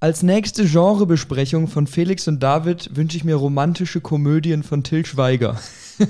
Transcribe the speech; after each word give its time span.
Als 0.00 0.22
nächste 0.22 0.64
Genrebesprechung 0.66 1.68
von 1.68 1.86
Felix 1.86 2.26
und 2.26 2.42
David 2.42 2.90
wünsche 2.96 3.16
ich 3.16 3.24
mir 3.24 3.36
romantische 3.36 4.00
Komödien 4.00 4.62
von 4.62 4.82
Till 4.82 5.06
Schweiger. 5.06 5.60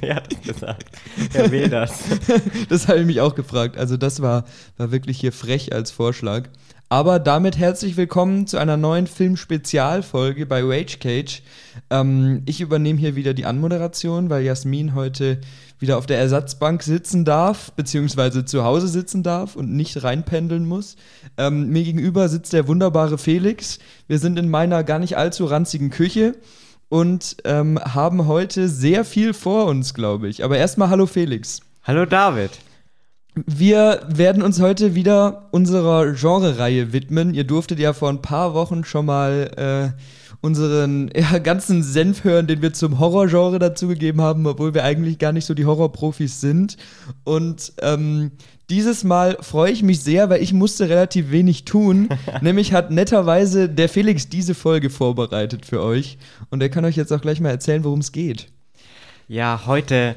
Wer 0.00 0.14
hat 0.14 0.32
das 0.32 0.42
gesagt? 0.42 0.86
Wer 1.32 1.50
will 1.50 1.68
das? 1.68 2.04
das 2.68 2.86
habe 2.86 3.00
ich 3.00 3.06
mich 3.06 3.20
auch 3.20 3.34
gefragt. 3.34 3.76
Also 3.76 3.96
das 3.96 4.22
war, 4.22 4.44
war 4.76 4.92
wirklich 4.92 5.18
hier 5.18 5.32
frech 5.32 5.72
als 5.72 5.90
Vorschlag. 5.90 6.48
Aber 6.92 7.18
damit 7.18 7.56
herzlich 7.56 7.96
willkommen 7.96 8.46
zu 8.46 8.58
einer 8.58 8.76
neuen 8.76 9.06
Film-Spezialfolge 9.06 10.44
bei 10.44 10.60
Rage 10.62 10.98
Cage. 10.98 11.42
Ähm, 11.88 12.42
ich 12.44 12.60
übernehme 12.60 12.98
hier 13.00 13.16
wieder 13.16 13.32
die 13.32 13.46
Anmoderation, 13.46 14.28
weil 14.28 14.44
Jasmin 14.44 14.94
heute 14.94 15.40
wieder 15.78 15.96
auf 15.96 16.04
der 16.04 16.18
Ersatzbank 16.18 16.82
sitzen 16.82 17.24
darf, 17.24 17.72
beziehungsweise 17.72 18.44
zu 18.44 18.62
Hause 18.64 18.88
sitzen 18.88 19.22
darf 19.22 19.56
und 19.56 19.72
nicht 19.72 20.04
reinpendeln 20.04 20.66
muss. 20.68 20.96
Ähm, 21.38 21.70
mir 21.70 21.82
gegenüber 21.82 22.28
sitzt 22.28 22.52
der 22.52 22.68
wunderbare 22.68 23.16
Felix. 23.16 23.78
Wir 24.06 24.18
sind 24.18 24.38
in 24.38 24.50
meiner 24.50 24.84
gar 24.84 24.98
nicht 24.98 25.16
allzu 25.16 25.46
ranzigen 25.46 25.88
Küche 25.88 26.34
und 26.90 27.38
ähm, 27.46 27.78
haben 27.78 28.26
heute 28.26 28.68
sehr 28.68 29.06
viel 29.06 29.32
vor 29.32 29.64
uns, 29.64 29.94
glaube 29.94 30.28
ich. 30.28 30.44
Aber 30.44 30.58
erstmal 30.58 30.90
hallo 30.90 31.06
Felix. 31.06 31.60
Hallo 31.84 32.04
David. 32.04 32.50
Wir 33.34 34.02
werden 34.08 34.42
uns 34.42 34.60
heute 34.60 34.94
wieder 34.94 35.48
unserer 35.52 36.12
Genrereihe 36.12 36.92
widmen. 36.92 37.32
Ihr 37.32 37.44
durftet 37.44 37.78
ja 37.78 37.94
vor 37.94 38.10
ein 38.10 38.20
paar 38.20 38.52
Wochen 38.52 38.84
schon 38.84 39.06
mal 39.06 39.94
äh, 39.96 40.02
unseren 40.42 41.10
ja, 41.16 41.38
ganzen 41.38 41.82
Senf 41.82 42.24
hören, 42.24 42.46
den 42.46 42.60
wir 42.60 42.74
zum 42.74 42.98
Horrorgenre 42.98 43.58
dazugegeben 43.58 44.20
haben, 44.20 44.46
obwohl 44.46 44.74
wir 44.74 44.84
eigentlich 44.84 45.18
gar 45.18 45.32
nicht 45.32 45.46
so 45.46 45.54
die 45.54 45.64
Horrorprofis 45.64 46.42
sind. 46.42 46.76
Und 47.24 47.72
ähm, 47.80 48.32
dieses 48.68 49.02
Mal 49.02 49.38
freue 49.40 49.72
ich 49.72 49.82
mich 49.82 50.00
sehr, 50.00 50.28
weil 50.28 50.42
ich 50.42 50.52
musste 50.52 50.90
relativ 50.90 51.30
wenig 51.30 51.64
tun. 51.64 52.10
Nämlich 52.42 52.74
hat 52.74 52.90
netterweise 52.90 53.70
der 53.70 53.88
Felix 53.88 54.28
diese 54.28 54.54
Folge 54.54 54.90
vorbereitet 54.90 55.64
für 55.64 55.82
euch. 55.82 56.18
Und 56.50 56.62
er 56.62 56.68
kann 56.68 56.84
euch 56.84 56.96
jetzt 56.96 57.12
auch 57.14 57.22
gleich 57.22 57.40
mal 57.40 57.48
erzählen, 57.48 57.84
worum 57.84 58.00
es 58.00 58.12
geht. 58.12 58.48
Ja, 59.26 59.62
heute 59.64 60.16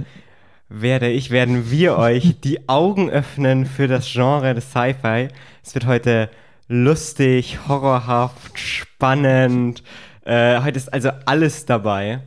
werde 0.69 1.09
ich, 1.09 1.31
werden 1.31 1.71
wir 1.71 1.97
euch 1.97 2.39
die 2.41 2.67
Augen 2.69 3.09
öffnen 3.09 3.65
für 3.65 3.87
das 3.87 4.11
Genre 4.11 4.53
des 4.53 4.71
Sci-Fi. 4.71 5.29
Es 5.63 5.73
wird 5.73 5.85
heute 5.85 6.29
lustig, 6.67 7.59
horrorhaft, 7.67 8.57
spannend, 8.59 9.83
äh, 10.25 10.61
heute 10.61 10.77
ist 10.77 10.91
also 10.91 11.11
alles 11.25 11.65
dabei. 11.65 12.21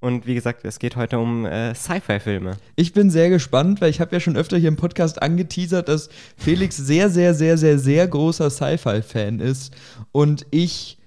Und 0.00 0.26
wie 0.26 0.34
gesagt, 0.34 0.66
es 0.66 0.78
geht 0.78 0.96
heute 0.96 1.18
um 1.18 1.46
äh, 1.46 1.74
Sci-Fi-Filme. 1.74 2.58
Ich 2.76 2.92
bin 2.92 3.10
sehr 3.10 3.30
gespannt, 3.30 3.80
weil 3.80 3.88
ich 3.88 4.02
habe 4.02 4.12
ja 4.14 4.20
schon 4.20 4.36
öfter 4.36 4.58
hier 4.58 4.68
im 4.68 4.76
Podcast 4.76 5.22
angeteasert, 5.22 5.88
dass 5.88 6.10
Felix 6.36 6.76
sehr, 6.76 7.08
sehr, 7.08 7.32
sehr, 7.32 7.56
sehr, 7.56 7.78
sehr 7.78 8.06
großer 8.06 8.50
Sci-Fi-Fan 8.50 9.40
ist. 9.40 9.74
Und 10.12 10.46
ich 10.50 10.98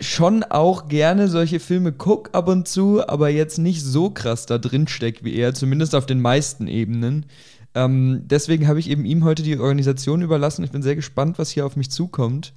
schon 0.00 0.42
auch 0.42 0.88
gerne 0.88 1.28
solche 1.28 1.58
Filme 1.58 1.92
gucke 1.92 2.34
ab 2.34 2.48
und 2.48 2.68
zu, 2.68 3.06
aber 3.08 3.30
jetzt 3.30 3.58
nicht 3.58 3.82
so 3.82 4.10
krass 4.10 4.46
da 4.46 4.58
drin 4.58 4.86
steckt 4.86 5.24
wie 5.24 5.34
er, 5.34 5.54
zumindest 5.54 5.94
auf 5.94 6.04
den 6.04 6.20
meisten 6.20 6.68
Ebenen. 6.68 7.26
Ähm, 7.74 8.22
deswegen 8.24 8.68
habe 8.68 8.78
ich 8.80 8.90
eben 8.90 9.06
ihm 9.06 9.24
heute 9.24 9.42
die 9.42 9.58
Organisation 9.58 10.20
überlassen. 10.20 10.62
Ich 10.62 10.70
bin 10.70 10.82
sehr 10.82 10.96
gespannt, 10.96 11.38
was 11.38 11.50
hier 11.50 11.64
auf 11.64 11.76
mich 11.76 11.90
zukommt. 11.90 12.52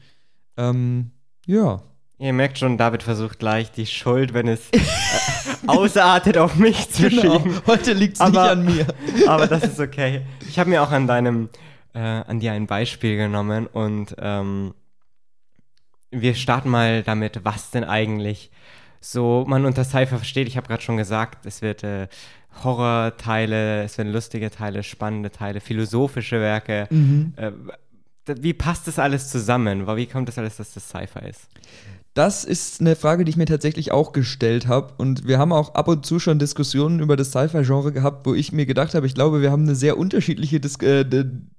Ähm, 0.58 1.11
ja. 1.45 1.81
Ihr 2.17 2.33
merkt 2.33 2.59
schon, 2.59 2.77
David 2.77 3.03
versucht 3.03 3.39
gleich 3.39 3.71
die 3.71 3.86
Schuld, 3.86 4.33
wenn 4.33 4.49
es 4.49 4.69
äh, 4.71 4.80
ausartet, 5.67 6.38
auf 6.38 6.55
mich 6.55 6.89
zu 6.89 7.09
genau. 7.09 7.39
schieben. 7.39 7.61
Heute 7.66 7.93
liegt 7.93 8.19
es 8.19 8.27
nicht 8.27 8.38
an 8.38 8.66
mir. 8.66 8.88
aber 9.27 9.47
das 9.47 9.63
ist 9.63 9.80
okay. 9.80 10.21
Ich 10.49 10.59
habe 10.59 10.69
mir 10.69 10.83
auch 10.83 10.91
an 10.91 11.08
deinem, 11.08 11.47
äh, 11.93 11.99
an 11.99 12.41
dir 12.41 12.52
ein 12.52 12.67
Beispiel 12.67 13.16
genommen 13.16 13.67
und 13.67 14.16
ähm, 14.19 14.73
wir 16.21 16.35
starten 16.35 16.69
mal 16.69 17.03
damit, 17.03 17.41
was 17.44 17.71
denn 17.71 17.83
eigentlich 17.83 18.52
so 19.02 19.45
man 19.47 19.66
unter 19.66 19.83
Cypher 19.83 20.17
versteht. 20.17 20.48
Ich 20.48 20.58
habe 20.58 20.67
gerade 20.67 20.81
schon 20.81 20.98
gesagt, 20.98 21.45
es 21.45 21.61
wird 21.61 21.83
äh, 21.83 22.08
Horrorteile, 22.64 23.83
es 23.83 23.98
werden 23.98 24.11
lustige 24.11 24.49
Teile, 24.49 24.83
spannende 24.83 25.31
Teile, 25.31 25.59
philosophische 25.59 26.39
Werke. 26.39 26.87
Mhm. 26.89 27.33
Äh, 27.36 27.52
wie 28.27 28.53
passt 28.53 28.87
das 28.87 28.98
alles 28.98 29.30
zusammen? 29.30 29.86
Wie 29.95 30.08
kommt 30.08 30.27
das 30.27 30.39
alles, 30.39 30.58
dass 30.58 30.73
das 30.73 30.89
Sci-Fi 30.89 31.30
ist? 31.30 31.48
Das 32.15 32.45
ist 32.45 32.80
eine 32.80 32.95
Frage, 32.95 33.26
die 33.26 33.30
ich 33.30 33.36
mir 33.36 33.45
tatsächlich 33.45 33.92
auch 33.92 34.14
gestellt 34.14 34.67
habe. 34.67 34.93
Und 34.95 35.27
wir 35.27 35.37
haben 35.37 35.52
auch 35.52 35.76
ab 35.76 35.89
und 35.89 36.05
zu 36.05 36.17
schon 36.17 36.39
Diskussionen 36.39 37.02
über 37.02 37.17
das 37.17 37.31
Sci-Fi-Genre 37.31 37.92
gehabt, 37.92 38.26
wo 38.26 38.33
ich 38.33 38.53
mir 38.53 38.65
gedacht 38.65 38.95
habe, 38.95 39.05
ich 39.05 39.15
glaube, 39.15 39.42
wir 39.42 39.52
haben 39.52 39.64
eine 39.64 39.76
sehr 39.76 39.98
unterschiedliche 39.98 40.61
Dis 40.61 40.77
äh, 40.77 41.05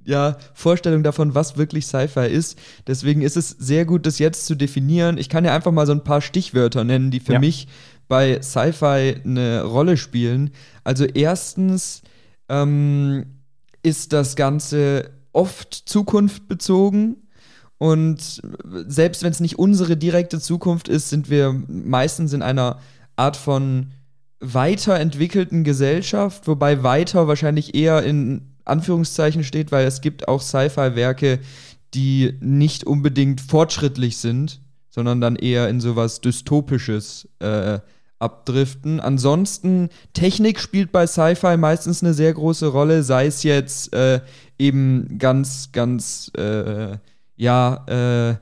ja, 0.06 0.38
Vorstellung 0.54 1.02
davon, 1.02 1.34
was 1.34 1.58
wirklich 1.58 1.86
Sci-Fi 1.86 2.28
ist. 2.28 2.58
Deswegen 2.86 3.20
ist 3.20 3.36
es 3.36 3.50
sehr 3.50 3.84
gut, 3.84 4.06
das 4.06 4.18
jetzt 4.18 4.46
zu 4.46 4.54
definieren. 4.54 5.18
Ich 5.18 5.28
kann 5.28 5.44
ja 5.44 5.54
einfach 5.54 5.72
mal 5.72 5.84
so 5.84 5.92
ein 5.92 6.04
paar 6.04 6.22
Stichwörter 6.22 6.84
nennen, 6.84 7.10
die 7.10 7.20
für 7.20 7.34
ja. 7.34 7.38
mich 7.38 7.68
bei 8.08 8.40
Sci-Fi 8.40 9.16
eine 9.26 9.62
Rolle 9.62 9.98
spielen. 9.98 10.52
Also 10.84 11.04
erstens 11.04 12.00
ähm, 12.48 13.26
ist 13.82 14.14
das 14.14 14.36
Ganze 14.36 15.10
oft 15.34 15.74
zukunftbezogen 15.74 17.25
und 17.78 18.40
selbst 18.86 19.22
wenn 19.22 19.32
es 19.32 19.40
nicht 19.40 19.58
unsere 19.58 19.96
direkte 19.96 20.40
Zukunft 20.40 20.88
ist, 20.88 21.10
sind 21.10 21.28
wir 21.28 21.52
meistens 21.68 22.32
in 22.32 22.42
einer 22.42 22.78
Art 23.16 23.36
von 23.36 23.88
weiterentwickelten 24.40 25.64
Gesellschaft, 25.64 26.46
wobei 26.46 26.82
weiter 26.82 27.28
wahrscheinlich 27.28 27.74
eher 27.74 28.02
in 28.02 28.54
Anführungszeichen 28.64 29.44
steht, 29.44 29.72
weil 29.72 29.86
es 29.86 30.00
gibt 30.00 30.28
auch 30.28 30.42
Sci-Fi-Werke, 30.42 31.40
die 31.94 32.34
nicht 32.40 32.84
unbedingt 32.84 33.40
fortschrittlich 33.40 34.18
sind, 34.18 34.60
sondern 34.90 35.20
dann 35.20 35.36
eher 35.36 35.68
in 35.68 35.80
sowas 35.80 36.20
Dystopisches 36.20 37.28
äh, 37.38 37.78
abdriften. 38.18 39.00
Ansonsten, 39.00 39.90
Technik 40.14 40.58
spielt 40.58 40.92
bei 40.92 41.06
Sci-Fi 41.06 41.56
meistens 41.56 42.02
eine 42.02 42.14
sehr 42.14 42.32
große 42.32 42.66
Rolle, 42.68 43.02
sei 43.02 43.26
es 43.26 43.42
jetzt 43.42 43.92
äh, 43.94 44.20
eben 44.58 45.18
ganz, 45.18 45.70
ganz 45.72 46.30
äh, 46.36 46.96
ja, 47.36 47.84
äh, 47.86 48.36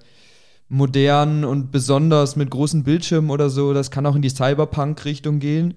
modern 0.68 1.44
und 1.44 1.70
besonders 1.70 2.36
mit 2.36 2.50
großen 2.50 2.84
Bildschirmen 2.84 3.30
oder 3.30 3.50
so. 3.50 3.72
Das 3.72 3.90
kann 3.90 4.06
auch 4.06 4.16
in 4.16 4.22
die 4.22 4.30
Cyberpunk-Richtung 4.30 5.38
gehen. 5.38 5.74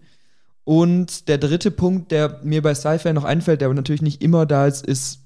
Und 0.63 1.27
der 1.27 1.37
dritte 1.37 1.71
Punkt, 1.71 2.11
der 2.11 2.41
mir 2.43 2.61
bei 2.61 2.75
Sci-Fi 2.75 3.13
noch 3.13 3.23
einfällt, 3.23 3.61
der 3.61 3.67
aber 3.67 3.75
natürlich 3.75 4.01
nicht 4.01 4.21
immer 4.21 4.45
da 4.45 4.65
ist, 4.65 4.85
ist 4.85 5.21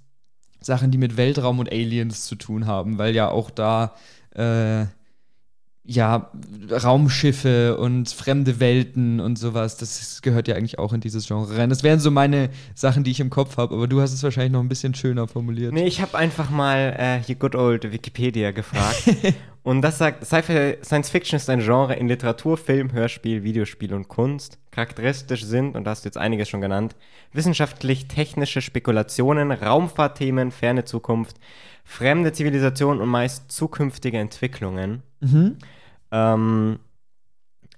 Sachen, 0.59 0.91
die 0.91 0.97
mit 0.97 1.18
Weltraum 1.18 1.59
und 1.59 1.72
Aliens 1.72 2.25
zu 2.25 2.35
tun 2.35 2.68
haben, 2.68 2.97
weil 2.97 3.16
ja 3.16 3.29
auch 3.29 3.50
da 3.50 3.96
äh, 4.35 4.85
ja, 5.91 6.31
Raumschiffe 6.72 7.78
und 7.78 8.09
fremde 8.09 8.59
Welten 8.59 9.19
und 9.19 9.38
sowas, 9.38 9.78
das 9.78 10.22
gehört 10.22 10.47
ja 10.47 10.56
eigentlich 10.56 10.79
auch 10.79 10.94
in 10.94 11.02
dieses 11.02 11.28
Genre 11.28 11.57
rein. 11.57 11.69
Das 11.69 11.84
wären 11.84 12.00
so 12.00 12.12
meine 12.12 12.50
Sachen, 12.75 13.03
die 13.03 13.12
ich 13.12 13.19
im 13.19 13.29
Kopf 13.29 13.57
habe, 13.57 13.75
aber 13.75 13.88
du 13.88 14.02
hast 14.02 14.13
es 14.13 14.24
wahrscheinlich 14.24 14.53
noch 14.53 14.62
ein 14.62 14.69
bisschen 14.69 14.96
schöner 14.96 15.28
formuliert. 15.28 15.74
Nee, 15.74 15.85
ich 15.85 16.02
habe 16.02 16.18
einfach 16.18 16.50
mal 16.50 16.96
äh, 16.97 17.19
hier 17.22 17.35
good 17.35 17.56
old 17.56 17.91
Wikipedia 17.91 18.52
gefragt. 18.52 19.03
und 19.63 19.81
das 19.81 19.97
sagt, 19.97 20.25
Science 20.25 21.09
Fiction 21.09 21.38
ist 21.38 21.50
ein 21.50 21.59
Genre 21.59 21.96
in 21.96 22.08
Literatur, 22.08 22.58
Film, 22.58 22.94
Hörspiel, 22.94 23.44
Videospiel 23.44 23.94
und 23.94 24.08
Kunst. 24.08 24.59
Charakteristisch 24.72 25.44
sind, 25.44 25.75
und 25.75 25.84
da 25.84 25.91
hast 25.91 26.06
du 26.06 26.08
jetzt 26.08 26.18
einiges 26.18 26.47
schon 26.47 26.62
genannt, 26.62 26.96
wissenschaftlich-technische 27.34 28.62
Spekulationen, 28.62 29.52
Raumfahrtthemen, 29.52 30.52
ferne 30.52 30.85
Zukunft, 30.85 31.35
fremde 31.84 32.31
Zivilisationen 32.31 33.02
und 33.02 33.09
meist 33.09 33.52
zukünftige 33.52 34.18
Entwicklungen. 34.18 35.03
Mhm. 35.19 35.58
Ähm, 36.11 36.79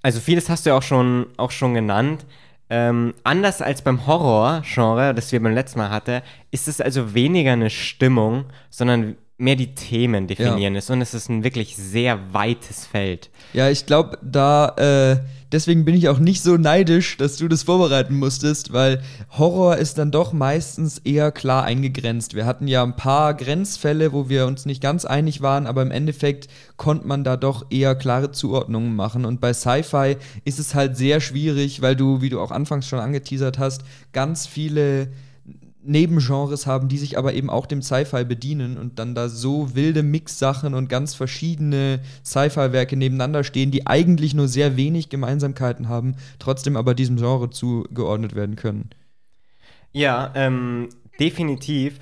also 0.02 0.20
vieles 0.20 0.48
hast 0.48 0.66
du 0.66 0.70
ja 0.70 0.76
auch 0.76 0.82
schon, 0.82 1.26
auch 1.36 1.50
schon 1.50 1.74
genannt. 1.74 2.26
Ähm, 2.70 3.14
anders 3.24 3.62
als 3.62 3.82
beim 3.82 4.06
Horror-Genre, 4.06 5.14
das 5.14 5.32
wir 5.32 5.42
beim 5.42 5.54
letzten 5.54 5.78
Mal 5.78 5.90
hatten, 5.90 6.22
ist 6.50 6.66
es 6.68 6.80
also 6.80 7.14
weniger 7.14 7.52
eine 7.52 7.70
Stimmung, 7.70 8.46
sondern 8.70 9.16
mehr 9.36 9.56
die 9.56 9.74
Themen 9.74 10.26
definieren 10.26 10.74
ja. 10.74 10.78
ist. 10.78 10.90
Und 10.90 11.00
es 11.00 11.14
ist 11.14 11.28
ein 11.28 11.44
wirklich 11.44 11.76
sehr 11.76 12.32
weites 12.32 12.86
Feld. 12.86 13.30
Ja, 13.52 13.68
ich 13.68 13.86
glaube, 13.86 14.18
da 14.22 14.68
äh, 14.76 15.20
deswegen 15.54 15.84
bin 15.84 15.94
ich 15.94 16.08
auch 16.08 16.18
nicht 16.18 16.42
so 16.42 16.56
neidisch, 16.56 17.16
dass 17.16 17.36
du 17.36 17.48
das 17.48 17.62
vorbereiten 17.62 18.18
musstest, 18.18 18.72
weil 18.72 19.02
Horror 19.30 19.76
ist 19.76 19.98
dann 19.98 20.10
doch 20.10 20.32
meistens 20.32 20.98
eher 20.98 21.32
klar 21.32 21.64
eingegrenzt. 21.64 22.34
Wir 22.34 22.44
hatten 22.44 22.68
ja 22.68 22.82
ein 22.82 22.96
paar 22.96 23.34
Grenzfälle, 23.34 24.12
wo 24.12 24.28
wir 24.28 24.46
uns 24.46 24.66
nicht 24.66 24.82
ganz 24.82 25.04
einig 25.04 25.40
waren, 25.42 25.66
aber 25.66 25.82
im 25.82 25.90
Endeffekt 25.90 26.48
konnte 26.76 27.06
man 27.06 27.24
da 27.24 27.36
doch 27.36 27.66
eher 27.70 27.94
klare 27.94 28.32
Zuordnungen 28.32 28.94
machen. 28.94 29.24
Und 29.24 29.40
bei 29.40 29.52
Sci-Fi 29.52 30.16
ist 30.44 30.58
es 30.58 30.74
halt 30.74 30.96
sehr 30.96 31.20
schwierig, 31.20 31.82
weil 31.82 31.96
du, 31.96 32.20
wie 32.20 32.30
du 32.30 32.40
auch 32.40 32.50
anfangs 32.50 32.86
schon 32.86 32.98
angeteasert 32.98 33.58
hast, 33.58 33.82
ganz 34.12 34.46
viele 34.46 35.08
Nebengenres 35.86 36.66
haben, 36.66 36.88
die 36.88 36.98
sich 36.98 37.18
aber 37.18 37.34
eben 37.34 37.50
auch 37.50 37.66
dem 37.66 37.82
Sci-Fi 37.82 38.24
bedienen 38.24 38.78
und 38.78 38.98
dann 38.98 39.14
da 39.14 39.28
so 39.28 39.74
wilde 39.74 40.02
Mix-Sachen 40.02 40.74
und 40.74 40.88
ganz 40.88 41.14
verschiedene 41.14 42.00
Sci-Fi-Werke 42.24 42.96
nebeneinander 42.96 43.44
stehen, 43.44 43.70
die 43.70 43.86
eigentlich 43.86 44.34
nur 44.34 44.48
sehr 44.48 44.76
wenig 44.76 45.08
Gemeinsamkeiten 45.10 45.88
haben, 45.88 46.16
trotzdem 46.38 46.76
aber 46.76 46.94
diesem 46.94 47.16
Genre 47.16 47.50
zugeordnet 47.50 48.34
werden 48.34 48.56
können. 48.56 48.90
Ja, 49.92 50.32
ähm, 50.34 50.88
definitiv. 51.20 52.00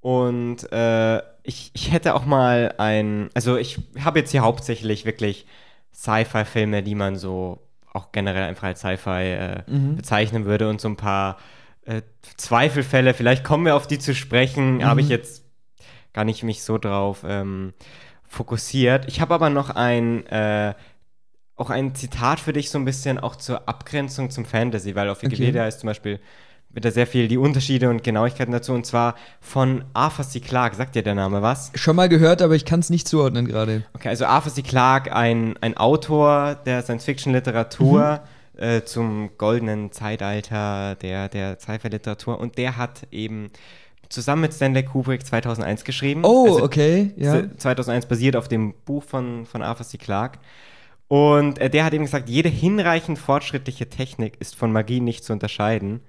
Und 0.00 0.70
äh, 0.72 1.18
ich, 1.42 1.70
ich 1.74 1.92
hätte 1.92 2.14
auch 2.14 2.24
mal 2.24 2.74
ein, 2.78 3.30
also 3.34 3.56
ich 3.56 3.78
habe 3.98 4.20
jetzt 4.20 4.30
hier 4.30 4.42
hauptsächlich 4.42 5.04
wirklich 5.04 5.46
Sci-Fi-Filme, 5.92 6.82
die 6.82 6.94
man 6.94 7.16
so 7.16 7.58
auch 7.92 8.12
generell 8.12 8.44
einfach 8.44 8.68
als 8.68 8.80
Sci-Fi 8.80 9.10
äh, 9.10 9.62
mhm. 9.66 9.96
bezeichnen 9.96 10.44
würde 10.44 10.68
und 10.68 10.80
so 10.80 10.88
ein 10.88 10.96
paar 10.96 11.38
äh, 11.88 12.02
Zweifelfälle, 12.36 13.14
vielleicht 13.14 13.44
kommen 13.44 13.64
wir 13.64 13.74
auf 13.74 13.86
die 13.86 13.98
zu 13.98 14.14
sprechen, 14.14 14.76
mhm. 14.76 14.84
habe 14.84 15.00
ich 15.00 15.08
jetzt 15.08 15.44
gar 16.12 16.24
nicht 16.24 16.42
mich 16.42 16.62
so 16.62 16.76
drauf 16.76 17.24
ähm, 17.26 17.72
fokussiert. 18.26 19.06
Ich 19.08 19.20
habe 19.20 19.34
aber 19.34 19.48
noch 19.48 19.70
ein, 19.70 20.26
äh, 20.26 20.74
auch 21.56 21.70
ein 21.70 21.94
Zitat 21.94 22.40
für 22.40 22.52
dich 22.52 22.70
so 22.70 22.78
ein 22.78 22.84
bisschen 22.84 23.18
auch 23.18 23.36
zur 23.36 23.68
Abgrenzung 23.68 24.30
zum 24.30 24.44
Fantasy, 24.44 24.94
weil 24.94 25.08
auf 25.08 25.22
Wikipedia 25.22 25.62
okay. 25.62 25.68
ist 25.68 25.80
zum 25.80 25.86
Beispiel 25.86 26.20
wird 26.70 26.84
da 26.84 26.90
sehr 26.90 27.06
viel 27.06 27.28
die 27.28 27.38
Unterschiede 27.38 27.88
und 27.88 28.04
Genauigkeiten 28.04 28.52
dazu 28.52 28.74
und 28.74 28.84
zwar 28.84 29.14
von 29.40 29.84
Arthur 29.94 30.26
C. 30.26 30.40
Clarke. 30.40 30.76
Sagt 30.76 30.94
dir 30.94 31.02
der 31.02 31.14
Name 31.14 31.40
was? 31.40 31.72
Schon 31.74 31.96
mal 31.96 32.10
gehört, 32.10 32.42
aber 32.42 32.54
ich 32.54 32.66
kann 32.66 32.80
es 32.80 32.90
nicht 32.90 33.08
zuordnen 33.08 33.46
gerade. 33.46 33.84
Okay, 33.94 34.10
also 34.10 34.26
Arthur 34.26 34.52
C. 34.52 34.60
Clarke, 34.60 35.16
ein, 35.16 35.56
ein 35.62 35.78
Autor 35.78 36.56
der 36.66 36.82
Science-Fiction-Literatur 36.82 38.20
mhm. 38.22 38.37
Äh, 38.58 38.84
zum 38.84 39.30
goldenen 39.38 39.92
Zeitalter 39.92 40.94
der, 40.96 41.28
der 41.28 41.58
Sci-Fi-Literatur 41.58 42.38
und 42.38 42.58
der 42.58 42.76
hat 42.76 43.06
eben 43.10 43.50
zusammen 44.08 44.42
mit 44.42 44.54
Stanley 44.54 44.84
Kubrick 44.84 45.24
2001 45.24 45.84
geschrieben. 45.84 46.24
Oh, 46.24 46.46
also, 46.46 46.64
okay, 46.64 47.12
ja. 47.16 47.44
2001 47.56 48.06
basiert 48.06 48.36
auf 48.36 48.48
dem 48.48 48.74
Buch 48.84 49.02
von, 49.02 49.46
von 49.46 49.62
Arthur 49.62 49.86
C. 49.86 49.98
Clarke. 49.98 50.38
Und 51.08 51.58
äh, 51.58 51.70
der 51.70 51.84
hat 51.84 51.94
eben 51.94 52.04
gesagt, 52.04 52.28
jede 52.28 52.48
hinreichend 52.48 53.18
fortschrittliche 53.18 53.88
Technik 53.88 54.36
ist 54.40 54.54
von 54.54 54.72
Magie 54.72 55.00
nicht 55.00 55.24
zu 55.24 55.32
unterscheiden. 55.32 56.00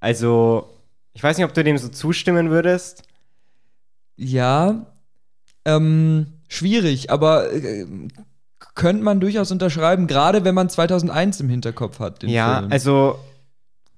Also, 0.00 0.70
ich 1.12 1.22
weiß 1.22 1.36
nicht, 1.36 1.46
ob 1.46 1.52
du 1.52 1.62
dem 1.62 1.76
so 1.76 1.88
zustimmen 1.88 2.50
würdest. 2.50 3.02
Ja, 4.16 4.86
ähm, 5.64 6.26
schwierig, 6.48 7.10
aber 7.10 7.52
äh, 7.52 7.86
könnte 8.74 9.02
man 9.02 9.20
durchaus 9.20 9.50
unterschreiben, 9.50 10.06
gerade 10.06 10.44
wenn 10.44 10.54
man 10.54 10.68
2001 10.68 11.40
im 11.40 11.48
Hinterkopf 11.48 11.98
hat. 11.98 12.22
ja, 12.22 12.60
Film. 12.60 12.72
also 12.72 13.18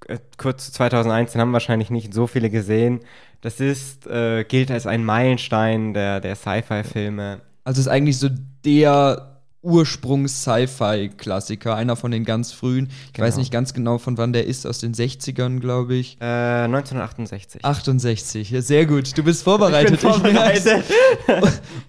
äh, 0.08 0.18
kurz 0.36 0.66
zu 0.66 0.72
2001, 0.72 1.32
den 1.32 1.40
haben 1.40 1.52
wahrscheinlich 1.52 1.90
nicht 1.90 2.14
so 2.14 2.26
viele 2.26 2.50
gesehen. 2.50 3.00
Das 3.40 3.60
ist, 3.60 4.06
äh, 4.06 4.44
gilt 4.44 4.70
als 4.70 4.86
ein 4.86 5.04
Meilenstein 5.04 5.94
der, 5.94 6.20
der 6.20 6.36
Sci-Fi-Filme. 6.36 7.40
Also 7.64 7.80
ist 7.80 7.88
eigentlich 7.88 8.18
so 8.18 8.28
der 8.64 9.32
Ursprungs-Sci-Fi-Klassiker, 9.62 11.74
einer 11.76 11.96
von 11.96 12.10
den 12.10 12.24
ganz 12.24 12.52
frühen. 12.52 12.88
Ich 13.06 13.12
genau. 13.12 13.26
weiß 13.26 13.36
nicht 13.36 13.52
ganz 13.52 13.74
genau, 13.74 13.98
von 13.98 14.16
wann 14.18 14.32
der 14.32 14.46
ist, 14.46 14.66
aus 14.66 14.80
den 14.80 14.94
60ern, 14.94 15.60
glaube 15.60 15.94
ich. 15.94 16.16
Äh, 16.20 16.64
1968. 16.64 17.64
68, 17.64 18.50
ja, 18.50 18.60
sehr 18.60 18.86
gut. 18.86 19.16
Du 19.16 19.22
bist 19.22 19.44
vorbereitet. 19.44 19.94
Ich 19.94 20.00
bin 20.00 20.10
vorbereitet. 20.10 20.84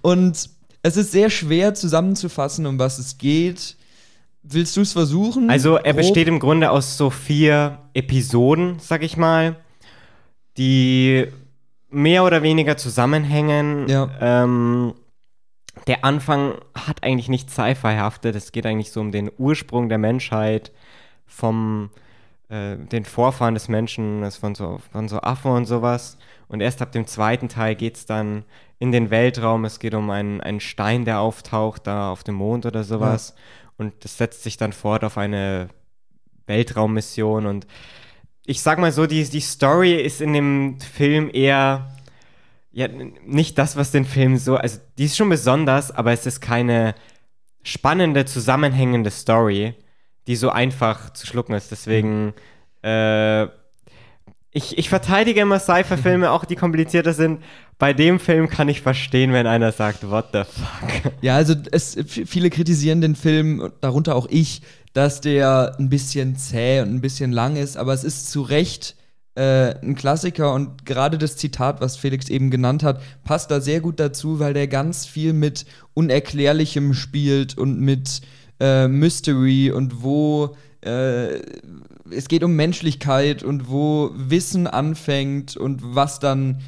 Und 0.01 0.49
es 0.83 0.97
ist 0.97 1.11
sehr 1.11 1.29
schwer 1.29 1.73
zusammenzufassen, 1.73 2.65
um 2.65 2.77
was 2.77 2.99
es 2.99 3.17
geht. 3.17 3.77
Willst 4.43 4.75
du 4.75 4.81
es 4.81 4.91
versuchen? 4.91 5.49
Also, 5.49 5.77
er 5.77 5.93
grob? 5.93 5.95
besteht 5.95 6.27
im 6.27 6.39
Grunde 6.39 6.69
aus 6.69 6.97
so 6.97 7.09
vier 7.09 7.79
Episoden, 7.93 8.77
sag 8.79 9.01
ich 9.01 9.15
mal, 9.15 9.55
die 10.57 11.27
mehr 11.89 12.25
oder 12.25 12.43
weniger 12.43 12.75
zusammenhängen. 12.75 13.87
Ja. 13.87 14.09
Ähm, 14.19 14.93
der 15.87 16.03
Anfang 16.03 16.55
hat 16.75 17.03
eigentlich 17.03 17.29
nicht 17.29 17.49
Sci-Fi-haftet. 17.49 18.35
Es 18.35 18.51
geht 18.51 18.65
eigentlich 18.65 18.91
so 18.91 18.99
um 18.99 19.11
den 19.11 19.31
Ursprung 19.37 19.87
der 19.87 19.97
Menschheit, 19.97 20.71
vom 21.25 21.89
äh, 22.49 22.75
den 22.77 23.05
Vorfahren 23.05 23.53
des 23.53 23.69
Menschen, 23.69 24.29
von 24.31 24.55
so, 24.55 24.79
von 24.91 25.07
so 25.07 25.21
Affen 25.21 25.51
und 25.51 25.65
sowas. 25.65 26.17
Und 26.47 26.61
erst 26.61 26.81
ab 26.81 26.91
dem 26.91 27.07
zweiten 27.07 27.47
Teil 27.47 27.75
geht 27.75 27.95
es 27.95 28.05
dann 28.05 28.43
in 28.79 28.91
den 28.91 29.09
Weltraum. 29.09 29.65
Es 29.65 29.79
geht 29.79 29.93
um 29.93 30.09
einen, 30.09 30.41
einen 30.41 30.59
Stein, 30.59 31.05
der 31.05 31.19
auftaucht, 31.19 31.87
da 31.87 32.11
auf 32.11 32.23
dem 32.23 32.35
Mond 32.35 32.65
oder 32.65 32.83
sowas. 32.83 33.33
Ja. 33.35 33.43
Und 33.77 33.93
das 34.03 34.17
setzt 34.17 34.43
sich 34.43 34.57
dann 34.57 34.73
fort 34.73 35.03
auf 35.03 35.17
eine 35.17 35.69
Weltraummission. 36.47 37.45
Und 37.45 37.67
ich 38.45 38.61
sag 38.61 38.79
mal 38.79 38.91
so, 38.91 39.05
die, 39.05 39.23
die 39.23 39.39
Story 39.39 39.93
ist 39.95 40.21
in 40.21 40.33
dem 40.33 40.79
Film 40.79 41.29
eher 41.31 41.89
ja, 42.73 42.87
nicht 42.87 43.57
das, 43.59 43.75
was 43.75 43.91
den 43.91 44.03
Film 44.03 44.37
so, 44.37 44.57
also 44.57 44.79
die 44.97 45.05
ist 45.05 45.15
schon 45.15 45.29
besonders, 45.29 45.91
aber 45.91 46.11
es 46.11 46.25
ist 46.25 46.41
keine 46.41 46.95
spannende, 47.61 48.25
zusammenhängende 48.25 49.11
Story, 49.11 49.75
die 50.25 50.35
so 50.35 50.49
einfach 50.49 51.11
zu 51.13 51.27
schlucken 51.27 51.53
ist. 51.53 51.71
Deswegen, 51.71 52.25
mhm. 52.25 52.33
äh, 52.83 53.43
ich, 54.51 54.77
ich 54.77 54.89
verteidige 54.89 55.41
immer 55.41 55.59
Sci-Fi-Filme, 55.59 56.31
auch 56.31 56.45
die 56.45 56.55
komplizierter 56.55 57.13
sind. 57.13 57.43
Bei 57.83 57.91
dem 57.91 58.17
Film 58.17 58.47
kann 58.47 58.69
ich 58.69 58.79
verstehen, 58.79 59.33
wenn 59.33 59.45
einer 59.45 59.73
sagt, 59.73 60.09
what 60.09 60.27
the 60.31 60.43
fuck. 60.45 61.11
Ja, 61.21 61.35
also 61.35 61.53
es, 61.69 61.97
viele 62.07 62.49
kritisieren 62.49 63.01
den 63.01 63.13
Film, 63.13 63.73
darunter 63.81 64.15
auch 64.15 64.27
ich, 64.29 64.61
dass 64.93 65.19
der 65.19 65.75
ein 65.77 65.89
bisschen 65.89 66.37
zäh 66.37 66.79
und 66.79 66.95
ein 66.95 67.01
bisschen 67.01 67.33
lang 67.33 67.57
ist, 67.57 67.75
aber 67.75 67.91
es 67.91 68.05
ist 68.05 68.31
zu 68.31 68.41
Recht 68.41 68.95
äh, 69.35 69.75
ein 69.81 69.95
Klassiker 69.95 70.53
und 70.53 70.85
gerade 70.85 71.17
das 71.17 71.35
Zitat, 71.35 71.81
was 71.81 71.97
Felix 71.97 72.29
eben 72.29 72.51
genannt 72.51 72.83
hat, 72.83 73.01
passt 73.25 73.51
da 73.51 73.59
sehr 73.59 73.81
gut 73.81 73.99
dazu, 73.99 74.39
weil 74.39 74.53
der 74.53 74.69
ganz 74.69 75.05
viel 75.05 75.33
mit 75.33 75.65
Unerklärlichem 75.93 76.93
spielt 76.93 77.57
und 77.57 77.81
mit 77.81 78.21
äh, 78.61 78.87
Mystery 78.87 79.71
und 79.71 80.01
wo 80.01 80.55
äh, 80.85 81.41
es 82.09 82.29
geht 82.29 82.45
um 82.45 82.55
Menschlichkeit 82.55 83.43
und 83.43 83.69
wo 83.69 84.11
Wissen 84.15 84.67
anfängt 84.67 85.57
und 85.57 85.81
was 85.83 86.21
dann 86.21 86.61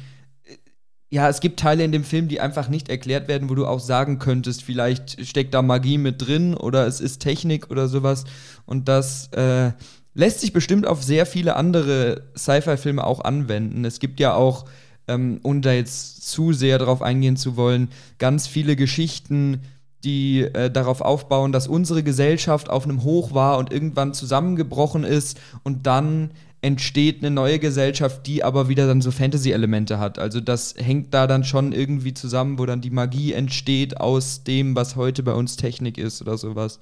ja, 1.08 1.28
es 1.28 1.40
gibt 1.40 1.60
Teile 1.60 1.84
in 1.84 1.92
dem 1.92 2.04
Film, 2.04 2.28
die 2.28 2.40
einfach 2.40 2.68
nicht 2.68 2.88
erklärt 2.88 3.28
werden, 3.28 3.48
wo 3.48 3.54
du 3.54 3.66
auch 3.66 3.78
sagen 3.78 4.18
könntest, 4.18 4.64
vielleicht 4.64 5.24
steckt 5.24 5.54
da 5.54 5.62
Magie 5.62 5.98
mit 5.98 6.26
drin 6.26 6.54
oder 6.54 6.86
es 6.86 7.00
ist 7.00 7.20
Technik 7.20 7.70
oder 7.70 7.86
sowas. 7.86 8.24
Und 8.64 8.88
das 8.88 9.28
äh, 9.32 9.70
lässt 10.14 10.40
sich 10.40 10.52
bestimmt 10.52 10.86
auf 10.86 11.04
sehr 11.04 11.24
viele 11.24 11.54
andere 11.54 12.22
Sci-Fi-Filme 12.36 13.04
auch 13.04 13.20
anwenden. 13.20 13.84
Es 13.84 14.00
gibt 14.00 14.18
ja 14.18 14.34
auch, 14.34 14.64
ähm, 15.06 15.38
ohne 15.44 15.60
da 15.60 15.72
jetzt 15.72 16.28
zu 16.28 16.52
sehr 16.52 16.78
drauf 16.78 17.02
eingehen 17.02 17.36
zu 17.36 17.56
wollen, 17.56 17.88
ganz 18.18 18.48
viele 18.48 18.74
Geschichten, 18.74 19.60
die 20.02 20.40
äh, 20.40 20.70
darauf 20.70 21.02
aufbauen, 21.02 21.52
dass 21.52 21.68
unsere 21.68 22.02
Gesellschaft 22.02 22.68
auf 22.68 22.84
einem 22.84 23.04
Hoch 23.04 23.32
war 23.32 23.58
und 23.58 23.72
irgendwann 23.72 24.12
zusammengebrochen 24.12 25.04
ist 25.04 25.38
und 25.62 25.86
dann 25.86 26.30
entsteht 26.66 27.22
eine 27.22 27.30
neue 27.30 27.58
Gesellschaft, 27.58 28.26
die 28.26 28.42
aber 28.42 28.68
wieder 28.68 28.86
dann 28.86 29.00
so 29.00 29.10
Fantasy-Elemente 29.10 29.98
hat. 29.98 30.18
Also 30.18 30.40
das 30.40 30.74
hängt 30.76 31.14
da 31.14 31.26
dann 31.26 31.44
schon 31.44 31.72
irgendwie 31.72 32.12
zusammen, 32.12 32.58
wo 32.58 32.66
dann 32.66 32.80
die 32.80 32.90
Magie 32.90 33.32
entsteht 33.32 34.00
aus 34.00 34.42
dem, 34.42 34.74
was 34.74 34.96
heute 34.96 35.22
bei 35.22 35.32
uns 35.32 35.56
Technik 35.56 35.96
ist 35.96 36.20
oder 36.20 36.36
sowas. 36.36 36.80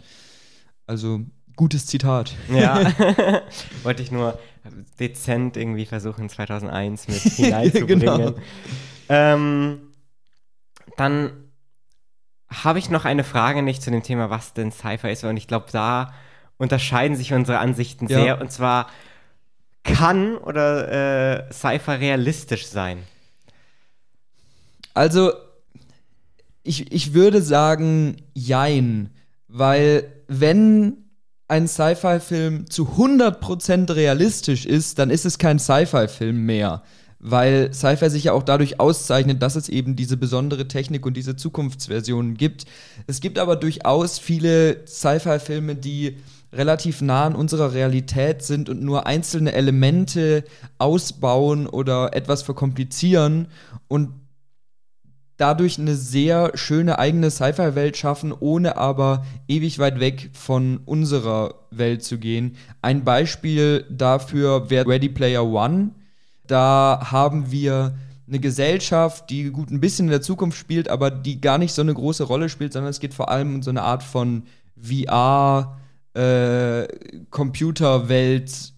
Also 0.86 1.20
Gutes 1.56 1.86
Zitat. 1.86 2.34
Ja, 2.52 2.92
wollte 3.84 4.02
ich 4.02 4.10
nur 4.10 4.38
dezent 4.98 5.56
irgendwie 5.56 5.86
versuchen, 5.86 6.28
2001 6.28 7.06
mit 7.06 7.16
hineinzubringen. 7.36 8.00
genau. 8.00 8.34
ähm, 9.08 9.78
dann 10.96 11.30
habe 12.48 12.78
ich 12.80 12.90
noch 12.90 13.04
eine 13.04 13.22
Frage 13.22 13.62
nicht 13.62 13.82
zu 13.82 13.90
dem 13.90 14.02
Thema, 14.02 14.30
was 14.30 14.52
denn 14.52 14.72
Sci-Fi 14.72 15.12
ist. 15.12 15.22
Und 15.24 15.36
ich 15.36 15.46
glaube, 15.46 15.66
da 15.70 16.12
unterscheiden 16.56 17.16
sich 17.16 17.32
unsere 17.32 17.58
Ansichten 17.58 18.08
ja. 18.08 18.20
sehr. 18.20 18.40
Und 18.40 18.50
zwar, 18.50 18.88
kann 19.84 20.36
oder 20.36 21.46
äh, 21.48 21.52
Sci-Fi 21.52 21.92
realistisch 21.92 22.66
sein? 22.66 22.98
Also, 24.94 25.32
ich, 26.62 26.92
ich 26.92 27.14
würde 27.14 27.42
sagen, 27.42 28.16
jein. 28.34 29.10
Weil, 29.48 30.10
wenn 30.26 31.04
ein 31.46 31.68
Sci-Fi-Film 31.68 32.70
zu 32.70 32.94
100% 32.96 33.94
realistisch 33.94 34.66
ist, 34.66 34.98
dann 34.98 35.10
ist 35.10 35.26
es 35.26 35.38
kein 35.38 35.58
Sci-Fi-Film 35.58 36.46
mehr. 36.46 36.82
Weil 37.18 37.72
Sci-Fi 37.72 38.10
sich 38.10 38.24
ja 38.24 38.32
auch 38.32 38.42
dadurch 38.42 38.80
auszeichnet, 38.80 39.42
dass 39.42 39.56
es 39.56 39.68
eben 39.68 39.96
diese 39.96 40.16
besondere 40.16 40.68
Technik 40.68 41.06
und 41.06 41.16
diese 41.16 41.36
Zukunftsversionen 41.36 42.36
gibt. 42.36 42.64
Es 43.06 43.20
gibt 43.20 43.38
aber 43.38 43.56
durchaus 43.56 44.18
viele 44.18 44.86
Sci-Fi-Filme, 44.86 45.76
die 45.76 46.18
relativ 46.56 47.02
nah 47.02 47.24
an 47.24 47.34
unserer 47.34 47.72
Realität 47.72 48.42
sind 48.42 48.68
und 48.68 48.82
nur 48.82 49.06
einzelne 49.06 49.52
Elemente 49.52 50.44
ausbauen 50.78 51.66
oder 51.66 52.14
etwas 52.14 52.42
verkomplizieren 52.42 53.48
und 53.88 54.10
dadurch 55.36 55.78
eine 55.78 55.96
sehr 55.96 56.52
schöne 56.54 56.98
eigene 56.98 57.30
Sci-Fi-Welt 57.30 57.96
schaffen, 57.96 58.32
ohne 58.32 58.76
aber 58.76 59.24
ewig 59.48 59.78
weit 59.78 59.98
weg 60.00 60.30
von 60.32 60.80
unserer 60.84 61.54
Welt 61.70 62.04
zu 62.04 62.18
gehen. 62.18 62.56
Ein 62.82 63.04
Beispiel 63.04 63.84
dafür 63.90 64.70
wäre 64.70 64.86
Ready 64.86 65.08
Player 65.08 65.44
One. 65.44 65.90
Da 66.46 67.08
haben 67.10 67.50
wir 67.50 67.94
eine 68.26 68.38
Gesellschaft, 68.38 69.28
die 69.28 69.50
gut 69.50 69.70
ein 69.70 69.80
bisschen 69.80 70.06
in 70.06 70.12
der 70.12 70.22
Zukunft 70.22 70.56
spielt, 70.56 70.88
aber 70.88 71.10
die 71.10 71.40
gar 71.40 71.58
nicht 71.58 71.74
so 71.74 71.82
eine 71.82 71.94
große 71.94 72.24
Rolle 72.24 72.48
spielt, 72.48 72.72
sondern 72.72 72.90
es 72.90 73.00
geht 73.00 73.12
vor 73.12 73.28
allem 73.28 73.56
um 73.56 73.62
so 73.62 73.70
eine 73.70 73.82
Art 73.82 74.02
von 74.02 74.44
VR, 74.80 75.78
äh, 76.14 76.86
Computerwelt, 77.30 78.72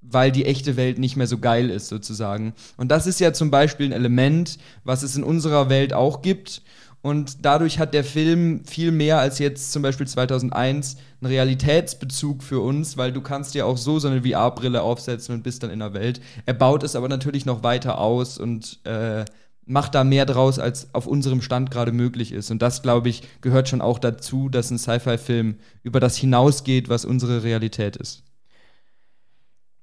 weil 0.00 0.30
die 0.30 0.44
echte 0.44 0.76
Welt 0.76 0.98
nicht 0.98 1.16
mehr 1.16 1.26
so 1.26 1.38
geil 1.38 1.70
ist, 1.70 1.88
sozusagen. 1.88 2.54
Und 2.76 2.90
das 2.90 3.06
ist 3.06 3.20
ja 3.20 3.32
zum 3.32 3.50
Beispiel 3.50 3.86
ein 3.86 3.92
Element, 3.92 4.58
was 4.84 5.02
es 5.02 5.16
in 5.16 5.24
unserer 5.24 5.68
Welt 5.68 5.92
auch 5.92 6.22
gibt. 6.22 6.62
Und 7.04 7.44
dadurch 7.44 7.78
hat 7.78 7.92
der 7.92 8.02
Film 8.02 8.64
viel 8.64 8.90
mehr 8.90 9.18
als 9.18 9.38
jetzt 9.38 9.72
zum 9.72 9.82
Beispiel 9.82 10.06
2001 10.06 10.96
einen 11.20 11.32
Realitätsbezug 11.32 12.42
für 12.42 12.60
uns, 12.60 12.96
weil 12.96 13.12
du 13.12 13.20
kannst 13.20 13.54
ja 13.54 13.66
auch 13.66 13.76
so 13.76 13.98
so 13.98 14.08
eine 14.08 14.22
VR-Brille 14.22 14.80
aufsetzen 14.80 15.34
und 15.34 15.42
bist 15.42 15.62
dann 15.62 15.68
in 15.68 15.80
der 15.80 15.92
Welt. 15.92 16.22
Er 16.46 16.54
baut 16.54 16.82
es 16.82 16.96
aber 16.96 17.08
natürlich 17.08 17.44
noch 17.44 17.62
weiter 17.62 17.98
aus 17.98 18.38
und 18.38 18.80
äh, 18.84 19.26
macht 19.66 19.94
da 19.94 20.04
mehr 20.04 20.26
draus, 20.26 20.58
als 20.58 20.94
auf 20.94 21.06
unserem 21.06 21.40
Stand 21.40 21.70
gerade 21.70 21.92
möglich 21.92 22.32
ist. 22.32 22.50
Und 22.50 22.60
das, 22.60 22.82
glaube 22.82 23.08
ich, 23.08 23.22
gehört 23.40 23.68
schon 23.68 23.80
auch 23.80 23.98
dazu, 23.98 24.48
dass 24.48 24.70
ein 24.70 24.78
Sci-Fi-Film 24.78 25.58
über 25.82 26.00
das 26.00 26.16
hinausgeht, 26.16 26.88
was 26.88 27.04
unsere 27.04 27.42
Realität 27.42 27.96
ist. 27.96 28.22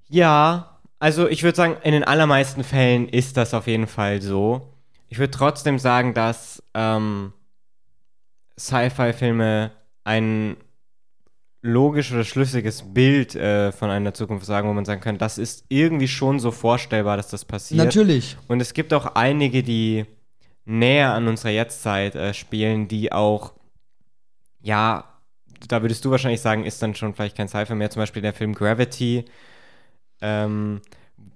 Ja, 0.10 0.80
also 1.00 1.28
ich 1.28 1.44
würde 1.44 1.56
sagen, 1.56 1.78
in 1.84 1.94
den 1.94 2.04
allermeisten 2.04 2.64
Fällen 2.64 3.10
ist 3.10 3.38
das 3.38 3.54
auf 3.54 3.68
jeden 3.68 3.88
Fall 3.88 4.22
so. 4.22 4.74
Ich 5.08 5.18
würde 5.18 5.32
trotzdem 5.32 5.80
sagen, 5.80 6.14
dass 6.14 6.62
ähm, 6.74 7.34
Sci-Fi-Filme 8.58 9.72
ein 10.04 10.58
logisch 11.62 12.12
oder 12.12 12.24
schlüssiges 12.24 12.84
Bild 12.94 13.36
äh, 13.36 13.72
von 13.72 13.90
einer 13.90 14.14
Zukunft 14.14 14.46
sagen, 14.46 14.68
wo 14.68 14.74
man 14.74 14.86
sagen 14.86 15.02
kann, 15.02 15.18
das 15.18 15.38
ist 15.38 15.66
irgendwie 15.70 16.08
schon 16.08 16.40
so 16.40 16.52
vorstellbar, 16.52 17.18
dass 17.18 17.30
das 17.30 17.46
passiert. 17.46 17.86
Natürlich. 17.86 18.38
Und 18.48 18.62
es 18.62 18.74
gibt 18.74 18.94
auch 18.94 19.16
einige, 19.16 19.62
die 19.62 20.06
näher 20.66 21.14
an 21.14 21.28
unserer 21.28 21.52
Jetztzeit 21.52 22.16
äh, 22.16 22.34
spielen, 22.34 22.88
die 22.88 23.12
auch, 23.12 23.54
ja, 24.62 25.06
da 25.68 25.82
würdest 25.84 26.04
du 26.06 26.12
wahrscheinlich 26.12 26.42
sagen, 26.42 26.66
ist 26.66 26.82
dann 26.82 26.96
schon 26.96 27.14
vielleicht 27.14 27.38
kein 27.38 27.48
Sci-Fi 27.48 27.76
mehr, 27.76 27.92
zum 27.92 28.02
Beispiel 28.02 28.22
der 28.22 28.34
Film 28.34 28.56
Gravity. 28.56 29.26
Ähm, 30.22 30.82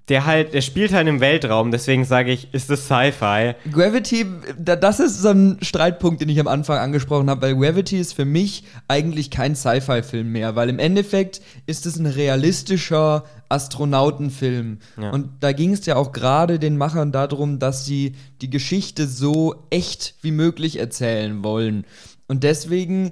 der 0.07 0.27
halt, 0.27 0.53
der 0.53 0.61
spielt 0.61 0.93
halt 0.93 1.07
im 1.07 1.19
Weltraum, 1.19 1.71
deswegen 1.71 2.05
sage 2.05 2.31
ich, 2.31 2.53
ist 2.53 2.69
das 2.69 2.85
Sci-Fi. 2.85 3.55
Gravity, 3.71 4.27
da- 4.59 4.75
das 4.75 4.99
ist 4.99 5.19
so 5.19 5.29
ein 5.29 5.57
Streitpunkt, 5.63 6.21
den 6.21 6.29
ich 6.29 6.39
am 6.39 6.47
Anfang 6.47 6.77
angesprochen 6.77 7.27
habe, 7.27 7.41
weil 7.41 7.55
Gravity 7.55 7.99
ist 7.99 8.13
für 8.13 8.23
mich 8.25 8.65
eigentlich 8.87 9.31
kein 9.31 9.55
Sci-Fi-Film 9.55 10.31
mehr, 10.31 10.55
weil 10.55 10.69
im 10.69 10.77
Endeffekt 10.77 11.41
ist 11.65 11.87
es 11.87 11.97
ein 11.97 12.05
realistischer 12.05 13.23
Astronautenfilm. 13.49 14.77
Ja. 15.01 15.09
Und 15.09 15.29
da 15.39 15.53
ging 15.53 15.73
es 15.73 15.87
ja 15.87 15.95
auch 15.95 16.11
gerade 16.11 16.59
den 16.59 16.77
Machern 16.77 17.11
darum, 17.11 17.57
dass 17.57 17.85
sie 17.85 18.13
die 18.41 18.51
Geschichte 18.51 19.07
so 19.07 19.55
echt 19.71 20.13
wie 20.21 20.31
möglich 20.31 20.77
erzählen 20.77 21.43
wollen. 21.43 21.83
Und 22.27 22.43
deswegen 22.43 23.11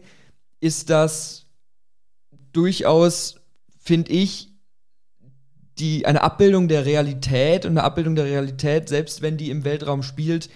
ist 0.59 0.91
das 0.91 1.47
durchaus, 2.51 3.41
finde 3.79 4.11
ich, 4.11 4.52
die, 5.79 6.05
eine 6.05 6.21
Abbildung 6.21 6.67
der 6.67 6.85
Realität 6.85 7.65
und 7.65 7.71
eine 7.71 7.83
Abbildung 7.83 8.15
der 8.15 8.25
Realität, 8.25 8.89
selbst 8.89 9.21
wenn 9.21 9.37
die 9.37 9.49
im 9.49 9.63
Weltraum 9.65 10.03
spielt, 10.03 10.49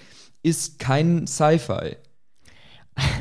ist 0.44 0.80
kein 0.80 1.28
Sci-Fi. 1.28 1.98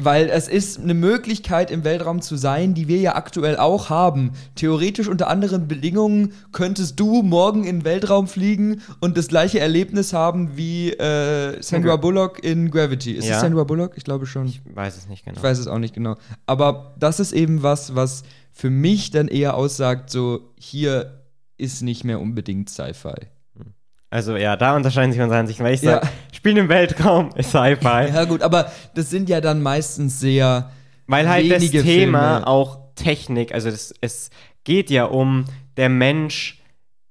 Weil 0.00 0.31
es 0.31 0.49
ist 0.49 0.81
eine 0.81 0.95
Möglichkeit, 0.95 1.71
im 1.71 1.85
Weltraum 1.85 2.23
zu 2.23 2.37
sein, 2.37 2.73
die 2.73 2.88
wir 2.88 2.97
ja 2.99 3.15
aktuell 3.15 3.59
auch 3.59 3.91
haben. 3.91 4.33
Theoretisch 4.55 5.07
unter 5.07 5.29
anderen 5.29 5.69
Bedingungen 5.69 6.33
könntest 6.53 6.99
du 6.99 7.23
morgen 7.23 7.65
in 7.65 7.81
den 7.81 7.85
Weltraum 7.85 8.26
fliegen 8.26 8.81
und 9.00 9.19
das 9.19 9.29
gleiche 9.29 9.61
Erlebnis 9.61 10.15
haben 10.15 10.57
wie 10.57 10.93
äh, 10.93 11.61
Sandra 11.62 11.97
Bullock 11.97 12.43
in 12.43 12.71
Gravity. 12.71 13.12
Ist 13.12 13.26
Ja. 13.29 13.35
es 13.35 13.43
Sandra 13.43 13.65
Bullock? 13.65 13.93
Ich 13.97 14.05
glaube 14.05 14.25
schon. 14.25 14.47
Ich 14.47 14.62
weiß 14.75 14.97
es 14.97 15.09
nicht 15.09 15.26
genau. 15.26 15.37
Ich 15.37 15.43
weiß 15.43 15.59
es 15.59 15.67
auch 15.67 15.79
nicht 15.79 15.95
genau. 15.95 16.17
Aber 16.47 16.95
das 16.99 17.21
ist 17.21 17.33
eben 17.33 17.62
was, 17.62 17.95
was 17.95 18.23
für 18.53 18.71
mich 18.71 19.11
dann 19.11 19.29
eher 19.29 19.57
aussagt, 19.57 20.09
so 20.09 20.41
hier 20.59 21.21
ist 21.58 21.82
nicht 21.82 22.04
mehr 22.04 22.20
unbedingt 22.20 22.68
Sci-Fi. 22.70 23.14
Also 24.08 24.36
ja, 24.36 24.56
da 24.56 24.76
unterscheiden 24.76 25.12
sich 25.12 25.20
unsere 25.20 25.40
Ansichten, 25.40 25.64
weil 25.64 25.75
ich 25.75 25.82
Ja. 25.82 25.94
sage, 26.00 26.08
Spielen 26.32 26.56
im 26.58 26.68
Weltraum 26.68 27.30
ist 27.36 27.50
Sci-Fi. 27.50 28.08
Ja 28.14 28.25
gut, 28.25 28.42
aber 28.42 28.70
das 28.94 29.10
sind 29.10 29.28
ja 29.28 29.40
dann 29.40 29.62
meistens 29.62 30.20
sehr 30.20 30.70
Weil 31.06 31.28
halt 31.28 31.50
das 31.50 31.68
Thema 31.70 31.82
Filme. 31.82 32.46
auch 32.46 32.78
Technik, 32.94 33.52
also 33.52 33.70
das, 33.70 33.92
es 34.00 34.30
geht 34.64 34.90
ja 34.90 35.04
um 35.04 35.44
der 35.76 35.88
Mensch 35.88 36.62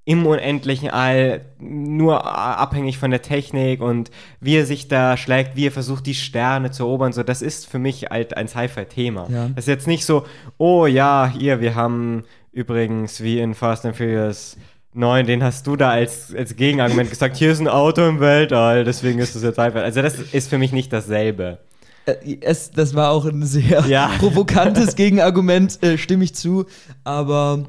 im 0.08 0.26
unendlichen 0.28 0.90
All, 0.92 1.42
nur 1.60 2.24
abhängig 2.26 2.98
von 3.00 3.10
der 3.12 3.24
Technik 3.24 3.82
und 3.82 4.12
wie 4.40 4.56
er 4.56 4.66
sich 4.68 4.88
da 4.88 5.18
schlägt, 5.18 5.56
wie 5.56 5.66
er 5.68 5.72
versucht, 5.72 6.06
die 6.06 6.14
Sterne 6.14 6.70
zu 6.72 6.84
erobern. 6.84 7.12
So, 7.12 7.24
das 7.24 7.42
ist 7.42 7.66
für 7.68 7.80
mich 7.80 8.04
halt 8.12 8.38
ein 8.38 8.48
Sci-Fi-Thema. 8.48 9.28
Ja. 9.32 9.48
Das 9.56 9.64
ist 9.66 9.68
jetzt 9.68 9.88
nicht 9.88 10.06
so, 10.06 10.26
oh 10.60 10.86
ja, 10.86 11.32
hier, 11.36 11.60
wir 11.60 11.74
haben 11.76 12.24
übrigens 12.56 13.22
wie 13.22 13.40
in 13.40 13.54
Fast 13.54 13.86
and 13.86 13.96
Furious 13.96 14.58
9, 14.94 15.28
den 15.28 15.44
hast 15.44 15.68
du 15.68 15.76
da 15.76 15.90
als, 15.92 16.34
als 16.34 16.56
Gegenargument 16.56 17.10
gesagt, 17.10 17.36
hier 17.36 17.52
ist 17.52 17.60
ein 17.60 17.68
Auto 17.68 18.08
im 18.08 18.22
Weltall, 18.22 18.86
deswegen 18.86 19.20
ist 19.20 19.36
das 19.36 19.44
jetzt 19.44 19.56
Sci-Fi. 19.56 19.80
Also 19.80 20.02
das 20.02 20.16
ist 20.20 20.50
für 20.50 20.58
mich 20.58 20.72
nicht 20.72 20.92
dasselbe. 20.94 21.60
Äh, 22.06 22.38
Es, 22.40 22.72
das 22.72 22.96
war 22.96 23.12
auch 23.12 23.26
ein 23.26 23.44
sehr 23.44 23.86
Ja. 23.88 24.08
provokantes 24.20 24.96
Gegenargument, 24.96 25.84
äh, 25.84 25.98
stimme 25.98 26.24
ich 26.24 26.34
zu. 26.34 26.66
Aber 27.04 27.66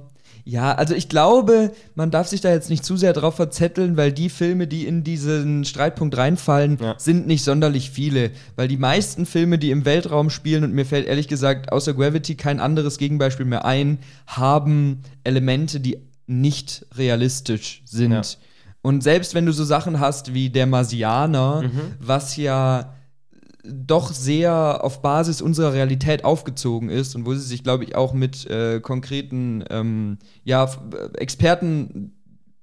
ja, 0.48 0.72
also 0.76 0.94
ich 0.94 1.08
glaube, 1.08 1.72
man 1.96 2.12
darf 2.12 2.28
sich 2.28 2.40
da 2.40 2.50
jetzt 2.52 2.70
nicht 2.70 2.84
zu 2.84 2.96
sehr 2.96 3.12
drauf 3.12 3.34
verzetteln, 3.34 3.96
weil 3.96 4.12
die 4.12 4.28
Filme, 4.28 4.68
die 4.68 4.86
in 4.86 5.02
diesen 5.02 5.64
Streitpunkt 5.64 6.16
reinfallen, 6.16 6.78
Ja. 6.80 6.94
sind 6.98 7.26
nicht 7.26 7.42
sonderlich 7.42 7.90
viele. 7.90 8.30
Weil 8.54 8.68
die 8.68 8.76
meisten 8.76 9.26
Filme, 9.26 9.58
die 9.58 9.72
im 9.72 9.84
Weltraum 9.84 10.30
spielen, 10.30 10.62
und 10.62 10.72
mir 10.72 10.86
fällt 10.86 11.08
ehrlich 11.08 11.26
gesagt 11.26 11.72
außer 11.72 11.94
Gravity 11.94 12.36
kein 12.36 12.60
anderes 12.60 12.96
Gegenbeispiel 12.98 13.44
mehr 13.44 13.64
ein, 13.64 13.98
haben 14.28 15.02
Elemente, 15.24 15.80
die 15.80 15.98
nicht 16.28 16.86
realistisch 16.96 17.82
sind. 17.84 18.12
Ja. 18.12 18.22
Und 18.82 19.02
selbst 19.02 19.34
wenn 19.34 19.46
du 19.46 19.52
so 19.52 19.64
Sachen 19.64 19.98
hast 19.98 20.32
wie 20.32 20.48
der 20.50 20.66
Marsianer, 20.66 21.62
Mhm. 21.62 21.80
was 21.98 22.36
ja 22.36 22.94
doch 23.68 24.12
sehr 24.12 24.84
auf 24.84 25.02
Basis 25.02 25.42
unserer 25.42 25.72
Realität 25.72 26.24
aufgezogen 26.24 26.88
ist 26.88 27.14
und 27.14 27.26
wo 27.26 27.34
sie 27.34 27.40
sich, 27.40 27.62
glaube 27.62 27.84
ich, 27.84 27.94
auch 27.94 28.12
mit 28.12 28.46
äh, 28.46 28.80
konkreten 28.80 29.64
ähm, 29.70 30.18
ja, 30.44 30.64
äh, 30.64 31.18
Experten 31.18 32.12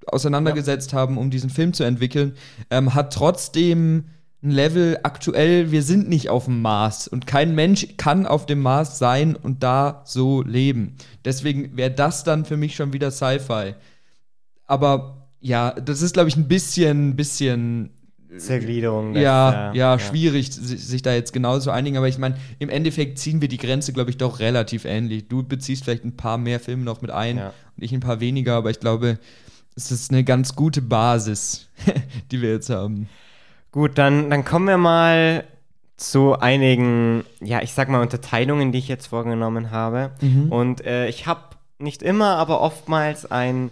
auseinandergesetzt 0.08 0.94
haben, 0.94 1.18
um 1.18 1.30
diesen 1.30 1.50
Film 1.50 1.74
zu 1.74 1.84
entwickeln, 1.84 2.34
ähm, 2.70 2.94
hat 2.94 3.14
trotzdem 3.14 4.06
ein 4.44 4.52
Level 4.52 5.00
aktuell, 5.04 5.72
wir 5.72 5.84
sind 5.84 6.10
nicht 6.10 6.30
auf 6.30 6.46
dem 6.46 6.62
Mars 6.62 7.08
und 7.08 7.26
kein 7.26 7.56
Mensch 7.56 7.96
kann 7.96 8.26
auf 8.26 8.46
dem 8.46 8.62
Mars 8.62 9.00
sein 9.00 9.36
und 9.36 9.64
da 9.64 10.02
so 10.06 10.42
leben. 10.42 10.98
Deswegen 11.24 11.78
wäre 11.78 11.92
das 11.92 12.26
dann 12.26 12.44
für 12.44 12.58
mich 12.58 12.76
schon 12.76 12.92
wieder 12.92 13.10
Sci-Fi. 13.10 13.76
Aber 14.66 15.30
ja, 15.40 15.72
das 15.72 16.02
ist, 16.02 16.14
glaube 16.14 16.30
ich, 16.30 16.36
ein 16.36 16.48
bisschen, 16.48 17.16
bisschen 17.16 17.92
Zergliederung. 18.38 19.16
ja, 19.16 19.68
das, 19.70 19.76
ja, 19.78 20.00
schwierig, 20.00 20.52
si- 20.54 20.78
sich 20.78 21.02
da 21.02 21.14
jetzt 21.14 21.34
genau 21.34 21.60
zu 21.60 21.72
einigen, 21.72 21.98
aber 21.98 22.08
ich 22.08 22.18
meine, 22.18 22.36
im 22.60 22.70
Endeffekt 22.70 23.20
ziehen 23.20 23.42
wir 23.42 23.48
die 23.48 23.58
Grenze, 23.58 23.94
glaube 23.94 24.10
ich, 24.10 24.18
doch 24.18 24.40
relativ 24.40 24.86
ähnlich. 24.86 25.28
Du 25.28 25.44
beziehst 25.44 25.84
vielleicht 25.84 26.04
ein 26.06 26.16
paar 26.18 26.38
mehr 26.38 26.60
Filme 26.60 26.84
noch 26.84 27.02
mit 27.02 27.12
ein 27.12 27.38
Ja. 27.38 27.48
und 27.78 27.84
ich 27.84 27.92
ein 27.94 28.00
paar 28.00 28.20
weniger, 28.20 28.56
aber 28.56 28.70
ich 28.70 28.80
glaube, 28.80 29.20
es 29.76 29.92
ist 29.92 30.12
eine 30.12 30.24
ganz 30.24 30.56
gute 30.56 30.82
Basis, 30.82 31.68
die 32.32 32.42
wir 32.42 32.52
jetzt 32.52 32.70
haben. 32.70 33.10
Gut, 33.72 33.98
dann, 33.98 34.30
dann 34.30 34.46
kommen 34.46 34.68
wir 34.68 34.78
mal 34.78 35.44
zu 35.98 36.38
einigen, 36.40 37.24
ja, 37.40 37.62
ich 37.62 37.72
sag 37.74 37.90
mal, 37.90 38.02
Unterteilungen, 38.02 38.72
die 38.72 38.80
ich 38.80 38.88
jetzt 38.88 39.08
vorgenommen 39.08 39.72
habe. 39.72 40.12
Mhm. 40.22 40.52
Und 40.52 40.86
äh, 40.86 41.08
ich 41.08 41.28
habe 41.28 41.42
nicht 41.80 42.04
immer, 42.04 42.36
aber 42.38 42.62
oftmals 42.62 43.30
ein, 43.30 43.72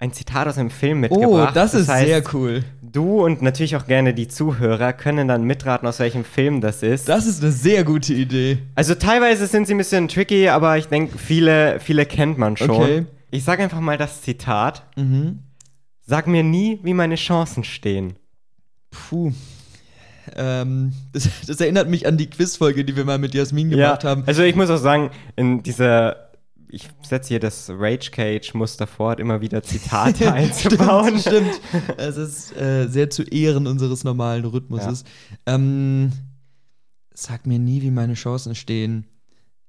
ein 0.00 0.12
Zitat 0.12 0.46
aus 0.46 0.58
einem 0.58 0.70
Film 0.70 0.98
Oh, 0.98 1.00
mitgebracht. 1.18 1.56
das 1.56 1.74
ist 1.74 1.88
heißt, 1.88 2.06
sehr 2.06 2.22
cool. 2.32 2.62
Du 2.82 3.24
und 3.24 3.42
natürlich 3.42 3.74
auch 3.76 3.86
gerne 3.86 4.14
die 4.14 4.28
Zuhörer 4.28 4.92
können 4.92 5.26
dann 5.28 5.42
mitraten, 5.44 5.88
aus 5.88 5.98
welchem 5.98 6.24
Film 6.24 6.60
das 6.60 6.82
ist. 6.82 7.08
Das 7.08 7.26
ist 7.26 7.42
eine 7.42 7.52
sehr 7.52 7.84
gute 7.84 8.14
Idee. 8.14 8.58
also 8.76 8.94
teilweise 8.94 9.46
sind 9.46 9.66
sie 9.66 9.74
ein 9.74 9.78
bisschen 9.78 10.08
tricky, 10.08 10.48
aber 10.48 10.78
ich 10.78 10.86
denke, 10.86 11.18
viele, 11.18 11.80
viele 11.80 12.06
kennt 12.06 12.38
man 12.38 12.56
schon. 12.56 12.70
Okay. 12.70 13.06
Ich 13.30 13.44
sage 13.44 13.62
einfach 13.62 13.80
mal 13.80 13.98
das 13.98 14.22
Zitat. 14.22 14.84
Mhm. 14.96 15.40
Sag 16.06 16.26
mir 16.26 16.42
nie, 16.42 16.78
wie 16.82 16.94
meine 16.94 17.16
Chancen 17.16 17.64
stehen. 17.64 18.14
Puh. 18.90 19.32
Ähm, 20.36 20.92
das, 21.12 21.28
das 21.46 21.60
erinnert 21.60 21.88
mich 21.88 22.06
an 22.06 22.16
die 22.16 22.30
Quizfolge, 22.30 22.84
die 22.84 22.96
wir 22.96 23.04
mal 23.04 23.18
mit 23.18 23.34
Jasmin 23.34 23.70
gemacht 23.70 24.04
haben. 24.04 24.22
Also 24.26 24.42
ich 24.42 24.54
muss 24.54 24.70
auch 24.70 24.78
sagen, 24.78 25.10
in 25.36 25.62
dieser, 25.62 26.27
ich 26.70 26.88
setze 27.02 27.28
hier 27.28 27.40
das 27.40 27.70
Rage 27.70 28.10
Cage 28.10 28.54
Muster 28.54 28.86
fort, 28.86 29.20
immer 29.20 29.40
wieder 29.40 29.62
Zitate 29.62 30.32
einzubauen. 30.32 31.18
Stimmt, 31.18 31.54
stimmt. 31.54 31.98
Es 31.98 32.16
ist 32.16 32.56
äh, 32.56 32.86
sehr 32.88 33.10
zu 33.10 33.22
Ehren 33.22 33.66
unseres 33.66 34.04
normalen 34.04 34.44
Rhythmuses. 34.44 35.04
Ähm, 35.46 36.12
sag 37.14 37.46
mir 37.46 37.58
nie, 37.58 37.82
wie 37.82 37.90
meine 37.90 38.14
Chancen 38.14 38.54
stehen. 38.54 39.06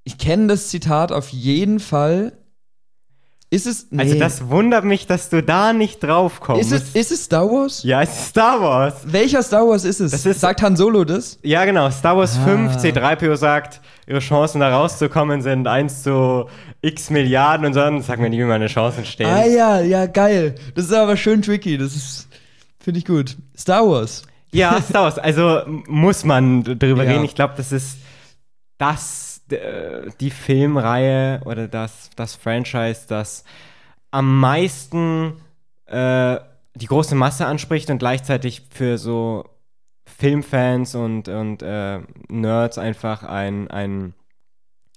Ich 0.03 0.17
kenne 0.17 0.47
das 0.47 0.69
Zitat 0.69 1.11
auf 1.11 1.29
jeden 1.29 1.79
Fall, 1.79 2.38
Ist 3.51 3.65
es. 3.65 3.87
Nee. 3.89 4.03
Also 4.03 4.19
das 4.19 4.49
wundert 4.49 4.85
mich, 4.85 5.07
dass 5.07 5.29
du 5.29 5.41
da 5.41 5.73
nicht 5.73 6.03
drauf 6.03 6.39
kommst. 6.39 6.71
ist, 6.71 6.89
es, 6.89 6.95
ist 6.95 7.11
es 7.11 7.23
Star 7.23 7.49
Wars? 7.49 7.81
ja, 7.83 8.01
es 8.03 8.09
ist 8.11 8.25
Star 8.27 8.61
Wars. 8.61 8.93
Welcher 9.05 9.41
Star 9.41 9.67
Wars 9.67 9.85
ist 9.85 9.99
es? 9.99 10.23
Ist- 10.25 10.39
Sagt 10.39 10.61
Han 10.61 10.75
Solo 10.75 11.03
das? 11.03 11.39
Ja, 11.41 11.65
genau. 11.65 11.89
Star 11.89 12.15
Wars 12.15 12.37
Ah. 12.41 12.45
5, 12.45 12.75
C3PO 12.77 13.35
sagt, 13.37 13.81
ihre 14.05 14.19
Chancen 14.19 14.59
da 14.61 14.69
rauszukommen 14.77 15.41
sind 15.41 15.67
1 15.67 16.03
zu 16.03 16.47
x 16.81 17.09
Milliarden 17.09 17.65
und 17.65 17.73
so. 17.73 17.79
Dann 17.79 18.01
sag 18.03 18.19
mir 18.19 18.29
nicht, 18.29 18.39
wie 18.39 18.43
meine 18.43 18.67
Chancen 18.67 19.03
stehen. 19.05 19.25
Ah 19.27 19.45
ja, 19.45 19.79
ja, 19.81 20.05
geil. 20.05 20.53
Das 20.75 20.85
ist 20.85 20.93
aber 20.93 21.17
schön 21.17 21.41
tricky. 21.41 21.77
Das 21.79 21.95
ist. 21.95 22.27
Finde 22.79 22.99
ich 22.99 23.05
gut. 23.05 23.35
Star 23.57 23.87
Wars. 23.89 24.21
Ja, 24.51 24.79
Star 24.81 25.03
Wars. 25.05 25.17
Also 25.17 25.61
muss 25.87 26.23
man 26.23 26.63
drüber 26.63 27.03
Ja. 27.03 27.11
reden. 27.13 27.23
Ich 27.25 27.33
glaube, 27.35 27.55
das 27.57 27.71
ist 27.71 27.97
das, 28.77 29.28
die 30.19 30.31
Filmreihe 30.31 31.41
oder 31.45 31.67
das, 31.67 32.09
das 32.15 32.35
Franchise, 32.35 33.01
das 33.07 33.43
am 34.11 34.39
meisten 34.39 35.33
äh, 35.85 36.37
die 36.75 36.87
große 36.87 37.15
Masse 37.15 37.45
anspricht 37.45 37.89
und 37.89 37.99
gleichzeitig 37.99 38.63
für 38.69 38.97
so 38.97 39.45
Filmfans 40.05 40.95
und, 40.95 41.27
und 41.27 41.61
äh, 41.61 41.99
Nerds 42.29 42.77
einfach 42.77 43.23
ein, 43.23 43.69
ein, 43.69 44.13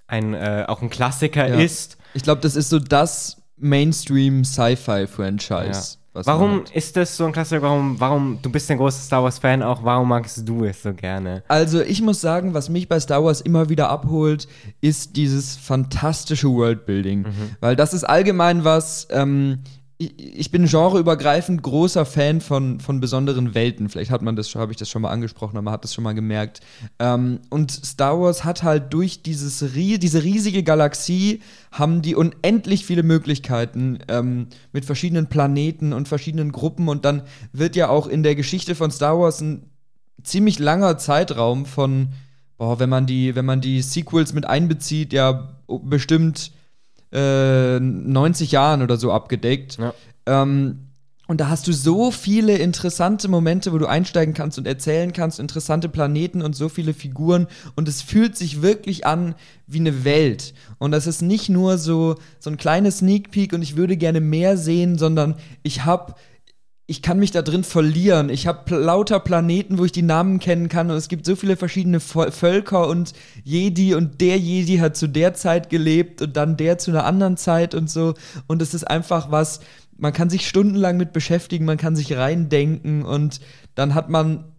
ein 0.06 0.34
äh, 0.34 0.64
auch 0.68 0.82
ein 0.82 0.90
Klassiker 0.90 1.48
Ja. 1.48 1.60
ist. 1.60 1.98
Ich 2.14 2.22
glaube, 2.22 2.40
das 2.40 2.56
ist 2.56 2.68
so 2.68 2.78
das 2.78 3.42
Mainstream-Sci-Fi-Franchise. 3.56 5.98
Was 6.12 6.26
Warum 6.26 6.64
ist 6.74 6.96
das 6.96 7.16
so 7.16 7.24
ein 7.24 7.32
Klassiker? 7.32 7.62
Warum, 7.62 7.98
warum, 7.98 8.38
du 8.42 8.50
bist 8.50 8.70
ein 8.70 8.76
großer 8.76 9.00
Star 9.00 9.22
Wars-Fan 9.22 9.62
auch, 9.62 9.82
warum 9.82 10.08
magst 10.08 10.46
du 10.46 10.64
es 10.64 10.82
so 10.82 10.92
gerne? 10.92 11.42
Also, 11.48 11.80
ich 11.80 12.02
muss 12.02 12.20
sagen, 12.20 12.52
was 12.52 12.68
mich 12.68 12.88
bei 12.88 13.00
Star 13.00 13.24
Wars 13.24 13.40
immer 13.40 13.68
wieder 13.70 13.88
abholt, 13.88 14.46
ist 14.80 15.16
dieses 15.16 15.56
fantastische 15.56 16.48
Worldbuilding. 16.50 17.20
Mhm. 17.22 17.56
Weil 17.60 17.76
das 17.76 17.94
ist 17.94 18.04
allgemein 18.04 18.64
was. 18.64 19.08
Ähm, 19.10 19.60
ich, 20.16 20.50
bin 20.50 20.66
genreübergreifend 20.66 21.62
großer 21.62 22.04
Fan 22.04 22.40
von, 22.40 22.80
von 22.80 23.00
besonderen 23.00 23.54
Welten. 23.54 23.88
Vielleicht 23.88 24.10
hat 24.10 24.22
man 24.22 24.36
das, 24.36 24.54
habe 24.54 24.72
ich 24.72 24.78
das 24.78 24.88
schon 24.88 25.02
mal 25.02 25.10
angesprochen, 25.10 25.56
aber 25.56 25.62
man 25.62 25.74
hat 25.74 25.84
das 25.84 25.94
schon 25.94 26.04
mal 26.04 26.14
gemerkt. 26.14 26.60
Ähm, 26.98 27.40
und 27.50 27.70
Star 27.70 28.20
Wars 28.20 28.44
hat 28.44 28.62
halt 28.62 28.92
durch 28.92 29.22
dieses, 29.22 29.58
diese 29.58 30.22
riesige 30.22 30.62
Galaxie 30.62 31.42
haben 31.70 32.02
die 32.02 32.14
unendlich 32.14 32.86
viele 32.86 33.02
Möglichkeiten 33.02 33.98
ähm, 34.08 34.48
mit 34.72 34.84
verschiedenen 34.84 35.28
Planeten 35.28 35.92
und 35.92 36.08
verschiedenen 36.08 36.52
Gruppen. 36.52 36.88
Und 36.88 37.04
dann 37.04 37.22
wird 37.52 37.76
ja 37.76 37.88
auch 37.88 38.06
in 38.06 38.22
der 38.22 38.34
Geschichte 38.34 38.74
von 38.74 38.90
Star 38.90 39.18
Wars 39.18 39.40
ein 39.40 39.70
ziemlich 40.22 40.58
langer 40.58 40.98
Zeitraum 40.98 41.66
von, 41.66 42.08
boah, 42.58 42.78
wenn 42.78 42.88
man 42.88 43.06
die, 43.06 43.34
wenn 43.34 43.44
man 43.44 43.60
die 43.60 43.82
Sequels 43.82 44.32
mit 44.32 44.46
einbezieht, 44.46 45.12
ja 45.12 45.48
bestimmt 45.66 46.52
äh, 47.12 47.78
90 47.80 48.52
Jahren 48.52 48.82
oder 48.82 48.96
so 48.96 49.12
abgedeckt. 49.12 49.78
Ja. 49.78 49.94
Ähm, 50.26 50.78
und 51.28 51.40
da 51.40 51.48
hast 51.48 51.66
du 51.68 51.72
so 51.72 52.10
viele 52.10 52.58
interessante 52.58 53.28
Momente, 53.28 53.72
wo 53.72 53.78
du 53.78 53.86
einsteigen 53.86 54.34
kannst 54.34 54.58
und 54.58 54.66
erzählen 54.66 55.12
kannst, 55.12 55.40
interessante 55.40 55.88
Planeten 55.88 56.42
und 56.42 56.54
so 56.54 56.68
viele 56.68 56.92
Figuren. 56.92 57.46
Und 57.74 57.88
es 57.88 58.02
fühlt 58.02 58.36
sich 58.36 58.60
wirklich 58.60 59.06
an 59.06 59.34
wie 59.66 59.78
eine 59.78 60.04
Welt. 60.04 60.52
Und 60.78 60.90
das 60.90 61.06
ist 61.06 61.22
nicht 61.22 61.48
nur 61.48 61.78
so, 61.78 62.16
so 62.38 62.50
ein 62.50 62.58
kleines 62.58 62.98
Sneak 62.98 63.30
Peek 63.30 63.52
und 63.52 63.62
ich 63.62 63.76
würde 63.76 63.96
gerne 63.96 64.20
mehr 64.20 64.58
sehen, 64.58 64.98
sondern 64.98 65.36
ich 65.62 65.84
habe 65.84 66.14
ich 66.92 67.00
kann 67.00 67.18
mich 67.18 67.30
da 67.30 67.40
drin 67.40 67.64
verlieren. 67.64 68.28
Ich 68.28 68.46
habe 68.46 68.76
lauter 68.76 69.18
Planeten, 69.18 69.78
wo 69.78 69.86
ich 69.86 69.92
die 69.92 70.02
Namen 70.02 70.40
kennen 70.40 70.68
kann 70.68 70.90
und 70.90 70.96
es 70.98 71.08
gibt 71.08 71.24
so 71.24 71.36
viele 71.36 71.56
verschiedene 71.56 72.00
Völker 72.00 72.86
und 72.86 73.14
Jedi 73.44 73.94
und 73.94 74.20
der 74.20 74.36
Jedi 74.36 74.76
hat 74.76 74.94
zu 74.94 75.06
der 75.06 75.32
Zeit 75.32 75.70
gelebt 75.70 76.20
und 76.20 76.36
dann 76.36 76.58
der 76.58 76.76
zu 76.76 76.90
einer 76.90 77.06
anderen 77.06 77.38
Zeit 77.38 77.74
und 77.74 77.88
so. 77.88 78.12
Und 78.46 78.60
es 78.60 78.74
ist 78.74 78.84
einfach 78.84 79.30
was, 79.30 79.60
man 79.96 80.12
kann 80.12 80.28
sich 80.28 80.46
stundenlang 80.46 80.98
mit 80.98 81.14
beschäftigen, 81.14 81.64
man 81.64 81.78
kann 81.78 81.96
sich 81.96 82.14
reindenken 82.14 83.06
und 83.06 83.40
dann 83.74 83.94
hat 83.94 84.10
man 84.10 84.51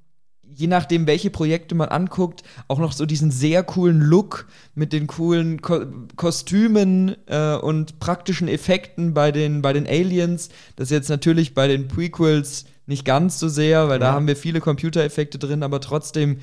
je 0.55 0.67
nachdem, 0.67 1.07
welche 1.07 1.29
Projekte 1.29 1.75
man 1.75 1.89
anguckt, 1.89 2.43
auch 2.67 2.79
noch 2.79 2.91
so 2.91 3.05
diesen 3.05 3.31
sehr 3.31 3.63
coolen 3.63 3.99
Look 4.01 4.47
mit 4.75 4.93
den 4.93 5.07
coolen 5.07 5.61
Ko 5.61 5.81
Kostümen 6.15 7.15
äh, 7.27 7.55
und 7.55 7.99
praktischen 7.99 8.47
Effekten 8.47 9.13
bei 9.13 9.31
den, 9.31 9.61
bei 9.61 9.73
den 9.73 9.87
Aliens. 9.87 10.49
Das 10.75 10.85
ist 10.87 10.91
jetzt 10.91 11.09
natürlich 11.09 11.53
bei 11.53 11.67
den 11.67 11.87
Prequels 11.87 12.65
nicht 12.85 13.05
ganz 13.05 13.39
so 13.39 13.47
sehr, 13.47 13.87
weil 13.89 13.99
da 13.99 14.07
Ja. 14.07 14.13
haben 14.13 14.27
wir 14.27 14.35
viele 14.35 14.59
Computereffekte 14.59 15.39
drin, 15.39 15.63
aber 15.63 15.79
trotzdem, 15.79 16.39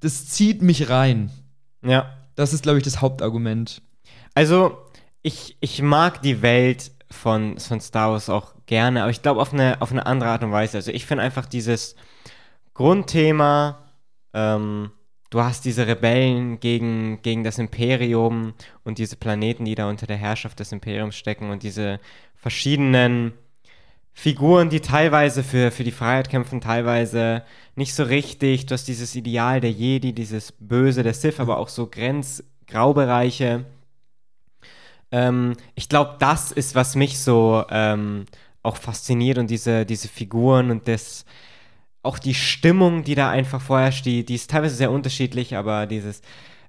das 0.00 0.28
zieht 0.28 0.62
mich 0.62 0.88
rein. 0.88 1.30
Ja. 1.84 2.14
Das 2.36 2.52
ist, 2.52 2.62
glaube 2.62 2.78
ich, 2.78 2.84
das 2.84 3.00
Hauptargument. 3.00 3.82
Also, 4.34 4.78
ich, 5.22 5.56
ich 5.60 5.82
mag 5.82 6.22
die 6.22 6.40
Welt 6.40 6.92
von, 7.10 7.58
von 7.58 7.80
Star 7.80 8.12
Wars 8.12 8.30
auch 8.30 8.54
gerne, 8.66 9.02
aber 9.02 9.10
ich 9.10 9.20
glaube 9.22 9.40
auf 9.40 9.52
eine, 9.52 9.82
auf 9.82 9.90
eine 9.90 10.06
andere 10.06 10.30
Art 10.30 10.44
und 10.44 10.52
Weise. 10.52 10.78
Also, 10.78 10.92
ich 10.92 11.04
finde 11.04 11.24
einfach 11.24 11.46
dieses 11.46 11.96
Grundthema, 12.80 13.78
ähm, 14.32 14.90
du 15.28 15.42
hast 15.42 15.66
diese 15.66 15.86
Rebellen 15.86 16.60
gegen, 16.60 17.20
gegen 17.20 17.44
das 17.44 17.58
Imperium 17.58 18.54
und 18.84 18.96
diese 18.96 19.16
Planeten, 19.16 19.66
die 19.66 19.74
da 19.74 19.86
unter 19.86 20.06
der 20.06 20.16
Herrschaft 20.16 20.60
des 20.60 20.72
Imperiums 20.72 21.14
stecken 21.14 21.50
und 21.50 21.62
diese 21.62 22.00
verschiedenen 22.36 23.32
Figuren, 24.14 24.70
die 24.70 24.80
teilweise 24.80 25.42
für, 25.42 25.70
für 25.70 25.84
die 25.84 25.90
Freiheit 25.90 26.30
kämpfen, 26.30 26.62
teilweise 26.62 27.42
nicht 27.74 27.94
so 27.94 28.04
richtig. 28.04 28.64
Du 28.64 28.72
hast 28.72 28.88
dieses 28.88 29.14
Ideal 29.14 29.60
der 29.60 29.72
Jedi, 29.72 30.14
dieses 30.14 30.52
Böse 30.52 31.02
der 31.02 31.12
Sith, 31.12 31.38
aber 31.38 31.58
auch 31.58 31.68
so 31.68 31.86
Grenzgraubereiche. 31.86 33.66
Ähm, 35.12 35.52
ich 35.74 35.90
glaube, 35.90 36.16
das 36.18 36.50
ist, 36.50 36.74
was 36.74 36.96
mich 36.96 37.18
so 37.18 37.62
ähm, 37.68 38.24
auch 38.62 38.78
fasziniert 38.78 39.36
und 39.36 39.50
diese, 39.50 39.84
diese 39.84 40.08
Figuren 40.08 40.70
und 40.70 40.88
das, 40.88 41.26
auch 42.02 42.18
die 42.18 42.34
Stimmung, 42.34 43.04
die 43.04 43.14
da 43.14 43.30
einfach 43.30 43.60
vorherrscht, 43.60 44.06
die, 44.06 44.24
die 44.24 44.34
ist 44.34 44.50
teilweise 44.50 44.74
sehr 44.74 44.90
unterschiedlich, 44.90 45.56
aber 45.56 45.86
dieses 45.86 46.22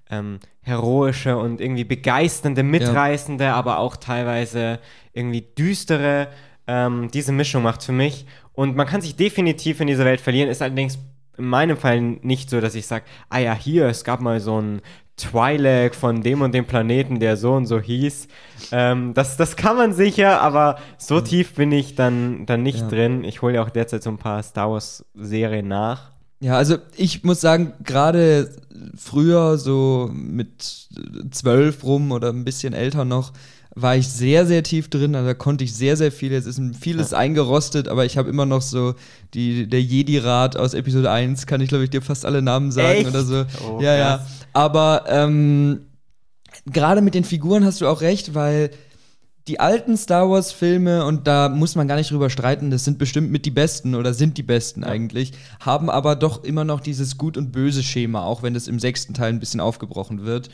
ähm, 0.09 0.39
heroische 0.61 1.37
und 1.37 1.61
irgendwie 1.61 1.85
begeisternde, 1.85 2.63
mitreißende, 2.63 3.51
aber 3.53 3.79
auch 3.79 3.95
teilweise 3.95 4.79
irgendwie 5.13 5.41
düstere, 5.41 6.27
ähm, 6.67 7.09
diese 7.11 7.31
Mischung 7.31 7.63
macht 7.63 7.83
für 7.83 7.93
mich. 7.93 8.25
Und 8.53 8.75
man 8.75 8.87
kann 8.87 9.01
sich 9.01 9.15
definitiv 9.15 9.79
in 9.79 9.87
dieser 9.87 10.05
Welt 10.05 10.21
verlieren, 10.21 10.49
ist 10.49 10.61
allerdings 10.61 10.99
in 11.37 11.45
meinem 11.45 11.77
Fall 11.77 12.01
nicht 12.01 12.49
so, 12.49 12.59
dass 12.59 12.75
ich 12.75 12.85
sage, 12.85 13.05
ah 13.29 13.39
ja, 13.39 13.55
hier, 13.55 13.87
es 13.87 14.03
gab 14.03 14.19
mal 14.19 14.39
so 14.39 14.61
ein 14.61 14.81
Twi'lek 15.19 15.93
von 15.93 16.21
dem 16.23 16.41
und 16.41 16.53
dem 16.53 16.65
Planeten, 16.65 17.19
der 17.19 17.37
so 17.37 17.53
und 17.53 17.65
so 17.67 17.79
hieß. 17.79 18.27
Ähm, 18.71 19.13
das, 19.13 19.37
das 19.37 19.55
kann 19.55 19.75
man 19.77 19.93
sicher, 19.93 20.41
aber 20.41 20.77
so 20.97 21.21
tief 21.21 21.55
bin 21.55 21.71
ich 21.71 21.95
dann, 21.95 22.45
dann 22.45 22.63
nicht 22.63 22.79
Ja. 22.81 22.87
drin. 22.87 23.23
Ich 23.23 23.41
hole 23.41 23.55
ja 23.55 23.63
auch 23.63 23.69
derzeit 23.69 24.01
so 24.03 24.09
ein 24.09 24.17
paar 24.17 24.41
Star 24.41 24.71
Wars-Serien 24.71 25.67
nach. 25.67 26.11
Ja, 26.39 26.57
also 26.57 26.77
ich 26.97 27.23
muss 27.23 27.39
sagen, 27.39 27.73
gerade 27.83 28.49
früher, 28.97 29.57
so 29.59 30.09
mit 30.11 30.87
zwölf 31.29 31.83
rum 31.83 32.11
oder 32.11 32.29
ein 32.29 32.43
bisschen 32.43 32.73
älter 32.73 33.05
noch, 33.05 33.31
war 33.73 33.95
ich 33.95 34.07
sehr, 34.07 34.45
sehr 34.45 34.63
tief 34.63 34.89
drin. 34.89 35.15
Also 35.15 35.27
da 35.27 35.33
konnte 35.33 35.63
ich 35.63 35.73
sehr, 35.73 35.95
sehr 35.95 36.11
viel. 36.11 36.31
Jetzt 36.31 36.45
ist 36.45 36.61
vieles 36.79 37.13
eingerostet, 37.13 37.87
aber 37.87 38.05
ich 38.05 38.17
habe 38.17 38.29
immer 38.29 38.45
noch 38.45 38.61
so 38.61 38.95
die, 39.33 39.67
der 39.67 39.81
Jedi-Rat 39.81 40.57
aus 40.57 40.73
Episode 40.73 41.09
1, 41.09 41.45
kann 41.45 41.61
ich 41.61 41.69
glaube 41.69 41.85
ich 41.85 41.89
dir 41.89 42.01
fast 42.01 42.25
alle 42.25 42.41
Namen 42.41 42.71
sagen 42.71 42.99
Echt? 42.99 43.07
oder 43.07 43.23
so. 43.23 43.45
Oh, 43.65 43.79
ja, 43.81 43.95
ja. 43.95 44.17
krass. 44.17 44.27
Aber 44.53 45.05
ähm, 45.07 45.81
gerade 46.65 47.01
mit 47.01 47.15
den 47.15 47.23
Figuren 47.23 47.63
hast 47.63 47.79
du 47.81 47.87
auch 47.87 48.01
recht, 48.01 48.35
weil 48.35 48.71
die 49.47 49.59
alten 49.59 49.97
Star 49.97 50.29
Wars-Filme, 50.29 51.05
und 51.05 51.25
da 51.25 51.49
muss 51.49 51.75
man 51.75 51.87
gar 51.87 51.95
nicht 51.95 52.11
drüber 52.11 52.29
streiten, 52.29 52.69
das 52.69 52.85
sind 52.85 52.99
bestimmt 52.99 53.31
mit 53.31 53.45
die 53.45 53.51
besten 53.51 53.95
oder 53.95 54.13
sind 54.13 54.37
die 54.37 54.43
besten 54.43 54.83
eigentlich, 54.83 55.33
haben 55.59 55.89
aber 55.89 56.15
doch 56.15 56.43
immer 56.43 56.63
noch 56.63 56.79
dieses 56.79 57.17
Gut- 57.17 57.37
und 57.37 57.51
Böse-Schema, 57.51 58.23
auch 58.23 58.43
wenn 58.43 58.53
das 58.53 58.67
im 58.67 58.79
sechsten 58.79 59.13
Teil 59.13 59.29
ein 59.33 59.39
bisschen 59.39 59.59
aufgebrochen 59.59 60.23
wird. 60.23 60.49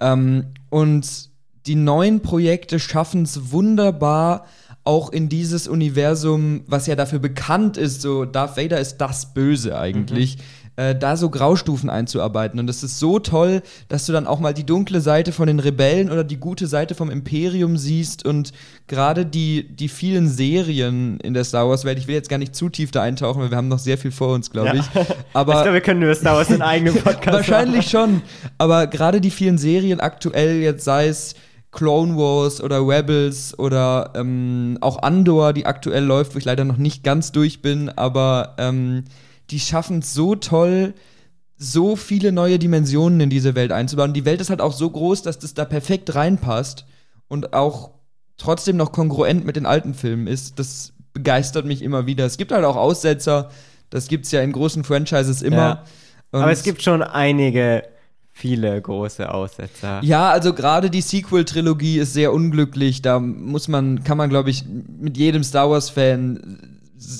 Ähm, 0.00 0.46
und 0.70 1.31
die 1.66 1.74
neuen 1.76 2.20
Projekte 2.20 2.78
schaffen 2.78 3.22
es 3.22 3.52
wunderbar, 3.52 4.46
auch 4.84 5.10
in 5.12 5.28
dieses 5.28 5.68
Universum, 5.68 6.62
was 6.66 6.86
ja 6.88 6.96
dafür 6.96 7.20
bekannt 7.20 7.76
ist, 7.76 8.02
so 8.02 8.24
Darth 8.24 8.56
Vader 8.56 8.80
ist 8.80 8.96
das 8.96 9.32
Böse 9.32 9.78
eigentlich, 9.78 10.38
äh, 10.74 10.96
da 10.96 11.16
so 11.16 11.30
Graustufen 11.30 11.88
einzuarbeiten. 11.88 12.58
Und 12.58 12.66
das 12.66 12.82
ist 12.82 12.98
so 12.98 13.20
toll, 13.20 13.62
dass 13.86 14.06
du 14.06 14.12
dann 14.12 14.26
auch 14.26 14.40
mal 14.40 14.52
die 14.52 14.64
dunkle 14.66 15.00
Seite 15.00 15.30
von 15.30 15.46
den 15.46 15.60
Rebellen 15.60 16.10
oder 16.10 16.24
die 16.24 16.38
gute 16.38 16.66
Seite 16.66 16.96
vom 16.96 17.10
Imperium 17.10 17.76
siehst 17.76 18.24
und 18.26 18.52
gerade 18.88 19.24
die, 19.24 19.68
die 19.68 19.88
vielen 19.88 20.28
Serien 20.28 21.20
in 21.20 21.32
der 21.34 21.44
Star 21.44 21.68
Wars-Welt, 21.68 21.98
ich 21.98 22.08
will 22.08 22.16
jetzt 22.16 22.28
gar 22.28 22.38
nicht 22.38 22.56
zu 22.56 22.68
tief 22.68 22.90
da 22.90 23.02
eintauchen, 23.02 23.40
weil 23.40 23.50
wir 23.50 23.58
haben 23.58 23.68
noch 23.68 23.78
sehr 23.78 23.98
viel 23.98 24.10
vor 24.10 24.34
uns, 24.34 24.50
glaube 24.50 24.68
Ja. 24.68 24.74
ich. 24.74 25.06
Aber 25.32 25.52
ich 25.52 25.58
glaube, 25.62 25.74
wir 25.74 25.80
können 25.80 26.02
über 26.02 26.14
Star 26.16 26.36
Wars 26.36 26.48
einen 26.48 26.62
eigenen 26.62 26.94
Podcast 27.04 27.36
Wahrscheinlich 27.36 27.88
schon. 27.88 28.20
Aber 28.58 28.88
gerade 28.88 29.20
die 29.20 29.30
vielen 29.30 29.58
Serien 29.58 30.00
aktuell, 30.00 30.60
jetzt 30.60 30.84
sei 30.84 31.06
es 31.06 31.34
Clone 31.72 32.16
Wars 32.16 32.60
oder 32.60 32.86
Rebels 32.86 33.58
oder 33.58 34.12
ähm, 34.14 34.78
auch 34.80 35.02
Andor, 35.02 35.52
die 35.52 35.66
aktuell 35.66 36.04
läuft, 36.04 36.34
wo 36.34 36.38
ich 36.38 36.44
leider 36.44 36.64
noch 36.64 36.76
nicht 36.76 37.02
ganz 37.02 37.32
durch 37.32 37.62
bin, 37.62 37.88
aber 37.88 38.54
ähm, 38.58 39.04
die 39.50 39.58
schaffen 39.58 40.00
es 40.00 40.14
so 40.14 40.34
toll, 40.34 40.94
so 41.56 41.96
viele 41.96 42.30
neue 42.30 42.58
Dimensionen 42.58 43.20
in 43.20 43.30
diese 43.30 43.54
Welt 43.54 43.72
einzubauen. 43.72 44.12
Die 44.12 44.24
Welt 44.24 44.40
ist 44.40 44.50
halt 44.50 44.60
auch 44.60 44.72
so 44.72 44.88
groß, 44.90 45.22
dass 45.22 45.38
das 45.38 45.54
da 45.54 45.64
perfekt 45.64 46.14
reinpasst 46.14 46.84
und 47.28 47.54
auch 47.54 47.90
trotzdem 48.36 48.76
noch 48.76 48.92
kongruent 48.92 49.46
mit 49.46 49.56
den 49.56 49.66
alten 49.66 49.94
Filmen 49.94 50.26
ist, 50.26 50.58
das 50.58 50.92
begeistert 51.14 51.64
mich 51.64 51.82
immer 51.82 52.06
wieder. 52.06 52.26
Es 52.26 52.36
gibt 52.36 52.52
halt 52.52 52.64
auch 52.64 52.76
Aussetzer, 52.76 53.50
das 53.88 54.08
gibt 54.08 54.26
es 54.26 54.32
ja 54.32 54.42
in 54.42 54.52
großen 54.52 54.84
Franchises 54.84 55.40
immer. 55.42 55.56
Ja. 55.56 55.84
Aber 56.32 56.50
es 56.50 56.62
gibt 56.62 56.82
schon 56.82 57.02
einige, 57.02 57.84
viele 58.32 58.80
große 58.80 59.32
Aussetzer. 59.32 60.00
Ja, 60.02 60.30
also 60.30 60.54
gerade 60.54 60.90
die 60.90 61.02
Sequel-Trilogie 61.02 61.98
ist 61.98 62.14
sehr 62.14 62.32
unglücklich. 62.32 63.02
Da 63.02 63.20
muss 63.20 63.68
man, 63.68 64.02
kann 64.02 64.18
man, 64.18 64.30
glaube 64.30 64.50
ich, 64.50 64.64
mit 64.66 65.16
jedem 65.16 65.44
Star 65.44 65.70
Wars-Fan 65.70 66.58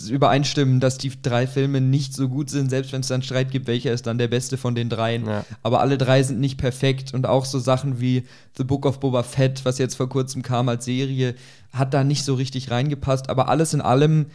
übereinstimmen, 0.08 0.80
dass 0.80 0.98
die 0.98 1.10
drei 1.22 1.46
Filme 1.46 1.80
nicht 1.80 2.14
so 2.14 2.28
gut 2.28 2.50
sind, 2.50 2.70
selbst 2.70 2.92
wenn 2.92 3.00
es 3.00 3.08
dann 3.08 3.22
Streit 3.22 3.50
gibt, 3.50 3.66
welcher 3.66 3.92
ist 3.92 4.06
dann 4.06 4.18
der 4.18 4.28
beste 4.28 4.56
von 4.56 4.74
den 4.74 4.88
dreien. 4.88 5.26
Ja. 5.26 5.44
Aber 5.62 5.80
alle 5.80 5.98
drei 5.98 6.22
sind 6.22 6.40
nicht 6.40 6.56
perfekt 6.56 7.14
und 7.14 7.26
auch 7.26 7.44
so 7.44 7.58
Sachen 7.58 8.00
wie 8.00 8.24
The 8.56 8.64
Book 8.64 8.86
of 8.86 9.00
Boba 9.00 9.22
Fett, 9.22 9.64
was 9.64 9.78
jetzt 9.78 9.96
vor 9.96 10.08
kurzem 10.08 10.42
kam 10.42 10.68
als 10.68 10.84
Serie, 10.84 11.34
hat 11.72 11.94
da 11.94 12.04
nicht 12.04 12.24
so 12.24 12.34
richtig 12.34 12.70
reingepasst. 12.70 13.28
Aber 13.28 13.48
alles 13.48 13.74
in 13.74 13.80
allem 13.80 14.26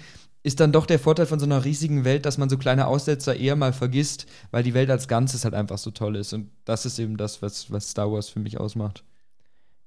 ist 0.48 0.62
dann 0.62 0.72
doch 0.72 0.86
der 0.86 0.98
Vorteil 0.98 1.26
von 1.26 1.40
so 1.40 1.46
einer 1.46 1.66
riesigen 1.66 2.06
Welt, 2.06 2.26
dass 2.26 2.38
man 2.38 2.48
so 2.48 2.58
kleine 2.58 2.88
Aussetzer 2.88 3.36
eher 3.36 3.58
mal 3.58 3.74
vergisst, 3.74 4.28
weil 4.50 4.64
die 4.64 4.74
Welt 4.74 4.90
als 4.90 5.10
Ganzes 5.10 5.44
halt 5.44 5.54
einfach 5.54 5.78
so 5.78 5.92
toll 5.92 6.16
ist. 6.16 6.32
Und 6.32 6.50
das 6.64 6.86
ist 6.86 7.00
eben 7.00 7.18
das, 7.18 7.42
was, 7.42 7.70
was 7.70 7.90
Star 7.90 8.10
Wars 8.10 8.30
für 8.30 8.40
mich 8.40 8.58
ausmacht. 8.58 9.04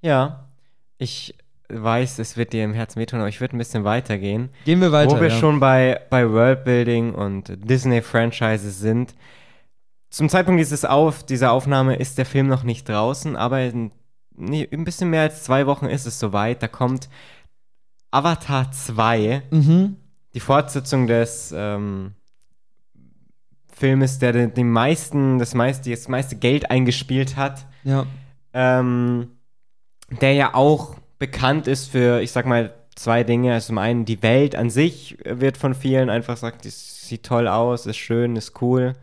Ja, 0.02 0.50
ich 0.98 1.34
weiß, 1.70 2.18
es 2.18 2.36
wird 2.36 2.52
dir 2.52 2.62
im 2.62 2.74
Herzen 2.74 3.00
wehtun, 3.00 3.20
aber 3.20 3.30
ich 3.30 3.40
würde 3.40 3.56
ein 3.56 3.58
bisschen 3.58 3.84
weitergehen. 3.84 4.50
Gehen 4.66 4.82
wir 4.82 4.92
weiter. 4.92 5.16
Wo 5.16 5.20
wir 5.22 5.30
ja. 5.30 5.38
schon 5.38 5.60
bei, 5.60 5.98
bei 6.10 6.30
Worldbuilding 6.30 7.14
und 7.14 7.52
Disney-Franchises 7.64 8.80
sind. 8.80 9.14
Zum 10.10 10.28
Zeitpunkt 10.28 10.60
dieses 10.60 10.84
Auf, 10.84 11.24
dieser 11.24 11.52
Aufnahme 11.52 11.96
ist 11.96 12.18
der 12.18 12.26
Film 12.26 12.48
noch 12.48 12.64
nicht 12.64 12.86
draußen, 12.86 13.34
aber 13.34 13.62
in, 13.62 13.92
nee, 14.36 14.68
ein 14.70 14.84
bisschen 14.84 15.08
mehr 15.08 15.22
als 15.22 15.42
zwei 15.42 15.66
Wochen 15.66 15.86
ist 15.86 16.06
es 16.06 16.18
soweit. 16.18 16.62
Da 16.62 16.68
kommt 16.68 17.08
Avatar 18.10 18.70
2, 18.72 19.42
mhm. 19.50 19.96
Die 20.34 20.40
Fortsetzung 20.40 21.06
des 21.06 21.52
ähm, 21.56 22.14
Filmes, 23.72 24.18
der 24.18 24.32
den, 24.32 24.54
den 24.54 24.70
meisten, 24.70 25.38
das 25.38 25.54
meiste, 25.54 25.90
das 25.90 26.08
meiste 26.08 26.36
Geld 26.36 26.70
eingespielt 26.70 27.36
hat. 27.36 27.66
Ja. 27.84 28.06
Ähm, 28.52 29.28
der 30.20 30.34
ja 30.34 30.54
auch 30.54 30.96
bekannt 31.18 31.66
ist 31.66 31.90
für, 31.90 32.20
ich 32.20 32.32
sag 32.32 32.46
mal, 32.46 32.74
zwei 32.94 33.24
Dinge. 33.24 33.54
Also 33.54 33.68
zum 33.68 33.78
einen, 33.78 34.04
die 34.04 34.22
Welt 34.22 34.54
an 34.54 34.70
sich 34.70 35.18
wird 35.24 35.56
von 35.56 35.74
vielen 35.74 36.10
einfach 36.10 36.34
gesagt, 36.34 36.66
es 36.66 37.08
sieht 37.08 37.24
toll 37.24 37.48
aus, 37.48 37.86
ist 37.86 37.96
schön, 37.96 38.36
ist 38.36 38.60
cool. 38.60 38.94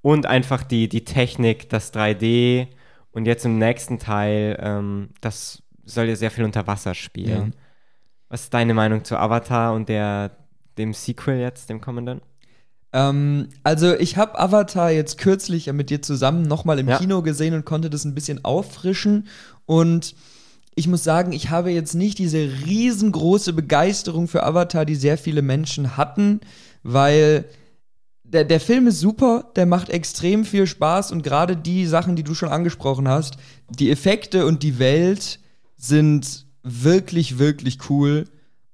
Und 0.00 0.26
einfach 0.26 0.62
die, 0.62 0.88
die 0.88 1.04
Technik, 1.04 1.68
das 1.68 1.92
3D 1.92 2.68
und 3.12 3.26
jetzt 3.26 3.44
im 3.44 3.58
nächsten 3.58 3.98
Teil, 3.98 4.58
ähm, 4.60 5.10
das 5.20 5.62
soll 5.84 6.06
ja 6.06 6.16
sehr 6.16 6.30
viel 6.30 6.44
unter 6.44 6.66
Wasser 6.66 6.94
spielen. 6.94 7.52
Ja. 7.54 7.60
Was 8.28 8.42
ist 8.44 8.54
deine 8.54 8.74
Meinung 8.74 9.04
zu 9.04 9.18
Avatar 9.18 9.74
und 9.74 9.88
der, 9.88 10.30
dem 10.78 10.92
Sequel 10.92 11.38
jetzt, 11.38 11.70
dem 11.70 11.80
kommenden? 11.80 12.20
Ähm, 12.92 13.48
also 13.62 13.94
ich 13.94 14.16
habe 14.16 14.38
Avatar 14.38 14.90
jetzt 14.90 15.18
kürzlich 15.18 15.72
mit 15.72 15.90
dir 15.90 16.02
zusammen 16.02 16.42
nochmal 16.42 16.78
im 16.78 16.88
ja. 16.88 16.98
Kino 16.98 17.22
gesehen 17.22 17.54
und 17.54 17.64
konnte 17.64 17.90
das 17.90 18.04
ein 18.04 18.14
bisschen 18.14 18.44
auffrischen 18.44 19.28
und 19.66 20.14
ich 20.74 20.88
muss 20.88 21.04
sagen, 21.04 21.32
ich 21.32 21.50
habe 21.50 21.70
jetzt 21.70 21.94
nicht 21.94 22.18
diese 22.18 22.38
riesengroße 22.38 23.52
Begeisterung 23.52 24.26
für 24.26 24.42
Avatar, 24.42 24.86
die 24.86 24.94
sehr 24.94 25.18
viele 25.18 25.42
Menschen 25.42 25.98
hatten, 25.98 26.40
weil 26.82 27.44
der, 28.24 28.44
der 28.44 28.60
Film 28.60 28.86
ist 28.86 29.00
super, 29.00 29.50
der 29.56 29.66
macht 29.66 29.90
extrem 29.90 30.46
viel 30.46 30.66
Spaß 30.66 31.12
und 31.12 31.22
gerade 31.22 31.56
die 31.56 31.86
Sachen, 31.86 32.16
die 32.16 32.22
du 32.22 32.34
schon 32.34 32.48
angesprochen 32.48 33.06
hast, 33.06 33.36
die 33.68 33.90
Effekte 33.90 34.46
und 34.46 34.62
die 34.62 34.78
Welt 34.78 35.40
sind 35.76 36.46
wirklich, 36.62 37.38
wirklich 37.38 37.90
cool 37.90 38.24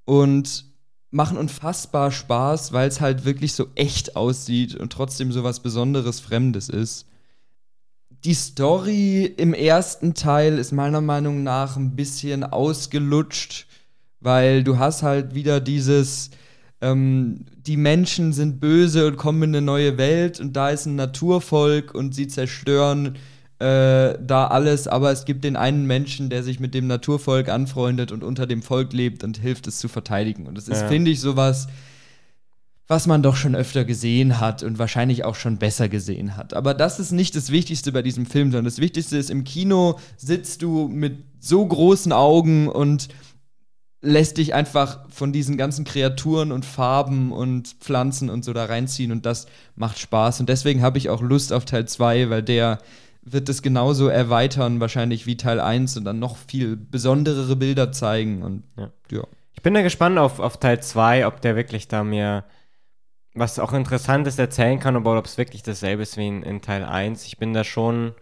und 0.04 0.67
machen 1.10 1.38
unfassbar 1.38 2.10
Spaß, 2.10 2.72
weil 2.72 2.88
es 2.88 3.00
halt 3.00 3.24
wirklich 3.24 3.54
so 3.54 3.68
echt 3.74 4.16
aussieht 4.16 4.74
und 4.74 4.92
trotzdem 4.92 5.32
so 5.32 5.42
was 5.42 5.60
Besonderes, 5.60 6.20
Fremdes 6.20 6.68
ist. 6.68 7.06
Die 8.24 8.34
Story 8.34 9.24
im 9.24 9.54
ersten 9.54 10.14
Teil 10.14 10.58
ist 10.58 10.72
meiner 10.72 11.00
Meinung 11.00 11.42
nach 11.44 11.76
ein 11.76 11.94
bisschen 11.94 12.44
ausgelutscht, 12.44 13.66
weil 14.20 14.64
du 14.64 14.78
hast 14.78 15.02
halt 15.02 15.34
wieder 15.34 15.60
dieses, 15.60 16.30
ähm, 16.80 17.46
die 17.56 17.76
Menschen 17.76 18.32
sind 18.32 18.60
böse 18.60 19.06
und 19.06 19.16
kommen 19.16 19.44
in 19.44 19.56
eine 19.56 19.62
neue 19.62 19.98
Welt 19.98 20.40
und 20.40 20.54
da 20.54 20.70
ist 20.70 20.86
ein 20.86 20.96
Naturvolk 20.96 21.94
und 21.94 22.14
sie 22.14 22.26
zerstören 22.26 23.16
äh, 23.58 24.14
da 24.20 24.46
alles, 24.46 24.86
aber 24.88 25.10
es 25.10 25.24
gibt 25.24 25.44
den 25.44 25.56
einen 25.56 25.86
Menschen, 25.86 26.30
der 26.30 26.42
sich 26.42 26.60
mit 26.60 26.74
dem 26.74 26.86
Naturvolk 26.86 27.48
anfreundet 27.48 28.12
und 28.12 28.22
unter 28.22 28.46
dem 28.46 28.62
Volk 28.62 28.92
lebt 28.92 29.24
und 29.24 29.38
hilft 29.38 29.66
es 29.66 29.78
zu 29.78 29.88
verteidigen. 29.88 30.46
Und 30.46 30.56
das 30.56 30.68
ist, 30.68 30.82
ja. 30.82 30.88
finde 30.88 31.10
ich, 31.10 31.20
sowas 31.20 31.68
was 32.88 33.06
man 33.06 33.22
doch 33.22 33.36
schon 33.36 33.54
öfter 33.54 33.84
gesehen 33.84 34.40
hat 34.40 34.62
und 34.62 34.78
wahrscheinlich 34.78 35.24
auch 35.24 35.34
schon 35.34 35.58
besser 35.58 35.90
gesehen 35.90 36.36
hat. 36.38 36.54
Aber 36.54 36.72
das 36.72 36.98
ist 36.98 37.12
nicht 37.12 37.36
das 37.36 37.50
Wichtigste 37.52 37.92
bei 37.92 38.00
diesem 38.00 38.24
Film, 38.24 38.50
sondern 38.50 38.64
das 38.64 38.78
Wichtigste 38.78 39.18
ist, 39.18 39.28
im 39.28 39.44
Kino 39.44 39.98
sitzt 40.16 40.62
du 40.62 40.88
mit 40.88 41.18
so 41.38 41.64
großen 41.64 42.12
Augen 42.12 42.66
und 42.66 43.08
lässt 44.00 44.38
dich 44.38 44.54
einfach 44.54 45.00
von 45.10 45.32
diesen 45.32 45.58
ganzen 45.58 45.84
Kreaturen 45.84 46.50
und 46.50 46.64
Farben 46.64 47.30
und 47.30 47.76
Pflanzen 47.80 48.30
und 48.30 48.44
so 48.44 48.54
da 48.54 48.64
reinziehen 48.64 49.12
und 49.12 49.26
das 49.26 49.46
macht 49.76 49.98
Spaß. 49.98 50.40
Und 50.40 50.48
deswegen 50.48 50.80
habe 50.80 50.96
ich 50.96 51.10
auch 51.10 51.20
Lust 51.20 51.52
auf 51.52 51.66
Teil 51.66 51.86
2, 51.86 52.30
weil 52.30 52.42
der 52.42 52.78
wird 53.32 53.48
es 53.48 53.62
genauso 53.62 54.08
erweitern, 54.08 54.80
wahrscheinlich 54.80 55.26
wie 55.26 55.36
Teil 55.36 55.60
1 55.60 55.96
und 55.96 56.04
dann 56.04 56.18
noch 56.18 56.36
viel 56.36 56.76
besonderere 56.76 57.56
Bilder 57.56 57.92
zeigen. 57.92 58.42
Und 58.42 58.64
ja. 58.76 58.90
ja. 59.10 59.22
Ich 59.54 59.62
bin 59.62 59.74
da 59.74 59.82
gespannt 59.82 60.18
auf, 60.18 60.40
auf 60.40 60.58
Teil 60.58 60.80
2, 60.80 61.26
ob 61.26 61.40
der 61.40 61.56
wirklich 61.56 61.88
da 61.88 62.04
mir 62.04 62.44
was 63.34 63.58
auch 63.58 63.72
Interessantes 63.72 64.38
erzählen 64.38 64.80
kann, 64.80 64.96
aber 64.96 65.18
ob 65.18 65.26
es 65.26 65.38
wirklich 65.38 65.62
dasselbe 65.62 66.02
ist 66.02 66.16
wie 66.16 66.26
in, 66.26 66.42
in, 66.42 66.60
Teil 66.60 66.84
1. 66.84 67.26
Ich 67.26 67.38
bin 67.38 67.52
da 67.54 67.64
schon. 67.64 68.14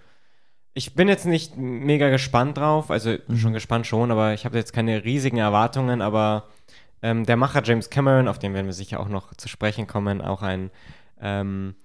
Ich 0.74 0.94
bin 0.94 1.08
jetzt 1.08 1.24
nicht 1.24 1.56
mega 1.56 2.10
gespannt 2.10 2.58
drauf, 2.58 2.90
also 2.90 3.16
mhm. 3.26 3.38
schon 3.38 3.52
gespannt 3.54 3.86
schon, 3.86 4.10
aber 4.10 4.34
ich 4.34 4.44
habe 4.44 4.58
jetzt 4.58 4.74
keine 4.74 5.04
riesigen 5.04 5.38
Erwartungen, 5.38 6.02
aber 6.02 6.48
ähm, 7.02 7.24
der 7.24 7.36
Macher 7.36 7.62
James 7.64 7.88
Cameron, 7.88 8.28
auf 8.28 8.38
den 8.38 8.52
werden 8.52 8.66
wir 8.66 8.74
sicher 8.74 9.00
auch 9.00 9.08
noch 9.08 9.32
zu 9.34 9.48
sprechen 9.48 9.86
kommen, 9.86 10.20
auch 10.20 10.42
ein 10.42 10.70
ähm, 11.18 11.76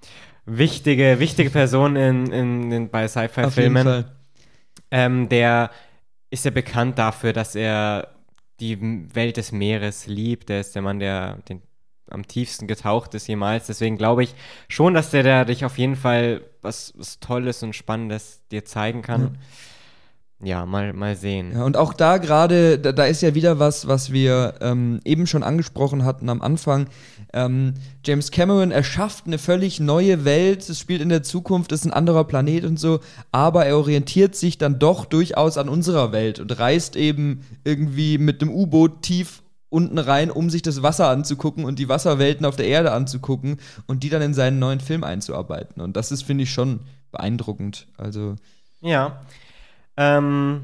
wichtige, 0.45 1.19
wichtige 1.19 1.49
Person 1.49 1.95
in, 1.95 2.31
in, 2.31 2.71
in 2.71 2.89
bei 2.89 3.07
Sci-Fi-Filmen. 3.07 4.05
Ähm, 4.89 5.29
der 5.29 5.71
ist 6.29 6.45
ja 6.45 6.51
bekannt 6.51 6.97
dafür, 6.97 7.33
dass 7.33 7.55
er 7.55 8.09
die 8.59 8.77
Welt 9.15 9.37
des 9.37 9.51
Meeres 9.51 10.07
liebt. 10.07 10.49
Der 10.49 10.61
ist 10.61 10.75
der 10.75 10.81
Mann, 10.81 10.99
der 10.99 11.37
den 11.49 11.61
am 12.09 12.27
tiefsten 12.27 12.67
getaucht 12.67 13.13
ist 13.13 13.27
jemals. 13.27 13.67
Deswegen 13.67 13.97
glaube 13.97 14.23
ich 14.23 14.35
schon, 14.67 14.93
dass 14.93 15.11
der 15.11 15.23
da 15.23 15.45
dich 15.45 15.65
auf 15.65 15.77
jeden 15.77 15.95
Fall 15.95 16.41
was, 16.61 16.93
was 16.97 17.19
Tolles 17.19 17.63
und 17.63 17.73
Spannendes 17.73 18.41
dir 18.51 18.65
zeigen 18.65 19.01
kann. 19.01 19.21
Mhm. 19.21 19.37
Ja, 20.43 20.65
mal, 20.65 20.93
mal 20.93 21.15
sehen. 21.15 21.51
Ja, 21.53 21.63
und 21.65 21.77
auch 21.77 21.93
da 21.93 22.17
gerade, 22.17 22.79
da, 22.79 22.91
da, 22.91 23.05
ist 23.05 23.21
ja 23.21 23.35
wieder 23.35 23.59
was, 23.59 23.87
was 23.87 24.11
wir 24.11 24.55
ähm, 24.61 24.99
eben 25.05 25.27
schon 25.27 25.43
angesprochen 25.43 26.03
hatten 26.03 26.29
am 26.29 26.41
Anfang. 26.41 26.87
Ähm, 27.31 27.75
James 28.03 28.31
Cameron 28.31 28.71
erschafft 28.71 29.27
eine 29.27 29.37
völlig 29.37 29.79
neue 29.79 30.25
Welt, 30.25 30.67
es 30.67 30.79
spielt 30.79 31.01
in 31.01 31.09
der 31.09 31.21
Zukunft, 31.21 31.71
ist 31.71 31.85
ein 31.85 31.93
anderer 31.93 32.23
Planet 32.23 32.65
und 32.65 32.79
so, 32.79 33.01
aber 33.31 33.65
er 33.65 33.77
orientiert 33.77 34.35
sich 34.35 34.57
dann 34.57 34.79
doch 34.79 35.05
durchaus 35.05 35.57
an 35.57 35.69
unserer 35.69 36.11
Welt 36.11 36.39
und 36.39 36.57
reist 36.57 36.95
eben 36.95 37.45
irgendwie 37.63 38.17
mit 38.17 38.41
dem 38.41 38.49
U-Boot 38.49 39.03
tief 39.03 39.43
unten 39.69 39.99
rein, 39.99 40.31
um 40.31 40.49
sich 40.49 40.63
das 40.63 40.83
Wasser 40.83 41.07
anzugucken 41.07 41.65
und 41.65 41.79
die 41.79 41.87
Wasserwelten 41.87 42.45
auf 42.45 42.57
der 42.57 42.67
Erde 42.67 42.91
anzugucken 42.91 43.57
und 43.87 44.03
die 44.03 44.09
dann 44.09 44.21
in 44.21 44.33
seinen 44.33 44.59
neuen 44.59 44.81
Film 44.81 45.03
einzuarbeiten. 45.03 45.81
Und 45.81 45.95
das 45.95 46.11
ist, 46.11 46.23
finde 46.23 46.43
ich, 46.43 46.51
schon 46.51 46.81
beeindruckend. 47.11 47.87
Also. 47.97 48.35
Ja. 48.81 49.21
Ähm, 50.01 50.61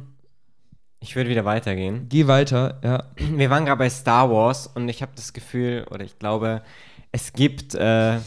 ich 1.00 1.16
würde 1.16 1.30
wieder 1.30 1.46
weitergehen. 1.46 2.08
Geh 2.10 2.28
weiter, 2.28 2.80
ja. 2.84 3.04
Wir 3.18 3.50
waren 3.50 3.66
gerade 3.66 3.80
bei 3.80 3.90
Star 3.90 4.32
Wars 4.32 4.68
und 4.68 4.90
ich 4.90 5.02
habe 5.02 5.12
das 5.16 5.34
Gefühl, 5.34 5.86
oder 5.92 6.04
ich 6.04 6.18
glaube, 6.18 6.64
es 7.12 7.34
gibt 7.34 7.76
äh, 7.76 8.18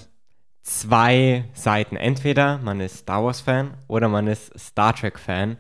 zwei 0.63 1.45
Seiten. 1.53 1.97
Entweder 1.97 2.59
man 2.59 2.81
ist 2.81 2.99
Star 2.99 3.25
Wars-Fan 3.25 3.75
oder 3.89 4.09
man 4.09 4.29
ist 4.29 4.59
Star 4.59 4.95
Trek-Fan. 4.95 5.57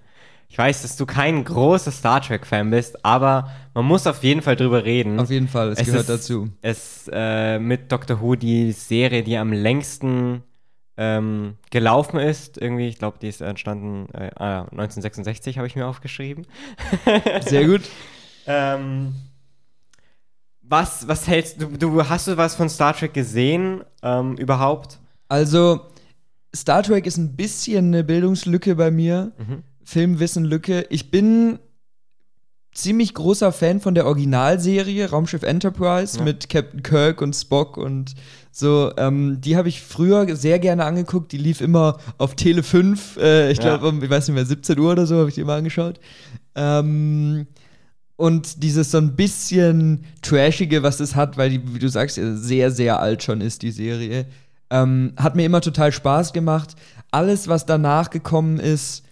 Ich 0.49 0.59
weiß, 0.59 0.83
dass 0.83 0.97
du 0.97 1.07
kein 1.07 1.45
großer 1.45 1.93
Star 1.93 2.21
Trek-Fan 2.21 2.71
bist, 2.71 3.05
aber 3.05 3.51
man 3.75 3.85
muss 3.85 4.07
auf 4.07 4.23
jeden 4.23 4.43
Fall 4.43 4.57
drüber 4.57 4.85
reden. 4.85 5.21
Auf 5.21 5.31
jeden 5.31 5.49
Fall, 5.49 5.71
es, 5.71 5.81
es 5.81 5.87
gehört 5.87 6.03
ist, 6.03 6.11
dazu. 6.11 6.49
Es 6.61 7.11
äh, 7.13 7.59
mit 7.59 7.91
Doctor 7.91 8.21
Who 8.21 8.35
die 8.35 8.73
Serie, 8.73 9.23
die 9.23 9.37
am 9.37 9.53
längsten 9.53 10.43
ähm, 11.01 11.55
gelaufen 11.71 12.21
ist. 12.21 12.59
Irgendwie, 12.59 12.87
ich 12.87 12.99
glaube, 12.99 13.17
die 13.23 13.29
ist 13.29 13.41
entstanden 13.41 14.13
äh, 14.13 14.31
ah, 14.37 14.65
1966, 14.65 15.57
habe 15.57 15.67
ich 15.67 15.75
mir 15.75 15.87
aufgeschrieben. 15.87 16.47
Sehr 17.41 17.67
gut. 17.67 17.81
ähm, 18.47 19.15
was, 20.61 21.09
was 21.09 21.27
hältst 21.27 21.63
du, 21.63 21.69
du? 21.69 22.07
Hast 22.07 22.29
du 22.29 22.37
was 22.37 22.55
von 22.55 22.69
Star 22.69 22.95
Trek 22.95 23.15
gesehen 23.15 23.83
ähm, 24.03 24.37
überhaupt? 24.37 24.99
Also, 25.29 25.81
Star 26.55 26.83
Trek 26.83 27.07
ist 27.07 27.17
ein 27.17 27.35
bisschen 27.35 27.87
eine 27.87 28.05
Bildungslücke 28.05 28.77
bei 28.77 28.91
mir. 28.91 29.33
Mhm. 29.39 29.63
Filmwissen-Lücke. 29.83 30.87
Ich 30.91 31.11
bin 31.11 31.59
ziemlich 32.73 33.15
großer 33.15 33.53
Fan 33.53 33.81
von 33.81 33.95
der 33.95 34.05
Originalserie 34.05 35.09
Raumschiff 35.09 35.43
Enterprise 35.45 36.19
ja. 36.19 36.25
mit 36.25 36.51
Captain 36.51 36.83
Kirk 36.83 37.23
und 37.23 37.35
Spock 37.35 37.79
und 37.79 38.15
so. 38.51 38.93
Ähm, 38.97 39.41
die 39.41 39.57
habe 39.57 39.69
ich 39.69 39.83
früher 39.83 40.37
sehr 40.37 40.59
gerne 40.59 40.85
angeguckt. 40.85 41.33
Die 41.33 41.39
lief 41.39 41.61
immer 41.61 41.99
auf 42.19 42.35
Tele 42.35 42.63
5. 42.63 43.17
Äh, 43.17 43.53
ich 43.53 43.61
glaube, 43.61 43.85
ja. 43.85 43.91
um, 43.91 44.03
ich 44.03 44.11
weiß 44.11 44.29
nicht 44.29 44.35
mehr, 44.35 44.47
17 44.47 44.79
Uhr 44.79 44.93
oder 44.93 45.07
so 45.07 45.19
habe 45.19 45.29
ich 45.29 45.35
die 45.35 45.43
immer 45.43 45.55
angeschaut. 45.55 46.01
Ähm, 46.55 47.47
und 48.17 48.63
dieses 48.63 48.91
so 48.91 48.99
ein 48.99 49.17
bisschen 49.17 50.05
Trashige, 50.21 50.83
was 50.83 51.01
es 51.01 51.17
hat, 51.17 51.39
weil 51.39 51.51
die, 51.51 51.75
wie 51.75 51.79
du 51.79 51.89
sagst, 51.89 52.21
sehr, 52.21 52.71
sehr 52.71 53.01
alt 53.01 53.23
schon 53.23 53.41
ist, 53.41 53.63
die 53.63 53.71
Serie. 53.71 54.27
Ähm, 54.69 55.15
hat 55.17 55.37
mir 55.37 55.47
immer 55.47 55.63
total 55.63 55.91
Spaß 55.91 56.33
gemacht. 56.33 56.75
Alles, 57.11 57.49
was 57.49 57.67
danach 57.67 58.11
gekommen 58.11 58.61
ist, 58.61 59.05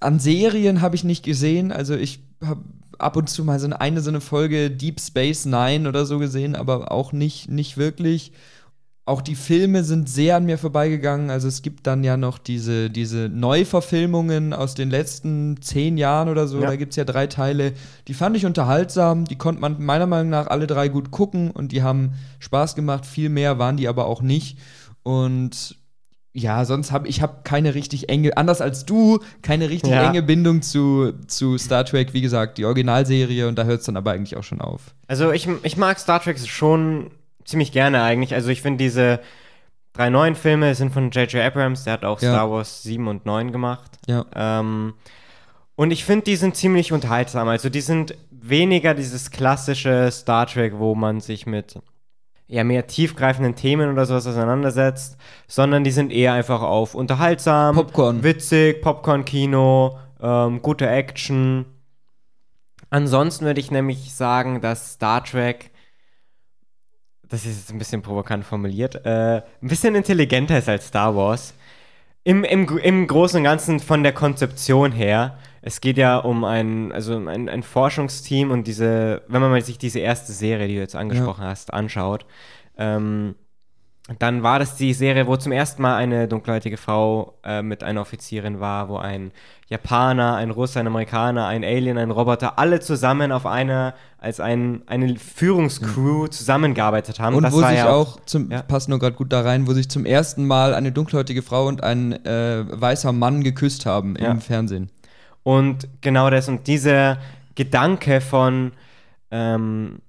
an 0.00 0.18
Serien 0.18 0.80
habe 0.80 0.96
ich 0.96 1.04
nicht 1.04 1.24
gesehen. 1.24 1.72
Also 1.72 1.94
ich 1.94 2.20
habe 2.44 2.62
ab 3.02 3.16
und 3.16 3.28
zu 3.28 3.44
mal 3.44 3.58
so 3.58 3.68
eine, 3.68 4.00
so 4.00 4.10
eine 4.10 4.20
Folge 4.20 4.70
Deep 4.70 5.00
Space 5.00 5.44
Nine 5.44 5.88
oder 5.88 6.06
so 6.06 6.18
gesehen, 6.18 6.54
aber 6.54 6.92
auch 6.92 7.12
nicht, 7.12 7.50
nicht 7.50 7.76
wirklich. 7.76 8.32
Auch 9.04 9.20
die 9.20 9.34
Filme 9.34 9.82
sind 9.82 10.08
sehr 10.08 10.36
an 10.36 10.44
mir 10.44 10.58
vorbeigegangen. 10.58 11.30
Also 11.30 11.48
es 11.48 11.62
gibt 11.62 11.88
dann 11.88 12.04
ja 12.04 12.16
noch 12.16 12.38
diese, 12.38 12.88
diese 12.88 13.28
Neuverfilmungen 13.28 14.52
aus 14.52 14.74
den 14.74 14.90
letzten 14.90 15.60
zehn 15.60 15.98
Jahren 15.98 16.28
oder 16.28 16.46
so. 16.46 16.60
Ja. 16.60 16.68
Da 16.68 16.76
gibt 16.76 16.92
es 16.92 16.96
ja 16.96 17.04
drei 17.04 17.26
Teile. 17.26 17.72
Die 18.06 18.14
fand 18.14 18.36
ich 18.36 18.46
unterhaltsam. 18.46 19.24
Die 19.24 19.36
konnte 19.36 19.60
man 19.60 19.82
meiner 19.82 20.06
Meinung 20.06 20.30
nach 20.30 20.46
alle 20.46 20.68
drei 20.68 20.86
gut 20.88 21.10
gucken 21.10 21.50
und 21.50 21.72
die 21.72 21.82
haben 21.82 22.12
Spaß 22.38 22.76
gemacht. 22.76 23.04
Viel 23.04 23.28
mehr 23.28 23.58
waren 23.58 23.76
die 23.76 23.88
aber 23.88 24.06
auch 24.06 24.22
nicht. 24.22 24.56
Und 25.02 25.81
ja, 26.34 26.64
sonst 26.64 26.92
habe 26.92 27.08
ich 27.08 27.20
hab 27.20 27.44
keine 27.44 27.74
richtig 27.74 28.08
enge, 28.08 28.36
anders 28.36 28.60
als 28.60 28.86
du, 28.86 29.20
keine 29.42 29.68
richtig 29.68 29.90
ja. 29.90 30.08
enge 30.08 30.22
Bindung 30.22 30.62
zu, 30.62 31.12
zu 31.26 31.58
Star 31.58 31.84
Trek. 31.84 32.14
Wie 32.14 32.22
gesagt, 32.22 32.56
die 32.58 32.64
Originalserie 32.64 33.48
und 33.48 33.58
da 33.58 33.64
hört 33.64 33.80
es 33.80 33.86
dann 33.86 33.96
aber 33.96 34.12
eigentlich 34.12 34.36
auch 34.36 34.42
schon 34.42 34.60
auf. 34.60 34.94
Also 35.08 35.30
ich, 35.30 35.48
ich 35.62 35.76
mag 35.76 35.98
Star 35.98 36.22
Trek 36.22 36.38
schon 36.38 37.10
ziemlich 37.44 37.72
gerne 37.72 38.02
eigentlich. 38.02 38.34
Also 38.34 38.48
ich 38.48 38.62
finde 38.62 38.82
diese 38.82 39.20
drei 39.92 40.08
neuen 40.08 40.34
Filme 40.34 40.74
sind 40.74 40.92
von 40.92 41.10
J.J. 41.10 41.42
Abrams, 41.42 41.84
der 41.84 41.94
hat 41.94 42.04
auch 42.04 42.20
ja. 42.22 42.32
Star 42.32 42.50
Wars 42.50 42.82
7 42.82 43.08
und 43.08 43.26
9 43.26 43.52
gemacht. 43.52 43.90
Ja. 44.06 44.24
Ähm, 44.34 44.94
und 45.74 45.90
ich 45.90 46.04
finde, 46.04 46.24
die 46.24 46.36
sind 46.36 46.56
ziemlich 46.56 46.92
unterhaltsam. 46.92 47.48
Also 47.48 47.68
die 47.68 47.80
sind 47.82 48.14
weniger 48.30 48.94
dieses 48.94 49.30
klassische 49.30 50.10
Star 50.10 50.46
Trek, 50.46 50.74
wo 50.78 50.94
man 50.94 51.20
sich 51.20 51.46
mit 51.46 51.78
eher 52.52 52.64
mehr 52.64 52.86
tiefgreifenden 52.86 53.54
Themen 53.54 53.90
oder 53.90 54.04
sowas 54.04 54.26
auseinandersetzt, 54.26 55.16
sondern 55.48 55.84
die 55.84 55.90
sind 55.90 56.12
eher 56.12 56.34
einfach 56.34 56.60
auf 56.60 56.94
unterhaltsam, 56.94 57.74
Popcorn. 57.74 58.22
witzig, 58.22 58.82
Popcorn-Kino, 58.82 59.98
ähm, 60.20 60.60
gute 60.60 60.86
Action. 60.88 61.64
Ansonsten 62.90 63.46
würde 63.46 63.60
ich 63.60 63.70
nämlich 63.70 64.14
sagen, 64.14 64.60
dass 64.60 64.92
Star 64.92 65.24
Trek, 65.24 65.70
das 67.26 67.46
ist 67.46 67.56
jetzt 67.56 67.72
ein 67.72 67.78
bisschen 67.78 68.02
provokant 68.02 68.44
formuliert, 68.44 69.06
äh, 69.06 69.36
ein 69.62 69.68
bisschen 69.68 69.94
intelligenter 69.94 70.58
ist 70.58 70.68
als 70.68 70.88
Star 70.88 71.16
Wars. 71.16 71.54
Im, 72.22 72.44
im, 72.44 72.78
Im 72.78 73.06
Großen 73.06 73.38
und 73.38 73.44
Ganzen 73.44 73.80
von 73.80 74.02
der 74.02 74.12
Konzeption 74.12 74.92
her 74.92 75.38
es 75.62 75.80
geht 75.80 75.96
ja 75.96 76.18
um 76.18 76.44
ein, 76.44 76.92
also 76.92 77.16
ein, 77.16 77.48
ein 77.48 77.62
Forschungsteam 77.62 78.50
und 78.50 78.66
diese, 78.66 79.22
wenn 79.28 79.40
man 79.40 79.50
mal 79.50 79.62
sich 79.62 79.78
diese 79.78 80.00
erste 80.00 80.32
Serie, 80.32 80.66
die 80.66 80.74
du 80.74 80.80
jetzt 80.80 80.96
angesprochen 80.96 81.44
ja. 81.44 81.50
hast, 81.50 81.72
anschaut, 81.72 82.26
ähm, 82.76 83.36
dann 84.18 84.42
war 84.42 84.58
das 84.58 84.74
die 84.74 84.94
Serie, 84.94 85.28
wo 85.28 85.36
zum 85.36 85.52
ersten 85.52 85.80
Mal 85.80 85.94
eine 85.94 86.26
dunkelhäutige 86.26 86.76
Frau 86.76 87.38
äh, 87.44 87.62
mit 87.62 87.84
einer 87.84 88.00
Offizierin 88.00 88.58
war, 88.58 88.88
wo 88.88 88.96
ein 88.96 89.30
Japaner, 89.68 90.34
ein 90.34 90.50
Russe, 90.50 90.80
ein 90.80 90.88
Amerikaner, 90.88 91.46
ein 91.46 91.62
Alien, 91.62 91.96
ein 91.96 92.10
Roboter, 92.10 92.58
alle 92.58 92.80
zusammen 92.80 93.30
auf 93.30 93.46
einer, 93.46 93.94
als 94.18 94.40
ein, 94.40 94.82
eine 94.86 95.16
Führungscrew 95.16 96.26
zusammengearbeitet 96.26 97.20
haben. 97.20 97.36
Und 97.36 97.44
das 97.44 97.52
wo 97.54 97.60
sich 97.60 97.76
ja 97.76 97.90
auch, 97.90 98.18
zum, 98.26 98.50
ja? 98.50 98.62
passt 98.62 98.88
nur 98.88 98.98
gerade 98.98 99.14
gut 99.14 99.32
da 99.32 99.42
rein, 99.42 99.68
wo 99.68 99.72
sich 99.72 99.88
zum 99.88 100.04
ersten 100.04 100.44
Mal 100.44 100.74
eine 100.74 100.90
dunkelhäutige 100.90 101.42
Frau 101.42 101.68
und 101.68 101.84
ein 101.84 102.12
äh, 102.26 102.64
weißer 102.68 103.12
Mann 103.12 103.44
geküsst 103.44 103.86
haben 103.86 104.16
im 104.16 104.40
Fernsehen. 104.40 104.90
Und 105.42 105.88
genau 106.00 106.30
das 106.30 106.48
und 106.48 106.66
dieser 106.66 107.18
Gedanke 107.54 108.20
von 108.20 108.72
ähm, 109.30 110.00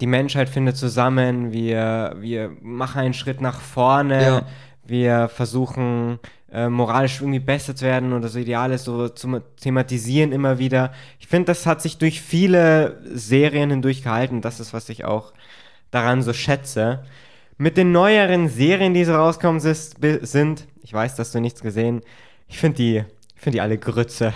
die 0.00 0.06
Menschheit 0.06 0.48
findet 0.48 0.76
zusammen, 0.76 1.52
wir, 1.52 2.16
wir 2.18 2.50
machen 2.60 3.00
einen 3.00 3.14
Schritt 3.14 3.40
nach 3.40 3.60
vorne, 3.60 4.22
ja. 4.22 4.46
wir 4.84 5.28
versuchen 5.28 6.18
äh, 6.52 6.68
moralisch 6.68 7.20
irgendwie 7.20 7.40
besser 7.40 7.74
zu 7.74 7.84
werden 7.84 8.12
oder 8.12 8.28
so 8.28 8.38
Ideale 8.38 8.78
so 8.78 9.08
zu 9.08 9.40
thematisieren 9.60 10.32
immer 10.32 10.58
wieder. 10.58 10.92
Ich 11.18 11.26
finde, 11.26 11.46
das 11.46 11.66
hat 11.66 11.82
sich 11.82 11.98
durch 11.98 12.20
viele 12.20 13.00
Serien 13.12 13.70
hindurch 13.70 14.02
gehalten. 14.02 14.40
Das 14.40 14.60
ist, 14.60 14.72
was 14.72 14.88
ich 14.88 15.04
auch 15.04 15.32
daran 15.90 16.22
so 16.22 16.32
schätze. 16.32 17.04
Mit 17.56 17.76
den 17.76 17.92
neueren 17.92 18.48
Serien, 18.48 18.94
die 18.94 19.04
so 19.04 19.14
rauskommen 19.14 19.60
sind, 19.60 20.68
ich 20.82 20.92
weiß, 20.92 21.16
dass 21.16 21.32
du 21.32 21.40
nichts 21.40 21.60
gesehen, 21.60 22.02
ich 22.46 22.58
finde 22.58 22.76
die 22.76 23.04
ich 23.38 23.42
finde 23.44 23.56
die 23.56 23.60
alle 23.60 23.78
Grütze. 23.78 24.34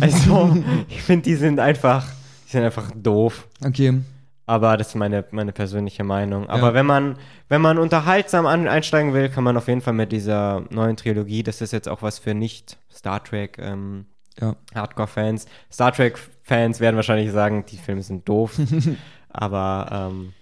Also, 0.00 0.56
ich 0.88 1.02
finde, 1.02 1.24
die 1.24 1.34
sind 1.34 1.58
einfach, 1.58 2.06
die 2.46 2.52
sind 2.52 2.62
einfach 2.62 2.92
doof. 2.94 3.48
Okay. 3.64 4.00
Aber 4.46 4.76
das 4.76 4.88
ist 4.88 4.94
meine, 4.94 5.24
meine 5.32 5.52
persönliche 5.52 6.04
Meinung. 6.04 6.48
Aber 6.48 6.68
ja. 6.68 6.74
wenn 6.74 6.86
man, 6.86 7.18
wenn 7.48 7.60
man 7.60 7.78
unterhaltsam 7.78 8.46
an, 8.46 8.68
einsteigen 8.68 9.12
will, 9.12 9.28
kann 9.28 9.42
man 9.42 9.56
auf 9.56 9.66
jeden 9.66 9.80
Fall 9.80 9.92
mit 9.92 10.12
dieser 10.12 10.64
neuen 10.70 10.96
Trilogie, 10.96 11.42
das 11.42 11.60
ist 11.60 11.72
jetzt 11.72 11.88
auch 11.88 12.00
was 12.00 12.20
für 12.20 12.32
nicht 12.32 12.78
Star 12.90 13.22
Trek 13.22 13.58
ähm, 13.58 14.06
ja. 14.40 14.54
Hardcore-Fans. 14.72 15.46
Star 15.70 15.92
Trek-Fans 15.92 16.78
werden 16.78 16.94
wahrscheinlich 16.94 17.32
sagen, 17.32 17.66
die 17.68 17.76
Filme 17.76 18.02
sind 18.02 18.28
doof. 18.28 18.52
Aber 19.30 20.10
ähm, 20.12 20.32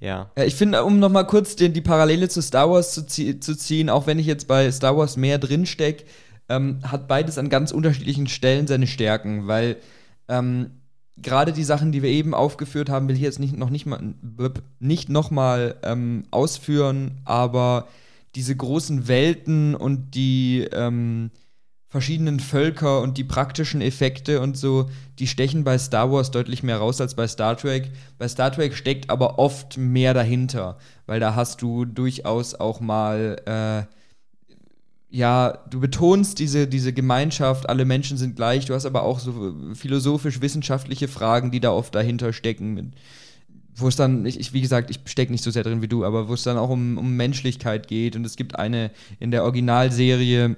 ja. 0.00 0.30
ja. 0.36 0.44
Ich 0.44 0.54
finde, 0.54 0.84
um 0.84 0.98
nochmal 0.98 1.26
kurz 1.26 1.56
den, 1.56 1.72
die 1.72 1.80
Parallele 1.80 2.28
zu 2.28 2.42
Star 2.42 2.70
Wars 2.70 2.92
zu, 2.92 3.06
zu 3.06 3.56
ziehen, 3.56 3.88
auch 3.88 4.06
wenn 4.06 4.18
ich 4.18 4.26
jetzt 4.26 4.46
bei 4.46 4.70
Star 4.70 4.96
Wars 4.98 5.16
mehr 5.16 5.38
drinstecke, 5.38 6.04
ähm, 6.48 6.80
hat 6.82 7.08
beides 7.08 7.38
an 7.38 7.48
ganz 7.48 7.72
unterschiedlichen 7.72 8.26
Stellen 8.26 8.66
seine 8.66 8.86
Stärken, 8.86 9.46
weil 9.46 9.76
ähm, 10.28 10.70
gerade 11.16 11.52
die 11.52 11.64
Sachen, 11.64 11.92
die 11.92 12.02
wir 12.02 12.10
eben 12.10 12.34
aufgeführt 12.34 12.90
haben, 12.90 13.08
will 13.08 13.16
ich 13.16 13.22
jetzt 13.22 13.38
nicht, 13.38 13.56
noch 13.56 13.70
nicht 13.70 13.86
mal 13.86 14.14
nicht 14.78 15.08
nochmal 15.08 15.76
ähm, 15.82 16.24
ausführen, 16.30 17.20
aber 17.24 17.88
diese 18.34 18.54
großen 18.54 19.08
Welten 19.08 19.74
und 19.74 20.14
die 20.14 20.68
ähm, 20.72 21.30
verschiedenen 21.88 22.38
Völker 22.38 23.00
und 23.00 23.16
die 23.16 23.24
praktischen 23.24 23.80
Effekte 23.80 24.40
und 24.40 24.56
so, 24.56 24.90
die 25.18 25.26
stechen 25.26 25.64
bei 25.64 25.78
Star 25.78 26.12
Wars 26.12 26.30
deutlich 26.30 26.62
mehr 26.62 26.76
raus 26.76 27.00
als 27.00 27.14
bei 27.14 27.26
Star 27.26 27.56
Trek. 27.56 27.90
Bei 28.18 28.28
Star 28.28 28.52
Trek 28.52 28.74
steckt 28.74 29.08
aber 29.08 29.38
oft 29.38 29.78
mehr 29.78 30.12
dahinter, 30.12 30.76
weil 31.06 31.18
da 31.18 31.34
hast 31.34 31.62
du 31.62 31.86
durchaus 31.86 32.54
auch 32.54 32.80
mal 32.80 33.40
äh, 33.46 33.97
ja, 35.10 35.58
du 35.70 35.80
betonst 35.80 36.38
diese, 36.38 36.66
diese 36.66 36.92
Gemeinschaft, 36.92 37.68
alle 37.68 37.84
Menschen 37.84 38.18
sind 38.18 38.36
gleich, 38.36 38.66
du 38.66 38.74
hast 38.74 38.84
aber 38.84 39.02
auch 39.02 39.20
so 39.20 39.54
philosophisch-wissenschaftliche 39.74 41.08
Fragen, 41.08 41.50
die 41.50 41.60
da 41.60 41.70
oft 41.70 41.94
dahinter 41.94 42.32
stecken, 42.32 42.92
wo 43.74 43.88
es 43.88 43.96
dann, 43.96 44.26
ich, 44.26 44.52
wie 44.52 44.60
gesagt, 44.60 44.90
ich 44.90 45.00
stecke 45.06 45.32
nicht 45.32 45.44
so 45.44 45.50
sehr 45.50 45.62
drin 45.62 45.80
wie 45.80 45.88
du, 45.88 46.04
aber 46.04 46.28
wo 46.28 46.34
es 46.34 46.42
dann 46.42 46.58
auch 46.58 46.68
um, 46.68 46.98
um 46.98 47.16
Menschlichkeit 47.16 47.88
geht. 47.88 48.16
Und 48.16 48.26
es 48.26 48.36
gibt 48.36 48.58
eine 48.58 48.90
in 49.18 49.30
der 49.30 49.44
Originalserie 49.44 50.56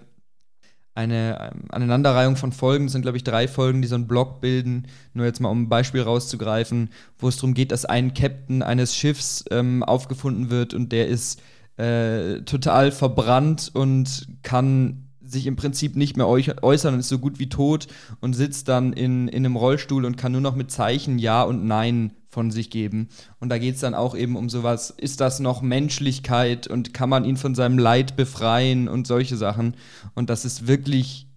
eine 0.94 1.52
ähm, 1.52 1.64
Aneinanderreihung 1.68 2.36
von 2.36 2.50
Folgen, 2.52 2.86
das 2.86 2.92
sind 2.92 3.02
glaube 3.02 3.16
ich 3.16 3.24
drei 3.24 3.46
Folgen, 3.46 3.80
die 3.82 3.88
so 3.88 3.94
einen 3.94 4.08
Block 4.08 4.40
bilden, 4.40 4.86
nur 5.14 5.26
jetzt 5.26 5.40
mal 5.40 5.48
um 5.48 5.62
ein 5.62 5.68
Beispiel 5.68 6.02
rauszugreifen, 6.02 6.90
wo 7.18 7.28
es 7.28 7.36
darum 7.36 7.54
geht, 7.54 7.70
dass 7.70 7.84
ein 7.84 8.14
Captain 8.14 8.62
eines 8.62 8.96
Schiffs 8.96 9.44
ähm, 9.50 9.82
aufgefunden 9.84 10.50
wird 10.50 10.74
und 10.74 10.90
der 10.90 11.06
ist 11.06 11.40
äh, 11.80 12.42
total 12.42 12.92
verbrannt 12.92 13.70
und 13.72 14.28
kann 14.42 15.08
sich 15.22 15.46
im 15.46 15.56
Prinzip 15.56 15.96
nicht 15.96 16.16
mehr 16.16 16.28
äußern 16.28 16.94
und 16.94 17.00
ist 17.00 17.08
so 17.08 17.18
gut 17.18 17.38
wie 17.38 17.48
tot 17.48 17.86
und 18.20 18.34
sitzt 18.34 18.68
dann 18.68 18.92
in, 18.92 19.28
in 19.28 19.46
einem 19.46 19.56
Rollstuhl 19.56 20.04
und 20.04 20.16
kann 20.16 20.32
nur 20.32 20.40
noch 20.40 20.56
mit 20.56 20.70
Zeichen 20.70 21.18
Ja 21.18 21.42
und 21.42 21.64
Nein 21.64 22.12
von 22.28 22.50
sich 22.50 22.70
geben. 22.70 23.08
Und 23.38 23.48
da 23.48 23.58
geht 23.58 23.76
es 23.76 23.80
dann 23.80 23.94
auch 23.94 24.14
eben 24.14 24.36
um 24.36 24.50
sowas, 24.50 24.90
ist 24.90 25.20
das 25.20 25.40
noch 25.40 25.62
Menschlichkeit 25.62 26.66
und 26.66 26.92
kann 26.92 27.08
man 27.08 27.24
ihn 27.24 27.36
von 27.36 27.54
seinem 27.54 27.78
Leid 27.78 28.16
befreien 28.16 28.88
und 28.88 29.06
solche 29.06 29.36
Sachen. 29.36 29.74
Und 30.14 30.30
das 30.30 30.44
ist 30.44 30.66
wirklich 30.66 31.28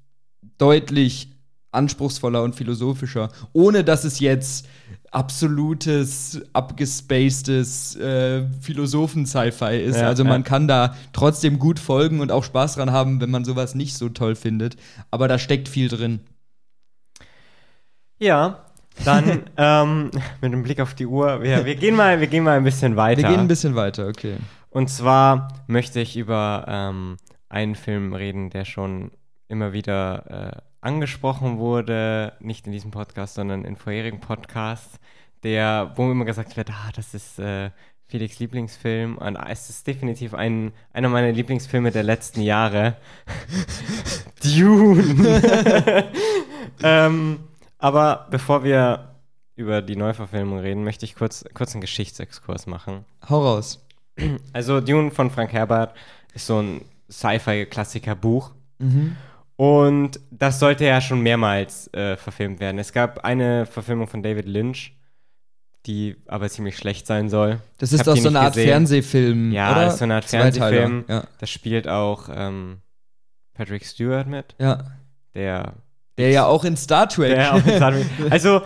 deutlich 0.58 1.29
anspruchsvoller 1.71 2.43
und 2.43 2.56
philosophischer, 2.56 3.29
ohne 3.53 3.84
dass 3.84 4.03
es 4.03 4.19
jetzt 4.19 4.67
absolutes, 5.13 6.41
abgespacedes 6.54 7.95
äh, 7.95 8.43
Philosophen-Sci-Fi 8.62 9.78
ist. 9.78 9.97
Ja, 9.97 10.08
also 10.08 10.23
man 10.23 10.41
ja. 10.41 10.47
kann 10.47 10.67
da 10.67 10.95
trotzdem 11.13 11.60
gut 11.60 11.80
folgen 11.80 12.19
und 12.19 12.32
auch 12.32 12.43
Spaß 12.43 12.76
dran 12.76 12.91
haben, 12.91 13.21
wenn 13.21 13.30
man 13.30 13.45
sowas 13.45 13.76
nicht 13.76 13.95
so 13.95 14.10
toll 14.10 14.36
findet. 14.36 14.76
Aber 15.12 15.28
da 15.28 15.38
steckt 15.38 15.69
viel 15.69 15.88
drin. 15.88 16.21
Ja, 18.19 18.65
dann 19.06 19.43
ähm, 19.58 20.12
mit 20.41 20.52
dem 20.52 20.63
Blick 20.63 20.80
auf 20.80 20.95
die 20.95 21.06
Uhr, 21.06 21.43
wir, 21.43 21.65
wir, 21.65 21.76
gehen 21.76 21.95
mal, 21.95 22.19
wir 22.19 22.28
gehen 22.28 22.43
mal 22.43 22.58
ein 22.58 22.63
bisschen 22.63 22.95
weiter. 22.95 23.21
Wir 23.21 23.30
gehen 23.30 23.39
ein 23.39 23.47
bisschen 23.47 23.76
weiter, 23.76 24.08
okay. 24.08 24.38
Und 24.69 24.89
zwar 24.89 25.63
möchte 25.67 25.99
ich 25.99 26.17
über 26.17 26.65
ähm, 26.67 27.17
einen 27.49 27.76
Film 27.76 28.13
reden, 28.13 28.49
der 28.49 28.65
schon 28.65 29.12
immer 29.47 29.73
wieder 29.73 30.56
äh, 30.58 30.72
angesprochen 30.84 31.58
wurde, 31.58 32.34
nicht 32.39 32.65
in 32.65 32.72
diesem 32.72 32.91
Podcast, 32.91 33.36
sondern 33.36 33.65
in 33.65 33.76
vorherigen 33.76 34.19
Podcasts, 34.19 35.00
der, 35.43 35.91
wo 35.96 36.12
immer 36.12 36.26
gesagt 36.26 36.58
wird, 36.58 36.69
ah, 36.69 36.91
das 36.96 37.13
ist 37.13 37.39
äh, 37.39 37.72
Felix 38.08 38.39
Lieblingsfilm 38.39 39.17
und 39.17 39.36
es 39.36 39.69
ist 39.69 39.88
definitiv 39.88 40.34
ein, 40.34 40.72
einer 40.91 41.10
meiner 41.10 41.32
Lieblingsfilme 41.32 41.91
der 41.91 42.04
letzten 42.04 42.41
Jahre. 42.41 42.98
Dune. 44.43 46.04
ähm, 46.84 47.39
aber 47.80 48.28
bevor 48.30 48.63
wir 48.63 49.15
über 49.56 49.82
die 49.82 49.96
Neuverfilmung 49.96 50.60
reden, 50.60 50.84
möchte 50.84 51.06
ich 51.06 51.15
kurz, 51.15 51.46
kurz 51.54 51.74
einen 51.74 51.82
Geschichtsexkurs 51.82 52.67
machen. 52.67 53.06
Hau 53.28 53.41
raus. 53.41 53.86
Also 54.52 54.82
Dune 54.82 55.12
von 55.12 55.32
Frank 55.32 55.54
Herbert 55.54 55.96
ist 56.34 56.48
so 56.48 56.62
ein 56.62 56.82
Sci-Fi-Klassiker-Buch. 57.10 58.52
Mhm. 58.80 59.15
Und 59.63 60.19
das 60.30 60.60
sollte 60.60 60.84
ja 60.84 60.99
schon 60.99 61.21
mehrmals 61.21 61.88
äh, 61.93 62.17
verfilmt 62.17 62.60
werden. 62.60 62.80
Es 62.80 62.91
gab 62.91 63.23
eine 63.23 63.65
Verfilmung 63.65 64.08
von 64.08 64.21
David 64.21 64.45
Lynch, 64.45 64.93
die 65.86 66.17
aber 66.28 66.49
ziemlich 66.49 66.76
schlecht 66.76 67.08
sein 67.08 67.30
soll. 67.30 67.62
Das 67.78 67.93
ist 67.93 68.06
doch 68.06 68.17
so 68.17 68.28
eine 68.28 68.41
Art 68.41 68.56
gesehen. 68.56 68.67
Fernsehfilm. 68.67 69.54
Ja, 69.54 69.71
oder? 69.71 69.86
das 69.86 69.93
ist 69.93 69.99
so 69.99 70.04
eine 70.04 70.15
Art 70.15 70.26
Fernsehfilm. 70.26 71.06
Ja. 71.08 71.23
Da 71.38 71.45
spielt 71.45 71.88
auch 71.88 72.28
ähm, 72.30 72.82
Patrick 73.54 73.86
Stewart 73.86 74.28
mit. 74.28 74.54
Ja. 74.60 74.84
Der. 75.34 75.76
Der 76.17 76.30
ja 76.32 76.45
auch 76.45 76.65
in 76.65 76.76
Star 76.76 77.08
Trek. 77.08 77.34
Der 77.34 77.54
auch 77.54 77.65
in 77.65 77.78
Star 77.78 77.93
Trek. 77.93 78.06
Also 78.32 78.63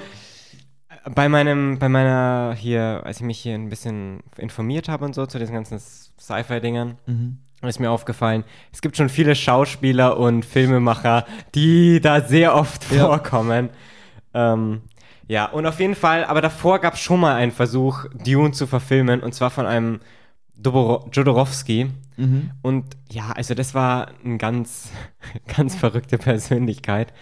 bei 1.14 1.30
meinem, 1.30 1.78
bei 1.78 1.90
meiner 1.90 2.56
hier, 2.58 3.02
als 3.04 3.18
ich 3.18 3.24
mich 3.24 3.38
hier 3.38 3.54
ein 3.54 3.70
bisschen 3.70 4.24
informiert 4.36 4.90
habe 4.90 5.06
und 5.06 5.14
so 5.14 5.28
zu 5.28 5.38
diesen 5.38 5.54
ganzen 5.54 5.78
Sci-Fi-Dingern, 5.78 6.98
mhm. 7.06 7.38
Ist 7.64 7.80
mir 7.80 7.90
aufgefallen, 7.90 8.44
es 8.72 8.82
gibt 8.82 8.98
schon 8.98 9.10
viele 9.10 9.36
Schauspieler 9.36 10.18
und 10.18 10.46
Filmemacher, 10.46 11.26
die 11.56 12.00
da 12.00 12.22
sehr 12.22 12.56
oft 12.56 12.92
ja. 12.92 13.06
vorkommen. 13.06 13.70
Ähm, 14.34 14.82
ja, 15.28 15.46
und 15.46 15.66
auf 15.66 15.80
jeden 15.80 15.96
Fall, 15.96 16.24
aber 16.24 16.42
davor 16.42 16.80
gab 16.80 16.94
es 16.94 17.00
schon 17.00 17.20
mal 17.20 17.36
einen 17.36 17.52
Versuch, 17.52 18.06
Dune 18.24 18.52
zu 18.52 18.68
verfilmen, 18.68 19.22
und 19.22 19.34
zwar 19.34 19.50
von 19.50 19.66
einem 19.66 20.00
Jodorowsky. 20.64 21.90
Mhm. 22.16 22.52
Und 22.62 22.86
ja, 23.12 23.32
also 23.36 23.54
das 23.54 23.74
war 23.74 24.12
eine 24.24 24.38
ganz, 24.38 24.90
ganz 25.56 25.76
verrückte 25.76 26.18
Persönlichkeit. 26.18 27.14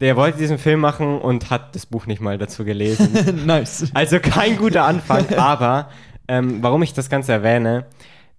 Der 0.00 0.16
wollte 0.16 0.38
diesen 0.38 0.58
Film 0.58 0.80
machen 0.80 1.18
und 1.18 1.50
hat 1.50 1.74
das 1.74 1.86
Buch 1.86 2.06
nicht 2.06 2.20
mal 2.20 2.36
dazu 2.36 2.64
gelesen. 2.64 3.44
nice. 3.46 3.90
Also 3.94 4.20
kein 4.20 4.58
guter 4.58 4.84
Anfang, 4.84 5.34
aber 5.36 5.88
ähm, 6.28 6.62
warum 6.62 6.82
ich 6.82 6.92
das 6.92 7.08
Ganze 7.08 7.32
erwähne, 7.32 7.86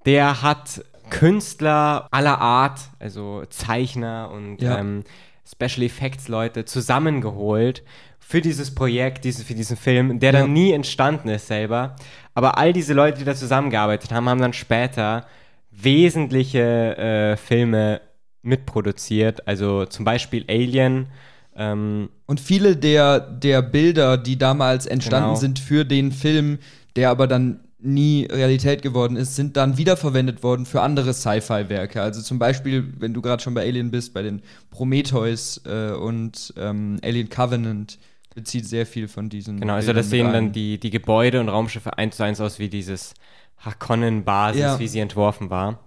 der 0.06 0.44
hat 0.44 0.84
Künstler 1.10 2.08
aller 2.12 2.40
Art, 2.40 2.80
also 3.00 3.44
Zeichner 3.50 4.32
und 4.32 4.62
ja. 4.62 4.80
ähm, 4.80 5.04
Special 5.50 5.84
Effects 5.86 6.28
Leute 6.28 6.66
zusammengeholt 6.66 7.84
für 8.20 8.42
dieses 8.42 8.76
Projekt, 8.76 9.24
dieses, 9.24 9.44
für 9.44 9.54
diesen 9.54 9.78
Film, 9.78 10.20
der 10.20 10.34
ja. 10.34 10.42
dann 10.42 10.52
nie 10.52 10.74
entstanden 10.74 11.30
ist 11.30 11.48
selber. 11.48 11.96
Aber 12.34 12.58
all 12.58 12.74
diese 12.74 12.94
Leute, 12.94 13.20
die 13.20 13.24
da 13.24 13.34
zusammengearbeitet 13.34 14.12
haben, 14.12 14.28
haben 14.28 14.42
dann 14.42 14.52
später 14.52 15.26
wesentliche 15.72 16.98
äh, 16.98 17.38
Filme 17.38 18.02
mitproduziert. 18.42 19.48
Also 19.48 19.86
zum 19.86 20.04
Beispiel 20.04 20.44
Alien. 20.50 21.08
Ähm, 21.56 22.10
und 22.26 22.42
viele 22.42 22.76
der, 22.76 23.22
der 23.22 23.62
Bilder, 23.62 24.18
die 24.18 24.38
damals 24.38 24.86
entstanden 24.86 25.30
genau. 25.30 25.40
sind 25.40 25.60
für 25.60 25.86
den 25.86 26.12
Film, 26.12 26.60
der 26.98 27.12
aber 27.12 27.28
dann 27.28 27.62
nie 27.80 28.26
Realität 28.26 28.82
geworden 28.82 29.16
ist, 29.16 29.36
sind 29.36 29.56
dann 29.56 29.78
wiederverwendet 29.78 30.42
worden 30.42 30.66
für 30.66 30.82
andere 30.82 31.14
Sci-Fi-Werke. 31.14 32.02
Also 32.02 32.22
zum 32.22 32.40
Beispiel, 32.40 32.92
wenn 32.98 33.14
du 33.14 33.22
gerade 33.22 33.42
schon 33.42 33.54
bei 33.54 33.62
Alien 33.62 33.92
bist, 33.92 34.14
bei 34.14 34.24
den 34.24 34.42
Prometheus 34.72 35.62
äh, 35.66 35.92
und 35.92 36.54
ähm, 36.58 37.00
Alien 37.04 37.30
Covenant 37.30 38.00
bezieht 38.34 38.66
sehr 38.66 38.86
viel 38.86 39.08
von 39.08 39.30
diesen. 39.30 39.60
Genau, 39.60 39.74
also 39.74 39.94
das 39.94 40.10
sehen 40.10 40.32
dann 40.32 40.52
die, 40.52 40.80
die 40.80 40.90
Gebäude 40.90 41.40
und 41.40 41.50
Raumschiffe 41.50 41.98
eins 41.98 42.18
zu 42.18 42.24
eins 42.24 42.42
aus 42.42 42.60
wie 42.60 42.70
dieses 42.70 43.14
Hakonnen-Basis, 43.60 44.62
ja. 44.62 44.80
wie 44.80 44.88
sie 44.88 45.00
entworfen 45.00 45.50
war. 45.50 45.80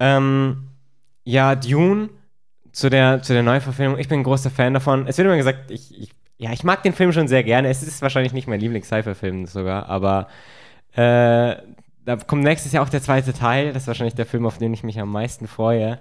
Ähm, 0.00 0.68
ja, 1.24 1.54
Dune 1.54 2.10
zu 2.72 2.90
der, 2.90 3.22
zu 3.22 3.32
der 3.32 3.42
Neuverfilmung, 3.42 3.98
ich 3.98 4.08
bin 4.08 4.20
ein 4.20 4.24
großer 4.24 4.50
Fan 4.50 4.74
davon. 4.74 5.06
Es 5.06 5.18
wird 5.18 5.26
immer 5.26 5.36
gesagt, 5.36 5.70
ich, 5.70 5.96
ich, 6.00 6.10
ja, 6.36 6.52
ich 6.52 6.62
mag 6.62 6.82
den 6.84 6.92
Film 6.92 7.12
schon 7.12 7.26
sehr 7.26 7.42
gerne. 7.42 7.68
Es 7.68 7.82
ist 7.82 8.02
wahrscheinlich 8.02 8.32
nicht 8.32 8.46
mein 8.46 8.60
Lieblings-Sci-Fi-Film 8.60 9.46
sogar, 9.46 9.88
aber 9.88 10.28
äh, 10.94 11.56
da 12.04 12.16
kommt 12.16 12.42
nächstes 12.42 12.72
Jahr 12.72 12.84
auch 12.84 12.88
der 12.88 13.02
zweite 13.02 13.32
Teil. 13.32 13.72
Das 13.72 13.82
ist 13.82 13.86
wahrscheinlich 13.86 14.14
der 14.14 14.26
Film, 14.26 14.46
auf 14.46 14.58
den 14.58 14.72
ich 14.72 14.82
mich 14.82 14.98
am 14.98 15.12
meisten 15.12 15.46
freue. 15.46 15.98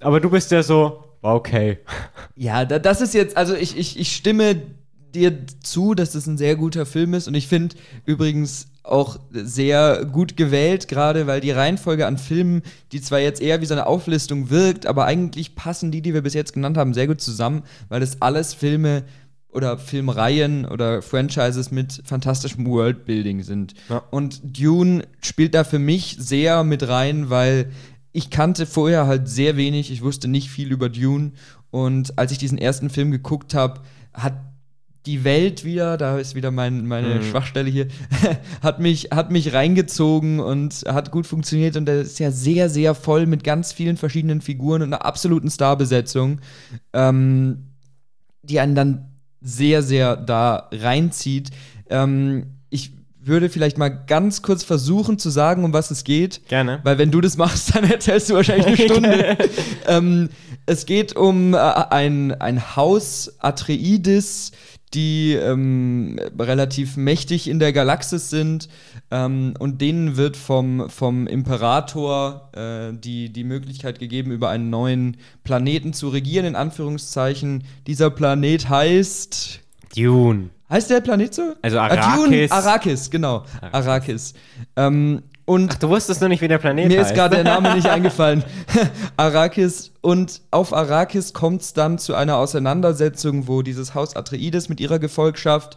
Aber 0.00 0.20
du 0.20 0.30
bist 0.30 0.50
ja 0.50 0.62
so, 0.62 1.04
okay. 1.20 1.78
Ja, 2.36 2.64
da, 2.64 2.78
das 2.78 3.00
ist 3.00 3.14
jetzt, 3.14 3.36
also 3.36 3.54
ich, 3.54 3.76
ich, 3.76 3.98
ich 3.98 4.14
stimme 4.14 4.62
dir 5.14 5.46
zu, 5.62 5.94
dass 5.94 6.12
das 6.12 6.26
ein 6.26 6.38
sehr 6.38 6.56
guter 6.56 6.86
Film 6.86 7.14
ist. 7.14 7.28
Und 7.28 7.34
ich 7.34 7.48
finde 7.48 7.76
übrigens 8.06 8.68
auch 8.84 9.18
sehr 9.32 10.04
gut 10.06 10.36
gewählt, 10.36 10.88
gerade 10.88 11.26
weil 11.26 11.40
die 11.40 11.52
Reihenfolge 11.52 12.06
an 12.06 12.18
Filmen, 12.18 12.62
die 12.90 13.00
zwar 13.00 13.20
jetzt 13.20 13.40
eher 13.40 13.60
wie 13.60 13.66
so 13.66 13.74
eine 13.74 13.86
Auflistung 13.86 14.50
wirkt, 14.50 14.86
aber 14.86 15.04
eigentlich 15.04 15.54
passen 15.54 15.92
die, 15.92 16.02
die 16.02 16.14
wir 16.14 16.22
bis 16.22 16.34
jetzt 16.34 16.52
genannt 16.52 16.76
haben, 16.76 16.94
sehr 16.94 17.06
gut 17.06 17.20
zusammen, 17.20 17.62
weil 17.88 18.00
das 18.00 18.20
alles 18.20 18.54
Filme 18.54 19.04
oder 19.52 19.78
Filmreihen 19.78 20.64
oder 20.64 21.02
Franchises 21.02 21.70
mit 21.70 22.02
fantastischem 22.04 22.66
Worldbuilding 22.66 23.42
sind. 23.42 23.74
Ja. 23.88 24.02
Und 24.10 24.40
Dune 24.42 25.04
spielt 25.20 25.54
da 25.54 25.62
für 25.64 25.78
mich 25.78 26.16
sehr 26.18 26.64
mit 26.64 26.88
rein, 26.88 27.30
weil 27.30 27.70
ich 28.12 28.30
kannte 28.30 28.66
vorher 28.66 29.06
halt 29.06 29.28
sehr 29.28 29.56
wenig, 29.56 29.90
ich 29.90 30.02
wusste 30.02 30.28
nicht 30.28 30.50
viel 30.50 30.72
über 30.72 30.88
Dune 30.88 31.32
und 31.70 32.18
als 32.18 32.32
ich 32.32 32.38
diesen 32.38 32.58
ersten 32.58 32.90
Film 32.90 33.10
geguckt 33.10 33.54
habe, 33.54 33.80
hat 34.12 34.34
die 35.06 35.24
Welt 35.24 35.64
wieder, 35.64 35.96
da 35.96 36.18
ist 36.18 36.34
wieder 36.34 36.50
mein, 36.50 36.86
meine 36.86 37.16
mhm. 37.16 37.22
Schwachstelle 37.24 37.68
hier, 37.68 37.88
hat 38.62 38.78
mich, 38.78 39.08
hat 39.10 39.30
mich 39.30 39.52
reingezogen 39.52 40.38
und 40.38 40.84
hat 40.86 41.10
gut 41.10 41.26
funktioniert 41.26 41.76
und 41.76 41.86
der 41.86 42.02
ist 42.02 42.20
ja 42.20 42.30
sehr, 42.30 42.70
sehr 42.70 42.94
voll 42.94 43.26
mit 43.26 43.42
ganz 43.42 43.72
vielen 43.72 43.96
verschiedenen 43.96 44.40
Figuren 44.40 44.82
und 44.82 44.94
einer 44.94 45.04
absoluten 45.04 45.50
Starbesetzung, 45.50 46.40
ähm, 46.92 47.66
die 48.42 48.60
einen 48.60 48.74
dann 48.74 49.11
sehr, 49.42 49.82
sehr 49.82 50.16
da 50.16 50.68
reinzieht. 50.72 51.50
Ähm, 51.90 52.54
ich 52.70 52.92
würde 53.20 53.48
vielleicht 53.48 53.78
mal 53.78 53.88
ganz 53.88 54.42
kurz 54.42 54.64
versuchen 54.64 55.18
zu 55.18 55.30
sagen, 55.30 55.64
um 55.64 55.72
was 55.72 55.90
es 55.90 56.04
geht. 56.04 56.46
Gerne. 56.48 56.80
Weil 56.82 56.98
wenn 56.98 57.10
du 57.10 57.20
das 57.20 57.36
machst, 57.36 57.74
dann 57.74 57.84
erzählst 57.84 58.30
du 58.30 58.34
wahrscheinlich 58.34 58.66
eine 58.66 58.76
Stunde. 58.90 59.38
ähm, 59.86 60.28
es 60.66 60.86
geht 60.86 61.16
um 61.16 61.54
äh, 61.54 61.58
ein, 61.58 62.32
ein 62.40 62.76
Haus 62.76 63.34
Atreides, 63.38 64.52
die 64.94 65.34
ähm, 65.34 66.18
relativ 66.38 66.96
mächtig 66.96 67.48
in 67.48 67.58
der 67.58 67.72
Galaxis 67.72 68.30
sind 68.30 68.68
ähm, 69.10 69.54
und 69.58 69.80
denen 69.80 70.16
wird 70.16 70.36
vom, 70.36 70.88
vom 70.90 71.26
Imperator 71.26 72.50
äh, 72.52 72.92
die, 72.92 73.32
die 73.32 73.44
Möglichkeit 73.44 73.98
gegeben, 73.98 74.30
über 74.30 74.50
einen 74.50 74.70
neuen 74.70 75.16
Planeten 75.44 75.92
zu 75.92 76.08
regieren, 76.08 76.46
in 76.46 76.56
Anführungszeichen. 76.56 77.64
Dieser 77.86 78.10
Planet 78.10 78.68
heißt 78.68 79.60
Dune. 79.96 80.50
Heißt 80.70 80.88
der 80.88 81.00
Planet 81.02 81.34
so? 81.34 81.54
Also 81.60 81.78
Arrakis. 81.78 82.04
Ah, 82.04 82.16
Dune, 82.16 82.46
Arrakis, 82.50 83.10
genau. 83.10 83.44
Arrakis. 83.60 83.74
Arrakis. 83.74 84.34
Ähm, 84.76 85.22
und 85.44 85.72
Ach, 85.74 85.78
du 85.78 85.88
wusstest 85.88 86.20
nur 86.20 86.28
nicht, 86.28 86.40
wie 86.40 86.48
der 86.48 86.58
Planet 86.58 86.88
mir 86.88 86.98
heißt. 86.98 87.10
Mir 87.10 87.12
ist 87.12 87.14
gerade 87.14 87.36
der 87.36 87.44
Name 87.44 87.74
nicht 87.74 87.86
eingefallen. 87.90 88.44
Arrakis. 89.16 89.92
Und 90.00 90.40
auf 90.50 90.72
Arrakis 90.72 91.32
kommt 91.32 91.62
es 91.62 91.72
dann 91.72 91.98
zu 91.98 92.14
einer 92.14 92.36
Auseinandersetzung, 92.36 93.48
wo 93.48 93.62
dieses 93.62 93.94
Haus 93.94 94.14
Atreides 94.14 94.68
mit 94.68 94.80
ihrer 94.80 94.98
Gefolgschaft 94.98 95.76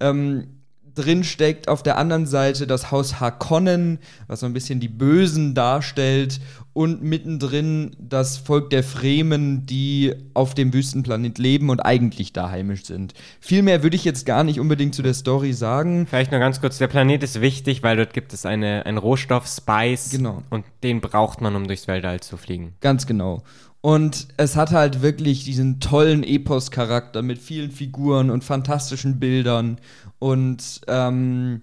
ähm, 0.00 0.63
drin 0.94 1.24
steckt 1.24 1.68
auf 1.68 1.82
der 1.82 1.98
anderen 1.98 2.26
Seite 2.26 2.66
das 2.66 2.90
Haus 2.90 3.20
Harkonnen, 3.20 3.98
was 4.26 4.40
so 4.40 4.46
ein 4.46 4.52
bisschen 4.52 4.80
die 4.80 4.88
Bösen 4.88 5.54
darstellt 5.54 6.40
und 6.72 7.02
mittendrin 7.02 7.96
das 7.98 8.36
Volk 8.36 8.70
der 8.70 8.82
Fremen, 8.82 9.64
die 9.64 10.14
auf 10.34 10.54
dem 10.54 10.72
Wüstenplanet 10.72 11.38
leben 11.38 11.70
und 11.70 11.80
eigentlich 11.80 12.32
da 12.32 12.50
heimisch 12.50 12.84
sind. 12.84 13.14
Viel 13.40 13.62
mehr 13.62 13.82
würde 13.82 13.96
ich 13.96 14.04
jetzt 14.04 14.26
gar 14.26 14.44
nicht 14.44 14.58
unbedingt 14.58 14.94
zu 14.94 15.02
der 15.02 15.14
Story 15.14 15.52
sagen. 15.52 16.06
Vielleicht 16.08 16.32
nur 16.32 16.40
ganz 16.40 16.60
kurz, 16.60 16.78
der 16.78 16.88
Planet 16.88 17.22
ist 17.22 17.40
wichtig, 17.40 17.82
weil 17.82 17.96
dort 17.96 18.12
gibt 18.12 18.32
es 18.32 18.44
eine, 18.44 18.84
einen 18.86 18.98
Rohstoff, 18.98 19.46
Spice. 19.46 20.10
Genau. 20.10 20.42
Und 20.50 20.64
den 20.82 21.00
braucht 21.00 21.40
man, 21.40 21.54
um 21.54 21.66
durchs 21.66 21.86
Weltall 21.86 22.20
zu 22.20 22.36
fliegen. 22.36 22.74
Ganz 22.80 23.06
genau. 23.06 23.44
Und 23.84 24.28
es 24.38 24.56
hat 24.56 24.70
halt 24.70 25.02
wirklich 25.02 25.44
diesen 25.44 25.78
tollen 25.78 26.22
Epos-Charakter 26.24 27.20
mit 27.20 27.38
vielen 27.38 27.70
Figuren 27.70 28.30
und 28.30 28.42
fantastischen 28.42 29.20
Bildern 29.20 29.76
und 30.18 30.80
ähm, 30.88 31.62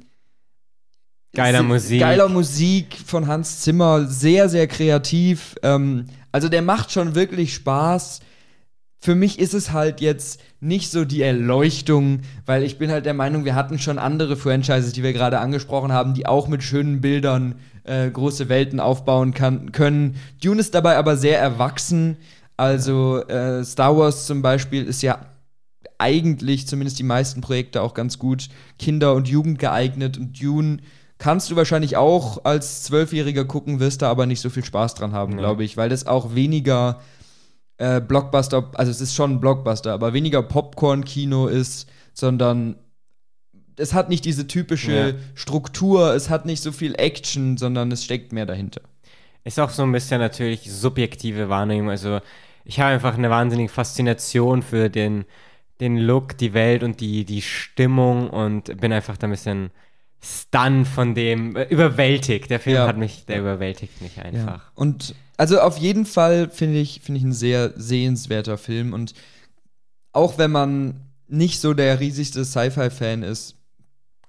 geiler 1.33 1.63
Musik. 1.63 1.99
Geiler 1.99 2.29
Musik 2.29 2.97
von 3.05 3.27
Hans 3.27 3.61
Zimmer, 3.61 4.05
sehr, 4.07 4.49
sehr 4.49 4.67
kreativ. 4.67 5.55
Ähm, 5.63 6.05
also 6.31 6.49
der 6.49 6.61
macht 6.61 6.91
schon 6.91 7.15
wirklich 7.15 7.53
Spaß. 7.53 8.21
Für 9.03 9.15
mich 9.15 9.39
ist 9.39 9.55
es 9.55 9.71
halt 9.71 9.99
jetzt 9.99 10.39
nicht 10.59 10.91
so 10.91 11.05
die 11.05 11.23
Erleuchtung, 11.23 12.21
weil 12.45 12.61
ich 12.63 12.77
bin 12.77 12.91
halt 12.91 13.07
der 13.07 13.15
Meinung, 13.15 13.45
wir 13.45 13.55
hatten 13.55 13.79
schon 13.79 13.97
andere 13.97 14.37
Franchises, 14.37 14.93
die 14.93 15.01
wir 15.01 15.11
gerade 15.11 15.39
angesprochen 15.39 15.91
haben, 15.91 16.13
die 16.13 16.27
auch 16.27 16.47
mit 16.47 16.61
schönen 16.61 17.01
Bildern 17.01 17.55
äh, 17.83 18.11
große 18.11 18.47
Welten 18.47 18.79
aufbauen 18.79 19.33
kann, 19.33 19.71
können. 19.71 20.17
Dune 20.43 20.59
ist 20.59 20.75
dabei 20.75 20.97
aber 20.97 21.17
sehr 21.17 21.39
erwachsen. 21.39 22.17
Also 22.57 23.25
äh, 23.27 23.63
Star 23.63 23.97
Wars 23.97 24.27
zum 24.27 24.43
Beispiel 24.43 24.83
ist 24.83 25.01
ja 25.01 25.19
eigentlich 26.01 26.67
zumindest 26.67 26.99
die 26.99 27.03
meisten 27.03 27.39
Projekte 27.41 27.81
auch 27.81 27.93
ganz 27.93 28.19
gut 28.19 28.49
Kinder- 28.79 29.13
und 29.13 29.29
Jugend 29.29 29.59
geeignet 29.59 30.17
und 30.17 30.41
Dune 30.41 30.77
kannst 31.17 31.51
du 31.51 31.55
wahrscheinlich 31.55 31.95
auch 31.97 32.43
als 32.45 32.83
Zwölfjähriger 32.83 33.45
gucken, 33.45 33.79
wirst 33.79 34.01
da 34.01 34.09
aber 34.09 34.25
nicht 34.25 34.41
so 34.41 34.49
viel 34.49 34.65
Spaß 34.65 34.95
dran 34.95 35.13
haben, 35.13 35.33
Nee. 35.33 35.39
glaube 35.39 35.63
ich, 35.63 35.77
weil 35.77 35.87
das 35.89 36.07
auch 36.07 36.33
weniger 36.35 36.99
äh, 37.77 38.01
Blockbuster, 38.01 38.71
also 38.73 38.91
es 38.91 39.01
ist 39.01 39.15
schon 39.15 39.33
ein 39.33 39.39
Blockbuster, 39.39 39.93
aber 39.93 40.13
weniger 40.13 40.41
Popcorn-Kino 40.43 41.47
ist, 41.47 41.87
sondern 42.13 42.75
es 43.77 43.93
hat 43.93 44.09
nicht 44.09 44.25
diese 44.25 44.47
typische 44.47 44.91
Ja. 45.09 45.13
Struktur, 45.35 46.13
es 46.13 46.29
hat 46.29 46.45
nicht 46.45 46.61
so 46.61 46.71
viel 46.71 46.93
Action, 46.95 47.57
sondern 47.57 47.91
es 47.91 48.03
steckt 48.03 48.33
mehr 48.33 48.45
dahinter. 48.45 48.81
Ist 49.43 49.59
auch 49.59 49.71
so 49.71 49.81
ein 49.83 49.91
bisschen 49.91 50.19
natürlich 50.19 50.71
subjektive 50.71 51.49
Wahrnehmung. 51.49 51.89
Also 51.89 52.19
ich 52.65 52.79
habe 52.79 52.91
einfach 52.93 53.17
eine 53.17 53.29
wahnsinnige 53.31 53.69
Faszination 53.71 54.61
für 54.61 54.89
den, 54.89 55.25
den 55.81 55.97
Look, 55.97 56.37
die 56.37 56.53
Welt 56.53 56.83
und 56.83 57.01
die, 57.01 57.25
die 57.25 57.41
Stimmung 57.41 58.29
und 58.29 58.79
bin 58.79 58.93
einfach 58.93 59.17
da 59.17 59.27
ein 59.27 59.31
bisschen 59.31 59.71
stun 60.23 60.85
von 60.85 61.15
dem, 61.15 61.55
äh, 61.55 61.63
überwältigt. 61.69 62.49
Der 62.49 62.59
Film 62.59 62.75
Ja. 62.77 62.87
hat 62.87 62.97
mich, 62.97 63.25
der 63.25 63.39
überwältigt 63.39 64.01
mich 64.01 64.19
einfach. 64.21 64.63
Ja. 64.65 64.71
Und 64.75 65.15
also 65.37 65.59
auf 65.59 65.77
jeden 65.79 66.05
Fall 66.05 66.49
finde 66.51 66.77
ich, 66.79 67.01
finde 67.01 67.17
ich 67.17 67.23
ein 67.25 67.33
sehr 67.33 67.73
sehenswerter 67.75 68.57
Film. 68.59 68.93
Und 68.93 69.13
auch 70.13 70.37
wenn 70.37 70.51
man 70.51 71.01
nicht 71.27 71.59
so 71.59 71.73
der 71.73 71.99
riesigste 71.99 72.45
Sci-Fi-Fan 72.45 73.23
ist, 73.23 73.55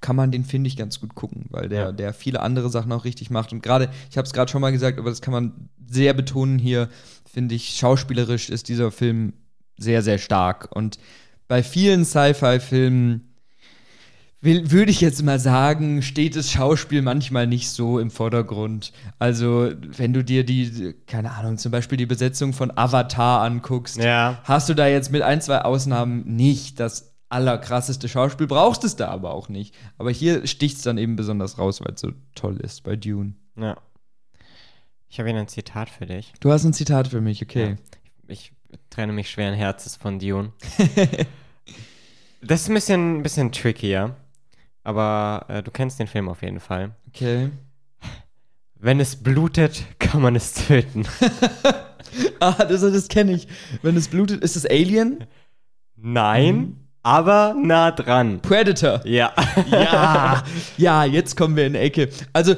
kann 0.00 0.16
man 0.16 0.30
den, 0.32 0.44
finde 0.44 0.68
ich, 0.68 0.76
ganz 0.76 0.98
gut 1.00 1.14
gucken, 1.14 1.46
weil 1.50 1.68
der, 1.68 1.80
Ja. 1.82 1.92
der 1.92 2.14
viele 2.14 2.40
andere 2.40 2.70
Sachen 2.70 2.90
auch 2.92 3.04
richtig 3.04 3.30
macht. 3.30 3.52
Und 3.52 3.62
gerade, 3.62 3.90
ich 4.10 4.16
habe 4.16 4.26
es 4.26 4.32
gerade 4.32 4.50
schon 4.50 4.60
mal 4.62 4.72
gesagt, 4.72 4.98
aber 4.98 5.10
das 5.10 5.20
kann 5.20 5.32
man 5.32 5.68
sehr 5.86 6.14
betonen 6.14 6.58
hier, 6.58 6.88
finde 7.30 7.54
ich, 7.54 7.76
schauspielerisch 7.76 8.48
ist 8.48 8.68
dieser 8.68 8.90
Film 8.90 9.34
sehr, 9.78 10.02
sehr 10.02 10.18
stark. 10.18 10.74
Und 10.74 10.98
bei 11.48 11.62
vielen 11.62 12.04
Sci-Fi-Filmen 12.04 13.28
würde 14.44 14.90
ich 14.90 15.00
jetzt 15.00 15.22
mal 15.22 15.38
sagen, 15.38 16.02
steht 16.02 16.34
das 16.34 16.50
Schauspiel 16.50 17.00
manchmal 17.00 17.46
nicht 17.46 17.70
so 17.70 18.00
im 18.00 18.10
Vordergrund. 18.10 18.92
Also, 19.20 19.70
wenn 19.96 20.12
du 20.12 20.24
dir 20.24 20.44
die, 20.44 20.94
keine 21.06 21.30
Ahnung, 21.30 21.58
zum 21.58 21.70
Beispiel 21.70 21.96
die 21.96 22.06
Besetzung 22.06 22.52
von 22.52 22.76
Avatar 22.76 23.42
anguckst, 23.42 23.98
Ja. 23.98 24.40
hast 24.42 24.68
du 24.68 24.74
da 24.74 24.88
jetzt 24.88 25.12
mit 25.12 25.22
ein, 25.22 25.40
zwei 25.40 25.60
Ausnahmen 25.62 26.24
nicht 26.26 26.80
das 26.80 27.14
allerkrasseste 27.28 28.08
Schauspiel, 28.08 28.48
brauchst 28.48 28.82
es 28.82 28.96
da 28.96 29.08
aber 29.08 29.32
auch 29.32 29.48
nicht. 29.48 29.76
Aber 29.96 30.10
hier 30.10 30.44
sticht 30.48 30.78
es 30.78 30.82
dann 30.82 30.98
eben 30.98 31.14
besonders 31.14 31.56
raus, 31.58 31.80
weil 31.80 31.94
es 31.94 32.00
so 32.00 32.10
toll 32.34 32.56
ist 32.56 32.82
bei 32.82 32.96
Dune. 32.96 33.34
Ja. 33.56 33.76
Ich 35.08 35.20
habe 35.20 35.30
hier 35.30 35.38
ein 35.38 35.46
Zitat 35.46 35.88
für 35.88 36.06
dich. 36.06 36.32
Du 36.40 36.50
hast 36.50 36.64
ein 36.64 36.72
Zitat 36.72 37.06
für 37.08 37.20
mich, 37.20 37.42
okay. 37.42 37.76
Ich 38.26 38.52
trenne 38.90 39.12
mich 39.12 39.30
schweren 39.30 39.54
Herzens 39.54 39.96
von 39.96 40.18
Dune. 40.18 40.52
das 42.42 42.62
ist 42.62 42.68
ein 42.68 42.74
bisschen, 42.74 43.18
ein 43.18 43.22
bisschen 43.22 43.52
trickier, 43.52 44.16
aber 44.84 45.46
äh, 45.48 45.62
du 45.62 45.70
kennst 45.70 45.98
den 45.98 46.06
Film 46.06 46.28
auf 46.28 46.42
jeden 46.42 46.60
Fall. 46.60 46.92
Okay. 47.08 47.50
Wenn 48.78 48.98
es 49.00 49.16
blutet, 49.16 49.84
kann 49.98 50.22
man 50.22 50.36
es 50.36 50.52
töten. 50.54 51.06
Ah, 52.40 52.64
das, 52.66 52.82
das 52.82 53.08
kenne 53.08 53.32
ich. 53.32 53.48
Wenn 53.80 53.96
es 53.96 54.08
blutet, 54.08 54.42
ist 54.44 54.54
es 54.56 54.66
Alien? 54.66 55.24
Nein, 55.96 56.76
aber 57.02 57.54
nah 57.58 57.90
dran. 57.90 58.40
Predator. 58.42 59.00
Ja. 59.06 59.32
Ja, 59.70 60.42
ja, 60.76 61.04
jetzt 61.04 61.36
kommen 61.38 61.56
wir 61.56 61.66
in 61.66 61.72
die 61.72 61.78
Ecke. 61.78 62.10
Also, 62.34 62.54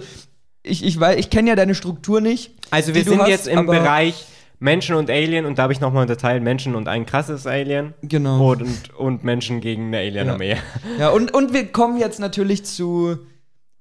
ich, 0.65 0.85
ich, 0.85 0.97
weiß- 0.97 1.17
ich 1.17 1.31
kenne 1.31 1.51
ja 1.51 1.55
deine 1.57 1.77
Struktur 1.77 2.21
nicht. 2.21 2.51
Also 2.71 2.95
wir 2.97 3.05
sind 3.05 3.21
hast, 3.21 3.29
jetzt 3.29 3.47
im 3.47 3.67
Bereich 3.67 4.25
Menschen 4.65 4.97
und 4.97 5.11
Alien 5.11 5.45
und 5.45 5.59
da 5.59 5.65
habe 5.65 5.75
ich 5.75 5.81
nochmal 5.81 6.01
unterteilt 6.03 6.43
Menschen 6.43 6.75
und 6.75 6.89
ein 6.89 7.05
krasses 7.05 7.47
Alien 7.47 7.93
Genau. 8.01 8.53
und, 8.53 8.95
und 8.95 9.23
Menschen 9.23 9.61
gegen 9.61 9.89
eine 9.89 9.99
Alien-Armee. 9.99 10.57
Ja, 10.99 11.11
und, 11.11 11.35
und 11.35 11.53
wir 11.53 11.71
kommen 11.71 11.99
jetzt 11.99 12.19
natürlich 12.19 12.65
zu 12.65 13.19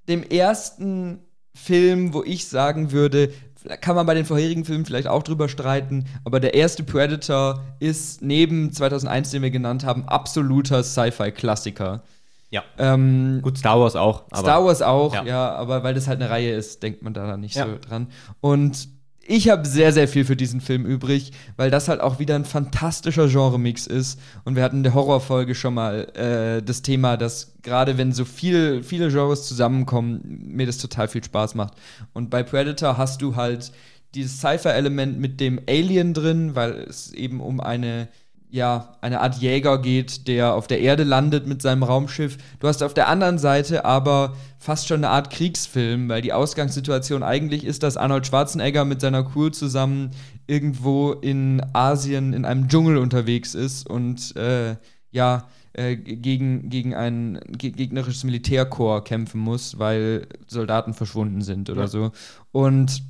dem 0.09 0.23
ersten 0.23 1.19
Film, 1.55 2.13
wo 2.13 2.21
ich 2.21 2.49
sagen 2.49 2.91
würde, 2.91 3.31
kann 3.79 3.95
man 3.95 4.05
bei 4.05 4.13
den 4.13 4.25
vorherigen 4.25 4.65
Filmen 4.65 4.85
vielleicht 4.85 5.07
auch 5.07 5.23
drüber 5.23 5.47
streiten, 5.47 6.03
aber 6.25 6.41
der 6.41 6.53
erste 6.53 6.83
Predator 6.83 7.63
ist 7.79 8.21
neben 8.21 8.73
2001, 8.73 9.31
den 9.31 9.41
wir 9.41 9.51
genannt 9.51 9.85
haben, 9.85 10.03
absoluter 10.09 10.83
Sci-Fi-Klassiker. 10.83 12.03
Ja. 12.49 12.61
Ähm, 12.77 13.39
Gut, 13.41 13.57
Star 13.57 13.79
Wars 13.79 13.95
auch. 13.95 14.25
Star 14.35 14.65
Wars 14.65 14.81
auch, 14.81 15.15
ja. 15.15 15.23
Ja. 15.23 15.55
aber 15.55 15.81
weil 15.83 15.93
das 15.93 16.09
halt 16.09 16.21
eine 16.21 16.29
Reihe 16.29 16.53
ist, 16.53 16.83
denkt 16.83 17.01
man 17.03 17.13
da 17.13 17.37
nicht 17.37 17.55
Ja. 17.55 17.67
so 17.67 17.77
dran. 17.79 18.07
Und 18.41 18.89
ich 19.25 19.49
habe 19.49 19.65
sehr, 19.65 19.93
sehr 19.93 20.07
viel 20.07 20.25
für 20.25 20.35
diesen 20.35 20.59
Film 20.59 20.85
übrig, 20.85 21.31
weil 21.55 21.71
das 21.71 21.87
halt 21.87 22.01
auch 22.01 22.19
wieder 22.19 22.35
ein 22.35 22.43
fantastischer 22.43 23.27
Genremix 23.27 23.87
ist. 23.87 24.19
Und 24.43 24.55
wir 24.55 24.63
hatten 24.63 24.77
in 24.77 24.83
der 24.83 24.93
Horrorfolge 24.93 25.55
schon 25.55 25.73
mal 25.75 26.07
äh, 26.15 26.61
das 26.61 26.81
Thema, 26.81 27.15
dass 27.15 27.53
gerade 27.61 27.97
wenn 27.97 28.11
so 28.11 28.25
viel, 28.25 28.83
viele 28.83 29.09
Genres 29.09 29.47
zusammenkommen, 29.47 30.41
mir 30.47 30.65
das 30.65 30.77
total 30.77 31.07
viel 31.07 31.23
Spaß 31.23 31.55
macht. 31.55 31.75
Und 32.11 32.29
bei 32.29 32.43
Predator 32.43 32.97
hast 32.97 33.21
du 33.21 33.35
halt 33.37 33.71
dieses 34.13 34.41
Cypher-Element 34.41 35.17
mit 35.19 35.39
dem 35.39 35.59
Alien 35.67 36.13
drin, 36.13 36.55
weil 36.55 36.73
es 36.73 37.13
eben 37.13 37.39
um 37.39 37.61
eine 37.61 38.09
ja, 38.53 38.95
eine 39.01 39.19
Art 39.21 39.37
Jäger 39.41 39.81
geht, 39.81 40.27
der 40.27 40.53
auf 40.53 40.67
der 40.67 40.79
Erde 40.79 41.03
landet 41.03 41.47
mit 41.47 41.63
seinem 41.63 41.81
Raumschiff. 41.81 42.37
Du 42.59 42.67
hast 42.67 42.83
auf 42.83 42.93
der 42.93 43.07
anderen 43.07 43.39
Seite 43.39 43.83
aber 43.83 44.35
fast 44.59 44.87
schon 44.87 44.97
eine 44.97 45.09
Art 45.09 45.31
Kriegsfilm, 45.31 46.07
weil 46.07 46.21
die 46.21 46.33
Ausgangssituation 46.33 47.23
eigentlich 47.23 47.65
ist, 47.65 47.81
dass 47.81 47.97
Arnold 47.97 48.27
Schwarzenegger 48.27 48.85
mit 48.85 49.01
seiner 49.01 49.23
Crew 49.23 49.49
zusammen 49.49 50.11
irgendwo 50.45 51.13
in 51.13 51.63
Asien 51.73 52.33
in 52.33 52.45
einem 52.45 52.67
Dschungel 52.67 52.97
unterwegs 52.97 53.55
ist 53.55 53.89
und 53.89 54.35
äh, 54.35 54.75
ja, 55.09 55.47
äh, 55.73 55.95
gegen, 55.95 56.69
gegen 56.69 56.93
ein 56.93 57.39
ge 57.57 57.71
gegnerisches 57.71 58.23
Militärkorps 58.23 59.09
kämpfen 59.09 59.41
muss, 59.41 59.79
weil 59.79 60.27
Soldaten 60.45 60.93
verschwunden 60.93 61.41
sind 61.41 61.71
oder 61.71 61.81
Ja. 61.81 61.87
so. 61.87 62.11
Und 62.51 63.01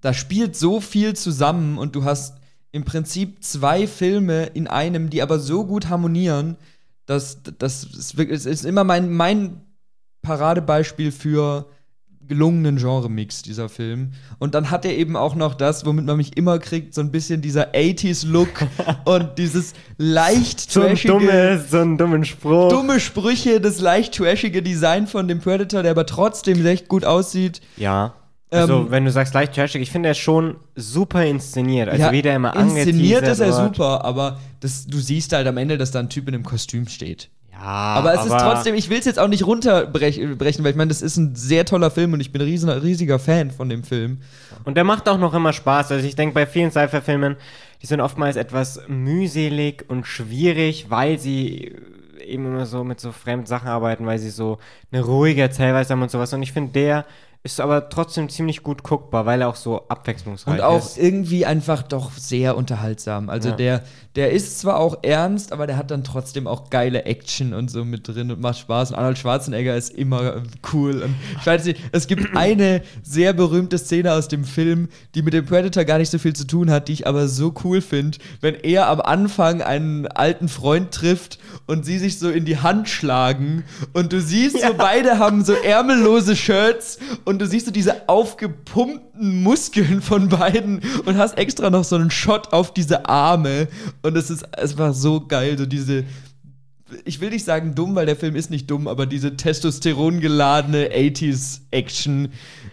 da 0.00 0.14
spielt 0.14 0.56
so 0.56 0.80
viel 0.80 1.14
zusammen 1.14 1.76
und 1.76 1.94
du 1.94 2.04
hast 2.04 2.39
im 2.72 2.84
Prinzip 2.84 3.42
zwei 3.42 3.86
Filme 3.86 4.46
in 4.54 4.66
einem, 4.68 5.10
die 5.10 5.22
aber 5.22 5.38
so 5.38 5.64
gut 5.66 5.88
harmonieren, 5.88 6.56
dass 7.06 7.38
das 7.58 7.84
ist, 7.84 8.16
wirklich- 8.16 8.38
es 8.38 8.46
ist 8.46 8.64
immer 8.64 8.84
mein, 8.84 9.10
mein 9.12 9.60
Paradebeispiel 10.22 11.10
für 11.12 11.66
gelungenen 12.28 12.76
Genremix, 12.76 13.42
dieser 13.42 13.68
Film. 13.68 14.12
Und 14.38 14.54
dann 14.54 14.70
hat 14.70 14.84
er 14.84 14.96
eben 14.96 15.16
auch 15.16 15.34
noch 15.34 15.54
das, 15.54 15.84
womit 15.84 16.04
man 16.04 16.16
mich 16.16 16.36
immer 16.36 16.60
kriegt, 16.60 16.94
so 16.94 17.00
ein 17.00 17.10
bisschen 17.10 17.40
dieser 17.42 17.72
80s-Look 17.74 18.48
und 19.04 19.36
dieses 19.38 19.72
leicht 19.98 20.70
so 20.70 20.82
ein 20.82 20.90
trashige, 20.90 21.12
dummes, 21.18 21.70
so 21.72 21.78
einen 21.78 21.98
dummen 21.98 22.24
Spruch. 22.24 22.68
dumme 22.68 23.00
Sprüche, 23.00 23.60
das 23.60 23.80
leicht 23.80 24.14
trashige 24.14 24.62
Design 24.62 25.08
von 25.08 25.26
dem 25.26 25.40
Predator, 25.40 25.82
der 25.82 25.90
aber 25.90 26.06
trotzdem 26.06 26.62
recht 26.62 26.86
gut 26.86 27.04
aussieht. 27.04 27.60
Ja. 27.76 28.14
Also, 28.50 28.80
Ähm, 28.80 28.90
wenn 28.90 29.04
du 29.04 29.10
sagst 29.12 29.32
leicht 29.34 29.54
trashig, 29.54 29.80
ich 29.80 29.90
finde 29.90 30.08
er 30.08 30.14
schon 30.14 30.56
super 30.74 31.24
inszeniert. 31.24 31.88
Also, 31.88 32.02
Ja, 32.02 32.12
wie 32.12 32.22
der 32.22 32.36
immer 32.36 32.54
Inszeniert 32.56 33.26
ist 33.26 33.40
er 33.40 33.52
super, 33.52 34.04
aber 34.04 34.38
das, 34.60 34.86
du 34.86 34.98
siehst 34.98 35.32
halt 35.32 35.46
am 35.46 35.56
Ende, 35.56 35.78
dass 35.78 35.90
da 35.92 36.00
ein 36.00 36.08
Typ 36.08 36.28
in 36.28 36.34
einem 36.34 36.44
Kostüm 36.44 36.88
steht. 36.88 37.30
Ja, 37.52 37.58
Aber 37.60 38.14
es 38.14 38.24
ist 38.24 38.32
trotzdem, 38.32 38.74
ich 38.74 38.88
will 38.88 38.98
es 38.98 39.04
jetzt 39.04 39.18
auch 39.18 39.28
nicht 39.28 39.46
runterbrechen, 39.46 40.38
brechen, 40.38 40.64
weil 40.64 40.70
ich 40.70 40.76
meine, 40.76 40.88
das 40.88 41.02
ist 41.02 41.16
ein 41.18 41.36
sehr 41.36 41.66
toller 41.66 41.90
Film 41.90 42.14
und 42.14 42.20
ich 42.20 42.32
bin 42.32 42.40
ein 42.40 42.46
riesen, 42.48 42.70
riesiger 42.70 43.18
Fan 43.18 43.50
von 43.50 43.68
dem 43.68 43.84
Film. 43.84 44.18
Und 44.64 44.76
der 44.76 44.84
macht 44.84 45.08
auch 45.08 45.18
noch 45.18 45.34
immer 45.34 45.52
Spaß. 45.52 45.92
Also 45.92 46.06
ich 46.06 46.16
denke, 46.16 46.34
bei 46.34 46.46
vielen 46.46 46.70
Sci-Fi-Filmen, 46.70 47.36
die 47.82 47.86
sind 47.86 48.00
oftmals 48.00 48.36
etwas 48.36 48.80
mühselig 48.88 49.84
und 49.88 50.06
schwierig, 50.06 50.86
weil 50.88 51.18
sie 51.18 51.76
eben 52.26 52.46
immer 52.46 52.66
so 52.66 52.82
mit 52.82 52.98
so 53.00 53.12
fremden 53.12 53.46
Sachen 53.46 53.68
arbeiten, 53.68 54.06
weil 54.06 54.18
sie 54.18 54.30
so 54.30 54.58
eine 54.90 55.02
ruhige 55.02 55.42
Erzählweise 55.42 55.92
haben 55.92 56.02
und 56.02 56.10
sowas. 56.10 56.32
Und 56.32 56.42
ich 56.42 56.52
finde, 56.52 56.72
der 56.72 57.04
ist 57.42 57.60
aber 57.60 57.88
trotzdem 57.88 58.28
ziemlich 58.28 58.62
gut 58.62 58.82
guckbar, 58.82 59.24
weil 59.24 59.40
er 59.40 59.48
auch 59.48 59.56
so 59.56 59.88
abwechslungsreich 59.88 60.54
Und 60.54 60.60
auch 60.60 60.78
ist. 60.84 60.98
irgendwie 60.98 61.46
einfach 61.46 61.82
doch 61.82 62.12
sehr 62.12 62.56
unterhaltsam. 62.56 63.30
Also 63.30 63.48
Ja. 63.50 63.56
der, 63.56 63.82
der 64.16 64.32
ist 64.32 64.58
zwar 64.58 64.78
auch 64.78 64.98
ernst, 65.02 65.52
aber 65.52 65.68
der 65.68 65.76
hat 65.76 65.92
dann 65.92 66.02
trotzdem 66.02 66.48
auch 66.48 66.68
geile 66.68 67.04
Action 67.04 67.54
und 67.54 67.70
so 67.70 67.84
mit 67.84 68.08
drin 68.08 68.32
und 68.32 68.40
macht 68.40 68.58
Spaß. 68.58 68.90
Und 68.90 68.96
Arnold 68.96 69.18
Schwarzenegger 69.18 69.76
ist 69.76 69.90
immer 69.90 70.36
äh, 70.36 70.42
cool. 70.72 71.02
Und 71.02 71.14
ich 71.38 71.46
weiß 71.46 71.64
nicht, 71.64 71.80
es 71.92 72.08
gibt 72.08 72.26
eine 72.36 72.82
sehr 73.04 73.32
berühmte 73.32 73.78
Szene 73.78 74.12
aus 74.12 74.26
dem 74.26 74.44
Film, 74.44 74.88
die 75.14 75.22
mit 75.22 75.32
dem 75.32 75.46
Predator 75.46 75.84
gar 75.84 75.98
nicht 75.98 76.10
so 76.10 76.18
viel 76.18 76.34
zu 76.34 76.44
tun 76.44 76.70
hat, 76.70 76.88
die 76.88 76.94
ich 76.94 77.06
aber 77.06 77.28
so 77.28 77.54
cool 77.62 77.80
finde, 77.80 78.18
wenn 78.40 78.56
er 78.56 78.88
am 78.88 79.00
Anfang 79.00 79.62
einen 79.62 80.08
alten 80.08 80.48
Freund 80.48 80.90
trifft 80.90 81.38
und 81.66 81.84
sie 81.86 81.98
sich 81.98 82.18
so 82.18 82.30
in 82.30 82.44
die 82.44 82.58
Hand 82.58 82.88
schlagen 82.88 83.62
und 83.92 84.12
du 84.12 84.20
siehst 84.20 84.60
so, 84.60 84.74
beide 84.76 85.20
haben 85.20 85.44
so 85.44 85.52
ärmellose 85.52 86.34
Shirts 86.34 86.98
und 87.24 87.40
du 87.40 87.46
siehst 87.46 87.66
so 87.66 87.72
diese 87.72 88.08
aufgepumpten 88.08 89.42
Muskeln 89.42 90.02
von 90.02 90.28
beiden 90.28 90.80
und 91.04 91.16
hast 91.16 91.38
extra 91.38 91.70
noch 91.70 91.84
so 91.84 91.94
einen 91.96 92.10
Shot 92.10 92.52
auf 92.52 92.74
diese 92.74 93.08
Arme 93.08 93.68
und 94.02 94.16
es 94.16 94.30
ist, 94.30 94.44
war 94.78 94.92
so 94.92 95.26
geil, 95.26 95.56
so 95.58 95.66
diese 95.66 96.04
ich 97.04 97.20
will 97.20 97.30
nicht 97.30 97.44
sagen 97.44 97.74
dumm, 97.74 97.94
weil 97.94 98.06
der 98.06 98.16
Film 98.16 98.36
ist 98.36 98.50
nicht 98.50 98.70
dumm, 98.70 98.88
aber 98.88 99.06
diese 99.06 99.36
testosterongeladene 99.36 100.88
80s-Action, 100.88 102.32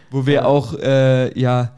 wo 0.09 0.25
wir 0.25 0.47
auch, 0.47 0.73
äh, 0.73 1.37
ja, 1.39 1.77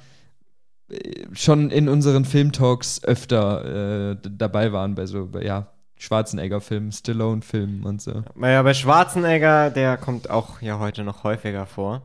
schon 1.33 1.69
in 1.69 1.87
unseren 1.87 2.25
Filmtalks 2.25 3.03
öfter 3.03 4.11
äh, 4.11 4.17
dabei 4.29 4.71
waren 4.71 4.95
bei 4.95 5.05
so, 5.05 5.29
ja, 5.41 5.67
Schwarzenegger-Filmen, 5.97 6.91
Stallone-Filmen 6.91 7.83
und 7.83 8.01
so. 8.01 8.23
Naja, 8.35 8.63
bei 8.63 8.73
Schwarzenegger, 8.73 9.69
der 9.69 9.97
kommt 9.97 10.29
auch 10.29 10.61
ja 10.61 10.79
heute 10.79 11.03
noch 11.03 11.23
häufiger 11.23 11.65
vor. 11.65 12.01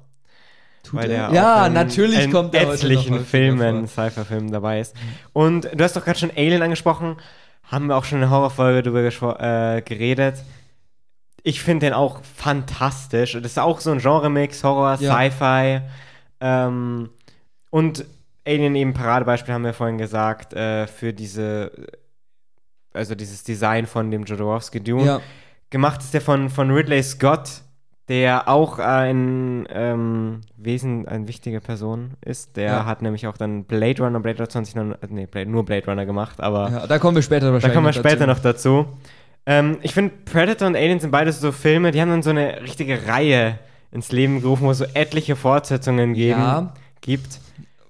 Tut 0.85 1.01
weil 1.01 1.11
er? 1.11 1.32
Ja, 1.32 1.66
in, 1.66 1.72
natürlich 1.72 2.24
in 2.24 2.30
kommt 2.30 2.55
er 2.55 2.72
etlichen 2.72 3.24
Filmen, 3.24 3.89
Cypher-Filmen 3.89 4.53
dabei 4.53 4.80
ist. 4.80 4.95
Und 5.32 5.68
du 5.74 5.82
hast 5.82 5.97
doch 5.97 6.05
gerade 6.05 6.18
schon 6.18 6.30
Alien 6.30 6.62
angesprochen. 6.62 7.16
Haben 7.64 7.87
wir 7.87 7.97
auch 7.97 8.05
schon 8.05 8.18
in 8.18 8.22
der 8.22 8.30
Horrorfolge 8.30 8.82
darüber 8.82 9.41
äh, 9.41 9.80
geredet. 9.82 10.45
Ich 11.43 11.62
finde 11.62 11.87
den 11.87 11.95
auch 11.95 12.20
fantastisch. 12.22 13.32
Das 13.32 13.45
ist 13.45 13.59
auch 13.59 13.80
so 13.80 13.91
ein 13.91 13.99
Genre-Mix, 13.99 14.62
Horror, 14.62 14.99
ja. 15.01 15.28
Sci-Fi. 15.28 15.80
Ähm, 16.41 17.11
und 17.70 18.05
Alien 18.47 18.74
eben 18.74 18.93
Paradebeispiel 18.93 19.55
haben 19.55 19.64
wir 19.64 19.72
vorhin 19.72 19.97
gesagt, 19.97 20.53
äh, 20.53 20.87
für 20.87 21.14
diese, 21.14 21.72
also 22.93 23.14
dieses 23.14 23.43
Design 23.43 23.87
von 23.87 24.11
dem 24.11 24.24
Jodorowsky 24.24 24.80
Dune. 24.80 25.07
Ja. 25.07 25.20
Gemacht 25.70 26.03
ist 26.03 26.12
der 26.12 26.20
von, 26.20 26.51
von 26.51 26.70
Ridley 26.70 27.03
Scott, 27.03 27.62
der 28.09 28.48
auch 28.48 28.78
ein 28.78 29.66
ähm, 29.70 30.42
Wesen, 30.57 31.09
eine 31.09 31.26
wichtige 31.26 31.61
Person 31.61 32.12
ist. 32.20 32.57
Der 32.57 32.66
ja. 32.66 32.84
hat 32.84 33.00
nämlich 33.00 33.26
auch 33.26 33.36
dann 33.36 33.64
Blade 33.64 34.02
Runner, 34.02 34.20
Blade 34.20 34.38
Runner 34.38 34.48
2099, 34.48 35.11
nee, 35.11 35.26
Blade, 35.26 35.50
nur 35.50 35.64
Blade 35.64 35.86
Runner 35.86 36.05
gemacht, 36.05 36.40
aber. 36.40 36.70
Ja, 36.70 36.86
da 36.86 36.98
kommen 36.98 37.16
wir 37.16 37.22
später 37.22 37.52
wahrscheinlich. 37.52 37.72
Da 37.72 37.74
kommen 37.74 37.86
wir 37.86 37.92
später 37.92 38.26
dazu. 38.26 38.26
noch 38.26 38.38
dazu. 38.40 38.86
Ähm, 39.46 39.78
ich 39.82 39.94
finde, 39.94 40.12
Predator 40.24 40.68
und 40.68 40.76
Alien 40.76 41.00
sind 41.00 41.11
beide 41.11 41.32
so 41.32 41.52
Filme, 41.52 41.90
die 41.90 42.00
haben 42.00 42.11
dann 42.11 42.22
so 42.22 42.30
eine 42.30 42.62
richtige 42.62 43.07
Reihe 43.07 43.59
ins 43.92 44.11
Leben 44.12 44.40
gerufen, 44.40 44.64
wo 44.64 44.70
es 44.70 44.78
so 44.78 44.86
etliche 44.94 45.36
Fortsetzungen 45.36 46.14
geben, 46.14 46.40
ja. 46.40 46.74
gibt. 47.00 47.40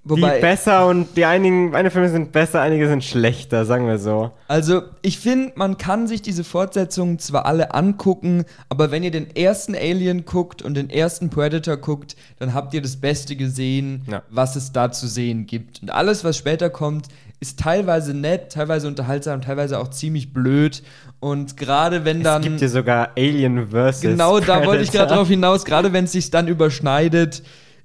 Wobei, 0.06 0.36
die 0.36 0.40
besser 0.42 0.86
und 0.86 1.16
die 1.16 1.24
einigen, 1.24 1.74
eine 1.74 1.90
Filme 1.90 2.10
sind 2.10 2.30
besser, 2.30 2.60
einige 2.60 2.88
sind 2.88 3.02
schlechter, 3.02 3.64
sagen 3.64 3.86
wir 3.86 3.98
so. 3.98 4.32
Also, 4.48 4.82
ich 5.00 5.18
finde, 5.18 5.52
man 5.56 5.78
kann 5.78 6.06
sich 6.06 6.20
diese 6.20 6.44
Fortsetzungen 6.44 7.18
zwar 7.18 7.46
alle 7.46 7.72
angucken, 7.72 8.44
aber 8.68 8.90
wenn 8.90 9.02
ihr 9.02 9.10
den 9.10 9.34
ersten 9.34 9.74
Alien 9.74 10.26
guckt 10.26 10.60
und 10.60 10.74
den 10.74 10.90
ersten 10.90 11.30
Predator 11.30 11.78
guckt, 11.78 12.16
dann 12.38 12.52
habt 12.52 12.74
ihr 12.74 12.82
das 12.82 12.96
Beste 12.96 13.34
gesehen, 13.34 14.02
ja. 14.06 14.22
was 14.28 14.56
es 14.56 14.72
da 14.72 14.92
zu 14.92 15.06
sehen 15.06 15.46
gibt. 15.46 15.80
Und 15.80 15.90
alles, 15.90 16.22
was 16.22 16.36
später 16.36 16.68
kommt, 16.68 17.08
ist 17.40 17.58
teilweise 17.58 18.12
nett, 18.12 18.52
teilweise 18.52 18.88
unterhaltsam, 18.88 19.40
teilweise 19.40 19.78
auch 19.78 19.88
ziemlich 19.88 20.34
blöd. 20.34 20.82
Und 21.18 21.56
gerade 21.56 22.04
wenn 22.04 22.22
dann. 22.22 22.42
Es 22.42 22.48
gibt 22.48 22.58
hier 22.58 22.68
sogar 22.68 23.12
Alien 23.16 23.68
vs. 23.68 24.02
Genau, 24.02 24.34
Predator. 24.34 24.60
da 24.60 24.66
wollte 24.66 24.82
ich 24.82 24.92
gerade 24.92 25.14
drauf 25.14 25.28
hinaus. 25.28 25.64
Gerade 25.64 25.94
wenn 25.94 26.04
es 26.04 26.12
sich 26.12 26.30
dann 26.30 26.46
überschneidet, 26.48 27.42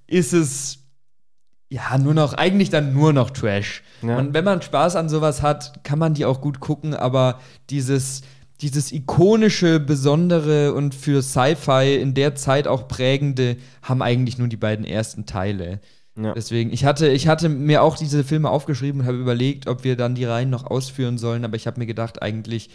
ist 0.07 0.33
es 0.33 0.78
ja, 1.69 1.97
nur 1.99 2.15
noch, 2.15 2.33
eigentlich 2.33 2.71
dann 2.71 2.93
nur 2.93 3.13
noch 3.13 3.29
Trash. 3.29 3.83
Ja. 4.01 4.17
Und 4.17 4.33
wenn 4.33 4.43
man 4.43 4.61
Spaß 4.61 4.95
an 4.95 5.07
sowas 5.07 5.41
hat, 5.41 5.83
kann 5.83 5.99
man 5.99 6.15
die 6.15 6.25
auch 6.25 6.41
gut 6.41 6.59
gucken, 6.59 6.95
aber 6.95 7.39
dieses, 7.69 8.21
dieses 8.61 8.91
ikonische, 8.91 9.79
besondere 9.79 10.73
und 10.73 10.95
für 10.95 11.21
Sci-Fi 11.21 11.95
in 11.95 12.15
der 12.15 12.33
Zeit 12.35 12.67
auch 12.67 12.87
prägende 12.87 13.57
haben 13.83 14.01
eigentlich 14.01 14.39
nur 14.39 14.47
die 14.47 14.57
beiden 14.57 14.83
ersten 14.83 15.27
Teile. 15.27 15.79
Ja. 16.17 16.33
Deswegen, 16.33 16.73
ich 16.73 16.85
hatte, 16.85 17.07
ich 17.07 17.27
hatte 17.27 17.49
mir 17.49 17.83
auch 17.83 17.97
diese 17.97 18.23
Filme 18.23 18.49
aufgeschrieben 18.49 19.01
und 19.01 19.07
habe 19.07 19.17
überlegt, 19.17 19.67
ob 19.67 19.83
wir 19.83 19.95
dann 19.95 20.15
die 20.15 20.25
Reihen 20.25 20.49
noch 20.49 20.65
ausführen 20.65 21.17
sollen, 21.17 21.45
aber 21.45 21.55
ich 21.55 21.67
habe 21.67 21.79
mir 21.79 21.85
gedacht, 21.85 22.21
eigentlich 22.21 22.71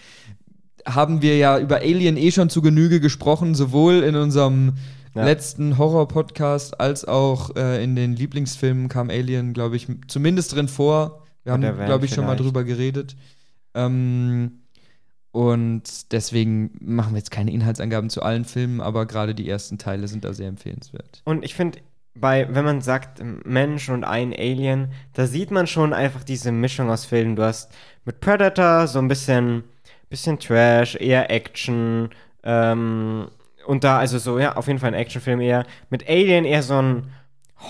haben 0.87 1.21
wir 1.21 1.37
ja 1.37 1.59
über 1.59 1.79
Alien 1.79 2.17
eh 2.17 2.31
schon 2.31 2.49
zu 2.49 2.63
Genüge 2.63 3.01
gesprochen, 3.01 3.55
sowohl 3.55 4.03
in 4.03 4.17
unserem 4.17 4.75
ja. 5.15 5.25
letzten 5.25 5.79
Horror-Podcast 5.79 6.81
als 6.81 7.05
auch 7.05 7.55
äh, 7.57 7.83
in 7.83 7.97
den 7.97 8.15
Lieblingsfilmen 8.15 8.89
kam 8.89 9.11
Alien, 9.11 9.53
glaube 9.53 9.77
ich, 9.77 9.89
zumindest 10.09 10.55
drin 10.55 10.69
vor. 10.69 11.23
Wir 11.45 11.53
haben, 11.53 11.63
glaube 11.85 12.07
ich, 12.07 12.15
schon 12.15 12.27
mal 12.27 12.37
drüber 12.37 12.65
geredet. 12.65 13.17
Ähm, 13.75 14.61
und 15.31 16.13
deswegen 16.13 16.71
machen 16.81 17.13
wir 17.13 17.19
jetzt 17.19 17.33
keine 17.33 17.51
Inhaltsangaben 17.51 18.09
zu 18.09 18.23
allen 18.23 18.45
Filmen, 18.45 18.81
aber 18.81 19.05
gerade 19.07 19.35
die 19.35 19.49
ersten 19.49 19.79
Teile 19.79 20.07
sind 20.07 20.25
da 20.25 20.33
sehr 20.33 20.49
empfehlenswert. 20.49 21.23
Und 21.25 21.45
ich 21.45 21.55
finde, 21.55 21.81
bei, 22.15 22.47
wenn 22.55 22.65
man 22.65 22.81
sagt 22.81 23.21
Mensch 23.45 23.89
und 23.89 24.05
ein 24.05 24.33
Alien, 24.33 24.93
da 25.13 25.27
sieht 25.27 25.51
man 25.51 25.67
schon 25.67 25.93
einfach 25.93 26.23
diese 26.23 26.53
Mischung 26.53 26.89
aus 26.89 27.05
Filmen. 27.05 27.35
Du 27.35 27.43
hast 27.43 27.73
mit 28.05 28.21
Predator 28.21 28.87
so 28.87 29.01
ein 29.01 29.09
bisschen, 29.09 29.65
bisschen 30.09 30.39
Trash, 30.39 30.95
eher 30.95 31.31
Action, 31.31 32.11
ähm, 32.45 33.27
und 33.67 33.85
da, 33.85 33.99
also 33.99 34.19
so, 34.19 34.39
ja, 34.39 34.57
auf 34.57 34.67
jeden 34.67 34.79
Fall 34.79 34.89
ein 34.89 34.95
Actionfilm 34.95 35.41
eher. 35.41 35.65
Mit 35.91 36.09
Alien 36.09 36.45
eher 36.45 36.63
so 36.63 36.81
ein 36.81 37.11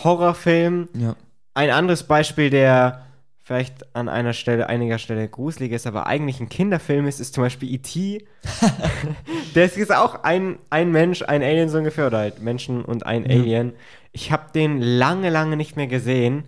Horrorfilm. 0.02 0.88
Ja. 0.94 1.16
Ein 1.54 1.70
anderes 1.70 2.02
Beispiel, 2.02 2.50
der 2.50 3.04
vielleicht 3.44 3.94
an 3.94 4.08
einer 4.08 4.32
Stelle, 4.32 4.68
einiger 4.68 4.98
Stelle 4.98 5.28
gruselig 5.28 5.72
ist, 5.72 5.86
aber 5.86 6.06
eigentlich 6.06 6.40
ein 6.40 6.48
Kinderfilm 6.48 7.06
ist, 7.06 7.20
ist 7.20 7.34
zum 7.34 7.44
Beispiel 7.44 7.72
E.T. 7.74 8.24
der 9.54 9.64
ist 9.64 9.94
auch 9.94 10.24
ein, 10.24 10.58
ein 10.70 10.90
Mensch, 10.90 11.22
ein 11.22 11.42
Alien 11.42 11.68
so 11.68 11.78
ungefähr, 11.78 12.06
oder 12.06 12.18
halt 12.18 12.42
Menschen 12.42 12.84
und 12.84 13.06
ein 13.06 13.24
ja. 13.24 13.36
Alien. 13.36 13.74
Ich 14.12 14.32
habe 14.32 14.44
den 14.54 14.80
lange, 14.80 15.28
lange 15.28 15.56
nicht 15.56 15.76
mehr 15.76 15.86
gesehen. 15.86 16.44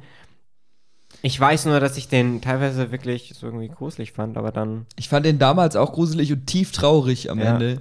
Ich 1.23 1.39
weiß 1.39 1.67
nur, 1.67 1.81
dass 1.81 1.97
ich 1.97 2.09
den 2.09 2.41
teilweise 2.41 2.93
wirklich 2.93 3.35
so 3.37 3.47
irgendwie 3.47 3.69
gruselig 3.69 4.13
fand, 4.13 4.37
aber 4.37 4.53
dann. 4.53 4.87
Ich 4.97 5.09
fand 5.09 5.27
den 5.27 5.39
damals 5.39 5.77
auch 5.77 5.93
gruselig 5.93 6.33
und 6.33 6.47
tief 6.47 6.73
traurig 6.73 7.31
am 7.31 7.41
ja. 7.41 7.55
Ende. 7.55 7.81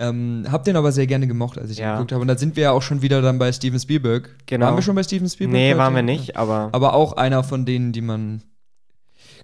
Ähm, 0.00 0.46
hab 0.50 0.64
den 0.64 0.76
aber 0.76 0.92
sehr 0.92 1.06
gerne 1.06 1.26
gemocht, 1.26 1.58
als 1.58 1.70
ich 1.70 1.76
ja. 1.76 1.92
den 1.92 1.96
geguckt 1.96 2.12
habe. 2.12 2.22
Und 2.22 2.28
da 2.28 2.38
sind 2.38 2.56
wir 2.56 2.62
ja 2.62 2.70
auch 2.72 2.80
schon 2.80 3.02
wieder 3.02 3.20
dann 3.20 3.38
bei 3.38 3.52
Steven 3.52 3.78
Spielberg. 3.78 4.30
Genau. 4.46 4.66
Waren 4.66 4.76
wir 4.76 4.82
schon 4.82 4.94
bei 4.94 5.02
Steven 5.02 5.28
Spielberg? 5.28 5.52
Nee, 5.52 5.68
heute? 5.68 5.78
waren 5.78 5.94
wir 5.94 6.02
nicht, 6.02 6.38
aber. 6.38 6.70
Aber 6.72 6.94
auch 6.94 7.12
einer 7.12 7.44
von 7.44 7.66
denen, 7.66 7.92
die 7.92 8.00
man. 8.00 8.42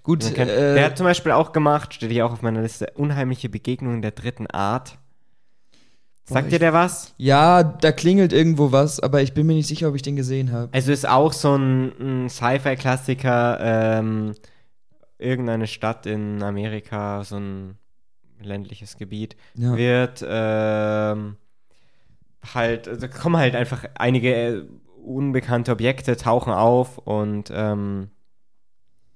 Gut. 0.01 0.23
Man 0.23 0.49
äh, 0.49 0.73
der 0.73 0.85
hat 0.85 0.97
zum 0.97 1.05
Beispiel 1.05 1.31
auch 1.31 1.51
gemacht, 1.51 1.93
steht 1.93 2.11
hier 2.11 2.25
auch 2.25 2.31
auf 2.33 2.41
meiner 2.41 2.63
Liste, 2.63 2.91
Unheimliche 2.95 3.49
Begegnungen 3.49 4.01
der 4.01 4.11
dritten 4.11 4.47
Art. 4.47 4.97
Sagt 6.25 6.51
dir 6.51 6.59
der 6.59 6.73
was? 6.73 7.13
Ja, 7.17 7.63
da 7.63 7.93
klingelt 7.93 8.33
irgendwo 8.33 8.73
was, 8.73 8.99
aber 8.99 9.21
ich 9.21 9.33
bin 9.33 9.47
mir 9.47 9.53
nicht 9.53 9.67
sicher, 9.67 9.87
ob 9.87 9.95
ich 9.95 10.01
den 10.01 10.17
gesehen 10.17 10.51
habe. 10.51 10.69
Also 10.73 10.91
ist 10.91 11.07
auch 11.07 11.31
so 11.31 11.55
ein, 11.55 11.93
ein 11.99 12.29
Sci-Fi-Klassiker, 12.29 13.59
ähm, 13.61 14.33
irgendeine 15.19 15.67
Stadt 15.67 16.05
in 16.05 16.43
Amerika, 16.43 17.23
so 17.23 17.37
ein 17.37 17.77
ländliches 18.41 18.97
Gebiet, 18.97 19.35
ja. 19.55 19.75
wird 19.75 20.25
ähm, 20.27 21.37
halt, 22.53 22.87
also 22.87 23.07
kommen 23.07 23.37
halt 23.37 23.55
einfach 23.55 23.85
einige 23.95 24.33
äh, 24.33 24.63
unbekannte 25.03 25.71
Objekte, 25.71 26.17
tauchen 26.17 26.53
auf 26.53 26.97
und 26.97 27.51
ähm, 27.53 28.09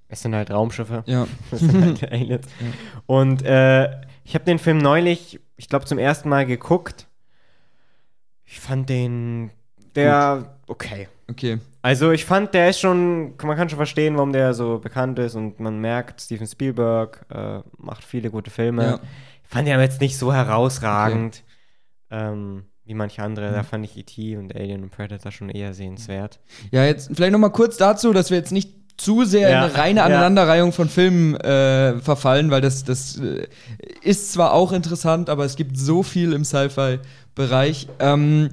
es 0.08 0.22
sind 0.22 0.34
halt 0.34 0.50
Raumschiffe. 0.50 1.04
Ja. 1.06 1.26
halt 1.50 2.12
Aliens. 2.12 2.46
Ja. 2.60 2.66
Und 3.06 3.42
äh, 3.42 3.90
ich 4.24 4.34
habe 4.34 4.44
den 4.44 4.58
Film 4.58 4.78
neulich, 4.78 5.40
ich 5.56 5.68
glaube, 5.68 5.86
zum 5.86 5.98
ersten 5.98 6.28
Mal 6.28 6.46
geguckt. 6.46 7.06
Ich 8.44 8.60
fand 8.60 8.88
den, 8.88 9.50
der, 9.94 10.58
okay. 10.66 11.08
Okay. 11.30 11.58
Also 11.82 12.12
ich 12.12 12.24
fand, 12.24 12.54
der 12.54 12.70
ist 12.70 12.78
schon, 12.78 13.34
man 13.42 13.56
kann 13.56 13.68
schon 13.68 13.76
verstehen, 13.76 14.14
warum 14.14 14.32
der 14.32 14.54
so 14.54 14.78
bekannt 14.78 15.18
ist 15.18 15.34
und 15.34 15.58
man 15.58 15.80
merkt, 15.80 16.20
Steven 16.20 16.46
Spielberg 16.46 17.26
äh, 17.28 17.58
macht 17.76 18.04
viele 18.04 18.30
gute 18.30 18.50
Filme. 18.50 18.84
Ja. 18.84 19.00
Ich 19.42 19.48
fand 19.48 19.66
den 19.66 19.74
aber 19.74 19.82
jetzt 19.82 20.00
nicht 20.00 20.16
so 20.16 20.32
herausragend 20.32 21.42
okay. 22.08 22.28
ähm, 22.28 22.64
wie 22.84 22.94
manche 22.94 23.22
andere. 23.22 23.50
Mhm. 23.50 23.54
Da 23.54 23.62
fand 23.64 23.84
ich 23.84 23.96
E.T. 23.96 24.36
und 24.36 24.54
Alien 24.54 24.84
und 24.84 24.90
Predator 24.90 25.32
schon 25.32 25.50
eher 25.50 25.74
sehenswert. 25.74 26.38
Ja, 26.70 26.84
jetzt 26.84 27.10
vielleicht 27.12 27.32
noch 27.32 27.40
mal 27.40 27.50
kurz 27.50 27.76
dazu, 27.76 28.12
dass 28.12 28.30
wir 28.30 28.38
jetzt 28.38 28.52
nicht 28.52 28.70
zu 28.96 29.24
sehr 29.24 29.50
ja, 29.50 29.64
in 29.64 29.70
eine 29.70 29.74
reine 29.74 30.02
Aneinanderreihung 30.04 30.70
ja. 30.70 30.76
von 30.76 30.88
Filmen 30.88 31.34
äh, 31.36 31.98
verfallen, 31.98 32.52
weil 32.52 32.60
das, 32.60 32.84
das 32.84 33.18
äh, 33.18 33.48
ist 34.02 34.32
zwar 34.32 34.52
auch 34.52 34.70
interessant, 34.70 35.28
aber 35.28 35.44
es 35.44 35.56
gibt 35.56 35.76
so 35.76 36.04
viel 36.04 36.32
im 36.32 36.44
Sci-Fi-Bereich. 36.44 37.88
Ähm, 37.98 38.50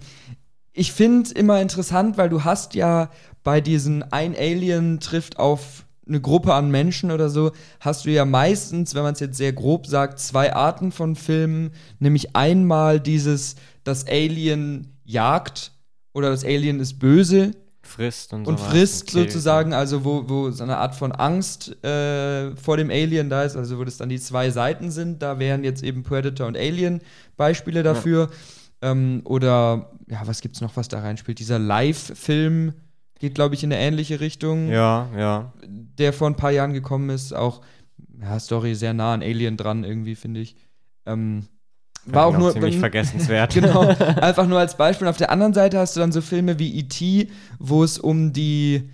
ich 0.79 0.93
finde 0.93 1.29
immer 1.33 1.61
interessant, 1.61 2.17
weil 2.17 2.29
du 2.29 2.45
hast 2.45 2.73
ja 2.73 3.09
bei 3.43 3.59
diesen 3.59 4.01
ein 4.13 4.33
Alien 4.33 5.01
trifft 5.01 5.37
auf 5.37 5.85
eine 6.07 6.21
Gruppe 6.21 6.53
an 6.53 6.71
Menschen 6.71 7.11
oder 7.11 7.29
so, 7.29 7.51
hast 7.81 8.05
du 8.05 8.11
ja 8.11 8.23
meistens, 8.23 8.95
wenn 8.95 9.03
man 9.03 9.13
es 9.13 9.19
jetzt 9.19 9.37
sehr 9.37 9.51
grob 9.51 9.87
sagt, 9.87 10.19
zwei 10.19 10.55
Arten 10.55 10.93
von 10.93 11.17
Filmen. 11.17 11.71
Nämlich 11.99 12.33
einmal 12.35 13.01
dieses, 13.01 13.55
das 13.83 14.07
Alien 14.07 14.97
jagt 15.03 15.73
oder 16.13 16.29
das 16.29 16.45
Alien 16.45 16.79
ist 16.79 16.97
böse. 16.97 17.51
Frisst 17.81 18.31
und, 18.31 18.47
und 18.47 18.57
frisst 18.57 19.13
und 19.13 19.23
sozusagen, 19.23 19.73
also 19.73 20.05
wo, 20.05 20.29
wo 20.29 20.49
so 20.51 20.63
eine 20.63 20.77
Art 20.77 20.95
von 20.95 21.11
Angst 21.11 21.83
äh, 21.83 22.55
vor 22.55 22.77
dem 22.77 22.89
Alien 22.89 23.29
da 23.29 23.43
ist, 23.43 23.57
also 23.57 23.77
wo 23.77 23.83
das 23.83 23.97
dann 23.97 24.07
die 24.07 24.19
zwei 24.19 24.49
Seiten 24.49 24.91
sind. 24.91 25.21
Da 25.21 25.39
wären 25.39 25.65
jetzt 25.65 25.83
eben 25.83 26.03
Predator 26.03 26.47
und 26.47 26.55
Alien 26.55 27.01
Beispiele 27.35 27.83
dafür. 27.83 28.29
Ja. 28.31 28.37
Ähm, 28.81 29.21
oder 29.25 29.91
ja, 30.07 30.21
was 30.25 30.41
gibt's 30.41 30.61
noch, 30.61 30.75
was 30.75 30.87
da 30.87 30.99
reinspielt? 30.99 31.39
Dieser 31.39 31.59
Live-Film 31.59 32.73
geht, 33.19 33.35
glaube 33.35 33.55
ich, 33.55 33.63
in 33.63 33.71
eine 33.71 33.81
ähnliche 33.81 34.19
Richtung. 34.19 34.69
Ja, 34.69 35.09
ja. 35.17 35.53
Der 35.65 36.13
vor 36.13 36.29
ein 36.29 36.35
paar 36.35 36.51
Jahren 36.51 36.73
gekommen 36.73 37.09
ist. 37.09 37.33
Auch, 37.33 37.61
ja, 38.21 38.39
Story 38.39 38.75
sehr 38.75 38.93
nah 38.93 39.13
an 39.13 39.21
Alien 39.21 39.57
dran, 39.57 39.83
irgendwie, 39.83 40.15
finde 40.15 40.39
ich. 40.39 40.55
Ähm, 41.05 41.47
war 42.05 42.25
auch 42.25 42.37
nur 42.37 42.53
ziemlich 42.53 42.75
wenn, 42.75 42.79
vergessenswert. 42.79 43.53
genau, 43.53 43.81
einfach 43.81 44.47
nur 44.47 44.59
als 44.59 44.77
Beispiel. 44.77 45.07
auf 45.07 45.17
der 45.17 45.31
anderen 45.31 45.53
Seite 45.53 45.77
hast 45.77 45.95
du 45.95 45.99
dann 45.99 46.11
so 46.11 46.21
Filme 46.21 46.57
wie 46.59 46.79
E.T., 46.79 47.29
wo 47.59 47.83
es 47.83 47.99
um 47.99 48.33
die 48.33 48.89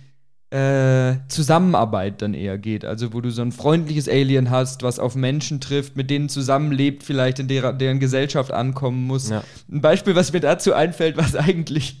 äh, 0.50 1.16
Zusammenarbeit 1.28 2.22
dann 2.22 2.32
eher 2.32 2.56
geht. 2.56 2.84
Also 2.84 3.12
wo 3.12 3.20
du 3.20 3.30
so 3.30 3.42
ein 3.42 3.50
freundliches 3.50 4.08
Alien 4.08 4.50
hast, 4.50 4.82
was 4.82 4.98
auf 4.98 5.16
Menschen 5.16 5.60
trifft, 5.60 5.96
mit 5.96 6.08
denen 6.08 6.28
zusammenlebt, 6.28 7.02
vielleicht 7.02 7.40
in 7.40 7.48
der, 7.48 7.72
deren 7.72 7.98
Gesellschaft 7.98 8.52
ankommen 8.52 9.06
muss. 9.06 9.30
Ja. 9.30 9.42
Ein 9.70 9.80
Beispiel, 9.80 10.14
was 10.14 10.32
mir 10.32 10.40
dazu 10.40 10.72
einfällt, 10.72 11.16
was 11.16 11.34
eigentlich 11.34 12.00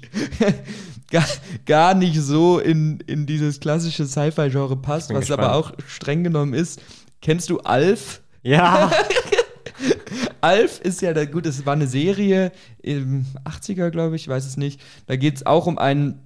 gar, 1.10 1.26
gar 1.64 1.94
nicht 1.94 2.20
so 2.20 2.60
in, 2.60 3.00
in 3.06 3.26
dieses 3.26 3.58
klassische 3.58 4.06
Sci-Fi-Genre 4.06 4.76
passt, 4.76 5.12
was 5.12 5.20
gespannt. 5.20 5.40
aber 5.40 5.54
auch 5.54 5.72
streng 5.88 6.22
genommen 6.22 6.54
ist. 6.54 6.80
Kennst 7.22 7.50
du 7.50 7.58
Alf? 7.60 8.22
Ja. 8.42 8.92
Alf 10.40 10.80
ist 10.80 11.02
ja, 11.02 11.12
da, 11.12 11.24
gut, 11.24 11.46
es 11.46 11.66
war 11.66 11.72
eine 11.72 11.88
Serie 11.88 12.52
im 12.80 13.26
80er, 13.44 13.90
glaube 13.90 14.14
ich, 14.14 14.28
weiß 14.28 14.46
es 14.46 14.56
nicht. 14.56 14.80
Da 15.06 15.16
geht 15.16 15.36
es 15.36 15.46
auch 15.46 15.66
um 15.66 15.78
einen 15.78 16.25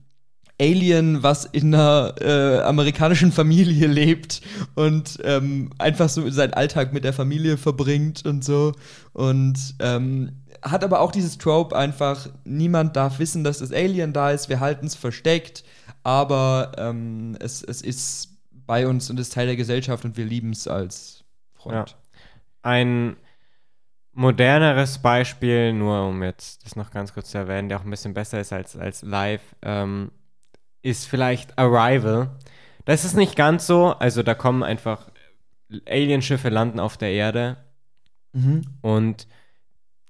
Alien, 0.61 1.23
was 1.23 1.47
in 1.47 1.75
einer 1.75 2.15
äh, 2.21 2.61
amerikanischen 2.61 3.33
Familie 3.33 3.87
lebt 3.87 4.43
und 4.75 5.19
ähm, 5.25 5.71
einfach 5.79 6.09
so 6.09 6.29
seinen 6.31 6.53
Alltag 6.53 6.93
mit 6.93 7.05
der 7.05 7.15
Familie 7.15 7.57
verbringt 7.57 8.27
und 8.27 8.45
so. 8.45 8.73
Und 9.13 9.75
ähm, 9.81 10.33
hat 10.63 10.85
aber 10.85 11.01
auch 11.01 11.13
dieses 11.13 11.39
Trope 11.39 11.77
einfach, 11.77 12.29
niemand 12.45 12.95
darf 12.95 13.19
wissen, 13.19 13.43
dass 13.43 13.59
das 13.59 13.73
Alien 13.73 14.13
da 14.13 14.31
ist, 14.31 14.49
wir 14.51 14.61
halten 14.61 14.87
es 14.87 14.95
versteckt, 14.95 15.65
aber 16.03 16.73
ähm, 16.77 17.37
es, 17.41 17.63
es 17.63 17.81
ist 17.81 18.29
bei 18.53 18.87
uns 18.87 19.09
und 19.11 19.19
ist 19.19 19.33
Teil 19.33 19.47
der 19.47 19.57
Gesellschaft 19.57 20.05
und 20.05 20.17
wir 20.17 20.27
lieben 20.27 20.51
es 20.51 20.69
als 20.69 21.25
Freund. 21.55 21.97
Ein 22.63 23.17
moderneres 24.13 24.99
Beispiel, 24.99 25.73
nur 25.73 26.07
um 26.09 26.23
jetzt 26.23 26.65
das 26.67 26.77
noch 26.77 26.91
ganz 26.91 27.15
kurz 27.15 27.31
zu 27.31 27.39
erwähnen, 27.39 27.69
der 27.69 27.79
auch 27.79 27.85
ein 27.85 27.91
bisschen 27.91 28.13
besser 28.13 28.41
ist 28.41 28.53
als, 28.53 28.77
als 28.77 29.03
live, 29.03 29.43
ähm, 29.63 30.11
ist 30.83 31.07
vielleicht 31.07 31.59
Arrival. 31.59 32.31
Das 32.85 33.05
ist 33.05 33.17
nicht 33.17 33.37
ganz 33.37 33.67
so, 33.67 33.89
also 33.89 34.23
da 34.23 34.35
kommen 34.35 34.63
einfach 34.63 35.11
Alienschiffe 35.89 36.49
landen 36.49 36.81
auf 36.81 36.97
der 36.97 37.11
Erde 37.13 37.57
Mhm. 38.33 38.63
und 38.81 39.27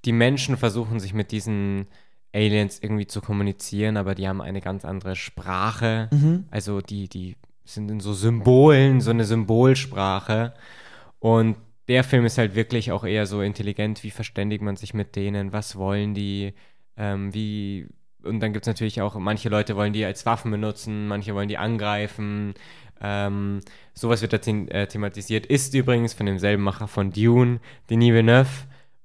die 0.05 0.13
Menschen 0.13 0.57
versuchen 0.59 1.01
sich 1.01 1.15
mit 1.15 1.33
diesen 1.33 1.87
Aliens 2.35 2.79
irgendwie 2.83 3.07
zu 3.07 3.21
kommunizieren, 3.23 3.97
aber 3.97 4.15
die 4.15 4.29
haben 4.29 4.41
eine 4.43 4.61
ganz 4.61 4.85
andere 4.85 5.17
Sprache. 5.17 6.09
Mhm. 6.13 6.45
Also 6.51 6.81
die, 6.81 7.09
die 7.09 7.37
sind 7.65 7.91
in 7.91 8.01
so 8.01 8.13
Symbolen, 8.13 9.01
so 9.01 9.11
eine 9.11 9.25
Symbolsprache. 9.25 10.53
Und 11.19 11.57
der 11.89 12.05
Film 12.05 12.25
ist 12.25 12.39
halt 12.39 12.55
wirklich 12.55 12.93
auch 12.93 13.05
eher 13.05 13.27
so 13.27 13.43
intelligent, 13.43 14.05
wie 14.05 14.11
verständigt 14.11 14.63
man 14.63 14.77
sich 14.77 14.95
mit 14.95 15.17
denen, 15.17 15.53
was 15.53 15.77
wollen 15.77 16.15
die, 16.15 16.55
ähm, 16.97 17.33
wie. 17.35 17.89
Und 18.25 18.41
dann 18.41 18.53
gibt 18.53 18.67
es 18.67 18.69
natürlich 18.69 19.01
auch, 19.01 19.15
manche 19.17 19.49
Leute 19.49 19.77
wollen 19.77 19.93
die 19.93 20.05
als 20.05 20.27
Waffen 20.27 20.51
benutzen, 20.51 21.09
manche 21.09 21.35
wollen 21.35 21.49
die 21.49 21.59
angreifen. 21.59 22.55
Ähm, 23.01 23.61
sowas 23.95 24.23
wird 24.23 24.33
da 24.33 24.37
äh, 24.37 24.87
thematisiert. 24.87 25.47
Ist 25.47 25.75
übrigens 25.75 26.13
von 26.13 26.27
demselben 26.27 26.63
Macher 26.63 26.89
von 26.89 27.13
Dune, 27.13 27.61
Denis 27.89 28.13
Villeneuve. 28.13 28.51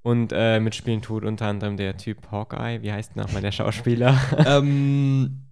Und 0.01 0.32
äh, 0.36 0.59
mitspielen 0.59 1.01
tut 1.01 1.26
unter 1.26 1.47
anderem 1.47 1.78
der 1.78 1.97
Typ 1.97 2.32
Hawkeye. 2.32 2.84
Wie 2.84 2.91
heißt 2.91 3.16
nochmal 3.16 3.41
der 3.41 3.51
Schauspieler? 3.51 4.20
ähm, 4.45 5.44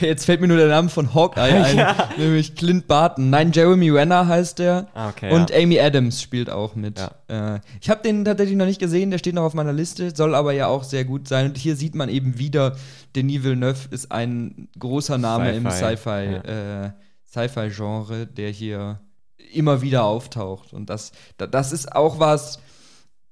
jetzt 0.00 0.26
fällt 0.26 0.40
mir 0.40 0.48
nur 0.48 0.56
der 0.58 0.68
Name 0.68 0.88
von 0.88 1.14
Hawkeye 1.14 1.40
ein, 1.64 1.76
Ja. 1.78 2.10
nämlich 2.18 2.54
Clint 2.54 2.86
Barton. 2.86 3.30
Nein, 3.30 3.52
Jeremy 3.52 3.90
Renner 3.90 4.26
heißt 4.28 4.58
der. 4.58 4.88
Ah, 4.94 5.08
okay. 5.08 5.32
Und 5.32 5.50
ja. 5.50 5.56
Amy 5.62 5.80
Adams 5.80 6.20
spielt 6.20 6.50
auch 6.50 6.74
mit. 6.74 6.98
Ja. 7.28 7.54
Äh, 7.56 7.60
ich 7.80 7.88
habe 7.88 8.02
den 8.02 8.24
tatsächlich 8.24 8.56
noch 8.56 8.66
nicht 8.66 8.80
gesehen, 8.80 9.10
der 9.10 9.18
steht 9.18 9.34
noch 9.34 9.42
auf 9.44 9.54
meiner 9.54 9.72
Liste, 9.72 10.14
soll 10.14 10.34
aber 10.34 10.52
ja 10.52 10.66
auch 10.66 10.84
sehr 10.84 11.04
gut 11.04 11.28
sein. 11.28 11.46
Und 11.46 11.56
hier 11.58 11.76
sieht 11.76 11.94
man 11.94 12.08
eben 12.08 12.38
wieder, 12.38 12.76
Denis 13.16 13.42
Villeneuve 13.42 13.88
ist 13.90 14.12
ein 14.12 14.68
großer 14.78 15.16
Name 15.18 15.52
im 15.52 15.68
Sci-Fi, 15.70 15.96
Sci-Fi, 15.96 16.48
äh, 16.48 16.90
Sci-Fi-Genre, 17.26 18.26
der 18.26 18.50
hier 18.50 19.00
immer 19.52 19.82
wieder 19.82 20.04
auftaucht. 20.04 20.72
Und 20.72 20.90
das, 20.90 21.12
da- 21.38 21.46
das 21.46 21.72
ist 21.72 21.94
auch 21.94 22.18
was. 22.18 22.58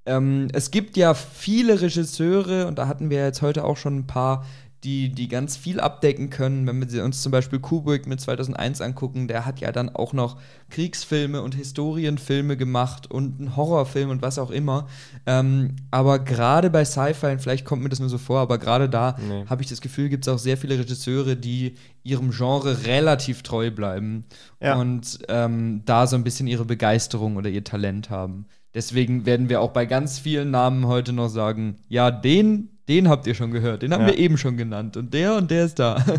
Ähm, 0.04 0.48
es 0.52 0.72
gibt 0.72 0.96
ja 0.96 1.14
viele 1.14 1.80
Regisseure, 1.80 2.66
und 2.66 2.76
da 2.78 2.88
hatten 2.88 3.08
wir 3.10 3.18
jetzt 3.24 3.40
heute 3.42 3.64
auch 3.64 3.76
schon 3.76 3.98
ein 3.98 4.06
paar, 4.08 4.44
die, 4.84 5.10
die 5.10 5.28
ganz 5.28 5.56
viel 5.56 5.78
abdecken 5.78 6.28
können. 6.28 6.66
Wenn 6.66 6.90
wir 6.90 7.04
uns 7.04 7.22
zum 7.22 7.30
Beispiel 7.30 7.60
Kubrick 7.60 8.06
mit 8.08 8.20
2001 8.20 8.80
angucken, 8.80 9.28
der 9.28 9.46
hat 9.46 9.60
ja 9.60 9.70
dann 9.70 9.88
auch 9.88 10.12
noch 10.12 10.38
Kriegsfilme 10.70 11.40
und 11.42 11.54
Historienfilme 11.54 12.56
gemacht 12.56 13.10
und 13.10 13.38
einen 13.38 13.54
Horrorfilm 13.56 14.10
und 14.10 14.22
was 14.22 14.38
auch 14.38 14.50
immer. 14.50 14.88
Ähm, 15.26 15.76
aber 15.90 16.18
gerade 16.18 16.68
bei 16.70 16.84
Sci-Fi, 16.84 17.26
und 17.32 17.40
vielleicht 17.40 17.64
kommt 17.64 17.82
mir 17.82 17.90
das 17.90 18.00
nur 18.00 18.08
so 18.08 18.18
vor, 18.18 18.40
aber 18.40 18.58
gerade 18.58 18.88
da 18.88 19.16
Nee. 19.28 19.44
habe 19.46 19.62
ich 19.62 19.68
das 19.68 19.80
Gefühl, 19.80 20.08
gibt 20.08 20.26
es 20.26 20.32
auch 20.32 20.38
sehr 20.38 20.56
viele 20.56 20.78
Regisseure, 20.78 21.36
die 21.36 21.74
ihrem 22.02 22.30
Genre 22.30 22.84
relativ 22.84 23.42
treu 23.42 23.70
bleiben 23.70 24.24
Ja. 24.60 24.74
und 24.80 25.20
ähm, 25.28 25.82
da 25.84 26.06
so 26.08 26.16
ein 26.16 26.24
bisschen 26.24 26.48
ihre 26.48 26.64
Begeisterung 26.64 27.36
oder 27.36 27.48
ihr 27.50 27.62
Talent 27.62 28.10
haben. 28.10 28.46
Deswegen 28.74 29.26
werden 29.26 29.48
wir 29.48 29.60
auch 29.60 29.70
bei 29.72 29.86
ganz 29.86 30.18
vielen 30.18 30.50
Namen 30.50 30.86
heute 30.86 31.12
noch 31.12 31.28
sagen, 31.28 31.76
ja, 31.88 32.10
den, 32.10 32.70
den 32.88 33.08
habt 33.08 33.26
ihr 33.26 33.34
schon 33.34 33.50
gehört, 33.50 33.82
den 33.82 33.92
haben 33.92 34.02
Ja. 34.02 34.08
wir 34.08 34.18
eben 34.18 34.36
schon 34.38 34.56
genannt 34.56 34.96
und 34.96 35.12
der 35.14 35.34
und 35.36 35.50
der 35.50 35.64
ist 35.64 35.78
da. 35.78 36.02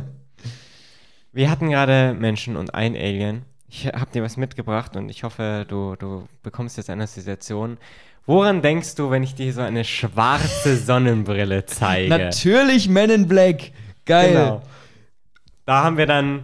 Wir 1.36 1.49
hatten 1.49 1.72
gerade 1.72 2.14
Menschen 2.14 2.55
und 2.55 2.76
ein 2.76 2.95
Alien. 2.95 3.41
Ich 3.68 3.88
habe 3.88 4.11
dir 4.14 4.22
was 4.22 4.38
mitgebracht 4.38 4.95
und 4.95 5.09
ich 5.09 5.24
hoffe, 5.24 5.66
du, 5.68 5.95
du 5.95 6.28
bekommst 6.43 6.78
jetzt 6.78 6.91
eine 6.91 7.05
Assoziation. 7.05 7.78
Woran 8.28 8.61
denkst 8.61 8.93
du, 8.95 9.09
wenn 9.09 9.24
ich 9.24 9.34
dir 9.34 9.51
so 9.51 9.61
eine 9.61 9.84
schwarze 9.84 10.78
Sonnenbrille 10.86 11.66
zeige? 11.66 12.07
Natürlich 12.09 12.88
Men 12.88 13.09
in 13.09 13.28
Black. 13.28 13.72
Geil. 14.05 14.34
Genau. 14.34 14.61
Da 15.66 15.84
haben 15.84 15.97
wir 15.97 16.05
dann 16.05 16.43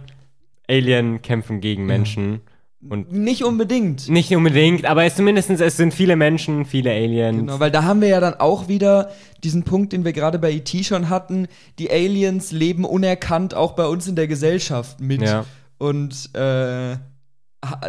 Alien 0.68 1.22
kämpfen 1.22 1.60
gegen 1.60 1.86
Menschen. 1.86 2.40
Und 2.88 3.12
Nicht 3.12 3.44
unbedingt. 3.44 4.08
nicht 4.08 4.34
unbedingt, 4.34 4.86
aber 4.86 5.04
es 5.04 5.14
zumindest 5.14 5.50
es 5.50 5.76
sind 5.76 5.92
viele 5.92 6.16
Menschen, 6.16 6.64
viele 6.64 6.90
Aliens. 6.90 7.38
Genau, 7.38 7.60
weil 7.60 7.70
da 7.70 7.84
haben 7.84 8.00
wir 8.00 8.08
ja 8.08 8.20
dann 8.20 8.34
auch 8.34 8.68
wieder 8.68 9.10
diesen 9.44 9.64
Punkt, 9.64 9.92
den 9.92 10.04
wir 10.04 10.14
gerade 10.14 10.38
bei 10.38 10.50
E.T. 10.50 10.84
schon 10.84 11.10
hatten. 11.10 11.46
Die 11.78 11.90
Aliens 11.90 12.52
leben 12.52 12.86
unerkannt 12.86 13.52
auch 13.54 13.72
bei 13.72 13.86
uns 13.86 14.08
in 14.08 14.16
der 14.16 14.28
Gesellschaft 14.28 14.98
mit. 14.98 15.20
Ja. 15.20 15.44
Und 15.76 16.34
äh, 16.34 16.96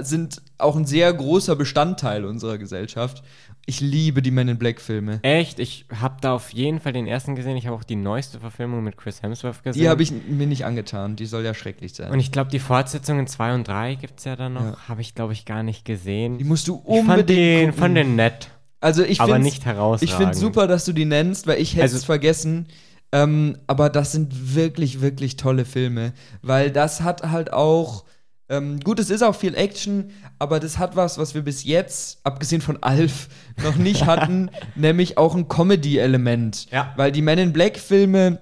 sind 0.02 0.42
auch 0.58 0.76
ein 0.76 0.86
sehr 0.86 1.14
großer 1.14 1.56
Bestandteil 1.56 2.26
unserer 2.26 2.58
Gesellschaft. 2.58 3.24
Ich 3.68 3.80
liebe 3.80 4.22
die 4.22 4.32
Men 4.32 4.48
in 4.48 4.58
Black-Filme. 4.58 5.20
Echt, 5.22 5.60
ich 5.60 5.86
habe 6.00 6.18
da 6.20 6.34
auf 6.34 6.52
jeden 6.52 6.80
Fall 6.80 6.94
den 6.94 7.06
ersten 7.08 7.36
gesehen. 7.36 7.56
Ich 7.58 7.68
habe 7.68 7.76
auch 7.76 7.84
die 7.84 7.96
neueste 7.96 8.40
Verfilmung 8.40 8.84
mit 8.84 8.98
Chris 8.98 9.22
Hemsworth 9.22 9.64
gesehen. 9.64 9.82
Die 9.82 9.88
habe 9.90 10.02
ich 10.04 10.12
mir 10.12 10.48
nicht 10.48 10.66
angetan. 10.66 11.16
Die 11.16 11.26
soll 11.28 11.46
ja 11.46 11.54
schrecklich 11.54 11.94
sein. 11.94 12.12
Und 12.12 12.20
ich 12.20 12.32
glaube, 12.32 12.50
die 12.50 12.60
Fortsetzungen 12.60 13.28
2 13.28 13.54
und 13.54 13.68
3 13.68 13.96
gibt 13.96 14.20
es 14.20 14.26
ja 14.26 14.36
dann 14.36 14.54
noch. 14.54 14.64
Ja. 14.64 14.78
Habe 14.88 15.02
ich, 15.02 15.14
glaube 15.16 15.34
ich, 15.34 15.46
gar 15.46 15.62
nicht 15.64 15.86
gesehen. 15.86 16.38
die 16.40 16.44
musst 16.44 16.68
du 16.68 16.82
ich 16.88 16.96
fand 16.98 17.10
unbedingt 17.10 17.30
den, 17.30 17.66
gucken. 17.68 17.80
fand 17.80 17.98
den 17.98 18.16
nett, 18.16 18.50
Also 18.80 19.04
ich 19.04 19.22
aber 19.22 19.38
nicht 19.40 19.64
herausragend. 19.66 20.10
Ich 20.12 20.16
finde 20.18 20.34
super, 20.36 20.68
dass 20.68 20.86
du 20.86 20.92
die 20.94 21.06
nennst, 21.06 21.46
weil 21.48 21.60
ich 21.62 21.76
hätte 21.76 21.86
es 21.86 21.94
Also- 21.94 22.06
vergessen. 22.08 22.68
Ähm, 23.14 23.58
aber 23.68 23.90
das 23.90 24.12
sind 24.14 24.56
wirklich, 24.56 25.02
wirklich 25.02 25.36
tolle 25.36 25.66
Filme. 25.66 26.14
Weil 26.42 26.72
das 26.72 27.02
hat 27.02 27.30
halt 27.30 27.54
auch. 27.54 28.06
Ähm, 28.52 28.80
gut, 28.82 29.00
es 29.00 29.10
ist 29.10 29.24
auch 29.24 29.34
viel 29.36 29.56
Action, 29.56 30.12
aber 30.38 30.60
das 30.60 30.78
hat 30.78 30.96
was, 30.96 31.18
was 31.18 31.34
wir 31.34 31.42
bis 31.42 31.64
jetzt, 31.64 32.20
abgesehen 32.26 32.62
von 32.62 32.78
Alf, 32.84 33.30
noch 33.64 33.78
nicht 33.78 34.06
hatten, 34.06 34.52
nämlich 34.76 35.18
auch 35.18 35.34
ein 35.36 35.48
Comedy-Element. 35.48 36.70
Ja. 36.70 36.94
Weil 36.98 37.12
die 37.12 37.22
Men 37.22 37.40
in 37.40 37.54
Black-Filme 37.54 38.40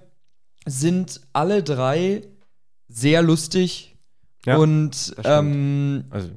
sind 0.66 1.22
alle 1.32 1.64
drei 1.64 2.24
sehr 2.88 3.22
lustig. 3.22 3.96
Ja, 4.46 4.58
und 4.58 5.16
ähm, 5.24 6.06
Also, 6.10 6.30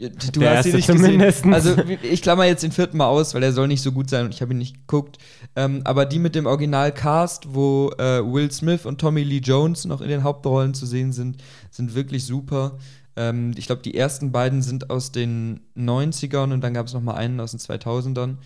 Du 0.00 0.42
hast 0.42 0.66
erste 0.66 0.76
nicht 0.76 0.86
zumindest. 0.86 1.42
gesehen. 1.42 1.54
Also 1.54 1.74
ich 2.04 2.22
klammer 2.22 2.44
jetzt 2.44 2.62
den 2.62 2.70
vierten 2.70 2.96
Mal 2.98 3.08
aus, 3.08 3.34
weil 3.34 3.42
er 3.42 3.52
soll 3.52 3.66
nicht 3.66 3.82
so 3.82 3.90
gut 3.90 4.08
sein 4.08 4.26
und 4.26 4.32
ich 4.32 4.40
habe 4.40 4.54
ihn 4.54 4.58
nicht 4.58 4.74
geguckt. 4.86 5.18
Ähm, 5.56 5.80
aber 5.82 6.06
die 6.06 6.20
mit 6.20 6.36
dem 6.36 6.46
Originalcast, 6.46 7.52
wo 7.52 7.90
äh, 7.98 8.22
Will 8.24 8.48
Smith 8.52 8.86
und 8.86 9.00
Tommy 9.00 9.24
Lee 9.24 9.40
Jones 9.42 9.86
noch 9.86 10.00
in 10.00 10.08
den 10.08 10.22
Hauptrollen 10.22 10.72
zu 10.72 10.86
sehen 10.86 11.12
sind, 11.12 11.42
sind 11.72 11.96
wirklich 11.96 12.24
super. 12.24 12.78
Ähm, 13.18 13.52
ich 13.56 13.66
glaube, 13.66 13.82
die 13.82 13.96
ersten 13.96 14.30
beiden 14.30 14.62
sind 14.62 14.90
aus 14.90 15.10
den 15.10 15.60
90ern 15.76 16.52
und 16.52 16.60
dann 16.62 16.72
gab 16.72 16.86
es 16.86 16.94
noch 16.94 17.02
mal 17.02 17.14
einen 17.14 17.40
aus 17.40 17.50
den 17.50 17.60
2000ern. 17.60 18.36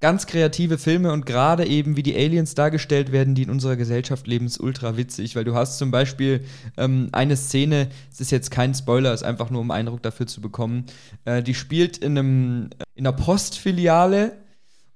Ganz 0.00 0.26
kreative 0.26 0.78
Filme 0.78 1.12
und 1.12 1.26
gerade 1.26 1.66
eben, 1.66 1.96
wie 1.96 2.02
die 2.02 2.14
Aliens 2.14 2.54
dargestellt 2.54 3.10
werden, 3.10 3.34
die 3.34 3.42
in 3.42 3.50
unserer 3.50 3.76
Gesellschaft 3.76 4.26
leben, 4.26 4.46
ist 4.46 4.60
ultra 4.60 4.96
witzig, 4.96 5.34
weil 5.34 5.44
du 5.44 5.54
hast 5.54 5.78
zum 5.78 5.90
Beispiel 5.90 6.44
ähm, 6.76 7.08
eine 7.12 7.36
Szene, 7.36 7.88
es 8.12 8.20
ist 8.20 8.30
jetzt 8.30 8.50
kein 8.50 8.74
Spoiler, 8.74 9.12
ist 9.12 9.24
einfach 9.24 9.50
nur 9.50 9.60
um 9.60 9.70
Eindruck 9.70 10.02
dafür 10.02 10.26
zu 10.26 10.40
bekommen, 10.40 10.84
äh, 11.24 11.42
die 11.42 11.54
spielt 11.54 11.96
in, 11.96 12.18
einem, 12.18 12.70
in 12.94 13.06
einer 13.06 13.16
Postfiliale 13.16 14.32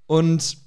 und 0.07 0.59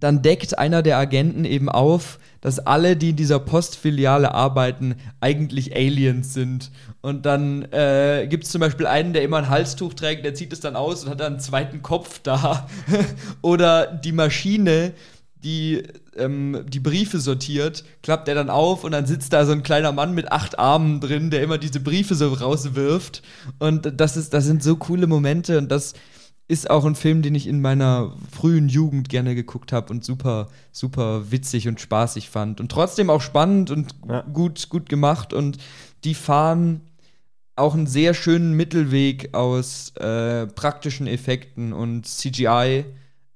dann 0.00 0.22
deckt 0.22 0.58
einer 0.58 0.82
der 0.82 0.98
Agenten 0.98 1.44
eben 1.44 1.68
auf, 1.68 2.18
dass 2.40 2.60
alle, 2.60 2.96
die 2.96 3.10
in 3.10 3.16
dieser 3.16 3.40
Postfiliale 3.40 4.32
arbeiten, 4.32 4.96
eigentlich 5.20 5.74
Aliens 5.74 6.34
sind. 6.34 6.70
Und 7.00 7.26
dann 7.26 7.62
äh, 7.72 8.26
gibt 8.28 8.44
es 8.44 8.50
zum 8.50 8.60
Beispiel 8.60 8.86
einen, 8.86 9.12
der 9.12 9.22
immer 9.22 9.38
ein 9.38 9.48
Halstuch 9.48 9.94
trägt, 9.94 10.24
der 10.24 10.34
zieht 10.34 10.52
es 10.52 10.60
dann 10.60 10.76
aus 10.76 11.04
und 11.04 11.10
hat 11.10 11.20
dann 11.20 11.34
einen 11.34 11.40
zweiten 11.40 11.82
Kopf 11.82 12.20
da. 12.22 12.68
Oder 13.42 13.86
die 13.86 14.12
Maschine, 14.12 14.92
die, 15.42 15.82
ähm, 16.16 16.64
die 16.68 16.80
Briefe 16.80 17.18
sortiert, 17.18 17.84
klappt 18.02 18.28
er 18.28 18.34
dann 18.34 18.50
auf 18.50 18.84
und 18.84 18.92
dann 18.92 19.06
sitzt 19.06 19.32
da 19.32 19.44
so 19.44 19.52
ein 19.52 19.62
kleiner 19.62 19.92
Mann 19.92 20.14
mit 20.14 20.30
acht 20.30 20.58
Armen 20.58 21.00
drin, 21.00 21.30
der 21.30 21.42
immer 21.42 21.58
diese 21.58 21.80
Briefe 21.80 22.14
so 22.14 22.32
rauswirft. 22.32 23.22
Und 23.58 24.00
das, 24.00 24.16
ist, 24.16 24.32
das 24.32 24.44
sind 24.44 24.62
so 24.62 24.76
coole 24.76 25.06
Momente 25.06 25.58
und 25.58 25.70
das 25.70 25.94
ist 26.48 26.70
auch 26.70 26.86
ein 26.86 26.94
Film, 26.94 27.20
den 27.20 27.34
ich 27.34 27.46
in 27.46 27.60
meiner 27.60 28.14
frühen 28.32 28.70
Jugend 28.70 29.10
gerne 29.10 29.34
geguckt 29.34 29.70
habe 29.70 29.92
und 29.92 30.02
super, 30.02 30.48
super 30.72 31.30
witzig 31.30 31.68
und 31.68 31.78
spaßig 31.78 32.30
fand. 32.30 32.58
Und 32.60 32.72
trotzdem 32.72 33.10
auch 33.10 33.20
spannend 33.20 33.70
und 33.70 33.94
ja. 34.08 34.22
gut, 34.22 34.70
gut 34.70 34.88
gemacht. 34.88 35.34
Und 35.34 35.58
die 36.04 36.14
fahren 36.14 36.80
auch 37.54 37.74
einen 37.74 37.86
sehr 37.86 38.14
schönen 38.14 38.54
Mittelweg 38.54 39.34
aus 39.34 39.92
äh, 39.96 40.46
praktischen 40.46 41.06
Effekten 41.06 41.74
und 41.74 42.06
CGI. 42.06 42.86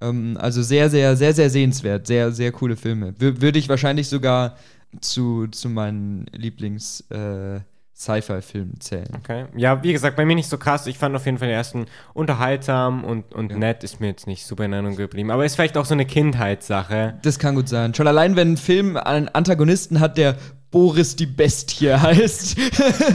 Ähm, 0.00 0.38
also 0.40 0.62
sehr, 0.62 0.88
sehr, 0.88 1.14
sehr, 1.14 1.34
sehr 1.34 1.50
sehenswert. 1.50 2.06
Sehr, 2.06 2.32
sehr 2.32 2.50
coole 2.50 2.76
Filme. 2.76 3.14
W 3.18 3.42
würde 3.42 3.58
ich 3.58 3.68
wahrscheinlich 3.68 4.08
sogar 4.08 4.56
zu, 5.02 5.48
zu 5.48 5.68
meinen 5.68 6.26
Lieblings- 6.34 7.04
äh, 7.10 7.60
Sci-Fi-Filmen 8.02 8.80
zählen. 8.80 9.08
Okay. 9.16 9.46
Ja, 9.56 9.82
wie 9.82 9.92
gesagt, 9.92 10.16
bei 10.16 10.24
mir 10.24 10.34
nicht 10.34 10.48
so 10.48 10.58
krass. 10.58 10.86
Ich 10.86 10.98
fand 10.98 11.14
auf 11.14 11.24
jeden 11.24 11.38
Fall 11.38 11.48
den 11.48 11.56
ersten 11.56 11.86
unterhaltsam 12.14 13.04
und, 13.04 13.34
und 13.34 13.52
ja. 13.52 13.58
nett, 13.58 13.84
ist 13.84 14.00
mir 14.00 14.08
jetzt 14.08 14.26
nicht 14.26 14.44
super 14.44 14.64
in 14.64 14.72
Erinnerung 14.72 14.96
geblieben. 14.96 15.30
Aber 15.30 15.44
ist 15.44 15.54
vielleicht 15.54 15.76
auch 15.76 15.84
so 15.84 15.94
eine 15.94 16.04
Kindheitssache. 16.04 17.18
Das 17.22 17.38
kann 17.38 17.54
gut 17.54 17.68
sein. 17.68 17.94
Schon 17.94 18.08
allein, 18.08 18.36
wenn 18.36 18.52
ein 18.52 18.56
Film 18.56 18.96
einen 18.96 19.28
Antagonisten 19.28 20.00
hat, 20.00 20.18
der 20.18 20.36
Boris 20.70 21.14
die 21.14 21.26
Bestie 21.26 21.92
heißt. 21.94 22.56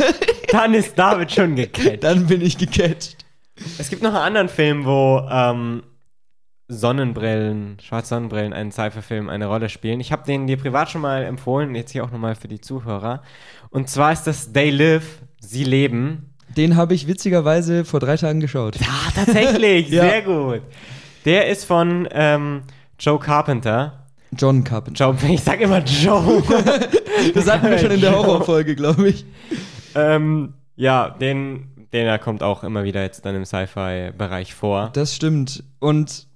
Dann 0.52 0.74
ist 0.74 0.98
David 0.98 1.32
schon 1.32 1.56
gecatcht. 1.56 2.04
Dann 2.04 2.28
bin 2.28 2.42
ich 2.42 2.58
gecatcht. 2.58 3.26
Es 3.78 3.90
gibt 3.90 4.04
noch 4.04 4.14
einen 4.14 4.24
anderen 4.24 4.50
Film, 4.50 4.86
wo 4.86 5.28
ähm, 5.30 5.84
Sonnenbrillen, 6.70 7.78
schwarze 7.82 8.10
Sonnenbrillen, 8.10 8.52
einen 8.52 8.72
Cypher-Film 8.72 9.30
eine 9.30 9.48
Rolle 9.48 9.70
spielen. 9.70 10.02
Ich 10.02 10.12
habe 10.12 10.26
den 10.26 10.48
dir 10.48 10.58
privat 10.58 10.90
schon 10.90 11.02
mal 11.02 11.24
empfohlen, 11.24 11.74
jetzt 11.76 11.92
hier 11.92 12.04
auch 12.04 12.12
nochmal 12.12 12.36
für 12.36 12.50
die 12.50 12.60
Zuhörer. 12.60 13.24
Und 13.70 13.90
zwar 13.90 14.14
ist 14.14 14.24
das 14.24 14.54
They 14.54 14.70
Live, 14.70 15.22
Sie 15.40 15.64
leben. 15.64 16.34
Den 16.56 16.76
habe 16.76 16.94
ich 16.94 17.08
witzigerweise 17.08 17.86
vor 17.86 18.00
drei 18.00 18.18
Tagen 18.18 18.40
geschaut. 18.40 18.78
Ja, 18.78 18.88
tatsächlich, 19.14 19.90
ja. 19.92 20.04
sehr 20.04 20.22
gut. 20.24 20.62
Der 21.26 21.48
ist 21.48 21.66
von 21.66 22.08
ähm, 22.12 22.64
Joe 23.00 23.20
Carpenter. 23.20 24.08
John 24.32 24.64
Carpenter. 24.64 25.06
Joe, 25.06 25.16
ich 25.32 25.42
sag 25.42 25.62
immer 25.62 25.80
Joe. 25.80 26.44
das 27.34 27.50
hatten 27.50 27.70
wir 27.70 27.78
schon 27.78 27.92
in 27.92 28.02
der 28.02 28.16
Horrorfolge, 28.16 28.76
glaube 28.76 29.10
ich. 29.10 29.26
Ähm, 29.96 30.54
ja, 30.76 31.10
den, 31.10 31.88
den 31.94 32.20
kommt 32.20 32.44
auch 32.44 32.64
immer 32.64 32.84
wieder 32.84 33.02
jetzt 33.02 33.26
dann 33.26 33.36
im 33.36 33.46
Sci-Fi-Bereich 33.46 34.54
vor. 34.54 34.90
Das 34.94 35.16
stimmt. 35.16 35.64
Und 35.80 36.28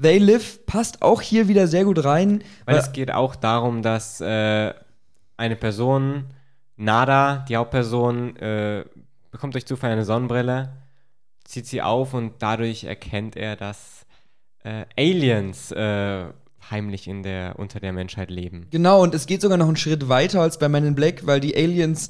They 0.00 0.18
Live 0.18 0.64
passt 0.66 1.02
auch 1.02 1.20
hier 1.20 1.48
wieder 1.48 1.66
sehr 1.66 1.84
gut 1.84 2.04
rein. 2.04 2.42
Weil, 2.64 2.74
weil 2.74 2.82
es 2.82 2.92
geht 2.92 3.12
auch 3.12 3.36
darum, 3.36 3.82
dass 3.82 4.20
äh, 4.20 4.72
eine 5.36 5.56
Person, 5.56 6.24
Nada, 6.82 7.44
die 7.48 7.56
Hauptperson, 7.56 8.36
äh, 8.36 8.84
bekommt 9.30 9.54
durch 9.54 9.66
Zufall 9.66 9.92
eine 9.92 10.04
Sonnenbrille, 10.04 10.72
zieht 11.44 11.66
sie 11.66 11.82
auf 11.82 12.14
und 12.14 12.34
dadurch 12.40 12.84
erkennt 12.84 13.36
er, 13.36 13.56
dass 13.56 14.06
äh, 14.64 14.84
Aliens 14.96 15.72
äh, 15.72 16.24
heimlich 16.70 17.08
in 17.08 17.22
der, 17.22 17.58
unter 17.58 17.80
der 17.80 17.92
Menschheit 17.92 18.30
leben. 18.30 18.66
Genau, 18.70 19.02
und 19.02 19.14
es 19.14 19.26
geht 19.26 19.40
sogar 19.42 19.58
noch 19.58 19.66
einen 19.66 19.76
Schritt 19.76 20.08
weiter 20.08 20.40
als 20.40 20.58
bei 20.58 20.68
Men 20.68 20.86
in 20.86 20.94
Black, 20.94 21.26
weil 21.26 21.40
die 21.40 21.56
Aliens, 21.56 22.08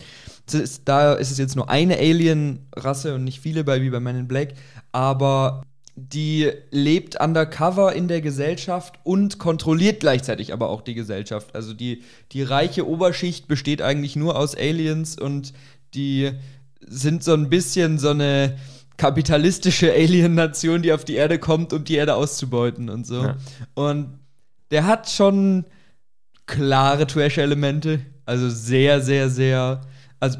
da 0.85 1.15
ist 1.15 1.31
es 1.31 1.39
jetzt 1.39 1.57
nur 1.57 1.71
eine 1.71 1.97
Alien-Rasse 1.97 3.15
und 3.15 3.25
nicht 3.25 3.41
viele 3.41 3.65
bei, 3.65 3.81
wie 3.83 3.91
bei 3.91 4.01
Men 4.01 4.17
in 4.17 4.29
Black, 4.29 4.55
aber 4.91 5.63
die 5.95 6.51
lebt 6.71 7.21
undercover 7.21 7.93
in 7.93 8.09
der 8.09 8.23
Gesellschaft 8.23 8.99
und 9.05 9.39
kontrolliert 9.39 10.01
gleichzeitig 10.01 10.53
aber 10.53 10.71
auch 10.71 10.81
die 10.81 10.95
Gesellschaft. 10.95 11.55
Also 11.55 11.75
die, 11.75 12.03
die 12.33 12.43
reiche 12.43 12.89
Oberschicht 12.89 13.47
besteht 13.47 13.83
eigentlich 13.83 14.17
nur 14.17 14.37
aus 14.37 14.57
Aliens 14.57 15.19
und 15.19 15.53
die 15.95 16.33
sind 16.81 17.23
so 17.23 17.35
ein 17.35 17.51
bisschen 17.51 17.99
so 17.99 18.11
eine 18.11 18.57
kapitalistische 18.97 19.93
Alien-Nation, 19.95 20.83
die 20.83 20.93
auf 20.93 21.05
die 21.05 21.15
Erde 21.15 21.39
kommt, 21.39 21.73
um 21.73 21.85
die 21.85 21.97
Erde 21.97 22.15
auszubeuten 22.15 22.89
und 22.89 23.07
so. 23.07 23.23
Ja. 23.23 23.37
Und 23.75 24.19
der 24.71 24.87
hat 24.87 25.11
schon 25.11 25.67
klare 26.47 27.07
Trash-Elemente. 27.07 28.01
Also 28.25 28.49
sehr, 28.49 29.03
sehr, 29.03 29.29
sehr. 29.29 29.83
Also, 30.21 30.39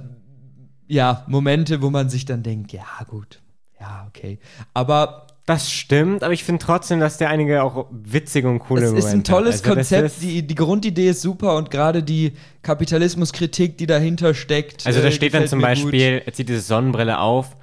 ja, 0.87 1.25
Momente, 1.27 1.83
wo 1.83 1.91
man 1.91 2.09
sich 2.09 2.25
dann 2.25 2.43
denkt, 2.43 2.73
ja, 2.73 2.87
gut. 3.09 3.43
Ja, 3.79 4.07
okay. 4.09 4.39
Aber 4.73 5.27
das 5.47 5.73
stimmt, 5.73 6.23
aber 6.23 6.33
ich 6.33 6.45
finde 6.45 6.65
trotzdem, 6.65 7.01
dass 7.01 7.19
der 7.19 7.29
einige 7.29 7.65
auch 7.65 7.87
witzige 7.91 8.49
und 8.49 8.61
coole 8.61 8.83
Momente 8.83 8.97
hat. 8.97 9.05
Es 9.05 9.09
ist 9.09 9.15
ein 9.15 9.25
tolles 9.25 9.63
also 9.65 9.75
Konzept, 9.75 10.23
die, 10.23 10.47
die 10.47 10.55
Grundidee 10.55 11.09
ist 11.09 11.23
super 11.23 11.57
und 11.57 11.71
gerade 11.71 12.05
die 12.05 12.35
Kapitalismuskritik, 12.63 13.77
die 13.77 13.87
dahinter 13.87 14.35
steckt. 14.35 14.87
Also 14.87 15.01
da 15.01 15.09
äh, 15.09 15.13
steht 15.13 15.35
dann 15.35 15.49
zum 15.49 15.61
Beispiel, 15.61 16.19
gut. 16.19 16.27
er 16.27 16.33
zieht 16.33 16.49
diese 16.49 16.61
Sonnenbrille 16.61 17.19
auf 17.19 17.57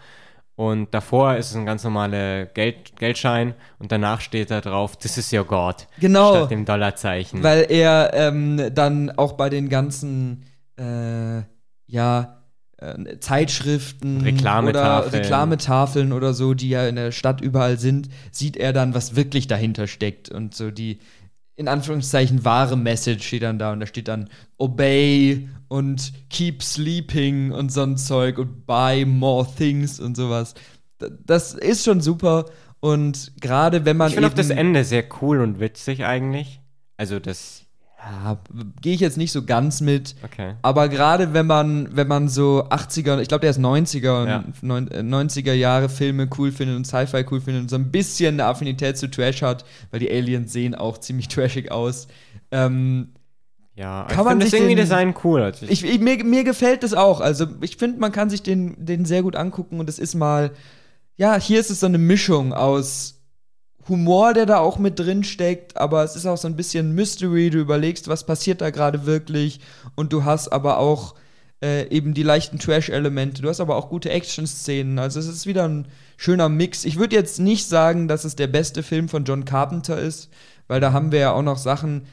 und 0.55 0.93
davor 0.93 1.37
ist 1.37 1.51
es 1.51 1.55
ein 1.55 1.65
ganz 1.65 1.85
normaler 1.85 2.47
Geld, 2.47 2.97
Geldschein 2.97 3.53
und 3.77 3.93
danach 3.93 4.19
steht 4.19 4.51
da 4.51 4.59
drauf, 4.59 4.97
this 4.97 5.17
is 5.17 5.31
your 5.31 5.45
God. 5.45 5.87
Genau. 6.01 6.35
Statt 6.35 6.51
dem 6.51 6.65
Dollarzeichen. 6.65 7.41
Weil 7.43 7.67
er 7.69 8.11
ähm, 8.13 8.71
dann 8.75 9.09
auch 9.11 9.33
bei 9.33 9.49
den 9.49 9.69
ganzen, 9.69 10.43
äh, 10.77 11.43
ja, 11.87 12.38
äh, 12.81 13.19
Zeitschriften 13.19 14.21
Reklametafeln. 14.21 15.07
oder 15.07 15.13
Reklametafeln 15.13 16.13
oder 16.13 16.33
so, 16.33 16.53
die 16.53 16.69
ja 16.69 16.87
in 16.87 16.95
der 16.95 17.11
Stadt 17.11 17.41
überall 17.41 17.77
sind, 17.77 18.09
sieht 18.31 18.57
er 18.57 18.73
dann, 18.73 18.93
was 18.93 19.15
wirklich 19.15 19.47
dahinter 19.47 19.87
steckt 19.87 20.29
und 20.29 20.55
so 20.55 20.71
die 20.71 20.99
in 21.55 21.67
Anführungszeichen 21.67 22.45
wahre 22.45 22.77
Message 22.77 23.27
steht 23.27 23.43
dann 23.43 23.59
da 23.59 23.73
und 23.73 23.81
da 23.81 23.85
steht 23.85 24.07
dann 24.07 24.29
Obey 24.57 25.49
und 25.67 26.13
Keep 26.29 26.63
Sleeping 26.63 27.51
und 27.51 27.69
so 27.69 27.83
ein 27.83 27.97
Zeug 27.97 28.37
und 28.37 28.65
Buy 28.65 29.03
More 29.03 29.45
Things 29.57 29.99
und 29.99 30.15
sowas. 30.15 30.53
Das 31.25 31.53
ist 31.53 31.83
schon 31.83 31.99
super 31.99 32.45
und 32.79 33.33
gerade 33.41 33.83
wenn 33.83 33.97
man. 33.97 34.07
Ich 34.07 34.13
finde 34.13 34.29
auch 34.29 34.33
das 34.33 34.51
Ende 34.51 34.85
sehr 34.85 35.03
cool 35.21 35.41
und 35.41 35.59
witzig 35.59 36.05
eigentlich. 36.05 36.61
Also 36.95 37.19
das 37.19 37.65
ja, 38.01 38.37
gehe 38.81 38.93
ich 38.93 39.01
jetzt 39.01 39.17
nicht 39.17 39.31
so 39.31 39.43
ganz 39.43 39.81
mit. 39.81 40.15
Okay. 40.23 40.53
Aber 40.61 40.87
gerade 40.87 41.33
wenn 41.33 41.45
man, 41.45 41.95
wenn 41.95 42.07
man 42.07 42.29
so 42.29 42.63
80er, 42.69 43.19
ich 43.19 43.27
glaube, 43.27 43.41
der 43.41 43.49
ist 43.49 43.59
90er 43.59 44.27
ja. 44.27 44.43
90er 44.63 45.53
Jahre 45.53 45.89
Filme 45.89 46.29
cool 46.37 46.51
findet 46.51 46.77
und 46.77 46.85
Sci-Fi 46.85 47.25
cool 47.29 47.41
findet 47.41 47.63
und 47.63 47.69
so 47.69 47.75
ein 47.75 47.91
bisschen 47.91 48.35
eine 48.35 48.45
Affinität 48.45 48.97
zu 48.97 49.09
Trash 49.09 49.41
hat, 49.41 49.65
weil 49.91 49.99
die 49.99 50.09
Aliens 50.09 50.53
sehen 50.53 50.75
auch 50.75 50.97
ziemlich 50.99 51.27
trashig 51.27 51.71
aus. 51.71 52.07
Ähm, 52.51 53.09
ja, 53.75 54.05
kann 54.09 54.19
ich 54.19 54.25
man 54.25 54.39
das 54.39 54.53
irgendwie 54.53 54.75
den, 54.75 54.83
Design 54.83 55.15
cool. 55.23 55.41
Also 55.41 55.65
ich, 55.67 55.83
ich, 55.83 55.99
mir, 55.99 56.23
mir 56.23 56.43
gefällt 56.43 56.83
das 56.83 56.93
auch. 56.93 57.21
Also 57.21 57.47
ich 57.61 57.77
finde, 57.77 57.99
man 57.99 58.11
kann 58.11 58.29
sich 58.29 58.43
den, 58.43 58.85
den 58.85 59.05
sehr 59.05 59.23
gut 59.23 59.35
angucken 59.35 59.79
und 59.79 59.89
es 59.89 59.99
ist 59.99 60.15
mal, 60.15 60.51
ja, 61.15 61.39
hier 61.39 61.59
ist 61.59 61.69
es 61.69 61.81
so 61.81 61.85
eine 61.85 61.97
Mischung 61.97 62.53
aus 62.53 63.18
Humor, 63.89 64.33
der 64.33 64.45
da 64.45 64.59
auch 64.59 64.77
mit 64.77 64.99
drin 64.99 65.23
steckt, 65.23 65.77
aber 65.77 66.03
es 66.03 66.15
ist 66.15 66.25
auch 66.25 66.37
so 66.37 66.47
ein 66.47 66.55
bisschen 66.55 66.93
Mystery. 66.93 67.49
Du 67.49 67.59
überlegst, 67.59 68.07
was 68.07 68.25
passiert 68.25 68.61
da 68.61 68.69
gerade 68.69 69.05
wirklich 69.05 69.59
und 69.95 70.13
du 70.13 70.23
hast 70.23 70.49
aber 70.49 70.77
auch 70.77 71.15
äh, 71.61 71.87
eben 71.89 72.13
die 72.13 72.23
leichten 72.23 72.59
Trash-Elemente. 72.59 73.41
Du 73.41 73.49
hast 73.49 73.59
aber 73.59 73.75
auch 73.75 73.89
gute 73.89 74.09
Action-Szenen. 74.09 74.99
Also 74.99 75.19
es 75.19 75.27
ist 75.27 75.45
wieder 75.45 75.67
ein 75.67 75.87
schöner 76.17 76.49
Mix. 76.49 76.85
Ich 76.85 76.97
würde 76.97 77.15
jetzt 77.15 77.39
nicht 77.39 77.67
sagen, 77.67 78.07
dass 78.07 78.23
es 78.23 78.35
der 78.35 78.47
beste 78.47 78.83
Film 78.83 79.09
von 79.09 79.25
John 79.25 79.45
Carpenter 79.45 79.99
ist, 79.99 80.29
weil 80.67 80.79
da 80.79 80.93
haben 80.93 81.11
wir 81.11 81.19
ja 81.19 81.31
auch 81.33 81.41
noch 81.41 81.57
Sachen, 81.57 82.03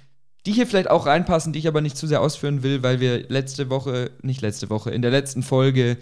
die 0.46 0.52
hier 0.52 0.66
vielleicht 0.66 0.90
auch 0.90 1.06
reinpassen, 1.06 1.52
die 1.52 1.58
ich 1.58 1.68
aber 1.68 1.80
nicht 1.80 1.96
zu 1.96 2.06
sehr 2.06 2.20
ausführen 2.20 2.62
will, 2.62 2.82
weil 2.82 3.00
wir 3.00 3.28
letzte 3.28 3.68
Woche, 3.68 4.12
nicht 4.22 4.42
letzte 4.42 4.70
Woche, 4.70 4.90
in 4.90 5.02
der 5.02 5.10
letzten 5.10 5.42
Folge 5.42 5.96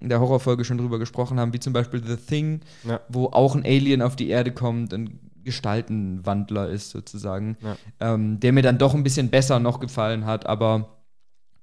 in 0.00 0.08
der 0.08 0.20
Horrorfolge 0.20 0.64
schon 0.64 0.78
drüber 0.78 0.98
gesprochen 0.98 1.40
haben, 1.40 1.52
wie 1.52 1.60
zum 1.60 1.72
Beispiel 1.72 2.02
The 2.04 2.16
Thing, 2.16 2.60
ja. 2.84 3.00
wo 3.08 3.26
auch 3.26 3.54
ein 3.54 3.64
Alien 3.64 4.02
auf 4.02 4.16
die 4.16 4.28
Erde 4.28 4.52
kommt, 4.52 4.94
ein 4.94 5.18
Gestaltenwandler 5.44 6.68
ist 6.68 6.90
sozusagen, 6.90 7.56
ja. 7.62 7.76
ähm, 8.00 8.38
der 8.40 8.52
mir 8.52 8.62
dann 8.62 8.78
doch 8.78 8.94
ein 8.94 9.02
bisschen 9.02 9.30
besser 9.30 9.58
noch 9.58 9.80
gefallen 9.80 10.26
hat, 10.26 10.46
aber 10.46 10.98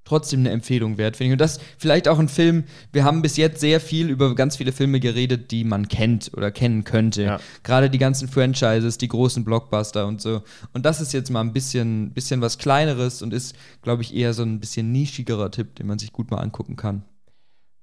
trotzdem 0.06 0.42
eine 0.42 0.52
Empfehlung 0.52 0.98
wert, 0.98 1.18
finde 1.18 1.30
ich. 1.30 1.32
Und 1.34 1.42
das 1.42 1.60
vielleicht 1.78 2.08
auch 2.08 2.20
ein 2.20 2.30
Film, 2.30 2.64
wir 2.94 3.04
haben 3.04 3.22
bis 3.22 3.38
jetzt 3.38 3.60
sehr 3.60 3.80
viel 3.80 4.10
über 4.10 4.34
ganz 4.36 4.56
viele 4.56 4.72
Filme 4.72 5.00
geredet, 5.00 5.52
die 5.52 5.64
man 5.64 5.88
kennt 5.88 6.32
oder 6.36 6.52
kennen 6.52 6.84
könnte. 6.84 7.24
Ja. 7.24 7.40
Gerade 7.64 7.90
die 7.90 7.98
ganzen 7.98 8.28
Franchises, 8.28 8.98
die 8.98 9.08
großen 9.08 9.44
Blockbuster 9.44 10.08
und 10.08 10.22
so. 10.22 10.44
Und 10.74 10.86
das 10.86 11.02
ist 11.02 11.12
jetzt 11.12 11.32
mal 11.32 11.42
ein 11.42 11.54
bisschen, 11.54 12.12
bisschen 12.12 12.42
was 12.42 12.58
Kleineres 12.58 13.22
und 13.22 13.34
ist, 13.34 13.56
glaube 13.82 14.04
ich, 14.04 14.16
eher 14.16 14.34
so 14.34 14.44
ein 14.44 14.60
bisschen 14.60 14.92
nischigerer 14.92 15.52
Tipp, 15.52 15.76
den 15.76 15.88
man 15.88 16.00
sich 16.00 16.14
gut 16.14 16.32
mal 16.32 16.38
angucken 16.38 16.76
kann. 16.76 17.04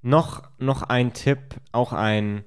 Noch, 0.03 0.43
noch 0.59 0.83
ein 0.83 1.13
Tipp, 1.13 1.39
auch 1.71 1.93
ein, 1.93 2.45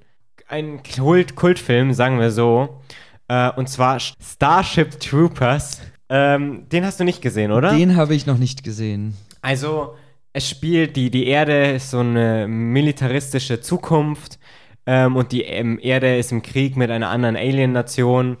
ein 0.48 0.82
Kult, 0.82 1.36
Kultfilm, 1.36 1.92
sagen 1.92 2.18
wir 2.18 2.30
so. 2.30 2.80
Äh, 3.28 3.50
und 3.52 3.68
zwar 3.68 3.98
Starship 3.98 5.00
Troopers. 5.00 5.80
Ähm, 6.08 6.68
den 6.68 6.84
hast 6.84 7.00
du 7.00 7.04
nicht 7.04 7.22
gesehen, 7.22 7.50
oder? 7.50 7.74
Den 7.74 7.96
habe 7.96 8.14
ich 8.14 8.26
noch 8.26 8.38
nicht 8.38 8.62
gesehen. 8.62 9.16
Also, 9.42 9.94
es 10.32 10.48
spielt, 10.48 10.96
die, 10.96 11.10
die 11.10 11.26
Erde 11.26 11.72
ist 11.72 11.90
so 11.90 12.00
eine 12.00 12.46
militaristische 12.46 13.60
Zukunft 13.60 14.38
ähm, 14.84 15.16
und 15.16 15.32
die 15.32 15.42
ähm, 15.42 15.78
Erde 15.82 16.16
ist 16.16 16.30
im 16.30 16.42
Krieg 16.42 16.76
mit 16.76 16.90
einer 16.90 17.08
anderen 17.08 17.36
Alien-Nation 17.36 18.36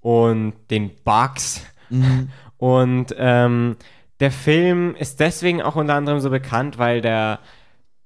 und 0.00 0.52
den 0.70 0.90
Bugs. 1.04 1.62
Mhm. 1.90 2.28
Und 2.58 3.14
ähm, 3.16 3.76
der 4.18 4.32
Film 4.32 4.96
ist 4.96 5.20
deswegen 5.20 5.62
auch 5.62 5.76
unter 5.76 5.94
anderem 5.94 6.18
so 6.18 6.28
bekannt, 6.28 6.76
weil 6.76 7.00
der, 7.00 7.38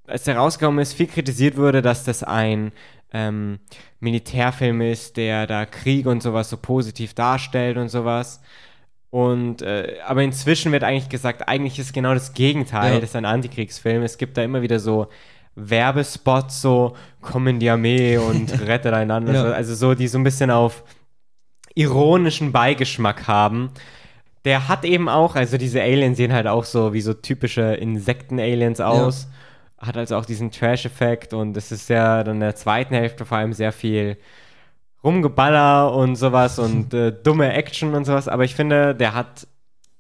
als 0.06 0.24
der 0.24 0.36
rausgekommen 0.36 0.80
ist, 0.80 0.94
viel 0.94 1.06
kritisiert 1.06 1.56
wurde, 1.56 1.82
dass 1.82 2.04
das 2.04 2.22
ein 2.22 2.72
ähm, 3.12 3.60
Militärfilm 4.00 4.80
ist, 4.80 5.16
der 5.16 5.46
da 5.46 5.66
Krieg 5.66 6.06
und 6.06 6.22
sowas 6.22 6.50
so 6.50 6.56
positiv 6.56 7.14
darstellt 7.14 7.76
und 7.76 7.88
sowas. 7.88 8.40
Und 9.10 9.60
äh, 9.60 9.96
aber 10.06 10.22
inzwischen 10.22 10.72
wird 10.72 10.84
eigentlich 10.84 11.10
gesagt, 11.10 11.46
eigentlich 11.46 11.78
ist 11.78 11.92
genau 11.92 12.14
das 12.14 12.32
Gegenteil, 12.32 12.94
ja. 12.94 13.00
das 13.00 13.10
ist 13.10 13.16
ein 13.16 13.26
Antikriegsfilm. 13.26 14.02
Es 14.02 14.16
gibt 14.16 14.38
da 14.38 14.42
immer 14.42 14.62
wieder 14.62 14.78
so 14.78 15.08
Werbespots, 15.54 16.62
so 16.62 16.96
komm 17.20 17.46
in 17.46 17.60
die 17.60 17.68
Armee 17.68 18.16
und 18.16 18.58
rettet 18.66 18.94
einander. 18.94 19.34
ja. 19.34 19.44
Also 19.52 19.74
so, 19.74 19.94
die 19.94 20.08
so 20.08 20.18
ein 20.18 20.24
bisschen 20.24 20.50
auf 20.50 20.82
ironischen 21.74 22.52
Beigeschmack 22.52 23.28
haben. 23.28 23.70
Der 24.44 24.68
hat 24.68 24.84
eben 24.84 25.08
auch, 25.08 25.36
also 25.36 25.56
diese 25.56 25.82
Aliens 25.82 26.16
sehen 26.16 26.32
halt 26.32 26.46
auch 26.46 26.64
so 26.64 26.92
wie 26.92 27.00
so 27.00 27.14
typische 27.14 27.74
Insekten-Aliens 27.74 28.80
aus. 28.80 29.24
Ja. 29.24 29.28
Hat 29.82 29.96
also 29.96 30.16
auch 30.16 30.24
diesen 30.24 30.50
Trash-Effekt 30.50 31.34
und 31.34 31.56
es 31.56 31.72
ist 31.72 31.88
ja 31.88 32.22
dann 32.22 32.36
in 32.36 32.40
der 32.40 32.54
zweiten 32.54 32.94
Hälfte 32.94 33.24
vor 33.26 33.38
allem 33.38 33.52
sehr 33.52 33.72
viel 33.72 34.16
Rumgeballer 35.02 35.92
und 35.92 36.16
sowas 36.16 36.58
und 36.58 36.94
äh, 36.94 37.12
dumme 37.12 37.52
Action 37.52 37.94
und 37.94 38.04
sowas. 38.04 38.28
Aber 38.28 38.44
ich 38.44 38.54
finde, 38.54 38.94
der 38.94 39.14
hat 39.14 39.46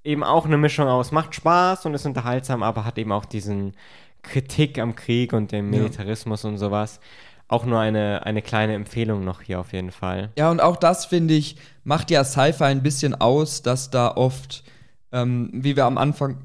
eben 0.04 0.24
auch 0.24 0.46
eine 0.46 0.56
Mischung 0.56 0.88
aus, 0.88 1.12
macht 1.12 1.34
Spaß 1.34 1.86
und 1.86 1.94
ist 1.94 2.06
unterhaltsam, 2.06 2.62
aber 2.62 2.84
hat 2.84 2.98
eben 2.98 3.12
auch 3.12 3.24
diesen 3.24 3.74
Kritik 4.22 4.78
am 4.78 4.94
Krieg 4.94 5.32
und 5.32 5.52
dem 5.52 5.70
Militarismus 5.70 6.44
ja. 6.44 6.50
und 6.50 6.58
sowas. 6.58 7.00
Auch 7.48 7.66
nur 7.66 7.80
eine, 7.80 8.24
eine 8.24 8.40
kleine 8.40 8.74
Empfehlung 8.74 9.24
noch 9.24 9.42
hier 9.42 9.60
auf 9.60 9.72
jeden 9.72 9.90
Fall. 9.90 10.30
Ja, 10.38 10.50
und 10.50 10.60
auch 10.60 10.76
das, 10.76 11.04
finde 11.06 11.34
ich, 11.34 11.56
macht 11.84 12.10
ja 12.10 12.24
Sci-Fi 12.24 12.64
ein 12.64 12.82
bisschen 12.82 13.14
aus, 13.20 13.62
dass 13.62 13.90
da 13.90 14.12
oft, 14.16 14.64
ähm, 15.10 15.50
wie 15.52 15.76
wir 15.76 15.84
am 15.84 15.98
Anfang 15.98 16.38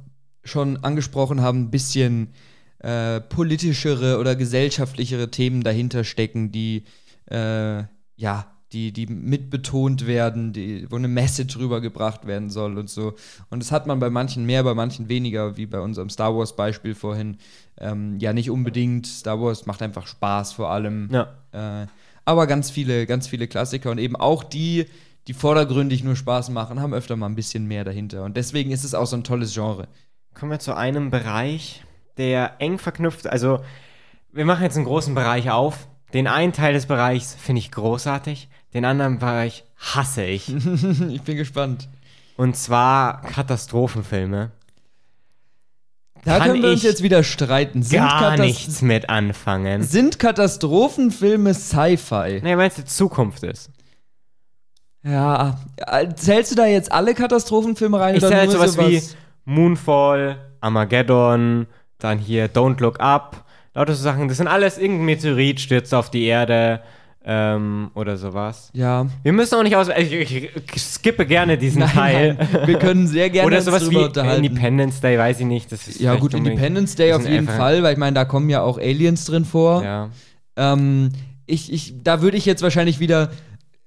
schon 0.44 0.84
angesprochen 0.84 1.42
haben, 1.42 1.62
ein 1.62 1.72
bisschen 1.72 2.34
äh, 2.80 3.22
politischere 3.22 4.20
oder 4.20 4.36
gesellschaftlichere 4.36 5.32
Themen 5.32 5.64
dahinter 5.64 6.04
stecken, 6.04 6.52
die 6.52 6.84
äh, 7.26 7.84
ja, 8.16 8.58
die, 8.74 8.92
die 8.92 9.08
mitbetont 9.08 10.08
werden, 10.08 10.52
die, 10.52 10.92
wo 10.92 10.98
eine 10.98 11.08
Message 11.08 11.58
rübergebracht 11.58 12.28
werden 12.28 12.50
soll 12.50 12.78
und 12.78 12.90
so. 12.90 13.14
Und 13.50 13.64
das 13.64 13.72
hat 13.72 13.88
man 13.88 14.00
bei 14.00 14.10
manchen 14.10 14.46
mehr, 14.46 14.64
bei 14.64 14.74
manchen 14.74 15.08
weniger, 15.08 15.56
wie 15.56 15.66
bei 15.66 15.80
unserem 15.80 16.10
Star 16.10 16.36
Wars-Beispiel 16.36 16.94
vorhin. 16.94 17.38
Ähm, 17.80 18.18
ja, 18.20 18.34
nicht 18.34 18.50
unbedingt. 18.50 19.08
Star 19.08 19.40
Wars 19.40 19.66
macht 19.66 19.82
einfach 19.82 20.06
Spaß 20.06 20.54
vor 20.54 20.70
allem. 20.70 21.10
Ja. 21.12 21.84
Äh, 21.84 21.88
aber 22.26 22.46
ganz 22.46 22.70
viele, 22.70 23.06
ganz 23.06 23.28
viele 23.28 23.48
Klassiker 23.48 23.90
und 23.90 24.00
eben 24.00 24.18
auch 24.18 24.44
die, 24.44 24.88
die 25.28 25.34
vordergründig 25.34 26.04
nur 26.04 26.18
Spaß 26.18 26.50
machen, 26.50 26.82
haben 26.82 26.94
öfter 26.94 27.16
mal 27.16 27.28
ein 27.28 27.36
bisschen 27.36 27.68
mehr 27.68 27.86
dahinter. 27.86 28.26
Und 28.26 28.36
deswegen 28.36 28.72
ist 28.72 28.84
es 28.84 28.94
auch 28.94 29.08
so 29.08 29.16
ein 29.16 29.24
tolles 29.24 29.54
Genre. 29.54 29.88
Kommen 30.34 30.52
wir 30.52 30.60
zu 30.60 30.76
einem 30.76 31.10
Bereich, 31.10 31.86
der 32.18 32.56
eng 32.60 32.78
verknüpft, 32.78 33.28
also 33.28 33.60
wir 34.32 34.46
machen 34.46 34.64
jetzt 34.64 34.76
einen 34.76 34.86
großen 34.86 35.16
Bereich 35.16 35.50
auf, 35.52 35.88
den 36.14 36.28
einen 36.28 36.54
Teil 36.54 36.74
des 36.74 36.86
Bereichs 36.86 37.36
finde 37.36 37.60
ich 37.60 37.72
großartig, 37.72 38.50
den 38.74 38.86
anderen 38.86 39.20
Bereich 39.20 39.66
hasse 39.78 40.24
ich. 40.24 40.54
ich 41.10 41.22
bin 41.22 41.38
gespannt. 41.38 41.90
Und 42.38 42.56
zwar 42.56 43.22
Katastrophenfilme. 43.24 44.52
Da 46.24 46.40
Kann 46.40 46.48
können 46.48 46.64
wir 46.64 46.72
uns 46.72 46.84
jetzt 46.84 47.04
wieder 47.04 47.24
streiten. 47.24 47.84
Sind 47.84 48.00
gar 48.00 48.20
Katast 48.20 48.40
nichts 48.40 48.82
mit 48.82 49.10
anfangen. 49.10 49.84
Sind 49.84 50.20
Katastrophenfilme 50.20 51.54
Sci-Fi? 51.54 52.42
Nee, 52.44 52.56
meinst 52.56 52.78
du, 52.78 52.86
Zukunft 52.86 53.44
ist? 53.44 53.72
Ja, 55.04 55.58
zählst 56.16 56.52
du 56.52 56.56
da 56.56 56.66
jetzt 56.66 56.92
alle 56.92 57.14
Katastrophenfilme 57.14 58.00
rein? 58.00 58.16
Ich 58.16 58.22
zähle 58.22 58.52
sowas, 58.52 58.74
sowas 58.74 58.90
wie 58.90 59.02
Moonfall, 59.46 60.38
Armageddon, 60.60 61.68
dann 62.00 62.20
hier 62.20 62.50
Don't 62.50 62.82
Look 62.82 63.00
Up, 63.00 63.46
lauter 63.74 63.94
so 63.94 64.04
Sachen. 64.04 64.28
Das 64.28 64.38
sind 64.38 64.48
alles 64.48 64.78
irgendein 64.78 65.06
Meteorit 65.06 65.60
stürzt 65.60 65.94
auf 65.94 66.10
die 66.10 66.26
Erde 66.26 66.82
ähm, 67.30 67.92
oder 67.94 68.16
sowas. 68.16 68.70
Ja. 68.74 69.06
Wir 69.22 69.34
müssen 69.34 69.56
auch 69.56 69.64
nicht 69.64 69.76
aus. 69.76 69.90
Ich, 69.90 70.14
ich, 70.14 70.82
skippe 70.82 71.26
gerne 71.26 71.58
diesen 71.58 71.80
nein, 71.80 71.90
Teil. 71.90 72.38
Nein. 72.40 72.68
Wir 72.68 72.80
können 72.80 73.06
sehr 73.06 73.30
gerne 73.30 73.48
oder 73.48 73.62
sowas 73.62 73.90
wie 73.92 74.02
Independence 74.02 75.02
Day, 75.02 75.18
weiß 75.18 75.42
ich 75.42 75.46
nicht. 75.46 75.72
Das 75.72 75.88
ist 75.90 76.00
ja 76.00 76.16
gut, 76.16 76.34
Independence 76.34 76.96
Day 76.96 77.14
auf 77.14 77.28
jeden 77.28 77.48
Fall, 77.48 77.84
weil 77.84 77.94
ich 77.94 78.00
meine, 78.00 78.14
da 78.14 78.24
kommen 78.26 78.50
ja 78.50 78.62
auch 78.62 78.78
Aliens 78.78 79.26
drin 79.26 79.44
vor. 79.44 79.84
Ja. 79.84 80.10
Ähm, 80.56 81.10
ich, 81.46 81.72
ich, 81.72 81.96
da 82.02 82.22
würde 82.22 82.38
ich 82.38 82.46
jetzt 82.46 82.64
wahrscheinlich 82.64 83.00
wieder, 83.00 83.32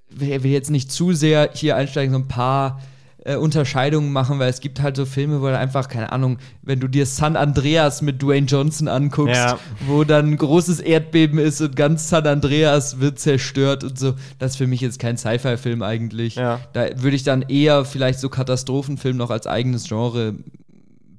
will 0.09 0.51
jetzt 0.51 0.69
nicht 0.69 0.91
zu 0.91 1.13
sehr 1.13 1.49
hier 1.53 1.75
einsteigen, 1.75 2.13
so 2.13 2.19
ein 2.19 2.27
paar 2.27 2.79
äh, 3.23 3.35
Unterscheidungen 3.35 4.11
machen, 4.11 4.39
weil 4.39 4.49
es 4.49 4.61
gibt 4.61 4.81
halt 4.81 4.95
so 4.95 5.05
Filme, 5.05 5.41
wo 5.41 5.45
dann 5.45 5.55
einfach, 5.55 5.87
keine 5.87 6.11
Ahnung, 6.11 6.37
wenn 6.63 6.79
du 6.79 6.87
dir 6.87 7.05
San 7.05 7.35
Andreas 7.35 8.01
mit 8.01 8.21
Dwayne 8.21 8.47
Johnson 8.47 8.87
anguckst, 8.87 9.35
ja. 9.35 9.59
wo 9.85 10.03
dann 10.03 10.31
ein 10.31 10.37
großes 10.37 10.79
Erdbeben 10.79 11.37
ist 11.37 11.61
und 11.61 11.75
ganz 11.75 12.09
San 12.09 12.25
Andreas 12.25 12.99
wird 12.99 13.19
zerstört 13.19 13.83
und 13.83 13.99
so, 13.99 14.13
das 14.39 14.51
ist 14.51 14.57
für 14.57 14.67
mich 14.67 14.81
jetzt 14.81 14.99
kein 14.99 15.17
Sci-Fi-Film 15.17 15.83
eigentlich. 15.83 16.35
Ja. 16.35 16.61
Da 16.73 16.87
würde 16.95 17.15
ich 17.15 17.23
dann 17.23 17.43
eher 17.43 17.85
vielleicht 17.85 18.19
so 18.19 18.29
Katastrophenfilm 18.29 19.17
noch 19.17 19.29
als 19.29 19.45
eigenes 19.45 19.87
Genre 19.87 20.33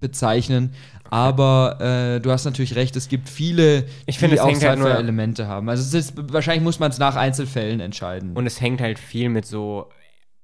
bezeichnen. 0.01 0.73
Aber 1.09 1.79
äh, 1.79 2.21
du 2.21 2.31
hast 2.31 2.47
natürlich 2.47 2.75
recht, 2.75 2.97
es 2.97 3.09
gibt 3.09 3.29
viele, 3.29 3.85
ich 4.07 4.19
die 4.19 4.41
auch 4.41 4.47
halt 4.47 4.57
Sci-Fi-Elemente 4.57 5.47
haben. 5.47 5.69
Also 5.69 5.97
ist, 5.97 6.15
wahrscheinlich 6.17 6.65
muss 6.65 6.81
man 6.81 6.91
es 6.91 6.99
nach 6.99 7.17
Einzelfällen 7.17 7.81
entscheiden. 7.81 8.33
Und 8.33 8.47
es 8.47 8.61
hängt 8.61 8.81
halt 8.81 8.99
viel 8.99 9.29
mit 9.29 9.45
so 9.45 9.89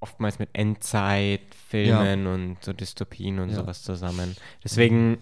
oftmals 0.01 0.39
mit 0.39 0.51
Endzeitfilmen 0.53 2.25
ja. 2.25 2.33
und 2.35 2.57
so 2.61 2.73
Dystopien 2.73 3.39
und 3.39 3.51
ja. 3.51 3.57
sowas 3.57 3.83
zusammen. 3.83 4.37
Deswegen 4.63 5.19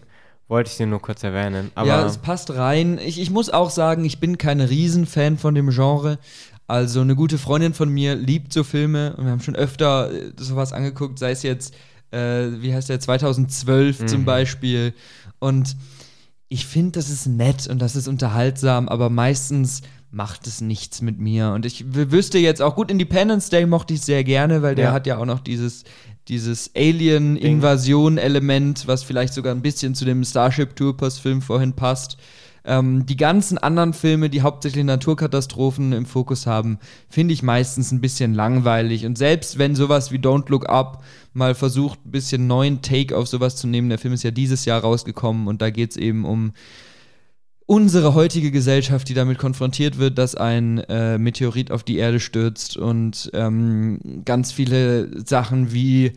wollte 0.48 0.70
ich 0.70 0.76
sie 0.76 0.86
nur 0.86 1.00
kurz 1.00 1.22
erwähnen. 1.22 1.72
ja, 1.76 2.06
es 2.06 2.18
passt 2.18 2.50
rein. 2.50 2.98
Ich, 2.98 3.20
ich 3.20 3.30
muss 3.30 3.50
auch 3.50 3.70
sagen, 3.70 4.04
ich 4.04 4.20
bin 4.20 4.38
kein 4.38 4.60
Riesenfan 4.60 5.38
von 5.38 5.54
dem 5.54 5.70
Genre. 5.70 6.18
Also 6.68 7.00
eine 7.00 7.14
gute 7.14 7.38
Freundin 7.38 7.74
von 7.74 7.88
mir 7.88 8.14
liebt 8.16 8.52
so 8.52 8.64
Filme 8.64 9.14
und 9.16 9.24
wir 9.24 9.30
haben 9.30 9.40
schon 9.40 9.56
öfter 9.56 10.12
äh, 10.12 10.32
sowas 10.36 10.72
angeguckt, 10.72 11.18
sei 11.18 11.30
es 11.30 11.42
jetzt, 11.42 11.74
äh, 12.10 12.48
wie 12.60 12.74
heißt 12.74 12.88
der, 12.88 12.98
2012 12.98 14.00
mhm. 14.00 14.08
zum 14.08 14.24
Beispiel. 14.24 14.92
Und 15.38 15.76
ich 16.48 16.66
finde, 16.66 16.92
das 16.92 17.08
ist 17.08 17.26
nett 17.26 17.66
und 17.68 17.80
das 17.80 17.96
ist 17.96 18.08
unterhaltsam, 18.08 18.88
aber 18.88 19.10
meistens 19.10 19.82
macht 20.16 20.46
es 20.46 20.62
nichts 20.62 21.02
mit 21.02 21.20
mir. 21.20 21.52
Und 21.52 21.66
ich 21.66 21.84
wüsste 21.94 22.38
jetzt 22.38 22.62
auch, 22.62 22.74
gut, 22.74 22.90
Independence 22.90 23.50
Day 23.50 23.66
mochte 23.66 23.92
ich 23.92 24.00
sehr 24.00 24.24
gerne, 24.24 24.62
weil 24.62 24.74
der 24.74 24.86
ja. 24.86 24.92
hat 24.92 25.06
ja 25.06 25.18
auch 25.18 25.26
noch 25.26 25.40
dieses, 25.40 25.84
dieses 26.28 26.70
Alien-Invasion-Element, 26.74 28.86
was 28.86 29.02
vielleicht 29.02 29.34
sogar 29.34 29.54
ein 29.54 29.60
bisschen 29.60 29.94
zu 29.94 30.06
dem 30.06 30.24
Starship 30.24 30.74
Troopers-Film 30.74 31.42
vorhin 31.42 31.74
passt. 31.74 32.16
Ähm, 32.64 33.04
die 33.04 33.18
ganzen 33.18 33.58
anderen 33.58 33.92
Filme, 33.92 34.30
die 34.30 34.40
hauptsächlich 34.40 34.84
Naturkatastrophen 34.84 35.92
im 35.92 36.06
Fokus 36.06 36.46
haben, 36.46 36.78
finde 37.10 37.34
ich 37.34 37.42
meistens 37.42 37.92
ein 37.92 38.00
bisschen 38.00 38.32
langweilig. 38.32 39.04
Und 39.04 39.18
selbst 39.18 39.58
wenn 39.58 39.76
sowas 39.76 40.12
wie 40.12 40.18
Don't 40.18 40.48
Look 40.48 40.66
Up 40.66 41.04
mal 41.34 41.54
versucht, 41.54 41.98
ein 42.06 42.10
bisschen 42.10 42.46
neuen 42.46 42.80
Take 42.80 43.14
auf 43.14 43.28
sowas 43.28 43.56
zu 43.56 43.66
nehmen, 43.66 43.90
der 43.90 43.98
Film 43.98 44.14
ist 44.14 44.22
ja 44.22 44.30
dieses 44.30 44.64
Jahr 44.64 44.80
rausgekommen 44.80 45.46
und 45.46 45.60
da 45.60 45.68
geht 45.68 45.90
es 45.90 45.98
eben 45.98 46.24
um 46.24 46.52
unsere 47.66 48.14
heutige 48.14 48.50
Gesellschaft, 48.50 49.08
die 49.08 49.14
damit 49.14 49.38
konfrontiert 49.38 49.98
wird, 49.98 50.18
dass 50.18 50.34
ein 50.34 50.78
äh, 50.78 51.18
Meteorit 51.18 51.70
auf 51.70 51.82
die 51.82 51.98
Erde 51.98 52.20
stürzt 52.20 52.76
und 52.76 53.30
ähm, 53.34 54.22
ganz 54.24 54.52
viele 54.52 55.24
Sachen 55.26 55.72
wie 55.72 56.12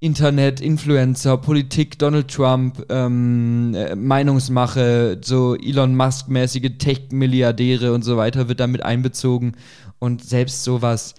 Internet, 0.00 0.60
Influencer, 0.60 1.38
Politik, 1.38 1.98
Donald 1.98 2.28
Trump, 2.28 2.84
ähm, 2.90 3.74
äh, 3.74 3.94
Meinungsmache, 3.94 5.18
so 5.22 5.54
Elon 5.54 5.96
Musk-mäßige 5.96 6.78
Tech-Milliardäre 6.78 7.92
und 7.92 8.02
so 8.02 8.16
weiter 8.16 8.48
wird 8.48 8.60
damit 8.60 8.82
einbezogen. 8.82 9.56
Und 9.98 10.22
selbst 10.22 10.64
sowas 10.64 11.14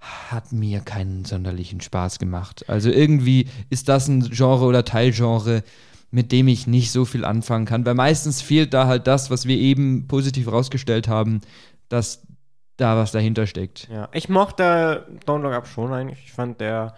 hat 0.00 0.52
mir 0.52 0.80
keinen 0.80 1.24
sonderlichen 1.24 1.80
Spaß 1.80 2.18
gemacht. 2.18 2.64
Also 2.68 2.90
irgendwie 2.90 3.46
ist 3.68 3.88
das 3.88 4.08
ein 4.08 4.28
Genre 4.30 4.64
oder 4.64 4.84
Teilgenre, 4.84 5.62
mit 6.10 6.32
dem 6.32 6.48
ich 6.48 6.66
nicht 6.66 6.90
so 6.90 7.04
viel 7.04 7.24
anfangen 7.24 7.66
kann. 7.66 7.86
Weil 7.86 7.94
meistens 7.94 8.42
fehlt 8.42 8.74
da 8.74 8.86
halt 8.86 9.06
das, 9.06 9.30
was 9.30 9.46
wir 9.46 9.56
eben 9.56 10.08
positiv 10.08 10.50
rausgestellt 10.50 11.08
haben, 11.08 11.40
dass 11.88 12.26
da 12.76 12.96
was 12.96 13.12
dahinter 13.12 13.46
steckt. 13.46 13.88
Ja, 13.90 14.08
ich 14.12 14.28
mochte 14.28 15.06
Don't 15.26 15.40
Look 15.40 15.52
Up 15.52 15.66
schon 15.66 15.92
eigentlich. 15.92 16.24
Ich 16.24 16.32
fand, 16.32 16.60
der 16.60 16.94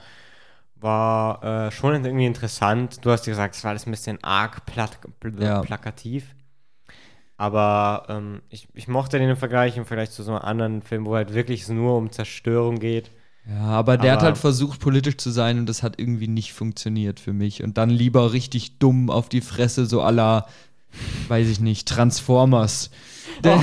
war 0.76 1.42
äh, 1.42 1.70
schon 1.70 2.04
irgendwie 2.04 2.26
interessant. 2.26 3.04
Du 3.04 3.10
hast 3.10 3.26
ja 3.26 3.32
gesagt, 3.32 3.54
es 3.54 3.64
war 3.64 3.70
alles 3.70 3.86
ein 3.86 3.90
bisschen 3.90 4.22
arg 4.22 4.64
plat 4.66 4.98
ja. 5.38 5.60
plakativ. 5.60 6.34
Aber 7.36 8.06
ähm, 8.08 8.42
ich, 8.50 8.68
ich 8.74 8.88
mochte 8.88 9.18
den 9.18 9.28
im 9.28 9.36
Vergleich 9.36 9.76
im 9.76 9.84
Vergleich 9.84 10.10
zu 10.10 10.22
so 10.22 10.32
einem 10.32 10.42
anderen 10.42 10.82
Film, 10.82 11.06
wo 11.06 11.14
halt 11.14 11.34
wirklich 11.34 11.62
es 11.62 11.68
nur 11.68 11.96
um 11.96 12.12
Zerstörung 12.12 12.78
geht. 12.78 13.10
Ja, 13.48 13.60
aber 13.62 13.96
der 13.96 14.12
aber 14.12 14.20
hat 14.20 14.26
halt 14.26 14.38
versucht, 14.38 14.78
politisch 14.80 15.16
zu 15.16 15.30
sein 15.30 15.58
und 15.58 15.68
das 15.68 15.82
hat 15.82 15.98
irgendwie 15.98 16.28
nicht 16.28 16.52
funktioniert 16.52 17.18
für 17.18 17.32
mich. 17.32 17.62
Und 17.62 17.76
dann 17.76 17.90
lieber 17.90 18.32
richtig 18.32 18.78
dumm 18.78 19.10
auf 19.10 19.28
die 19.28 19.40
Fresse, 19.40 19.86
so 19.86 20.00
aller, 20.00 20.46
weiß 21.28 21.48
ich 21.48 21.58
nicht, 21.60 21.88
Transformers. 21.88 22.90
Oh 23.44 23.58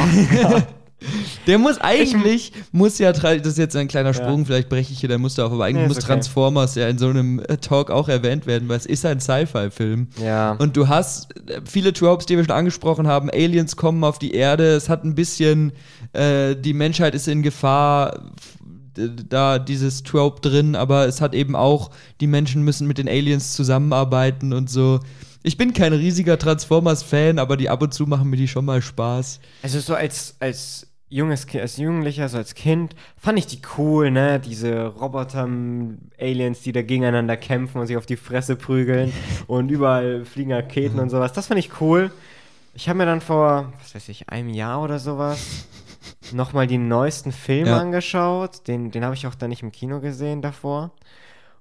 Der 1.48 1.58
muss 1.60 1.80
eigentlich, 1.80 2.52
muss 2.74 2.98
ja, 2.98 3.14
das 3.14 3.46
ist 3.46 3.58
jetzt 3.58 3.76
ein 3.78 3.88
kleiner 3.88 4.14
Sprung, 4.14 4.40
Ja. 4.40 4.46
vielleicht 4.48 4.68
breche 4.68 4.92
ich 4.92 5.00
hier 5.00 5.08
der 5.08 5.18
Muster 5.18 5.46
auf, 5.46 5.54
aber 5.54 5.64
eigentlich 5.64 5.84
Nee, 5.84 5.88
muss 5.88 5.98
okay. 5.98 6.08
Transformers 6.08 6.76
ja 6.76 6.90
in 6.90 6.98
so 6.98 7.08
einem 7.08 7.40
äh, 7.40 7.56
Talk 7.56 7.90
auch 7.90 8.10
erwähnt 8.10 8.48
werden, 8.48 8.68
weil 8.68 8.76
es 8.78 8.86
ist 8.86 9.06
ein 9.06 9.22
Sci-Fi-Film. 9.22 10.08
Ja. 10.22 10.52
Und 10.54 10.76
du 10.76 10.90
hast 10.90 11.34
äh, 11.50 11.62
viele 11.64 11.94
Tropes, 11.94 12.26
die 12.26 12.36
wir 12.36 12.44
schon 12.44 12.54
angesprochen 12.54 13.08
haben. 13.08 13.30
Aliens 13.30 13.78
kommen 13.78 14.04
auf 14.04 14.20
die 14.20 14.34
Erde. 14.34 14.76
Es 14.76 14.90
hat 14.90 15.06
ein 15.06 15.16
bisschen, 15.16 15.72
äh, 16.12 16.56
die 16.58 16.74
Menschheit 16.74 17.16
ist 17.16 17.30
in 17.30 17.44
Gefahr. 17.44 18.32
Da 19.30 19.60
dieses 19.60 20.04
Trope 20.04 20.41
drin, 20.41 20.76
aber 20.76 21.08
es 21.08 21.22
hat 21.22 21.34
eben 21.34 21.56
auch, 21.56 21.91
die 22.22 22.28
Menschen 22.28 22.64
müssen 22.64 22.88
mit 22.88 22.97
den 22.97 23.08
Aliens 23.08 23.54
zusammenarbeiten 23.54 24.52
und 24.54 24.70
so. 24.70 25.00
Ich 25.43 25.56
bin 25.58 25.74
kein 25.74 25.93
riesiger 25.93 26.38
Transformers-Fan, 26.38 27.39
aber 27.39 27.56
die 27.56 27.70
ab 27.70 27.82
und 27.82 27.93
zu 27.93 28.06
machen 28.08 28.30
mir 28.30 28.36
die 28.38 28.47
schon 28.50 28.66
mal 28.66 28.82
Spaß. 28.82 29.39
Also 29.64 29.80
so 29.80 29.95
als, 29.95 30.36
als 30.39 30.86
junges 31.08 31.47
Ki- 31.47 31.62
als 31.62 31.78
Jugendlicher, 31.78 32.28
so 32.30 32.38
als 32.38 32.54
Kind, 32.56 32.93
fand 33.18 33.39
ich 33.39 33.47
die 33.47 33.62
cool, 33.78 34.12
ne? 34.12 34.39
Diese 34.39 34.88
Roboter-Aliens, 34.88 36.62
die 36.62 36.72
da 36.72 36.82
gegeneinander 36.82 37.38
kämpfen 37.38 37.80
und 37.80 37.88
sich 37.88 37.97
auf 37.97 38.06
die 38.06 38.18
Fresse 38.18 38.56
prügeln 38.56 39.12
und 39.47 39.70
überall 39.70 40.26
fliegen 40.26 40.54
Raketen 40.54 41.00
und 41.00 41.10
sowas. 41.10 41.34
Das 41.34 41.47
fand 41.47 41.60
ich 41.60 41.82
cool. 41.82 42.12
Ich 42.76 42.88
habe 42.88 42.97
mir 42.97 43.06
dann 43.06 43.22
vor, 43.22 43.74
was 43.82 43.95
weiß 43.95 44.10
ich, 44.10 44.30
einem 44.30 44.50
Jahr 44.50 44.82
oder 44.82 45.00
sowas 45.00 45.39
nochmal 46.32 46.68
die 46.68 46.78
neuesten 46.78 47.32
Filme 47.32 47.70
Ja. 47.72 47.78
angeschaut. 47.78 48.68
Den, 48.68 48.91
den 48.91 49.04
habe 49.04 49.16
ich 49.16 49.28
auch 49.28 49.36
dann 49.36 49.50
nicht 49.50 49.64
im 49.64 49.72
Kino 49.72 50.00
gesehen 50.00 50.41
davor. 50.41 50.91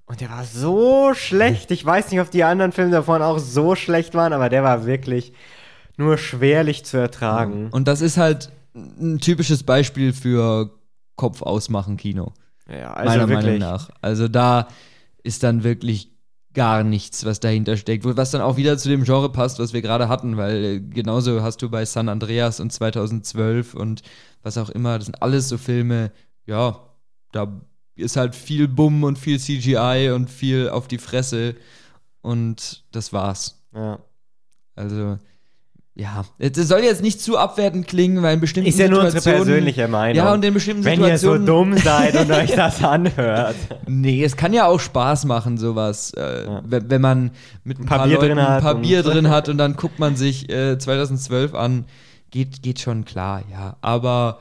Und 0.05 0.21
der 0.21 0.29
war 0.31 0.43
so 0.43 1.13
schlecht. 1.13 1.69
Ich 1.71 1.85
weiß 1.85 2.09
nicht, 2.11 2.19
ob 2.19 2.31
die 2.31 2.43
anderen 2.43 2.71
Filme 2.71 2.91
davon 2.91 3.21
auch 3.21 3.37
so 3.37 3.75
schlecht 3.75 4.15
waren, 4.15 4.33
aber 4.33 4.49
der 4.49 4.63
war 4.63 4.85
wirklich 4.85 5.33
nur 5.97 6.17
schwerlich 6.17 6.83
zu 6.85 6.97
ertragen. 6.97 7.69
Und 7.71 7.87
das 7.87 8.01
ist 8.01 8.17
halt 8.17 8.51
ein 8.73 9.19
typisches 9.19 9.63
Beispiel 9.63 10.13
für 10.13 10.71
Kopf 11.15 11.41
ausmachen 11.41 11.97
Kino. 11.97 12.33
Ja, 12.69 12.93
also 12.93 13.09
meiner 13.09 13.29
wirklich. 13.29 13.45
Meinung 13.45 13.59
nach. 13.59 13.89
Also 14.01 14.27
da 14.27 14.67
ist 15.23 15.43
dann 15.43 15.63
wirklich 15.63 16.11
gar 16.53 16.83
nichts, 16.83 17.25
was 17.25 17.39
dahinter 17.39 17.77
steckt. 17.77 18.05
Was 18.05 18.31
dann 18.31 18.41
auch 18.41 18.57
wieder 18.57 18.77
zu 18.77 18.89
dem 18.89 19.03
Genre 19.03 19.31
passt, 19.31 19.59
was 19.59 19.73
wir 19.73 19.81
gerade 19.81 20.09
hatten, 20.09 20.37
weil 20.37 20.63
äh, 20.63 20.79
genauso 20.79 21.41
hast 21.41 21.61
du 21.61 21.69
bei 21.69 21.85
San 21.85 22.09
Andreas 22.09 22.59
und 22.59 22.71
2012 22.71 23.75
und 23.75 24.01
was 24.41 24.57
auch 24.57 24.69
immer, 24.69 24.97
das 24.97 25.05
sind 25.05 25.21
alles 25.21 25.49
so 25.49 25.57
Filme, 25.57 26.11
ja, 26.45 26.79
da 27.31 27.61
ist 27.95 28.15
halt 28.15 28.35
viel 28.35 28.67
Bumm 28.67 29.03
und 29.03 29.19
viel 29.19 29.39
CGI 29.39 30.11
und 30.13 30.29
viel 30.29 30.69
auf 30.69 30.87
die 30.87 30.97
Fresse 30.97 31.55
und 32.21 32.83
das 32.91 33.13
war's. 33.13 33.61
Ja. 33.73 33.99
Also, 34.75 35.19
ja, 35.99 36.23
es 36.37 36.55
soll 36.55 36.79
jetzt 36.79 37.01
nicht 37.01 37.19
zu 37.19 37.37
abwertend 37.37 37.85
klingen, 37.87 38.21
weil 38.23 38.35
in 38.35 38.39
bestimmten 38.39 38.69
Ist 38.69 38.79
ja 38.79 38.87
nur 38.87 38.99
unsere 39.03 39.17
Situationen- 39.19 39.45
persönliche 39.45 39.87
Meinung. 39.89 40.15
Ja, 40.15 40.33
und 40.33 40.45
in 40.45 40.53
bestimmten 40.53 40.85
Wenn 40.85 41.01
ihr 41.01 41.17
so 41.17 41.33
Situationen. 41.33 41.45
dumm 41.45 41.77
seid 41.77 42.15
und 42.15 42.31
euch 42.31 42.51
das 42.51 42.81
anhört. 42.83 43.55
Nee, 43.85 44.23
es 44.23 44.37
kann 44.37 44.53
ja 44.53 44.65
auch 44.65 44.79
Spaß 44.79 45.25
machen, 45.25 45.57
sowas. 45.57 46.13
Äh, 46.15 46.45
Ja. 46.45 46.61
wenn, 46.65 46.89
wenn 46.89 47.01
man 47.01 47.31
mit 47.65 47.79
ein 47.79 47.85
paar 47.85 48.05
Bier 48.07 48.15
Leuten 48.15 48.27
drin 48.29 48.41
hat 48.41 48.49
ein 48.57 48.61
paar 48.63 48.75
und- 48.75 48.81
Bier 48.83 49.03
drin 49.03 49.29
hat 49.29 49.49
und 49.49 49.57
dann 49.57 49.75
guckt 49.75 49.99
man 49.99 50.15
sich 50.15 50.49
äh, 50.49 50.77
2012 50.79 51.53
an, 51.53 51.83
geht, 52.31 52.63
geht 52.63 52.79
schon 52.79 53.03
klar, 53.03 53.43
ja. 53.51 53.75
Aber 53.81 54.39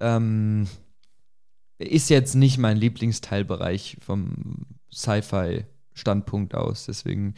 ähm, 0.00 0.66
ist 1.78 2.10
jetzt 2.10 2.34
nicht 2.34 2.58
mein 2.58 2.76
Lieblingsteilbereich 2.76 3.96
vom 4.04 4.66
Sci-Fi-Standpunkt 4.92 6.54
aus. 6.54 6.84
Deswegen 6.86 7.34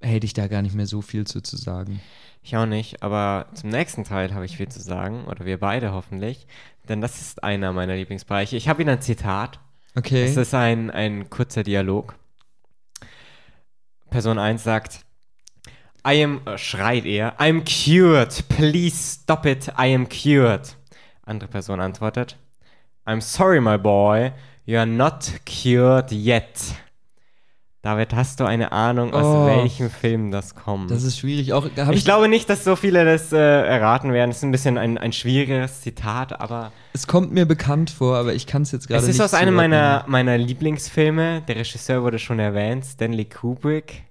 hätte 0.00 0.26
ich 0.26 0.32
da 0.34 0.46
gar 0.48 0.62
nicht 0.62 0.74
mehr 0.74 0.86
so 0.86 1.02
viel 1.02 1.26
zu, 1.26 1.40
zu 1.42 1.56
sagen. 1.56 2.00
Ich 2.44 2.54
auch 2.58 2.66
nicht, 2.66 3.02
aber 3.02 3.46
zum 3.54 3.70
nächsten 3.70 4.04
Teil 4.04 4.34
habe 4.34 4.44
ich 4.44 4.58
viel 4.58 4.68
zu 4.68 4.78
sagen. 4.80 5.24
Oder 5.24 5.46
wir 5.46 5.58
beide 5.58 5.92
hoffentlich. 5.92 6.46
Denn 6.86 7.00
das 7.00 7.22
ist 7.22 7.42
einer 7.42 7.72
meiner 7.72 7.96
Lieblingsbereiche. 7.96 8.56
Ich 8.56 8.68
habe 8.68 8.80
wieder 8.80 8.92
ein 8.92 9.00
Zitat. 9.00 9.60
Okay. 9.96 10.24
Es 10.24 10.36
ist 10.36 10.52
ein, 10.52 10.90
ein 10.90 11.30
kurzer 11.30 11.62
Dialog. 11.62 12.14
Person 14.10 14.38
1 14.38 14.62
sagt, 14.62 15.06
I 16.06 16.22
am, 16.22 16.42
äh, 16.46 16.58
schreit 16.58 17.06
er, 17.06 17.40
I'm 17.40 17.64
cured, 17.64 18.46
please 18.48 18.94
stop 18.94 19.46
it, 19.46 19.68
I 19.68 19.94
am 19.94 20.06
cured. 20.06 20.76
Andere 21.24 21.48
Person 21.48 21.80
antwortet, 21.80 22.36
I'm 23.06 23.22
sorry, 23.22 23.60
my 23.60 23.78
boy, 23.78 24.32
you 24.66 24.76
are 24.76 24.86
not 24.86 25.32
cured 25.46 26.12
yet. 26.12 26.74
David, 27.84 28.14
hast 28.14 28.40
du 28.40 28.46
eine 28.46 28.72
Ahnung, 28.72 29.12
aus 29.12 29.26
Oh. 29.26 29.46
welchem 29.46 29.90
Film 29.90 30.30
das 30.30 30.54
kommt? 30.54 30.90
das 30.90 31.02
ist 31.02 31.18
schwierig. 31.18 31.52
Auch, 31.52 31.68
hab 31.76 31.92
ich 31.92 32.06
glaube 32.06 32.28
nicht, 32.28 32.48
dass 32.48 32.64
so 32.64 32.76
viele 32.76 33.04
das 33.04 33.30
äh, 33.30 33.36
erraten 33.36 34.10
werden. 34.14 34.30
Es 34.30 34.38
ist 34.38 34.42
ein 34.42 34.52
bisschen 34.52 34.78
ein, 34.78 34.96
ein 34.96 35.12
schwieriges 35.12 35.82
Zitat, 35.82 36.40
aber 36.40 36.72
es 36.94 37.06
kommt 37.06 37.32
mir 37.32 37.44
bekannt 37.44 37.90
vor, 37.90 38.16
aber 38.16 38.32
ich 38.32 38.46
kann 38.46 38.62
es 38.62 38.72
jetzt 38.72 38.88
gerade 38.88 39.02
es 39.02 39.06
nicht 39.08 39.16
ist 39.16 39.20
aus 39.20 39.34
einem 39.34 39.52
meiner, 39.52 40.04
meiner 40.08 40.38
Lieblingsfilme. 40.38 41.42
Der 41.46 41.56
Regisseur 41.56 42.02
wurde 42.02 42.18
schon 42.18 42.38
erwähnt, 42.38 42.86
Stanley 42.86 43.26
Kubrick. 43.26 44.04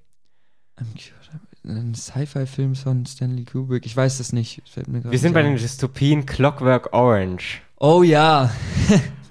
Ein 1.65 1.95
Sci-Fi-Film 1.95 2.75
von 2.75 3.07
Stanley 3.07 3.45
Kubrick. 3.45 3.87
Ich 3.87 3.97
weiß 3.97 4.19
das 4.19 4.33
nicht. 4.33 4.61
Wir 4.85 5.17
sind 5.17 5.33
bei 5.33 5.41
den. 5.41 5.57
Dystopien 5.57 6.27
Clockwork 6.27 6.93
Orange. 6.93 7.61
Oh 7.79 8.03
ja. 8.03 8.51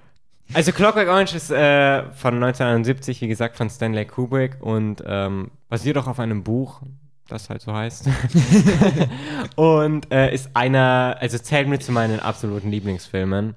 Also 0.54 0.72
Clockwork 0.72 1.08
Orange 1.08 1.34
ist 1.34 1.50
äh, 1.50 2.02
von 2.12 2.34
1971, 2.34 3.20
wie 3.20 3.28
gesagt, 3.28 3.56
von 3.56 3.70
Stanley 3.70 4.04
Kubrick 4.04 4.56
und 4.60 5.02
ähm, 5.06 5.50
basiert 5.68 5.96
auch 5.96 6.06
auf 6.06 6.18
einem 6.18 6.42
Buch, 6.42 6.82
das 7.28 7.48
halt 7.48 7.62
so 7.62 7.72
heißt. 7.72 8.08
und 9.56 10.12
äh, 10.12 10.34
ist 10.34 10.50
einer, 10.54 11.16
also 11.20 11.38
zählt 11.38 11.68
mir 11.68 11.78
zu 11.78 11.92
meinen 11.92 12.20
absoluten 12.20 12.70
Lieblingsfilmen. 12.70 13.54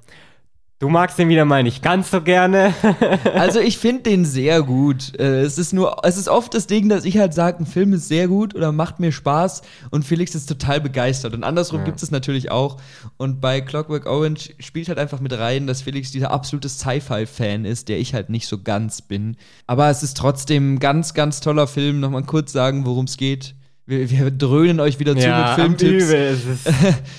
Du 0.85 0.89
magst 0.91 1.17
den 1.17 1.29
wieder 1.29 1.45
mal 1.45 1.63
nicht 1.63 1.81
ganz 1.81 2.11
so 2.11 2.21
gerne. 2.21 2.71
Also 3.33 3.59
ich 3.59 3.79
finde 3.79 4.03
den 4.03 4.23
sehr 4.23 4.61
gut. 4.61 5.19
Äh, 5.19 5.41
Es 5.41 5.57
ist 5.57 5.73
nur, 5.73 5.97
es 6.03 6.15
ist 6.15 6.27
oft 6.27 6.53
das 6.53 6.67
Ding, 6.67 6.89
dass 6.89 7.05
ich 7.05 7.17
halt 7.17 7.33
sage, 7.33 7.57
ein 7.57 7.65
Film 7.65 7.93
ist 7.93 8.07
sehr 8.07 8.27
gut 8.27 8.53
oder 8.53 8.71
macht 8.71 8.99
mir 8.99 9.11
Spaß 9.11 9.63
und 9.89 10.05
Felix 10.05 10.35
ist 10.35 10.45
total 10.47 10.79
begeistert. 10.81 11.33
Und 11.33 11.43
andersrum 11.43 11.79
Ja. 11.79 11.85
gibt 11.85 12.03
es 12.03 12.11
natürlich 12.11 12.51
auch. 12.51 12.77
Und 13.17 13.41
bei 13.41 13.61
Clockwork 13.61 14.05
Orange 14.05 14.51
spielt 14.59 14.87
halt 14.87 14.99
einfach 14.99 15.19
mit 15.21 15.33
rein, 15.33 15.65
dass 15.65 15.81
Felix 15.81 16.11
dieser 16.11 16.29
absolute 16.29 16.69
Sci-Fi-Fan 16.69 17.65
ist, 17.65 17.89
der 17.89 17.97
ich 17.97 18.13
halt 18.13 18.29
nicht 18.29 18.45
so 18.47 18.61
ganz 18.61 19.01
bin. 19.01 19.37
Aber 19.65 19.89
es 19.89 20.03
ist 20.03 20.15
trotzdem 20.17 20.75
ein 20.75 20.79
ganz, 20.79 21.15
ganz 21.15 21.39
toller 21.39 21.65
Film. 21.65 21.99
Nochmal 21.99 22.25
kurz 22.25 22.51
sagen, 22.51 22.85
worum 22.85 23.05
es 23.05 23.17
geht. 23.17 23.55
Wir, 23.87 24.07
wir 24.11 24.29
dröhnen 24.29 24.79
euch 24.79 24.99
wieder 24.99 25.15
zu 25.17 25.27
mit 25.27 25.49
Filmtipps. 25.55 26.05
übel 26.05 26.37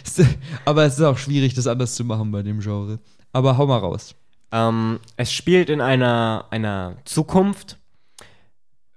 ist 0.05 0.19
es. 0.19 0.25
Aber 0.65 0.85
es 0.85 0.95
ist 0.95 1.03
auch 1.05 1.19
schwierig, 1.19 1.55
das 1.55 1.67
anders 1.67 1.97
zu 1.97 2.05
machen 2.05 2.31
bei 2.31 2.45
dem 2.45 2.61
Genre. 2.61 3.01
Aber 3.37 3.59
hau 3.59 3.67
mal 3.67 3.77
raus. 3.79 4.15
Ähm, 4.51 4.99
es 5.19 5.31
spielt 5.31 5.69
in 5.69 5.83
einer, 5.83 6.47
einer 6.51 6.97
Zukunft 7.05 7.77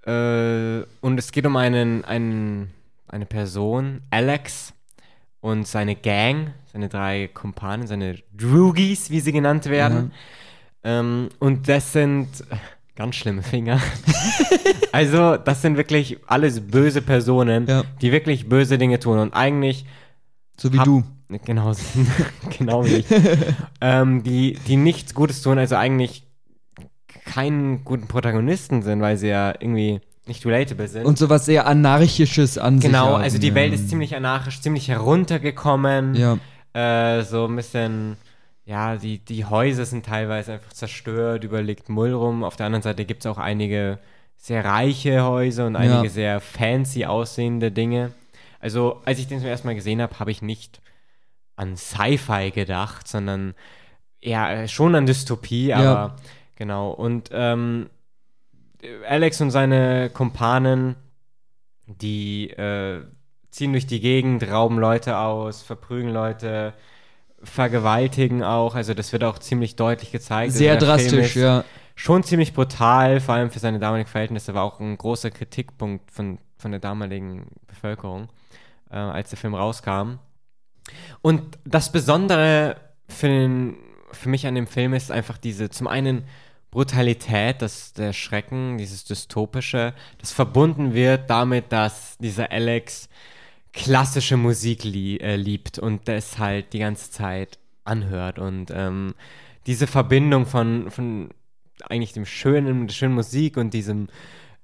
äh, 0.06 0.80
und 1.02 1.18
es 1.18 1.30
geht 1.32 1.44
um 1.44 1.56
einen, 1.56 2.04
einen, 2.06 2.70
eine 3.08 3.26
Person, 3.26 4.00
Alex, 4.10 4.72
und 5.40 5.66
seine 5.66 5.94
Gang, 5.94 6.54
seine 6.72 6.88
drei 6.88 7.28
Kumpanen, 7.32 7.86
seine 7.86 8.16
Droogies, 8.34 9.10
wie 9.10 9.20
sie 9.20 9.32
genannt 9.32 9.66
werden. 9.66 10.12
Ähm, 10.84 11.28
und 11.38 11.68
das 11.68 11.92
sind 11.92 12.28
ganz 12.96 13.16
schlimme 13.16 13.42
Finger. 13.42 13.78
also, 14.92 15.36
das 15.36 15.60
sind 15.60 15.76
wirklich 15.76 16.18
alles 16.26 16.60
böse 16.60 17.02
Personen, 17.02 17.66
Ja. 17.66 17.82
die 18.00 18.10
wirklich 18.12 18.48
böse 18.48 18.78
Dinge 18.78 18.98
tun 19.00 19.18
und 19.18 19.34
eigentlich 19.34 19.84
So 20.58 20.72
wie 20.72 20.78
hab- 20.78 20.84
du. 20.86 21.02
Genau, 21.44 21.72
genau 22.58 22.84
wie 22.84 22.96
ich. 22.96 23.06
ähm, 23.80 24.22
die, 24.22 24.58
die 24.66 24.76
nichts 24.76 25.14
Gutes 25.14 25.42
tun, 25.42 25.58
also 25.58 25.76
eigentlich 25.76 26.24
keinen 27.24 27.84
guten 27.84 28.08
Protagonisten 28.08 28.82
sind, 28.82 29.00
weil 29.00 29.16
sie 29.16 29.28
ja 29.28 29.50
irgendwie 29.58 30.00
nicht 30.26 30.44
relatable 30.44 30.88
sind. 30.88 31.06
Und 31.06 31.18
sowas 31.18 31.44
sehr 31.44 31.66
Anarchisches 31.66 32.58
an 32.58 32.80
sich. 32.80 32.90
genau, 32.90 33.14
haben, 33.14 33.22
also 33.22 33.38
die 33.38 33.48
ja. 33.48 33.54
Welt 33.54 33.72
ist 33.72 33.88
ziemlich 33.88 34.14
anarchisch, 34.14 34.60
ziemlich 34.60 34.88
heruntergekommen. 34.88 36.14
Ja. 36.14 36.38
Äh, 36.72 37.22
so 37.22 37.46
ein 37.46 37.56
bisschen, 37.56 38.16
ja, 38.64 38.96
die, 38.96 39.18
die 39.18 39.44
Häuser 39.44 39.84
sind 39.84 40.06
teilweise 40.06 40.54
einfach 40.54 40.72
zerstört, 40.72 41.44
überlegt 41.44 41.88
Müll 41.88 42.12
rum. 42.12 42.44
Auf 42.44 42.56
der 42.56 42.66
anderen 42.66 42.82
Seite 42.82 43.04
gibt 43.04 43.24
es 43.24 43.26
auch 43.26 43.38
einige 43.38 43.98
sehr 44.36 44.64
reiche 44.64 45.24
Häuser 45.24 45.66
und 45.66 45.76
einige 45.76 46.04
Ja. 46.04 46.08
sehr 46.08 46.40
fancy 46.40 47.04
aussehende 47.04 47.70
Dinge. 47.70 48.12
Also, 48.60 49.00
als 49.04 49.18
ich 49.18 49.26
den 49.26 49.40
zum 49.40 49.48
ersten 49.48 49.66
Mal 49.66 49.74
gesehen 49.74 50.00
habe, 50.00 50.18
habe 50.18 50.30
ich 50.30 50.42
nicht 50.42 50.80
an 51.60 51.76
Sci-Fi 51.76 52.50
gedacht, 52.50 53.06
sondern 53.06 53.54
eher 54.20 54.62
äh, 54.62 54.68
schon 54.68 54.94
an 54.94 55.06
Dystopie, 55.06 55.72
aber 55.74 55.84
Ja. 55.84 56.16
genau. 56.56 56.90
Und 56.90 57.28
ähm, 57.32 57.90
Alex 59.06 59.40
und 59.42 59.50
seine 59.50 60.08
Kumpanen, 60.10 60.96
die 61.86 62.50
äh, 62.50 63.02
ziehen 63.50 63.72
durch 63.72 63.86
die 63.86 64.00
Gegend, 64.00 64.42
rauben 64.50 64.78
Leute 64.78 65.18
aus, 65.18 65.62
verprügeln 65.62 66.14
Leute, 66.14 66.72
vergewaltigen 67.42 68.42
auch. 68.42 68.74
Also 68.74 68.94
das 68.94 69.12
wird 69.12 69.24
auch 69.24 69.38
ziemlich 69.38 69.76
deutlich 69.76 70.12
gezeigt. 70.12 70.52
Sehr 70.52 70.74
Also 70.74 70.86
drastisch, 70.86 71.36
ja. 71.36 71.64
Schon 71.94 72.22
ziemlich 72.22 72.54
brutal, 72.54 73.20
vor 73.20 73.34
allem 73.34 73.50
für 73.50 73.58
seine 73.58 73.78
damaligen 73.78 74.08
Verhältnisse, 74.08 74.54
war 74.54 74.62
auch 74.64 74.80
ein 74.80 74.96
großer 74.96 75.30
Kritikpunkt 75.30 76.10
von, 76.10 76.38
von 76.56 76.70
der 76.70 76.80
damaligen 76.80 77.48
Bevölkerung, 77.66 78.28
äh, 78.90 78.96
als 78.96 79.28
der 79.28 79.38
Film 79.38 79.54
rauskam. 79.54 80.18
Und 81.22 81.58
das 81.64 81.92
Besondere 81.92 82.76
für, 83.08 83.28
den, 83.28 83.76
für 84.12 84.28
mich 84.28 84.46
an 84.46 84.54
dem 84.54 84.66
Film 84.66 84.94
ist 84.94 85.10
einfach 85.10 85.38
diese, 85.38 85.70
zum 85.70 85.86
einen 85.86 86.24
Brutalität, 86.70 87.62
das, 87.62 87.92
der 87.92 88.12
Schrecken, 88.12 88.78
dieses 88.78 89.04
Dystopische, 89.04 89.92
das 90.18 90.32
verbunden 90.32 90.94
wird 90.94 91.28
damit, 91.28 91.72
dass 91.72 92.16
dieser 92.18 92.52
Alex 92.52 93.08
klassische 93.72 94.36
Musik 94.36 94.84
lie 94.84 95.18
äh, 95.18 95.36
liebt 95.36 95.78
und 95.78 96.06
das 96.08 96.38
halt 96.38 96.72
die 96.72 96.78
ganze 96.78 97.10
Zeit 97.10 97.58
anhört. 97.84 98.38
Und 98.38 98.70
ähm, 98.72 99.14
diese 99.66 99.86
Verbindung 99.86 100.46
von, 100.46 100.90
von 100.90 101.30
eigentlich 101.88 102.12
dem 102.12 102.26
schönen, 102.26 102.86
der 102.86 102.94
schönen 102.94 103.14
Musik 103.14 103.56
und 103.56 103.74
diesem 103.74 104.08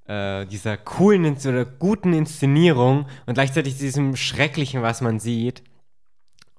äh, 0.06 0.46
dieser 0.46 0.76
coolen 0.76 1.36
oder 1.36 1.64
guten 1.64 2.12
Inszenierung 2.12 3.06
und 3.26 3.34
gleichzeitig 3.34 3.78
diesem 3.78 4.16
Schrecklichen, 4.16 4.82
was 4.82 5.00
man 5.00 5.18
sieht 5.18 5.62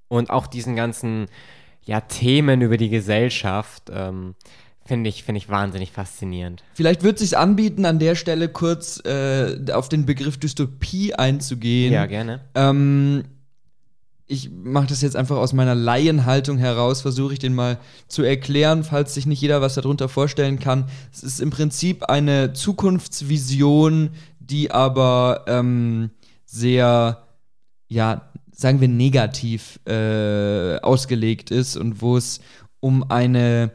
und 0.07 0.29
auch 0.29 0.47
diesen 0.47 0.75
ganzen 0.75 1.27
ja, 1.83 2.01
Themen 2.01 2.61
über 2.61 2.77
die 2.77 2.89
Gesellschaft, 2.89 3.89
ähm, 3.91 4.35
Finde 4.87 5.09
ich, 5.09 5.25
find 5.25 5.37
ich 5.37 5.49
wahnsinnig 5.49 5.91
faszinierend. 5.91 6.63
Vielleicht 6.73 7.03
wird 7.03 7.15
es 7.15 7.29
sich 7.29 7.37
anbieten, 7.37 7.83
an 7.83 7.99
der 7.99 8.15
Stelle 8.15 8.47
kurz 8.47 9.03
äh, 9.05 9.57
auf 9.73 9.89
den 9.89 10.05
Begriff 10.05 10.37
Dystopie 10.37 11.13
einzugehen. 11.13 11.91
Ja, 11.91 12.05
gerne. 12.05 12.39
Ähm, 12.55 13.25
ich 14.27 14.49
mache 14.49 14.87
das 14.87 15.01
jetzt 15.01 15.17
einfach 15.17 15.35
aus 15.35 15.51
meiner 15.51 15.75
Laienhaltung 15.75 16.57
heraus, 16.57 17.01
versuche 17.01 17.33
ich 17.33 17.39
den 17.39 17.53
mal 17.53 17.79
zu 18.07 18.23
erklären, 18.23 18.85
falls 18.85 19.13
sich 19.13 19.25
nicht 19.25 19.41
jeder 19.41 19.59
was 19.59 19.75
darunter 19.75 20.07
vorstellen 20.07 20.59
kann. 20.59 20.85
Es 21.11 21.21
ist 21.21 21.41
im 21.41 21.49
Prinzip 21.49 22.05
eine 22.05 22.53
Zukunftsvision, 22.53 24.11
die 24.39 24.71
aber 24.71 25.43
ähm, 25.47 26.11
sehr, 26.45 27.27
ja, 27.89 28.31
sagen 28.57 28.81
wir 28.81 28.87
negativ 28.87 29.79
äh, 29.85 30.79
ausgelegt 30.79 31.51
ist 31.51 31.77
und 31.77 32.01
wo 32.01 32.17
es 32.17 32.41
um 32.79 33.09
eine 33.11 33.71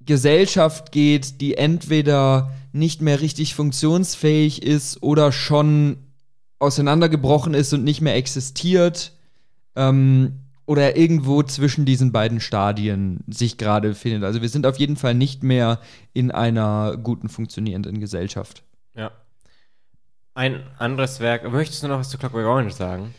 Gesellschaft 0.00 0.92
geht, 0.92 1.40
die 1.40 1.56
entweder 1.56 2.52
nicht 2.72 3.02
mehr 3.02 3.20
richtig 3.20 3.56
funktionsfähig 3.56 4.62
ist 4.62 5.02
oder 5.02 5.32
schon 5.32 5.96
auseinandergebrochen 6.60 7.52
ist 7.52 7.72
und 7.74 7.82
nicht 7.82 8.00
mehr 8.00 8.14
existiert 8.14 9.12
ähm, 9.74 10.44
oder 10.64 10.96
irgendwo 10.96 11.42
zwischen 11.42 11.84
diesen 11.84 12.12
beiden 12.12 12.40
Stadien 12.40 13.24
sich 13.26 13.58
gerade 13.58 13.94
findet. 13.94 14.22
Also 14.22 14.40
wir 14.40 14.48
sind 14.48 14.66
auf 14.66 14.78
jeden 14.78 14.96
Fall 14.96 15.14
nicht 15.14 15.42
mehr 15.42 15.80
in 16.12 16.30
einer 16.30 16.96
guten 16.96 17.28
funktionierenden 17.28 17.98
Gesellschaft. 17.98 18.62
Ja. 18.94 19.10
Ein 20.34 20.62
anderes 20.78 21.18
Werk. 21.18 21.50
Möchtest 21.50 21.82
du 21.82 21.88
noch 21.88 21.98
was 21.98 22.10
zu 22.10 22.18
Clockwork 22.18 22.46
Orange 22.46 22.72
sagen? 22.72 23.14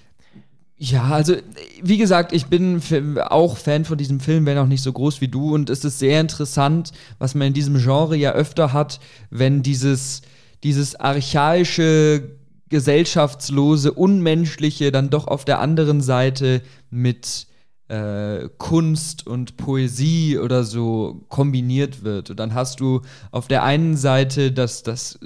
Ja, 0.82 1.10
also 1.10 1.36
wie 1.84 1.98
gesagt, 1.98 2.32
ich 2.32 2.46
bin 2.46 2.82
auch 3.20 3.58
Fan 3.58 3.84
von 3.84 3.98
diesem 3.98 4.22
Film, 4.22 4.46
wenn 4.46 4.58
auch 4.58 4.66
nicht 4.66 4.82
so 4.82 4.94
groß 4.94 5.20
wie 5.20 5.28
du. 5.28 5.54
Und 5.54 5.70
es 5.70 5.84
ist 5.84 6.00
sehr 6.00 6.22
interessant, 6.22 6.94
was 7.18 7.36
man 7.36 7.50
in 7.50 7.54
diesem 7.54 7.78
Genre 7.78 8.16
ja 8.16 8.32
öfter 8.32 8.72
hat, 8.72 9.02
wenn 9.30 9.62
dieses, 9.62 10.22
dieses 10.64 10.96
archaische, 10.96 12.38
gesellschaftslose, 12.70 13.92
unmenschliche 13.92 14.94
dann 14.94 15.10
doch 15.10 15.28
auf 15.28 15.44
der 15.44 15.60
anderen 15.60 16.00
Seite 16.00 16.62
mit 16.90 17.48
äh, 17.90 18.48
Kunst 18.58 19.28
und 19.28 19.58
Poesie 19.58 20.38
oder 20.38 20.64
so 20.64 21.26
kombiniert 21.28 22.04
wird. 22.04 22.30
Und 22.30 22.40
dann 22.40 22.54
hast 22.54 22.80
du 22.80 23.02
auf 23.32 23.50
der 23.50 23.64
einen 23.64 23.98
Seite 23.98 24.54
das, 24.54 24.84
das 24.84 25.20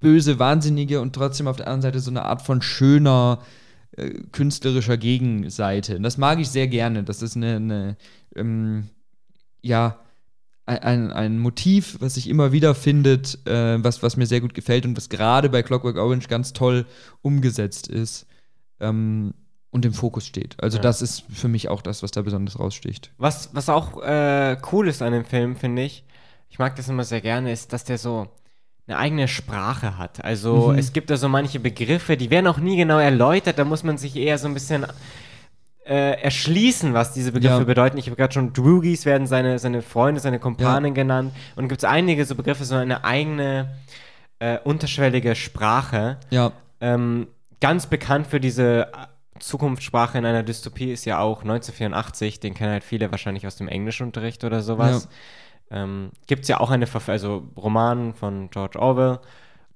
böse, 0.00 0.40
wahnsinnige 0.40 1.00
und 1.00 1.12
trotzdem 1.14 1.46
auf 1.46 1.56
der 1.56 1.68
anderen 1.68 1.82
Seite 1.82 2.00
so 2.00 2.10
eine 2.10 2.24
Art 2.24 2.42
von 2.42 2.62
schöner, 2.62 3.38
äh, 3.98 4.22
künstlerischer 4.32 4.96
Gegenseite. 4.96 5.96
Und 5.96 6.02
das 6.02 6.18
mag 6.18 6.38
ich 6.38 6.48
sehr 6.48 6.68
gerne. 6.68 7.02
Das 7.04 7.22
ist 7.22 7.36
eine, 7.36 7.56
eine 7.56 7.96
ähm, 8.36 8.88
ja, 9.62 9.98
ein, 10.66 11.10
ein 11.12 11.38
Motiv, 11.38 11.96
was 12.00 12.14
sich 12.14 12.28
immer 12.28 12.52
wieder 12.52 12.74
findet, 12.74 13.46
äh, 13.46 13.82
was, 13.82 14.02
was 14.02 14.16
mir 14.16 14.26
sehr 14.26 14.40
gut 14.40 14.54
gefällt 14.54 14.84
und 14.84 14.96
was 14.96 15.08
gerade 15.08 15.48
bei 15.48 15.62
Clockwork 15.62 15.96
Orange 15.96 16.28
ganz 16.28 16.52
toll 16.52 16.84
umgesetzt 17.22 17.88
ist 17.88 18.26
ähm, 18.78 19.32
und 19.70 19.86
im 19.86 19.94
Fokus 19.94 20.26
steht. 20.26 20.62
Also 20.62 20.76
ja. 20.76 20.82
das 20.82 21.00
ist 21.00 21.24
für 21.32 21.48
mich 21.48 21.68
auch 21.70 21.80
das, 21.80 22.02
was 22.02 22.10
da 22.10 22.20
besonders 22.20 22.58
raussticht. 22.58 23.12
Was, 23.16 23.54
was 23.54 23.70
auch 23.70 24.02
äh, 24.02 24.58
cool 24.72 24.88
ist 24.88 25.00
an 25.00 25.12
dem 25.12 25.24
Film, 25.24 25.56
finde 25.56 25.82
ich, 25.82 26.04
ich 26.50 26.58
mag 26.58 26.76
das 26.76 26.88
immer 26.88 27.04
sehr 27.04 27.22
gerne, 27.22 27.50
ist, 27.50 27.72
dass 27.72 27.84
der 27.84 27.96
so 27.96 28.28
eine 28.88 28.98
eigene 28.98 29.28
Sprache 29.28 29.98
hat. 29.98 30.24
Also 30.24 30.72
mhm. 30.72 30.78
es 30.78 30.92
gibt 30.92 31.10
da 31.10 31.16
so 31.16 31.28
manche 31.28 31.60
Begriffe, 31.60 32.16
die 32.16 32.30
werden 32.30 32.46
auch 32.46 32.58
nie 32.58 32.76
genau 32.76 32.98
erläutert, 32.98 33.58
da 33.58 33.64
muss 33.64 33.84
man 33.84 33.98
sich 33.98 34.16
eher 34.16 34.38
so 34.38 34.48
ein 34.48 34.54
bisschen 34.54 34.86
äh, 35.86 36.20
erschließen, 36.22 36.94
was 36.94 37.12
diese 37.12 37.32
Begriffe 37.32 37.58
ja. 37.58 37.64
bedeuten. 37.64 37.98
Ich 37.98 38.06
habe 38.06 38.16
gerade 38.16 38.32
schon 38.32 38.52
Droogies 38.54 39.04
werden 39.04 39.26
seine, 39.26 39.58
seine 39.58 39.82
Freunde, 39.82 40.20
seine 40.20 40.38
Kumpanen 40.38 40.94
ja. 40.94 41.02
genannt 41.02 41.32
und 41.56 41.68
gibt 41.68 41.82
es 41.82 41.88
einige 41.88 42.24
so 42.24 42.34
Begriffe, 42.34 42.64
so 42.64 42.76
eine 42.76 43.04
eigene 43.04 43.68
äh, 44.38 44.58
unterschwellige 44.58 45.34
Sprache. 45.34 46.16
Ja. 46.30 46.52
Ähm, 46.80 47.28
ganz 47.60 47.86
bekannt 47.86 48.26
für 48.26 48.40
diese 48.40 48.88
Zukunftssprache 49.38 50.16
in 50.18 50.24
einer 50.24 50.42
Dystopie 50.42 50.92
ist 50.92 51.04
ja 51.04 51.20
auch 51.20 51.42
1984, 51.42 52.40
den 52.40 52.54
kennen 52.54 52.72
halt 52.72 52.84
viele 52.84 53.10
wahrscheinlich 53.10 53.46
aus 53.46 53.56
dem 53.56 53.68
Englischunterricht 53.68 54.44
oder 54.44 54.62
sowas. 54.62 55.04
Ja 55.04 55.10
ähm, 55.70 56.10
gibt 56.26 56.42
es 56.42 56.48
ja 56.48 56.60
auch 56.60 56.70
eine, 56.70 56.86
Verf 56.86 57.08
also 57.08 57.48
Roman 57.56 58.14
von 58.14 58.50
George 58.50 58.78
Orwell 58.78 59.18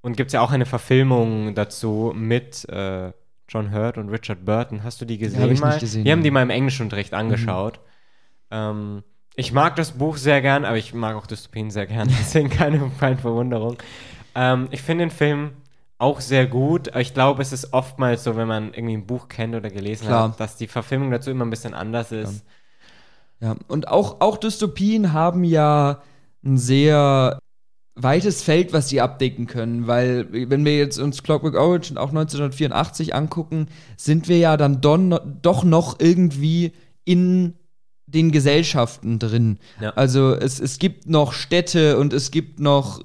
und 0.01 0.17
gibt 0.17 0.29
es 0.29 0.33
ja 0.33 0.41
auch 0.41 0.51
eine 0.51 0.67
Verfilmung 0.67 1.55
dazu 1.55 2.13
mit 2.15 2.69
äh, 2.69 3.13
John 3.49 3.73
Hurt 3.73 3.99
und 3.99 4.09
Richard 4.09 4.45
Burton. 4.45 4.83
Hast 4.83 5.01
du 5.01 5.05
die 5.05 5.19
gesehen? 5.19 5.43
Hab 5.43 5.51
ich 5.51 5.61
mal? 5.61 5.71
Nicht 5.71 5.81
gesehen, 5.81 6.05
Wir 6.05 6.13
haben 6.13 6.23
die 6.23 6.31
mal 6.31 6.43
im 6.43 6.51
Englischunterricht 6.51 7.13
mhm. 7.13 7.19
angeschaut. 7.19 7.81
Mhm. 8.51 8.57
Ähm, 8.57 9.03
ich 9.35 9.53
mag 9.53 9.77
das 9.77 9.93
Buch 9.93 10.17
sehr 10.17 10.43
gern, 10.43 10.65
aber 10.65 10.77
ich 10.77 10.93
mag 10.93 11.17
auch 11.17 11.27
Dystopien 11.27 11.71
sehr 11.71 11.87
gern, 11.87 12.09
deswegen 12.21 12.51
keine, 12.51 12.91
keine 12.99 13.19
Verwunderung. 13.19 13.77
Ähm, 14.35 14.69
ich 14.71 14.83
finde 14.83 15.05
den 15.05 15.11
Film 15.11 15.53
auch 15.99 16.21
sehr 16.21 16.47
gut, 16.47 16.89
aber 16.89 17.01
ich 17.01 17.15
glaube, 17.15 17.43
es 17.43 17.53
ist 17.53 17.73
oftmals 17.73 18.25
so, 18.25 18.37
wenn 18.37 18.49
man 18.49 18.75
irgendwie 18.75 18.97
ein 18.97 19.07
Buch 19.07 19.29
kennt 19.29 19.55
oder 19.55 19.71
gelesen 19.71 20.09
Klar. 20.09 20.31
hat, 20.31 20.41
dass 20.41 20.57
die 20.57 20.67
Verfilmung 20.67 21.11
dazu 21.11 21.31
immer 21.31 21.45
ein 21.45 21.51
bisschen 21.51 21.75
anders 21.75 22.11
ist. 22.11 22.45
Ja. 22.45 22.53
Ja, 23.43 23.57
und 23.67 23.89
auch, 23.89 24.21
auch 24.21 24.37
Dystopien 24.37 25.13
haben 25.13 25.43
ja 25.43 26.01
ein 26.45 26.59
sehr 26.59 27.39
weites 27.95 28.43
Feld, 28.43 28.73
was 28.73 28.89
sie 28.89 29.01
abdecken 29.01 29.47
können, 29.47 29.87
weil 29.87 30.29
wenn 30.49 30.65
wir 30.65 30.77
jetzt 30.77 30.99
uns 30.99 31.23
Clockwork 31.23 31.57
Orange 31.57 31.91
und 31.91 31.99
auch 31.99 32.09
1984 32.09 33.15
angucken, 33.15 33.67
sind 33.97 34.29
wir 34.29 34.39
ja 34.39 34.57
dann 34.57 34.81
don, 34.81 35.19
doch 35.43 35.65
noch 35.65 35.99
irgendwie 35.99 36.73
in 37.05 37.55
den 38.07 38.31
Gesellschaften 38.31 39.19
drin. 39.19 39.59
Ja. 39.81 39.91
Also 39.91 40.35
es, 40.35 40.61
es 40.61 40.79
gibt 40.79 41.09
noch 41.09 41.33
Städte 41.33 41.99
und 41.99 42.13
es 42.13 42.31
gibt 42.31 42.61
noch 42.61 43.03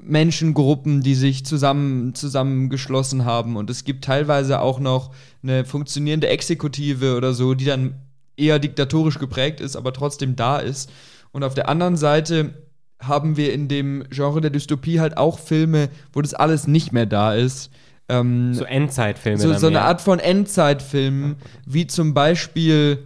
Menschengruppen, 0.00 1.02
die 1.02 1.14
sich 1.14 1.44
zusammen 1.44 2.14
zusammengeschlossen 2.14 3.24
haben 3.24 3.56
und 3.56 3.68
es 3.68 3.84
gibt 3.84 4.04
teilweise 4.04 4.60
auch 4.60 4.80
noch 4.80 5.12
eine 5.42 5.64
funktionierende 5.64 6.28
Exekutive 6.28 7.16
oder 7.16 7.34
so, 7.34 7.54
die 7.54 7.64
dann 7.64 7.94
eher 8.42 8.58
diktatorisch 8.58 9.18
geprägt 9.18 9.60
ist, 9.60 9.76
aber 9.76 9.92
trotzdem 9.92 10.36
da 10.36 10.58
ist. 10.58 10.90
Und 11.30 11.44
auf 11.44 11.54
der 11.54 11.68
anderen 11.68 11.96
Seite 11.96 12.54
haben 13.00 13.36
wir 13.36 13.52
in 13.52 13.68
dem 13.68 14.04
Genre 14.10 14.40
der 14.40 14.50
Dystopie 14.50 15.00
halt 15.00 15.16
auch 15.16 15.38
Filme, 15.38 15.88
wo 16.12 16.20
das 16.20 16.34
alles 16.34 16.66
nicht 16.66 16.92
mehr 16.92 17.06
da 17.06 17.34
ist. 17.34 17.70
Ähm, 18.08 18.54
so 18.54 18.64
Endzeitfilme. 18.64 19.38
So, 19.38 19.54
so 19.54 19.66
eine 19.66 19.82
Art 19.82 20.00
von 20.00 20.18
Endzeitfilmen, 20.18 21.36
wie 21.66 21.86
zum 21.86 22.14
Beispiel 22.14 23.04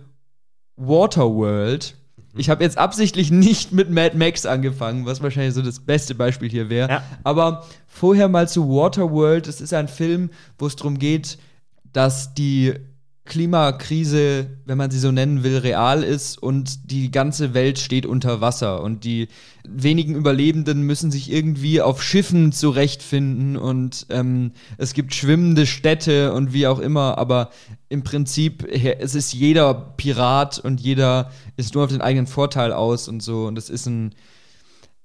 Waterworld. 0.76 1.94
Ich 2.38 2.50
habe 2.50 2.62
jetzt 2.62 2.76
absichtlich 2.76 3.30
nicht 3.30 3.72
mit 3.72 3.90
Mad 3.90 4.16
Max 4.16 4.44
angefangen, 4.44 5.06
was 5.06 5.22
wahrscheinlich 5.22 5.54
so 5.54 5.62
das 5.62 5.80
beste 5.80 6.14
Beispiel 6.14 6.50
hier 6.50 6.68
wäre. 6.68 6.90
Ja. 6.90 7.02
Aber 7.24 7.64
vorher 7.86 8.28
mal 8.28 8.48
zu 8.48 8.68
Waterworld. 8.68 9.46
Es 9.46 9.60
ist 9.60 9.72
ein 9.72 9.88
Film, 9.88 10.30
wo 10.58 10.66
es 10.66 10.76
darum 10.76 10.98
geht, 10.98 11.38
dass 11.92 12.34
die 12.34 12.74
Klimakrise, 13.26 14.46
wenn 14.64 14.78
man 14.78 14.90
sie 14.90 14.98
so 14.98 15.12
nennen 15.12 15.42
will, 15.42 15.58
real 15.58 16.02
ist 16.02 16.42
und 16.42 16.90
die 16.90 17.10
ganze 17.10 17.52
Welt 17.52 17.78
steht 17.78 18.06
unter 18.06 18.40
Wasser 18.40 18.82
und 18.82 19.04
die 19.04 19.28
wenigen 19.68 20.14
Überlebenden 20.14 20.82
müssen 20.82 21.10
sich 21.10 21.30
irgendwie 21.30 21.82
auf 21.82 22.02
Schiffen 22.02 22.52
zurechtfinden 22.52 23.56
und 23.56 24.06
ähm, 24.08 24.52
es 24.78 24.94
gibt 24.94 25.14
schwimmende 25.14 25.66
Städte 25.66 26.32
und 26.32 26.52
wie 26.52 26.66
auch 26.66 26.78
immer, 26.78 27.18
aber 27.18 27.50
im 27.88 28.02
Prinzip 28.02 28.66
es 28.72 29.14
ist 29.14 29.34
jeder 29.34 29.74
Pirat 29.96 30.58
und 30.58 30.80
jeder 30.80 31.30
ist 31.56 31.74
nur 31.74 31.84
auf 31.84 31.90
den 31.90 32.00
eigenen 32.00 32.26
Vorteil 32.26 32.72
aus 32.72 33.08
und 33.08 33.22
so 33.22 33.46
und 33.46 33.58
es 33.58 33.68
ist 33.68 33.86
ein 33.86 34.14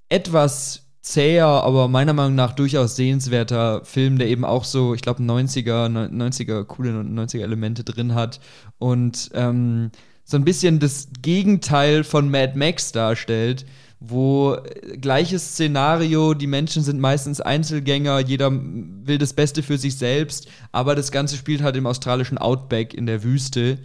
etwas 0.10 0.81
zäher, 1.02 1.48
aber 1.48 1.88
meiner 1.88 2.14
Meinung 2.14 2.36
nach 2.36 2.54
durchaus 2.54 2.96
sehenswerter 2.96 3.84
Film, 3.84 4.18
der 4.18 4.28
eben 4.28 4.46
auch 4.46 4.64
so, 4.64 4.94
ich 4.94 5.02
glaube, 5.02 5.24
90er, 5.24 5.88
90er, 5.88 6.64
coole 6.64 6.92
90er 6.92 7.42
Elemente 7.42 7.84
drin 7.84 8.14
hat 8.14 8.40
und 8.78 9.32
ähm, 9.34 9.92
so 10.24 10.38
ein 10.38 10.46
bisschen 10.46 10.80
das 10.80 11.10
Gegenteil 11.22 12.04
von 12.04 12.30
Mad 12.30 12.54
Max 12.56 12.92
darstellt, 12.92 13.66
wo 14.00 14.56
äh, 14.56 14.98
gleiches 14.98 15.54
Szenario, 15.54 16.34
die 16.36 16.48
Menschen 16.48 16.84
sind 16.84 17.00
meistens 17.00 17.42
Einzelgänger, 17.42 18.20
jeder 18.20 18.52
will 18.52 19.18
das 19.18 19.34
Beste 19.34 19.64
für 19.64 19.78
sich 19.78 19.98
selbst, 19.98 20.48
aber 20.72 20.96
das 20.96 21.12
Ganze 21.12 21.36
spielt 21.36 21.64
halt 21.64 21.76
im 21.76 21.88
australischen 21.88 22.38
Outback 22.38 22.94
in 22.94 23.08
der 23.08 23.24
Wüste 23.24 23.80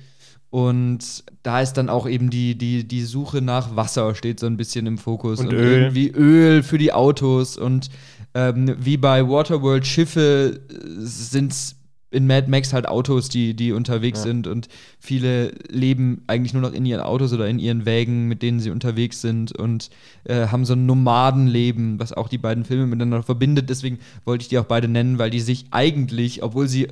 Und 0.51 1.25
da 1.43 1.61
ist 1.61 1.75
dann 1.75 1.89
auch 1.89 2.09
eben 2.09 2.31
die, 2.31 2.57
die, 2.57 2.87
die 2.87 3.03
Suche 3.03 3.43
nach 3.43 3.77
Wasser 3.77 4.15
steht 4.15 4.41
so 4.41 4.47
ein 4.47 4.57
bisschen 4.57 4.87
im 4.87 4.99
Fokus. 4.99 5.41
Und 5.41 5.53
Öl. 5.53 5.83
irgendwie 5.83 6.09
Öl 6.09 6.63
für 6.63 6.79
die 6.79 6.93
Autos. 6.93 7.57
Und 7.59 7.91
ähm, 8.35 8.75
wie 8.79 8.97
bei 8.97 9.29
Waterworld 9.29 9.87
Schiffe 9.87 10.61
sind 10.99 11.53
es 11.53 11.77
in 12.13 12.27
Mad 12.29 12.49
Max 12.49 12.73
halt 12.73 12.87
Autos, 12.89 13.29
die, 13.29 13.55
die 13.55 13.73
unterwegs 13.73 14.21
Ja. 14.21 14.27
sind. 14.27 14.47
Und 14.47 14.69
viele 15.01 15.53
leben 15.69 16.23
eigentlich 16.29 16.53
nur 16.55 16.63
noch 16.63 16.73
in 16.73 16.87
ihren 16.87 17.01
Autos 17.01 17.33
oder 17.33 17.49
in 17.49 17.59
ihren 17.59 17.85
Wägen, 17.85 18.29
mit 18.29 18.43
denen 18.43 18.61
sie 18.61 18.71
unterwegs 18.71 19.21
sind. 19.21 19.53
Und 19.53 19.91
äh, 20.25 20.47
haben 20.47 20.65
so 20.65 20.75
ein 20.75 20.87
Nomadenleben, 20.87 21.99
was 21.99 22.13
auch 22.13 22.29
die 22.29 22.39
beiden 22.39 22.65
Filme 22.65 22.87
miteinander 22.87 23.23
verbindet. 23.25 23.69
Deswegen 23.69 23.99
wollte 24.25 24.43
ich 24.43 24.49
die 24.49 24.59
auch 24.59 24.65
beide 24.65 24.87
nennen, 24.89 25.19
weil 25.19 25.31
die 25.31 25.41
sich 25.41 25.67
eigentlich, 25.73 26.43
obwohl 26.45 26.69
sie 26.69 26.89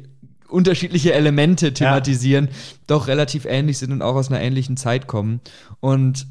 unterschiedliche 0.48 1.12
Elemente 1.14 1.72
thematisieren, 1.74 2.48
doch 2.86 3.06
relativ 3.08 3.44
ähnlich 3.44 3.78
sind 3.78 3.92
und 3.92 4.02
auch 4.02 4.14
aus 4.14 4.28
einer 4.30 4.40
ähnlichen 4.40 4.76
Zeit 4.76 5.06
kommen. 5.06 5.40
Und 5.80 6.26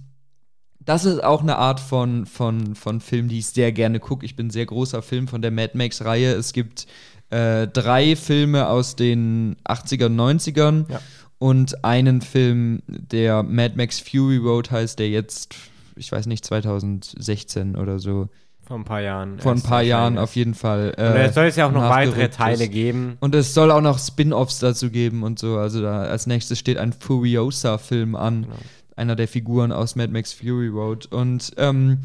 das 0.80 1.06
ist 1.06 1.24
auch 1.24 1.42
eine 1.42 1.58
Art 1.58 1.80
von, 1.80 2.26
von, 2.26 2.76
von 2.76 3.00
Film, 3.00 3.30
die 3.30 3.40
ich 3.40 3.48
sehr 3.48 3.72
gerne 3.72 4.00
gucke. 4.00 4.26
Ich 4.26 4.36
bin 4.36 4.48
ein 4.48 4.52
sehr 4.52 4.66
großer 4.66 5.02
Film 5.02 5.28
von 5.28 5.42
der 5.42 5.52
Mad 5.52 5.78
Max-Reihe. 5.78 6.34
Es 6.34 6.52
gibt 6.52 6.88
äh, 7.30 7.68
drei 7.68 8.16
Filme 8.16 8.68
aus 8.68 8.96
den 8.96 9.56
80ern, 9.66 10.14
90ern 10.16 10.92
Ja. 10.92 11.00
und 11.40 11.84
einen 11.86 12.22
Film, 12.22 12.82
der 12.88 13.44
Mad 13.44 13.76
Max 13.78 14.00
Fury 14.02 14.38
Road 14.38 14.72
heißt, 14.72 15.00
der 15.00 15.10
jetzt, 15.10 15.56
ich 15.96 16.12
weiß 16.12 16.26
nicht, 16.28 16.44
2016 16.46 17.76
oder 17.78 18.00
so, 18.00 18.28
Vor 18.66 18.78
ein 18.78 18.86
paar 18.86 19.02
Jahren. 19.02 19.40
vor 19.40 19.52
ein 19.52 19.62
paar 19.62 19.82
Jahren 19.82 20.18
auf 20.18 20.36
jeden 20.36 20.54
Fall. 20.54 20.90
ist. 20.92 20.98
Und 20.98 21.16
es 21.18 21.36
soll 21.36 21.46
es 21.48 21.56
ja 21.58 21.68
auch 21.68 21.72
noch 21.72 21.90
weitere 21.90 22.30
Teile 22.30 22.64
ist. 22.64 22.72
geben. 22.72 23.18
Und 23.20 23.36
es 23.36 23.54
soll 23.54 23.72
auch 23.72 23.82
noch 23.82 24.00
Spin-offs 24.00 24.60
dazu 24.60 24.90
geben 24.90 25.24
und 25.24 25.38
so. 25.38 25.58
Also 25.58 25.82
da 25.82 26.04
als 26.04 26.28
nächstes 26.28 26.60
steht 26.60 26.78
ein 26.78 26.94
Furiosa-Film 26.94 28.16
an. 28.16 28.44
Genau. 28.44 28.56
Einer 28.96 29.16
der 29.16 29.28
Figuren 29.28 29.72
aus 29.72 29.96
Mad 29.96 30.14
Max 30.14 30.34
Fury 30.34 30.68
Road. 30.68 31.08
Und 31.08 31.52
ähm, 31.58 32.00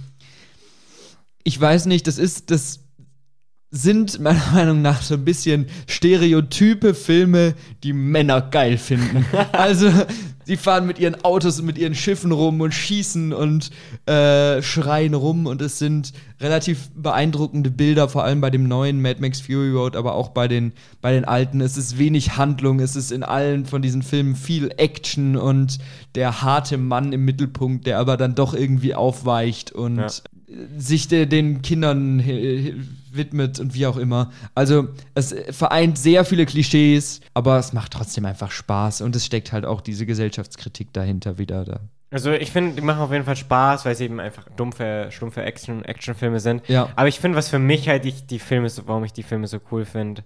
ich 1.44 1.60
weiß 1.60 1.86
nicht, 1.86 2.06
das 2.06 2.18
ist, 2.18 2.50
das 2.50 2.80
sind 3.70 4.20
meiner 4.20 4.42
Meinung 4.52 4.82
nach 4.82 5.02
so 5.02 5.14
ein 5.14 5.24
bisschen 5.24 5.66
stereotype 5.86 6.94
Filme, 6.94 7.54
die 7.82 7.92
Männer 7.92 8.42
geil 8.42 8.78
finden. 8.78 9.24
also, 9.52 9.90
sie 10.48 10.56
fahren 10.56 10.86
mit 10.86 10.98
ihren 10.98 11.22
Autos 11.24 11.60
und 11.60 11.66
mit 11.66 11.76
ihren 11.76 11.94
Schiffen 11.94 12.32
rum 12.32 12.62
und 12.62 12.72
schießen 12.72 13.34
und 13.34 13.70
äh, 14.06 14.62
schreien 14.62 15.12
rum 15.12 15.44
und 15.44 15.60
es 15.60 15.78
sind 15.78 16.14
relativ 16.40 16.88
beeindruckende 16.94 17.70
Bilder, 17.70 18.08
vor 18.08 18.24
allem 18.24 18.40
bei 18.40 18.48
dem 18.48 18.66
neuen 18.66 19.02
Mad 19.02 19.20
Max 19.20 19.42
Fury 19.42 19.72
Road, 19.72 19.94
aber 19.94 20.14
auch 20.14 20.30
bei 20.30 20.48
den, 20.48 20.72
bei 21.02 21.12
den 21.12 21.26
alten. 21.26 21.60
Es 21.60 21.76
ist 21.76 21.98
wenig 21.98 22.38
Handlung, 22.38 22.80
es 22.80 22.96
ist 22.96 23.12
in 23.12 23.22
allen 23.22 23.66
von 23.66 23.82
diesen 23.82 24.00
Filmen 24.00 24.36
viel 24.36 24.70
Action 24.78 25.36
und 25.36 25.80
der 26.14 26.40
harte 26.40 26.78
Mann 26.78 27.12
im 27.12 27.26
Mittelpunkt, 27.26 27.86
der 27.86 27.98
aber 27.98 28.16
dann 28.16 28.34
doch 28.34 28.54
irgendwie 28.54 28.94
aufweicht 28.94 29.72
und 29.72 29.98
Ja. 29.98 30.06
Sich 30.76 31.08
de, 31.08 31.26
den 31.26 31.62
Kindern 31.62 32.22
widmet 33.12 33.58
und 33.60 33.74
wie 33.74 33.86
auch 33.86 33.96
immer. 33.96 34.30
Also 34.54 34.88
es 35.14 35.34
vereint 35.50 35.98
sehr 35.98 36.24
viele 36.24 36.46
Klischees, 36.46 37.20
aber 37.34 37.58
es 37.58 37.72
macht 37.72 37.92
trotzdem 37.92 38.24
einfach 38.24 38.50
Spaß 38.50 39.02
und 39.02 39.14
es 39.16 39.26
steckt 39.26 39.52
halt 39.52 39.66
auch 39.66 39.80
diese 39.80 40.06
Gesellschaftskritik 40.06 40.92
dahinter 40.92 41.38
wieder 41.38 41.64
da. 41.64 41.80
Also 42.10 42.32
ich 42.32 42.50
finde, 42.50 42.74
die 42.74 42.80
machen 42.80 43.00
auf 43.00 43.12
jeden 43.12 43.24
Fall 43.24 43.36
Spaß, 43.36 43.84
weil 43.84 43.94
sie 43.94 44.04
eben 44.04 44.18
einfach 44.18 44.46
dumpfe, 44.56 45.08
stumpfe 45.10 45.42
Action, 45.42 45.84
Actionfilme 45.84 46.40
sind. 46.40 46.66
Ja. 46.66 46.88
Aber 46.96 47.08
ich 47.08 47.20
finde, 47.20 47.36
was 47.36 47.50
für 47.50 47.58
mich 47.58 47.88
halt 47.88 48.06
ich, 48.06 48.26
die 48.26 48.38
Filme, 48.38 48.70
warum 48.86 49.04
ich 49.04 49.12
die 49.12 49.22
Filme 49.22 49.46
so 49.46 49.58
cool 49.70 49.84
finde, 49.84 50.24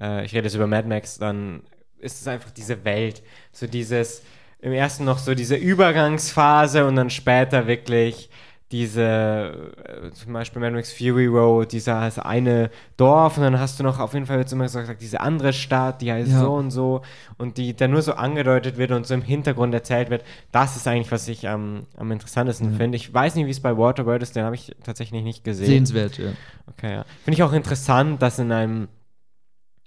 äh, 0.00 0.24
ich 0.24 0.32
rede 0.32 0.44
jetzt 0.44 0.54
über 0.54 0.66
Mad 0.66 0.88
Max, 0.88 1.18
dann 1.18 1.62
ist 1.98 2.22
es 2.22 2.28
einfach 2.28 2.50
diese 2.50 2.82
Welt. 2.84 3.22
So 3.52 3.66
dieses, 3.66 4.22
im 4.60 4.72
ersten 4.72 5.04
noch 5.04 5.18
so 5.18 5.34
diese 5.34 5.56
Übergangsphase 5.56 6.86
und 6.86 6.96
dann 6.96 7.10
später 7.10 7.66
wirklich 7.66 8.30
diese, 8.70 9.02
äh, 9.02 10.10
zum 10.10 10.34
Beispiel 10.34 10.60
Mad 10.60 10.74
Max 10.74 10.92
Fury 10.92 11.26
Road, 11.26 11.72
dieser 11.72 12.00
das 12.02 12.18
eine 12.18 12.70
Dorf 12.98 13.38
und 13.38 13.42
dann 13.42 13.58
hast 13.58 13.80
du 13.80 13.82
noch 13.82 13.98
auf 13.98 14.12
jeden 14.12 14.26
Fall 14.26 14.38
jetzt 14.38 14.52
immer 14.52 14.68
so 14.68 14.78
gesagt, 14.78 15.00
diese 15.00 15.20
andere 15.20 15.54
Stadt, 15.54 16.02
die 16.02 16.12
heißt 16.12 16.30
Ja. 16.30 16.40
so 16.40 16.52
und 16.52 16.70
so 16.70 17.00
und 17.38 17.56
die 17.56 17.74
da 17.74 17.88
nur 17.88 18.02
so 18.02 18.12
angedeutet 18.12 18.76
wird 18.76 18.90
und 18.90 19.06
so 19.06 19.14
im 19.14 19.22
Hintergrund 19.22 19.72
erzählt 19.72 20.10
wird. 20.10 20.22
Das 20.52 20.76
ist 20.76 20.86
eigentlich, 20.86 21.10
was 21.10 21.26
ich 21.28 21.48
am, 21.48 21.86
am 21.96 22.12
interessantesten 22.12 22.74
finde. 22.74 22.96
Ich 22.96 23.12
weiß 23.12 23.36
nicht, 23.36 23.46
wie 23.46 23.50
es 23.50 23.60
bei 23.60 23.76
Waterworld 23.78 24.22
ist, 24.22 24.36
den 24.36 24.44
habe 24.44 24.54
ich 24.54 24.76
tatsächlich 24.84 25.22
nicht 25.22 25.44
gesehen. 25.44 25.86
Sehenswert, 25.86 26.18
ja. 26.18 26.32
Okay, 26.66 26.92
ja. 26.92 27.04
Finde 27.24 27.36
ich 27.36 27.42
auch 27.42 27.54
interessant, 27.54 28.20
dass 28.20 28.38
in 28.38 28.52
einem, 28.52 28.88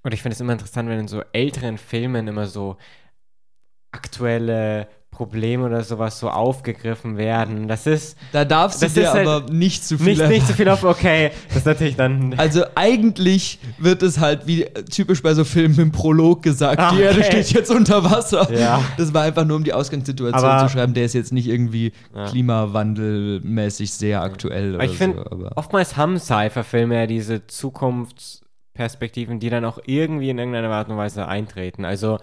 oder 0.03 0.15
ich 0.15 0.23
finde 0.23 0.33
es 0.33 0.41
immer 0.41 0.53
interessant, 0.53 0.89
wenn 0.89 0.99
in 1.01 1.07
so 1.07 1.21
älteren 1.33 1.77
Filmen 1.77 2.27
immer 2.27 2.47
so 2.47 2.77
aktuelle 3.91 4.87
Probleme 5.11 5.65
oder 5.65 5.83
sowas 5.83 6.17
so 6.19 6.29
aufgegriffen 6.29 7.17
werden. 7.17 7.67
Das 7.67 7.85
ist 7.85 8.17
Da 8.31 8.45
darfst 8.45 8.81
du 8.81 8.87
dir 8.87 9.11
halt 9.13 9.27
aber 9.27 9.51
nicht 9.51 9.85
zu 9.85 9.97
viel 9.97 10.07
nicht, 10.07 10.19
nicht 10.27 10.31
erwarten. 10.41 10.53
viel 10.55 10.69
auf, 10.69 10.83
okay, 10.85 11.31
das 11.49 11.57
ist 11.57 11.65
natürlich 11.65 11.95
dann. 11.97 12.33
Also 12.37 12.63
eigentlich 12.75 13.59
wird 13.77 14.01
es 14.03 14.19
halt 14.19 14.47
wie 14.47 14.65
typisch 14.89 15.21
bei 15.21 15.33
so 15.33 15.43
Filmen 15.43 15.77
im 15.79 15.91
Prolog 15.91 16.41
gesagt, 16.41 16.79
Ah, 16.79 16.91
die 16.95 17.01
Erde 17.01 17.19
okay. 17.19 17.43
steht 17.43 17.51
jetzt 17.51 17.69
unter 17.69 18.03
Wasser. 18.09 18.51
Ja. 18.57 18.81
Das 18.97 19.13
war 19.13 19.23
einfach 19.23 19.45
nur, 19.45 19.57
um 19.57 19.63
die 19.63 19.73
Ausgangssituation 19.73 20.43
Aber- 20.49 20.65
zu 20.67 20.73
schreiben. 20.73 20.93
Der 20.93 21.05
ist 21.05 21.13
jetzt 21.13 21.33
nicht 21.33 21.47
irgendwie 21.47 21.91
Ja. 22.15 22.25
klimawandelmäßig 22.27 23.93
sehr 23.93 24.21
aktuell 24.21 24.75
Aber 24.75 24.85
ich 24.85 24.97
finde, 24.97 25.23
so. 25.29 25.49
Oftmals 25.55 25.97
haben 25.97 26.17
Sci-Fi-Filme 26.17 26.95
ja 26.95 27.05
diese 27.05 27.45
Zukunftsperspektiven, 27.47 29.39
die 29.39 29.49
dann 29.49 29.65
auch 29.65 29.79
irgendwie 29.85 30.29
in 30.29 30.37
irgendeiner 30.37 30.69
Art 30.71 30.89
und 30.89 30.97
Weise 30.97 31.27
eintreten. 31.27 31.85
Also 31.85 32.17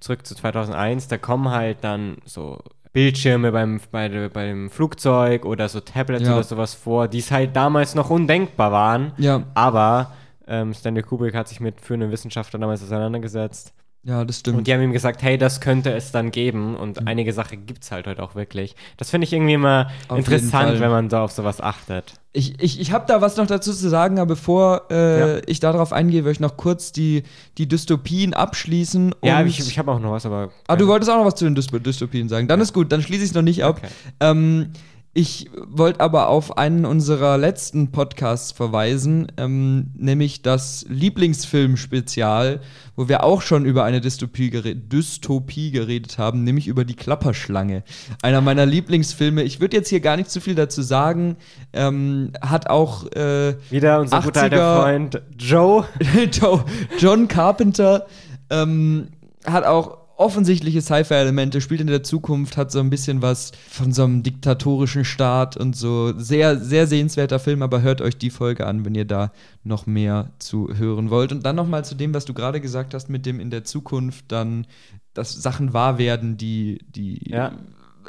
zurück 0.00 0.26
zu 0.26 0.34
2001, 0.34 1.08
da 1.08 1.18
kommen 1.18 1.50
halt 1.50 1.78
dann 1.82 2.18
so 2.24 2.58
Bildschirme 2.92 3.52
beim, 3.52 3.80
bei, 3.90 4.28
beim 4.28 4.70
Flugzeug 4.70 5.44
oder 5.44 5.68
so 5.68 5.80
Tablets 5.80 6.24
Ja. 6.26 6.34
oder 6.34 6.42
sowas 6.42 6.74
vor, 6.74 7.06
die 7.08 7.18
es 7.18 7.30
halt 7.30 7.54
damals 7.54 7.94
noch 7.94 8.10
undenkbar 8.10 8.72
waren. 8.72 9.12
ja, 9.18 9.42
Aber 9.54 10.12
ähm, 10.46 10.72
Stanley 10.72 11.02
Kubrick 11.02 11.34
hat 11.34 11.48
sich 11.48 11.60
mit 11.60 11.80
führenden 11.80 12.10
Wissenschaftlern 12.10 12.60
damals 12.62 12.82
auseinandergesetzt. 12.82 13.74
Ja, 14.08 14.24
das 14.24 14.38
stimmt. 14.38 14.56
Und 14.56 14.66
die 14.66 14.72
haben 14.72 14.80
ihm 14.80 14.92
gesagt, 14.94 15.22
hey, 15.22 15.36
das 15.36 15.60
könnte 15.60 15.92
es 15.92 16.12
dann 16.12 16.30
geben. 16.30 16.76
Und 16.76 17.06
einige 17.06 17.34
Sachen 17.34 17.66
gibt 17.66 17.84
es 17.84 17.90
halt 17.92 18.06
heute 18.06 18.22
auch 18.22 18.34
wirklich. 18.34 18.74
Das 18.96 19.10
finde 19.10 19.26
ich 19.26 19.34
irgendwie 19.34 19.52
immer 19.52 19.90
Auf 20.08 20.16
interessant, 20.18 20.80
wenn 20.80 20.90
man 20.90 21.10
da 21.10 21.24
auf 21.24 21.32
sowas 21.32 21.60
achtet. 21.60 22.14
Ich, 22.32 22.58
ich, 22.62 22.80
ich 22.80 22.92
habe 22.92 23.04
da 23.06 23.20
was 23.20 23.36
noch 23.36 23.46
dazu 23.46 23.72
zu 23.72 23.88
sagen, 23.90 24.18
aber 24.18 24.28
bevor 24.28 24.86
äh, 24.90 25.36
Ja. 25.36 25.40
ich 25.46 25.60
darauf 25.60 25.92
eingehe, 25.92 26.24
will 26.24 26.32
ich 26.32 26.40
noch 26.40 26.56
kurz 26.56 26.90
die, 26.90 27.24
die 27.58 27.68
Dystopien 27.68 28.32
abschließen. 28.32 29.14
Ja, 29.22 29.42
ich, 29.44 29.58
ich 29.60 29.78
habe 29.78 29.92
auch 29.92 30.00
noch 30.00 30.12
was, 30.12 30.24
aber. 30.24 30.50
Ah, 30.68 30.76
du 30.76 30.86
wolltest 30.88 31.10
auch 31.10 31.16
noch 31.18 31.26
was 31.26 31.34
zu 31.34 31.44
den 31.44 31.54
Dys- 31.54 31.70
Dystopien 31.78 32.28
sagen. 32.30 32.48
Dann 32.48 32.60
ist 32.62 32.72
gut, 32.72 32.90
dann 32.92 33.02
schließe 33.02 33.24
ich 33.24 33.30
es 33.30 33.34
noch 33.34 33.42
nicht 33.42 33.62
ab. 33.62 33.78
Okay. 33.78 33.92
Ähm, 34.20 34.70
ich 35.14 35.50
wollte 35.66 36.00
aber 36.00 36.28
auf 36.28 36.58
einen 36.58 36.84
unserer 36.84 37.38
letzten 37.38 37.90
Podcasts 37.90 38.52
verweisen, 38.52 39.32
ähm, 39.36 39.90
nämlich 39.96 40.42
das 40.42 40.84
Lieblingsfilm-Spezial, 40.88 42.60
wo 42.94 43.08
wir 43.08 43.24
auch 43.24 43.42
schon 43.42 43.64
über 43.64 43.84
eine 43.84 44.00
Dystopie, 44.00 44.50
gere 44.50 44.74
Dystopie 44.76 45.70
geredet 45.70 46.18
haben, 46.18 46.44
nämlich 46.44 46.68
über 46.68 46.84
die 46.84 46.94
Klapperschlange. 46.94 47.82
Einer 48.22 48.40
meiner 48.40 48.66
Lieblingsfilme. 48.66 49.42
Ich 49.42 49.60
würde 49.60 49.76
jetzt 49.76 49.88
hier 49.88 50.00
gar 50.00 50.16
nicht 50.16 50.30
zu 50.30 50.40
viel 50.40 50.54
dazu 50.54 50.82
sagen. 50.82 51.36
Ähm, 51.72 52.32
hat 52.40 52.68
auch 52.70 53.10
äh, 53.12 53.54
Wieder 53.70 54.00
unser 54.00 54.20
guter 54.22 54.40
80er 54.40 54.42
alter 54.42 54.82
Freund 54.82 55.22
Joe. 55.38 55.84
Jo- 56.32 56.64
John 56.98 57.28
Carpenter 57.28 58.06
ähm, 58.50 59.08
hat 59.44 59.64
auch 59.64 59.98
offensichtliche 60.18 60.82
Sci-Fi-Elemente, 60.82 61.60
spielt 61.60 61.80
in 61.80 61.86
der 61.86 62.02
Zukunft, 62.02 62.56
hat 62.56 62.70
so 62.72 62.80
ein 62.80 62.90
bisschen 62.90 63.22
was 63.22 63.52
von 63.70 63.92
so 63.92 64.04
einem 64.04 64.22
diktatorischen 64.22 65.04
Staat 65.04 65.56
und 65.56 65.76
so. 65.76 66.12
Sehr, 66.18 66.58
sehr 66.58 66.86
sehenswerter 66.86 67.38
Film, 67.38 67.62
aber 67.62 67.82
hört 67.82 68.00
euch 68.00 68.18
die 68.18 68.30
Folge 68.30 68.66
an, 68.66 68.84
wenn 68.84 68.94
ihr 68.96 69.04
da 69.04 69.32
noch 69.64 69.86
mehr 69.86 70.30
zu 70.38 70.68
hören 70.76 71.10
wollt. 71.10 71.30
Und 71.32 71.46
dann 71.46 71.56
nochmal 71.56 71.84
zu 71.84 71.94
dem, 71.94 72.12
was 72.14 72.24
du 72.24 72.34
gerade 72.34 72.60
gesagt 72.60 72.94
hast, 72.94 73.08
mit 73.08 73.26
dem 73.26 73.38
in 73.40 73.50
der 73.50 73.64
Zukunft 73.64 74.26
dann, 74.28 74.66
dass 75.14 75.32
Sachen 75.32 75.72
wahr 75.72 75.98
werden, 75.98 76.36
die, 76.36 76.78
die 76.88 77.30
Ja. 77.30 77.52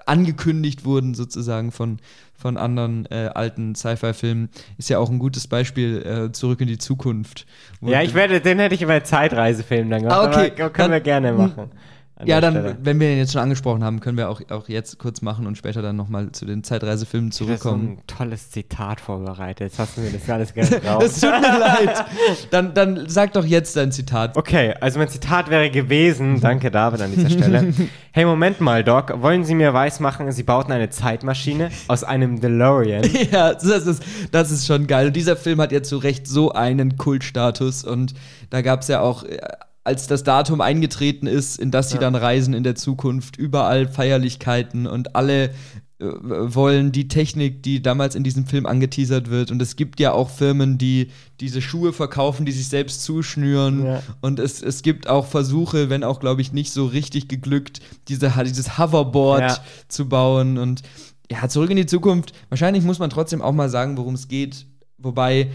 angekündigt 0.06 0.86
wurden, 0.86 1.14
sozusagen 1.14 1.72
von, 1.72 1.99
von 2.34 2.57
anderen 2.57 3.06
äh, 3.11 3.30
alten 3.36 3.76
Sci-Fi-Filmen, 3.76 4.49
ist 4.77 4.90
ja 4.90 4.98
auch 4.98 5.10
ein 5.10 5.19
gutes 5.19 5.48
Beispiel 5.48 6.02
äh, 6.30 6.31
zurück 6.31 6.61
in 6.61 6.68
die 6.68 6.77
Zukunft. 6.77 7.45
Ja, 7.81 8.02
ich 8.02 8.14
werde, 8.15 8.41
den 8.41 8.57
hätte 8.60 8.73
ich 8.76 8.81
über 8.81 9.03
Zeitreisefilm 9.03 9.90
dann 9.90 10.02
gemacht. 10.03 10.18
Ah, 10.18 10.41
okay. 10.41 10.52
Aber 10.61 10.69
können 10.72 10.90
wir 10.91 10.99
Dann- 10.99 11.03
gerne 11.03 11.34
machen. 11.34 11.69
Ja, 12.26 12.41
dann, 12.41 12.54
Stelle. 12.54 12.78
wenn 12.84 13.00
wir 13.00 13.08
den 13.08 13.18
jetzt 13.18 13.32
schon 13.32 13.41
angesprochen 13.41 13.84
haben, 13.84 14.02
können 14.02 14.18
wir 14.18 14.30
auch, 14.30 14.41
auch 14.50 14.68
jetzt 14.68 15.00
kurz 15.00 15.22
machen 15.22 15.48
und 15.48 15.58
später 15.58 15.82
dann 15.82 15.96
nochmal 15.96 16.32
zu 16.34 16.46
den 16.46 16.64
Zeitreisefilmen 16.64 17.30
Ich 17.30 17.40
habe 17.40 17.48
zurückkommen. 17.58 17.98
ein 17.98 18.08
tolles 18.08 18.52
Zitat 18.52 19.00
vorbereitet. 19.00 19.70
Jetzt 19.70 19.80
hast 19.80 19.96
du 19.98 20.02
mir 20.02 20.12
das 20.12 20.30
alles 20.30 20.54
ganz 20.54 20.72
Es 20.72 20.86
raus. 20.86 21.20
tut 21.22 21.32
mir 21.41 21.60
leid. 21.60 22.06
Dann, 22.52 22.74
dann 22.74 23.06
sag 23.08 23.34
doch 23.34 23.46
jetzt 23.46 23.76
dein 23.78 23.91
Zitat. 23.91 24.36
Okay, 24.38 24.74
also 24.82 25.00
mein 25.00 25.08
Zitat 25.10 25.50
wäre 25.50 25.70
gewesen, 25.70 26.41
danke 26.41 26.72
David 26.72 27.02
an 27.02 27.12
dieser 27.16 27.30
Stelle. 27.30 27.74
Hey, 28.12 28.26
Moment 28.26 28.60
mal, 28.60 28.84
Doc, 28.84 29.22
wollen 29.22 29.44
Sie 29.46 29.54
mir 29.54 29.72
weismachen, 29.74 30.32
Sie 30.32 30.41
bauten 30.41 30.72
eine 30.72 30.90
Zeitmaschine 30.90 31.70
aus 31.88 32.04
einem 32.04 32.41
DeLorean? 32.41 33.04
Ja, 33.32 33.54
das 33.54 33.64
ist, 33.86 34.04
das 34.32 34.50
ist 34.52 34.66
schon 34.66 34.88
geil. 34.88 35.08
Und 35.08 35.16
dieser 35.16 35.38
Film 35.38 35.62
hat 35.62 35.72
ja 35.72 35.84
zu 35.84 35.98
Recht 35.98 36.28
so 36.28 36.52
einen 36.52 36.98
Kultstatus 36.98 37.84
und 37.84 38.16
da 38.50 38.62
gab 38.62 38.82
es 38.82 38.88
ja 38.88 39.02
auch, 39.02 39.24
äh, 39.24 39.38
als 39.90 40.06
das 40.07 40.24
Datum 40.24 40.61
eingetreten 40.61 41.28
ist, 41.28 41.57
in 41.60 41.72
das 41.72 41.90
sie 41.90 41.95
Ja. 41.95 42.02
dann 42.02 42.16
reisen 42.16 42.53
in 42.53 42.64
der 42.64 42.76
Zukunft, 42.76 43.36
überall 43.38 43.88
Feierlichkeiten 43.88 44.86
und 44.88 45.16
alle 45.16 45.45
äh, 46.02 46.06
wollen 46.06 46.91
die 46.94 47.07
Technik, 47.10 47.61
die 47.64 47.82
damals 47.82 48.16
in 48.16 48.24
diesem 48.24 48.45
Film 48.45 48.66
angeteasert 48.66 49.30
wird. 49.30 49.52
Und 49.52 49.61
es 49.61 49.76
gibt 49.76 49.99
ja 49.99 50.14
auch 50.14 50.30
Firmen, 50.30 50.78
die 50.78 51.10
diese 51.41 51.61
Schuhe 51.61 51.91
verkaufen, 51.91 52.45
die 52.45 52.53
sich 52.53 52.70
selbst 52.70 53.03
zuschnüren. 53.03 53.86
Ja. 53.86 54.03
Und 54.22 54.40
es, 54.40 54.61
es 54.61 54.82
gibt 54.82 55.07
auch 55.10 55.26
Versuche, 55.26 55.90
wenn 55.90 56.03
auch, 56.06 56.20
glaube 56.22 56.41
ich, 56.41 56.53
nicht 56.53 56.72
so 56.72 56.86
richtig 56.86 57.28
geglückt, 57.28 57.82
diese, 58.07 58.32
dieses 58.45 58.78
Hoverboard 58.78 59.41
Ja. 59.41 59.57
zu 59.90 60.07
bauen. 60.07 60.57
Und 60.57 60.84
ja, 61.30 61.49
zurück 61.49 61.70
in 61.70 61.76
die 61.78 61.86
Zukunft. 61.86 62.32
Wahrscheinlich 62.48 62.84
muss 62.86 62.99
man 62.99 63.10
trotzdem 63.10 63.41
auch 63.41 63.53
mal 63.53 63.70
sagen, 63.70 63.98
worum 63.98 64.14
es 64.14 64.28
geht. 64.30 64.68
Wobei 64.99 65.49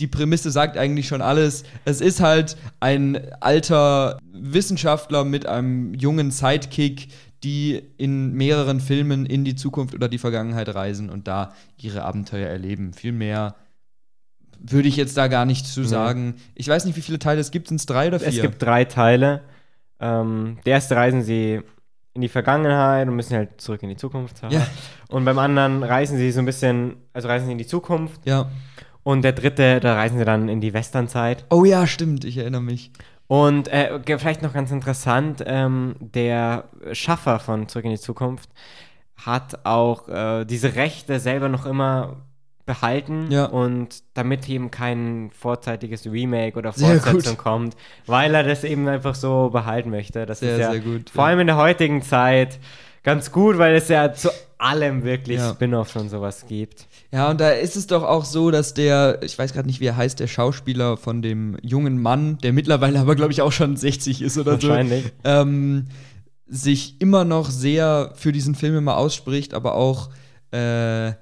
die 0.00 0.06
Prämisse 0.06 0.50
sagt 0.50 0.76
eigentlich 0.76 1.08
schon 1.08 1.22
alles. 1.22 1.64
Es 1.84 2.00
ist 2.00 2.20
halt 2.20 2.56
ein 2.80 3.20
alter 3.40 4.18
Wissenschaftler 4.32 5.24
mit 5.24 5.46
einem 5.46 5.94
jungen 5.94 6.30
Sidekick, 6.30 7.08
die 7.44 7.82
in 7.96 8.32
mehreren 8.32 8.80
Filmen 8.80 9.26
in 9.26 9.44
die 9.44 9.54
Zukunft 9.54 9.94
oder 9.94 10.08
die 10.08 10.18
Vergangenheit 10.18 10.74
reisen 10.74 11.10
und 11.10 11.28
da 11.28 11.52
ihre 11.76 12.02
Abenteuer 12.04 12.48
erleben. 12.48 12.92
Viel 12.92 13.12
mehr 13.12 13.54
würde 14.60 14.88
ich 14.88 14.96
jetzt 14.96 15.16
da 15.16 15.28
gar 15.28 15.44
nicht 15.44 15.66
zu 15.66 15.80
Nee. 15.82 15.86
sagen. 15.86 16.34
Ich 16.54 16.66
weiß 16.68 16.84
nicht, 16.84 16.96
wie 16.96 17.00
viele 17.02 17.18
Teile 17.20 17.40
es 17.40 17.50
gibt. 17.52 17.68
Sind 17.68 17.76
es 17.78 17.86
drei 17.86 18.08
oder 18.08 18.18
vier? 18.18 18.28
Es 18.28 18.40
gibt 18.40 18.60
drei 18.62 18.84
Teile. 18.84 19.42
Ähm, 20.00 20.58
der 20.66 20.74
erste 20.74 20.96
reisen 20.96 21.22
sie 21.22 21.60
in 22.14 22.22
die 22.22 22.28
Vergangenheit 22.28 23.06
und 23.06 23.14
müssen 23.14 23.36
halt 23.36 23.60
zurück 23.60 23.82
in 23.84 23.88
die 23.88 23.96
Zukunft. 23.96 24.42
Ja. 24.50 24.66
Und 25.08 25.24
beim 25.24 25.38
anderen 25.38 25.84
reisen 25.84 26.18
sie 26.18 26.32
so 26.32 26.40
ein 26.40 26.46
bisschen, 26.46 26.96
also 27.12 27.28
reisen 27.28 27.46
sie 27.46 27.52
in 27.52 27.58
die 27.58 27.66
Zukunft. 27.66 28.20
ja. 28.26 28.50
Und 29.08 29.22
der 29.22 29.32
dritte, 29.32 29.80
da 29.80 29.94
reisen 29.94 30.18
sie 30.18 30.26
dann 30.26 30.50
in 30.50 30.60
die 30.60 30.74
Westernzeit. 30.74 31.46
Oh 31.48 31.64
ja, 31.64 31.86
stimmt. 31.86 32.26
Ich 32.26 32.36
erinnere 32.36 32.60
mich. 32.60 32.90
Und 33.26 33.68
äh, 33.68 33.98
vielleicht 34.18 34.42
noch 34.42 34.52
ganz 34.52 34.70
interessant, 34.70 35.42
ähm, 35.46 35.96
der 35.98 36.64
Schaffer 36.92 37.38
von 37.38 37.68
Zurück 37.68 37.86
in 37.86 37.92
die 37.92 37.98
Zukunft 37.98 38.50
hat 39.16 39.64
auch 39.64 40.10
äh, 40.10 40.44
diese 40.44 40.74
Rechte 40.74 41.20
selber 41.20 41.48
noch 41.48 41.64
immer 41.64 42.16
behalten 42.66 43.28
Ja. 43.30 43.46
und 43.46 44.02
damit 44.12 44.46
eben 44.46 44.70
kein 44.70 45.30
vorzeitiges 45.32 46.04
Remake 46.04 46.58
oder 46.58 46.74
Fortsetzung 46.74 47.38
kommt, 47.38 47.76
weil 48.04 48.34
er 48.34 48.42
das 48.42 48.62
eben 48.62 48.86
einfach 48.88 49.14
so 49.14 49.48
behalten 49.48 49.88
möchte. 49.88 50.26
Das 50.26 50.40
Sehr, 50.40 50.52
ist 50.52 50.60
ja 50.60 50.70
sehr 50.72 50.80
gut, 50.80 51.08
vor 51.08 51.24
ja. 51.24 51.28
allem 51.30 51.40
in 51.40 51.46
der 51.46 51.56
heutigen 51.56 52.02
Zeit 52.02 52.58
ganz 53.04 53.32
gut, 53.32 53.56
weil 53.56 53.74
es 53.74 53.88
ja 53.88 54.12
zu 54.12 54.28
allem 54.58 55.02
wirklich 55.02 55.38
Ja. 55.38 55.48
Spin-offs 55.54 55.96
und 55.96 56.10
sowas 56.10 56.44
gibt. 56.46 56.86
Ja, 57.10 57.30
und 57.30 57.40
da 57.40 57.50
ist 57.50 57.74
es 57.76 57.86
doch 57.86 58.02
auch 58.02 58.24
so, 58.26 58.50
dass 58.50 58.74
der, 58.74 59.20
ich 59.22 59.38
weiß 59.38 59.54
gerade 59.54 59.66
nicht, 59.66 59.80
wie 59.80 59.86
er 59.86 59.96
heißt, 59.96 60.20
der 60.20 60.26
Schauspieler 60.26 60.96
von 60.98 61.22
dem 61.22 61.56
jungen 61.62 62.00
Mann, 62.02 62.36
der 62.38 62.52
mittlerweile 62.52 63.00
aber, 63.00 63.16
glaube 63.16 63.32
ich, 63.32 63.40
auch 63.40 63.52
schon 63.52 63.76
60 63.76 64.20
ist 64.20 64.36
oder 64.36 64.60
so, 64.60 64.68
Wahrscheinlich. 64.68 65.04
ähm, 65.24 65.86
sich 66.46 67.00
immer 67.00 67.24
noch 67.24 67.48
sehr 67.50 68.12
für 68.14 68.32
diesen 68.32 68.54
Film 68.54 68.76
immer 68.76 68.96
ausspricht, 68.98 69.54
aber 69.54 69.74
auch 69.74 70.10
äh, 70.50 71.12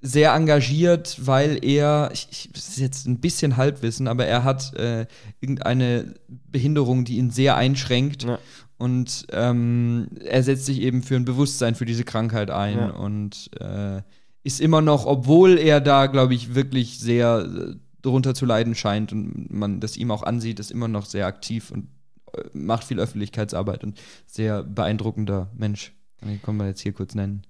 sehr 0.00 0.32
engagiert, 0.34 1.18
weil 1.26 1.58
er, 1.64 2.10
ich, 2.12 2.28
ich, 2.30 2.50
das 2.52 2.68
ist 2.68 2.78
jetzt 2.78 3.06
ein 3.06 3.18
bisschen 3.20 3.56
Halbwissen, 3.56 4.06
aber 4.06 4.26
er 4.26 4.44
hat 4.44 4.74
äh, 4.74 5.06
irgendeine 5.40 6.14
Behinderung, 6.28 7.04
die 7.04 7.18
ihn 7.18 7.30
sehr 7.30 7.56
einschränkt. 7.56 8.22
Ja. 8.24 8.38
Und 8.76 9.26
ähm, 9.32 10.08
er 10.24 10.42
setzt 10.44 10.66
sich 10.66 10.80
eben 10.82 11.02
für 11.02 11.16
ein 11.16 11.24
Bewusstsein 11.24 11.74
für 11.74 11.84
diese 11.84 12.04
Krankheit 12.04 12.50
ein 12.50 12.78
Ja. 12.78 12.90
und 12.90 13.50
äh, 13.58 14.02
ist 14.44 14.60
immer 14.60 14.80
noch, 14.80 15.06
obwohl 15.06 15.58
er 15.58 15.80
da, 15.80 16.06
glaube 16.06 16.34
ich, 16.34 16.54
wirklich 16.54 16.98
sehr 16.98 17.44
äh, 17.46 17.74
darunter 18.02 18.34
zu 18.34 18.46
leiden 18.46 18.74
scheint 18.74 19.12
und 19.12 19.50
man 19.52 19.80
das 19.80 19.96
ihm 19.96 20.10
auch 20.10 20.22
ansieht, 20.22 20.60
ist 20.60 20.70
immer 20.70 20.88
noch 20.88 21.04
sehr 21.06 21.26
aktiv 21.26 21.70
und 21.70 21.88
äh, 22.32 22.42
macht 22.52 22.84
viel 22.84 23.00
Öffentlichkeitsarbeit 23.00 23.82
und 23.84 23.98
sehr 24.26 24.62
beeindruckender 24.62 25.48
Mensch. 25.56 25.92
Den 26.22 26.40
können 26.42 26.58
wir 26.58 26.66
jetzt 26.66 26.80
hier 26.80 26.92
kurz 26.92 27.14
nennen. 27.14 27.42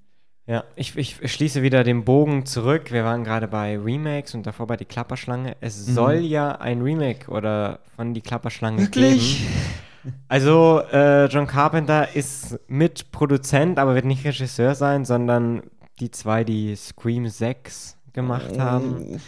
Ja, 0.47 0.65
ich, 0.77 0.97
ich 0.97 1.19
schließe 1.31 1.61
wieder 1.63 1.85
den 1.85 2.05
Bogen 2.07 2.47
zurück. 2.47 2.91
Wir 2.91 3.05
waren 3.05 3.23
gerade 3.23 3.49
bei 3.49 3.79
Remakes 3.79 4.35
und 4.35 4.47
davor 4.47 4.67
bei 4.67 4.79
Die 4.79 4.87
Klapperschlange. 4.87 5.57
Es 5.61 5.87
Mhm. 5.89 5.93
soll 5.93 6.15
ja 6.21 6.53
ein 6.53 6.81
Remake 6.81 7.31
oder 7.31 7.81
von 7.97 8.15
Die 8.15 8.23
Klapperschlange 8.23 8.79
Wirklich? 8.81 9.41
geben. 9.41 10.15
Also, 10.29 10.81
äh, 10.91 11.27
John 11.27 11.47
Carpenter 11.47 12.15
ist 12.17 12.59
Mitproduzent, 12.69 13.79
aber 13.79 13.95
wird 13.95 14.07
nicht 14.07 14.25
Regisseur 14.25 14.75
sein, 14.75 15.05
sondern 15.05 15.63
die 16.01 16.11
zwei, 16.11 16.45
die 16.45 16.75
Scream 16.77 17.29
6 17.29 17.97
gemacht 18.13 18.59
haben. 18.59 19.21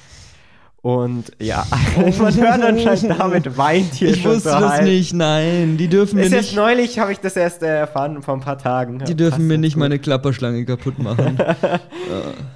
Und 0.83 1.33
ja, 1.39 1.67
man 1.97 2.35
hört 2.37 2.63
anscheinend 2.63 3.21
damit 3.21 3.59
weint 3.59 3.93
hier 3.95 4.11
Ich 4.11 4.23
schon 4.23 4.37
wusste 4.37 4.51
so 4.51 4.61
das 4.61 4.81
nicht, 4.81 5.13
nein. 5.13 5.77
Die 5.77 5.89
dürfen 5.89 6.17
mir 6.17 6.25
Ist 6.25 6.33
nicht, 6.33 6.57
neulich, 6.57 6.99
habe 6.99 7.13
ich 7.13 7.21
das 7.21 7.37
erst 7.37 7.63
äh, 7.63 7.81
erfahren, 7.81 8.23
vor 8.23 8.33
ein 8.35 8.41
paar 8.41 8.57
Tagen. 8.57 8.99
die 9.05 9.15
dürfen 9.15 9.47
mir 9.47 9.59
nicht 9.59 9.75
gut. 9.75 9.81
meine 9.81 9.99
Klapperschlange 9.99 10.65
kaputt 10.65 10.99
machen. 10.99 11.39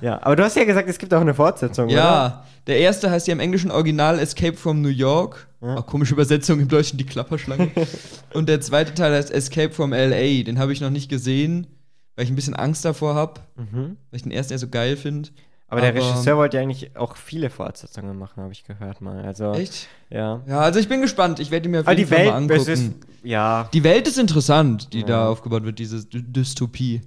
Ja, 0.00 0.20
aber 0.22 0.36
du 0.36 0.42
hast 0.42 0.56
ja 0.56 0.64
gesagt, 0.64 0.88
es 0.88 0.98
gibt 0.98 1.14
auch 1.14 1.20
eine 1.20 1.32
Fortsetzung, 1.32 1.86
oder? 1.86 1.94
Ja, 1.94 2.44
der 2.66 2.78
erste 2.78 3.10
heißt 3.10 3.26
ja 3.26 3.32
im 3.32 3.40
englischen 3.40 3.70
Original 3.70 4.18
Escape 4.18 4.56
from 4.56 4.82
New 4.82 4.88
York. 4.88 5.46
Ja. 5.62 5.80
Komische 5.82 6.12
Übersetzung 6.12 6.60
im 6.60 6.68
Deutschen, 6.68 6.98
die 6.98 7.06
Klapperschlange. 7.06 7.70
Und 8.34 8.48
der 8.48 8.60
zweite 8.60 8.92
Teil 8.94 9.14
heißt 9.14 9.30
Escape 9.30 9.70
from 9.70 9.92
LA. 9.92 10.42
Den 10.42 10.58
habe 10.58 10.72
ich 10.72 10.80
noch 10.80 10.90
nicht 10.90 11.08
gesehen, 11.08 11.66
weil 12.16 12.24
ich 12.24 12.30
ein 12.30 12.36
bisschen 12.36 12.54
Angst 12.54 12.84
davor 12.84 13.14
habe, 13.14 13.40
Mhm. 13.56 13.96
weil 14.10 14.16
ich 14.16 14.22
den 14.22 14.32
ersten 14.32 14.52
ja 14.52 14.58
so 14.58 14.68
geil 14.68 14.96
finde. 14.96 15.30
Aber 15.68 15.80
der 15.80 15.90
Aber- 15.90 15.98
Regisseur 16.00 16.36
wollte 16.36 16.56
ja 16.58 16.62
eigentlich 16.62 16.96
auch 16.96 17.16
viele 17.16 17.50
Fortsetzungen 17.50 18.16
machen, 18.18 18.42
habe 18.42 18.52
ich 18.52 18.64
gehört 18.64 19.00
mal. 19.00 19.24
Also, 19.24 19.52
Echt? 19.54 19.88
ja. 20.10 20.40
Ja, 20.46 20.60
also 20.60 20.78
ich 20.78 20.88
bin 20.88 21.00
gespannt. 21.00 21.40
Ich 21.40 21.50
werde 21.50 21.68
mir 21.68 21.80
auf 21.80 21.86
Aber 21.88 21.96
jeden 21.96 22.08
die 22.08 22.14
Fall 22.14 22.26
mal 22.26 22.48
Welt, 22.48 22.60
es 22.60 22.68
angucken. 22.68 23.00
ist, 23.00 23.26
ja, 23.26 23.68
die 23.72 23.82
Welt 23.82 24.06
ist 24.06 24.18
interessant, 24.18 24.92
die 24.92 25.00
Ja. 25.00 25.06
da 25.06 25.28
aufgebaut 25.28 25.64
wird, 25.64 25.78
diese 25.80 26.04
Dy 26.04 26.22
Dystopie. 26.22 27.00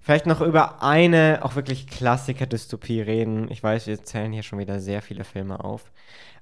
Vielleicht 0.00 0.26
noch 0.26 0.40
über 0.40 0.82
eine 0.82 1.40
auch 1.42 1.54
wirklich 1.54 1.86
Klassiker-Dystopie 1.86 3.02
reden. 3.02 3.50
Ich 3.50 3.62
weiß, 3.62 3.86
wir 3.86 4.02
zählen 4.02 4.32
hier 4.32 4.42
schon 4.42 4.58
wieder 4.58 4.80
sehr 4.80 5.02
viele 5.02 5.22
Filme 5.24 5.62
auf. 5.62 5.92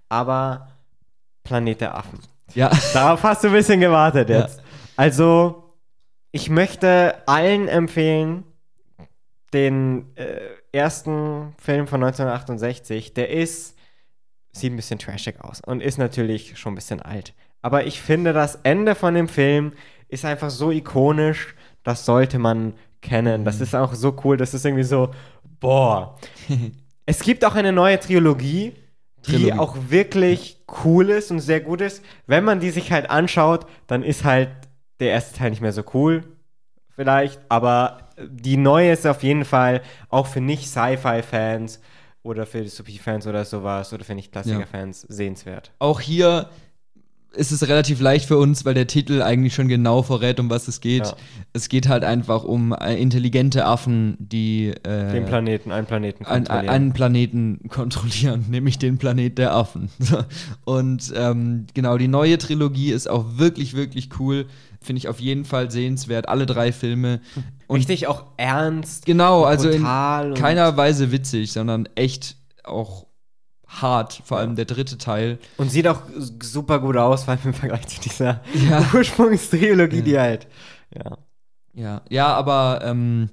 Aber 0.08 0.68
Planet 1.42 1.80
der 1.80 1.96
Affen. 1.96 2.20
Ja. 2.54 2.70
Darauf 2.94 3.22
hast 3.24 3.42
du 3.42 3.48
ein 3.48 3.54
bisschen 3.54 3.80
gewartet 3.80 4.30
Ja. 4.30 4.40
jetzt. 4.42 4.62
Also, 4.96 5.67
ich 6.30 6.50
möchte 6.50 7.16
allen 7.26 7.68
empfehlen, 7.68 8.44
den 9.52 10.14
äh, 10.16 10.40
ersten 10.72 11.54
Film 11.58 11.86
von 11.86 12.02
1968. 12.02 13.14
Der 13.14 13.30
ist, 13.30 13.76
sieht 14.52 14.72
ein 14.72 14.76
bisschen 14.76 14.98
trashig 14.98 15.40
aus 15.40 15.60
und 15.64 15.82
ist 15.82 15.98
natürlich 15.98 16.58
schon 16.58 16.72
ein 16.72 16.76
bisschen 16.76 17.00
alt. 17.00 17.34
Aber 17.62 17.86
ich 17.86 18.00
finde, 18.00 18.32
das 18.32 18.56
Ende 18.62 18.94
von 18.94 19.14
dem 19.14 19.28
Film 19.28 19.72
ist 20.08 20.24
einfach 20.24 20.50
so 20.50 20.70
ikonisch, 20.70 21.54
das 21.82 22.04
sollte 22.04 22.38
man 22.38 22.74
kennen. 23.00 23.44
Das 23.44 23.60
ist 23.60 23.74
auch 23.74 23.94
so 23.94 24.16
cool, 24.24 24.36
das 24.36 24.54
ist 24.54 24.64
irgendwie 24.64 24.84
so, 24.84 25.10
boah. 25.60 26.18
es 27.06 27.20
gibt 27.20 27.44
auch 27.44 27.54
eine 27.54 27.72
neue 27.72 27.98
Trilogie, 27.98 28.74
die 29.26 29.32
Trilogie. 29.32 29.52
auch 29.54 29.76
wirklich 29.88 30.64
cool 30.84 31.10
ist 31.10 31.30
und 31.30 31.40
sehr 31.40 31.60
gut 31.60 31.80
ist. 31.80 32.02
Wenn 32.26 32.44
man 32.44 32.60
die 32.60 32.70
sich 32.70 32.92
halt 32.92 33.10
anschaut, 33.10 33.66
dann 33.86 34.02
ist 34.02 34.24
halt 34.24 34.50
der 35.00 35.10
erste 35.10 35.36
Teil 35.36 35.50
nicht 35.50 35.62
mehr 35.62 35.72
so 35.72 35.82
cool, 35.94 36.24
vielleicht, 36.94 37.40
aber 37.48 38.08
die 38.26 38.56
neue 38.56 38.92
ist 38.92 39.06
auf 39.06 39.22
jeden 39.22 39.44
Fall 39.44 39.82
auch 40.08 40.26
für 40.26 40.40
Nicht-Sci-Fi-Fans 40.40 41.80
oder 42.22 42.46
für 42.46 42.62
Dystopie-Fans 42.62 43.26
oder 43.26 43.44
sowas 43.44 43.92
oder 43.92 44.04
für 44.04 44.14
Nicht-Klassiker-Fans 44.14 45.02
sehenswert. 45.02 45.72
Auch 45.78 46.00
hier 46.00 46.48
ist 47.32 47.52
es 47.52 47.68
relativ 47.68 48.00
leicht 48.00 48.26
für 48.26 48.38
uns, 48.38 48.64
weil 48.64 48.74
der 48.74 48.86
Titel 48.86 49.22
eigentlich 49.22 49.54
schon 49.54 49.68
genau 49.68 50.02
verrät, 50.02 50.40
um 50.40 50.48
was 50.48 50.66
es 50.66 50.80
geht. 50.80 51.06
Ja. 51.06 51.16
Es 51.52 51.68
geht 51.68 51.88
halt 51.88 52.02
einfach 52.02 52.42
um 52.42 52.72
äh, 52.72 53.00
intelligente 53.00 53.66
Affen, 53.66 54.16
die 54.18 54.68
äh, 54.82 55.12
Den 55.12 55.26
Planeten, 55.26 55.70
einen 55.70 55.86
Planeten 55.86 56.24
kontrollieren. 56.24 56.68
einen 56.68 56.92
Planeten 56.92 57.68
kontrollieren, 57.68 58.46
nämlich 58.50 58.78
den 58.78 58.98
Planet 58.98 59.36
der 59.36 59.54
Affen. 59.54 59.90
Und 60.64 61.12
ähm, 61.14 61.66
genau, 61.74 61.98
die 61.98 62.08
neue 62.08 62.38
Trilogie 62.38 62.92
ist 62.92 63.08
auch 63.08 63.36
wirklich, 63.36 63.74
wirklich 63.74 64.08
cool. 64.18 64.46
Finde 64.88 65.00
ich 65.00 65.08
auf 65.08 65.20
jeden 65.20 65.44
Fall 65.44 65.70
sehenswert. 65.70 66.30
Alle 66.30 66.46
drei 66.46 66.72
Filme. 66.72 67.20
Und 67.66 67.76
Richtig 67.80 68.06
auch 68.06 68.24
ernst. 68.38 69.04
genau, 69.04 69.44
also 69.44 69.68
in 69.68 69.82
keiner 69.82 70.74
Weise 70.78 71.12
witzig, 71.12 71.52
sondern 71.52 71.86
echt 71.94 72.36
auch 72.64 73.04
hart. 73.66 74.22
Vor 74.24 74.38
allem 74.38 74.56
der 74.56 74.64
dritte 74.64 74.96
Teil. 74.96 75.38
Und 75.58 75.70
sieht 75.70 75.86
auch 75.88 76.00
super 76.40 76.78
gut 76.78 76.96
aus, 76.96 77.24
vor 77.24 77.32
allem 77.34 77.42
im 77.44 77.52
Vergleich 77.52 77.86
zu 77.86 78.00
dieser 78.00 78.40
Ja. 78.66 78.82
Ursprungstrilogie, 78.94 80.00
die 80.00 80.18
halt. 80.18 80.46
Ja. 80.96 81.18
Ja, 81.74 82.00
ja, 82.08 82.28
aber 82.28 82.80
ähm, 82.82 83.28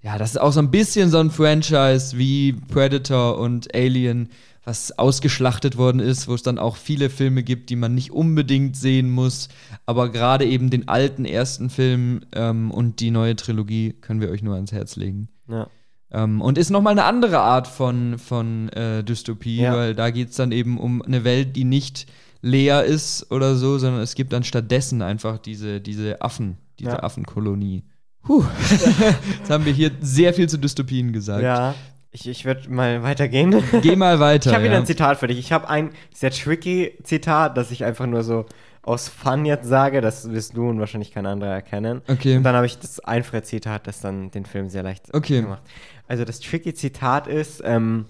ja, 0.00 0.16
das 0.16 0.30
ist 0.30 0.40
auch 0.40 0.52
so 0.52 0.60
ein 0.60 0.70
bisschen 0.70 1.10
so 1.10 1.18
ein 1.18 1.32
Franchise 1.32 2.16
wie 2.16 2.52
Predator 2.52 3.36
und 3.38 3.74
Alien, 3.74 4.28
was 4.64 4.98
ausgeschlachtet 4.98 5.76
worden 5.76 6.00
ist, 6.00 6.26
wo 6.28 6.34
es 6.34 6.42
dann 6.42 6.58
auch 6.58 6.76
viele 6.76 7.10
Filme 7.10 7.42
gibt, 7.42 7.68
die 7.70 7.76
man 7.76 7.94
nicht 7.94 8.10
unbedingt 8.12 8.76
sehen 8.76 9.10
muss. 9.10 9.48
Aber 9.86 10.10
gerade 10.10 10.46
eben 10.46 10.70
den 10.70 10.88
alten 10.88 11.24
ersten 11.24 11.68
Film 11.70 12.22
ähm, 12.34 12.70
und 12.70 13.00
die 13.00 13.10
neue 13.10 13.36
Trilogie 13.36 13.92
können 14.00 14.20
wir 14.20 14.30
euch 14.30 14.42
nur 14.42 14.54
ans 14.54 14.72
Herz 14.72 14.96
legen. 14.96 15.28
ja. 15.48 15.66
Ähm, 16.10 16.40
und 16.42 16.58
ist 16.58 16.70
nochmal 16.70 16.92
eine 16.92 17.04
andere 17.04 17.40
Art 17.40 17.66
von, 17.66 18.18
von 18.18 18.68
äh, 18.68 19.02
Dystopie, 19.02 19.56
Ja. 19.62 19.74
weil 19.74 19.94
da 19.96 20.10
geht 20.10 20.30
es 20.30 20.36
dann 20.36 20.52
eben 20.52 20.78
um 20.78 21.02
eine 21.02 21.24
Welt, 21.24 21.56
die 21.56 21.64
nicht 21.64 22.06
leer 22.40 22.84
ist 22.84 23.32
oder 23.32 23.56
so, 23.56 23.78
sondern 23.78 24.00
es 24.02 24.14
gibt 24.14 24.32
dann 24.32 24.44
stattdessen 24.44 25.02
einfach 25.02 25.38
diese, 25.38 25.80
diese 25.80 26.22
Affen, 26.22 26.56
diese 26.78 26.90
Ja. 26.90 27.02
Affenkolonie. 27.02 27.82
Puh. 28.22 28.44
Jetzt 29.38 29.50
haben 29.50 29.64
wir 29.64 29.72
hier 29.72 29.90
sehr 30.00 30.32
viel 30.34 30.48
zu 30.48 30.56
Dystopien 30.58 31.12
gesagt. 31.12 31.42
Ja, 31.42 31.74
ich, 32.14 32.28
ich 32.28 32.44
würde 32.44 32.70
mal 32.70 33.02
weitergehen. 33.02 33.62
Geh 33.82 33.96
mal 33.96 34.20
weiter. 34.20 34.50
Ich 34.50 34.54
habe 34.54 34.64
wieder 34.64 34.74
ja. 34.74 34.80
ein 34.80 34.86
Zitat 34.86 35.18
für 35.18 35.26
dich. 35.26 35.38
Ich 35.38 35.52
habe 35.52 35.68
ein 35.68 35.90
sehr 36.14 36.30
tricky 36.30 36.96
Zitat, 37.02 37.56
das 37.56 37.72
ich 37.72 37.84
einfach 37.84 38.06
nur 38.06 38.22
so 38.22 38.46
aus 38.82 39.08
Fun 39.08 39.44
jetzt 39.44 39.66
sage. 39.66 40.00
Das 40.00 40.30
wirst 40.30 40.56
du 40.56 40.68
und 40.68 40.78
wahrscheinlich 40.78 41.12
kein 41.12 41.26
anderer 41.26 41.50
erkennen. 41.50 42.02
Okay. 42.06 42.36
Und 42.36 42.44
dann 42.44 42.54
habe 42.54 42.66
ich 42.66 42.78
das 42.78 43.00
einfache 43.00 43.42
Zitat, 43.42 43.88
das 43.88 44.00
dann 44.00 44.30
den 44.30 44.46
Film 44.46 44.68
sehr 44.68 44.84
leicht 44.84 45.12
Okay. 45.12 45.42
gemacht. 45.42 45.62
Also 46.06 46.24
das 46.24 46.38
tricky 46.38 46.72
Zitat 46.72 47.26
ist, 47.26 47.60
ähm, 47.64 48.06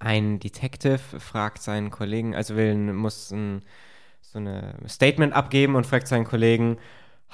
ein 0.00 0.40
Detective 0.40 0.98
fragt 0.98 1.62
seinen 1.62 1.90
Kollegen, 1.90 2.34
also 2.34 2.56
will, 2.56 2.74
muss 2.74 3.30
ein, 3.30 3.62
so 4.20 4.40
eine 4.40 4.74
Statement 4.88 5.32
abgeben 5.32 5.76
und 5.76 5.86
fragt 5.86 6.08
seinen 6.08 6.24
Kollegen, 6.24 6.78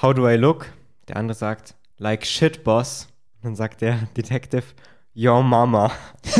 how 0.02 0.12
do 0.12 0.28
I 0.28 0.34
look? 0.34 0.66
Der 1.08 1.16
andere 1.16 1.34
sagt, 1.34 1.74
like 1.96 2.26
shit, 2.26 2.62
boss. 2.62 3.08
Und 3.36 3.44
dann 3.46 3.56
sagt 3.56 3.80
der 3.80 4.00
Detective, 4.16 4.64
your 5.16 5.42
mama. 5.42 5.92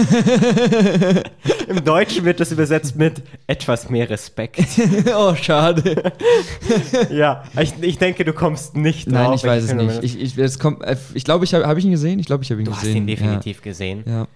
Im 1.69 1.85
Deutschen 1.85 2.25
wird 2.25 2.41
das 2.41 2.53
übersetzt 2.53 2.97
mit 2.97 3.23
etwas 3.47 3.91
mehr 3.91 4.09
Respekt. 4.09 4.61
oh, 5.15 5.35
schade. 5.35 6.13
ja, 7.11 7.45
ich, 7.61 7.75
ich 7.81 7.99
denke, 7.99 8.25
du 8.25 8.33
kommst 8.33 8.77
nicht 8.77 9.07
drauf. 9.07 9.15
Nein, 9.15 9.33
ich 9.35 9.45
weiß 9.45 9.65
es 9.65 9.69
finde, 9.71 9.85
nicht. 9.87 10.03
Ich, 10.03 10.21
ich, 10.21 10.39
es 10.39 10.59
kommt, 10.59 10.83
äh, 10.83 10.97
ich 11.15 11.25
glaube, 11.25 11.45
ich 11.45 11.53
habe 11.55 11.67
hab 11.67 11.77
ich 11.77 11.85
ihn 11.85 11.91
gesehen. 11.91 12.19
Ich 12.19 12.27
glaube, 12.27 12.45
ich 12.45 12.51
habe 12.51 12.61
ihn 12.61 12.65
du 12.65 12.73
hast 12.73 12.81
gesehen. 12.81 12.99
ihn 12.99 13.07
definitiv 13.07 13.63
gesehen. 13.63 14.05
Ja. 14.07 14.13
ja. 14.13 14.29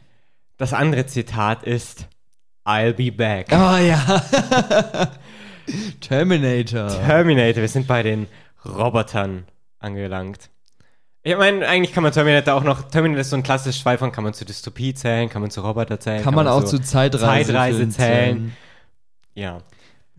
Das 0.58 0.72
andere 0.72 1.06
Zitat 1.06 1.62
ist 1.62 2.06
I'll 2.64 2.92
be 2.92 3.12
back. 3.12 3.48
Oh 3.52 3.76
ja. 3.76 5.12
Terminator. 6.00 6.88
Terminator, 6.88 7.62
wir 7.62 7.68
sind 7.68 7.86
bei 7.86 8.02
den 8.02 8.26
Robotern 8.64 9.44
angelangt. 9.78 10.50
Ich 11.26 11.36
meine, 11.36 11.66
eigentlich 11.66 11.92
kann 11.92 12.04
man 12.04 12.12
Terminator 12.12 12.54
auch 12.54 12.62
noch. 12.62 12.82
Terminator 12.82 13.20
ist 13.22 13.30
so 13.30 13.36
ein 13.36 13.42
klassisches 13.42 13.82
Fall 13.82 13.98
von, 13.98 14.12
kann 14.12 14.22
man 14.22 14.32
zu 14.32 14.44
Dystopie 14.44 14.94
zählen, 14.94 15.28
kann 15.28 15.42
man 15.42 15.50
zu 15.50 15.60
Roboter 15.60 15.98
zählen. 15.98 16.22
Kann 16.22 16.36
man 16.36 16.46
auch 16.46 16.62
zu 16.62 16.78
Zeitreise, 16.78 17.52
Zeitreise 17.52 17.88
zählen. 17.88 18.56
Ja. 19.34 19.58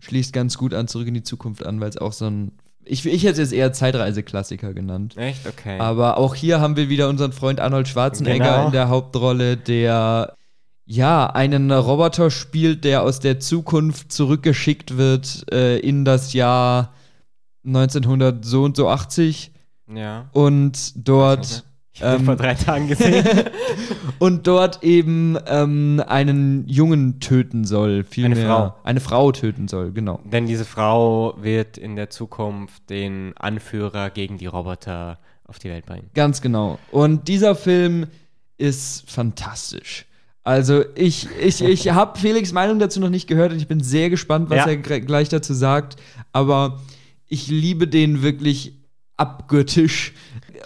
Schließt 0.00 0.34
ganz 0.34 0.58
gut 0.58 0.74
an 0.74 0.86
Zurück 0.86 1.08
in 1.08 1.14
die 1.14 1.22
Zukunft 1.22 1.64
an, 1.64 1.80
weil 1.80 1.88
es 1.88 1.96
auch 1.96 2.12
so 2.12 2.26
ein. 2.26 2.52
Ich, 2.84 3.06
ich 3.06 3.24
hätte 3.24 3.40
es 3.40 3.52
eher 3.52 3.72
Zeitreiseklassiker 3.72 4.74
genannt. 4.74 5.16
Echt? 5.16 5.46
Okay. 5.46 5.78
Aber 5.78 6.18
auch 6.18 6.34
hier 6.34 6.60
haben 6.60 6.76
wir 6.76 6.90
wieder 6.90 7.08
unseren 7.08 7.32
Freund 7.32 7.58
Arnold 7.58 7.88
Schwarzenegger 7.88 8.44
Genau. 8.44 8.66
in 8.66 8.72
der 8.72 8.90
Hauptrolle, 8.90 9.56
der 9.56 10.34
ja 10.84 11.26
einen 11.26 11.70
Roboter 11.72 12.30
spielt, 12.30 12.84
der 12.84 13.02
aus 13.02 13.18
der 13.18 13.40
Zukunft 13.40 14.12
zurückgeschickt 14.12 14.98
wird 14.98 15.50
äh, 15.50 15.78
in 15.78 16.04
das 16.04 16.34
Jahr 16.34 16.92
1900 17.64 18.44
so 18.44 18.62
und 18.64 18.76
so 18.76 18.90
80 18.90 19.52
ja. 19.94 20.28
und 20.32 20.92
dort 21.08 21.64
Ich 21.92 22.02
habe 22.02 22.16
ähm, 22.16 22.24
vor 22.24 22.36
drei 22.36 22.54
Tagen 22.54 22.88
gesehen. 22.88 23.24
und 24.18 24.46
dort 24.46 24.82
eben 24.84 25.36
ähm, 25.46 26.02
einen 26.06 26.68
Jungen 26.68 27.20
töten 27.20 27.64
soll, 27.64 28.04
vielmehr 28.04 28.36
Eine 28.38 28.46
Frau. 28.46 28.74
eine 28.84 29.00
Frau 29.00 29.32
töten 29.32 29.68
soll, 29.68 29.92
genau. 29.92 30.20
Denn 30.24 30.46
diese 30.46 30.64
Frau 30.64 31.34
wird 31.40 31.76
in 31.78 31.96
der 31.96 32.10
Zukunft 32.10 32.88
den 32.90 33.36
Anführer 33.36 34.10
gegen 34.10 34.38
die 34.38 34.46
Roboter 34.46 35.18
auf 35.44 35.58
die 35.58 35.68
Welt 35.70 35.86
bringen. 35.86 36.10
Ganz 36.14 36.40
genau. 36.40 36.78
Und 36.90 37.26
dieser 37.28 37.54
Film 37.54 38.06
ist 38.58 39.10
fantastisch. 39.10 40.04
Also 40.44 40.84
ich, 40.94 41.28
ich, 41.40 41.62
ich 41.62 41.90
habe 41.94 42.18
Felix 42.18 42.52
Meinung 42.52 42.78
dazu 42.78 43.00
noch 43.00 43.10
nicht 43.10 43.26
gehört 43.26 43.52
und 43.52 43.58
ich 43.58 43.68
bin 43.68 43.80
sehr 43.80 44.08
gespannt, 44.10 44.50
was 44.50 44.58
Ja. 44.58 44.66
er 44.66 44.76
gleich 44.76 45.28
dazu 45.28 45.52
sagt. 45.52 45.96
Aber 46.32 46.80
ich 47.26 47.48
liebe 47.48 47.86
den 47.88 48.22
wirklich 48.22 48.77
abgöttisch. 49.18 50.14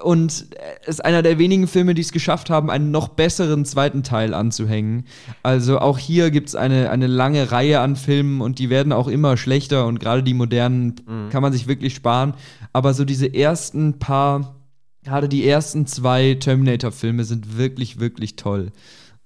Und 0.02 0.46
es 0.82 0.88
ist 0.88 1.04
einer 1.04 1.22
der 1.22 1.38
wenigen 1.38 1.66
Filme, 1.66 1.94
die 1.94 2.00
es 2.02 2.12
geschafft 2.12 2.48
haben, 2.50 2.70
einen 2.70 2.90
noch 2.90 3.08
besseren 3.08 3.64
zweiten 3.64 4.02
Teil 4.02 4.32
anzuhängen. 4.34 5.04
Also 5.42 5.78
auch 5.80 5.98
hier 5.98 6.30
gibt 6.30 6.48
es 6.48 6.54
eine, 6.54 6.90
eine 6.90 7.06
lange 7.06 7.52
Reihe 7.52 7.80
an 7.80 7.96
Filmen 7.96 8.40
und 8.40 8.58
die 8.58 8.70
werden 8.70 8.92
auch 8.92 9.06
immer 9.08 9.36
schlechter 9.36 9.86
und 9.86 10.00
gerade 10.00 10.22
die 10.22 10.34
modernen 10.34 10.94
kann 11.30 11.42
man 11.42 11.52
sich 11.52 11.66
wirklich 11.66 11.94
sparen. 11.94 12.34
Aber 12.72 12.94
so 12.94 13.04
diese 13.04 13.32
ersten 13.32 13.98
paar, 13.98 14.56
gerade 15.04 15.28
die 15.28 15.46
ersten 15.46 15.86
zwei 15.86 16.34
Terminator-Filme 16.40 17.24
sind 17.24 17.58
wirklich, 17.58 18.00
wirklich 18.00 18.36
toll. 18.36 18.70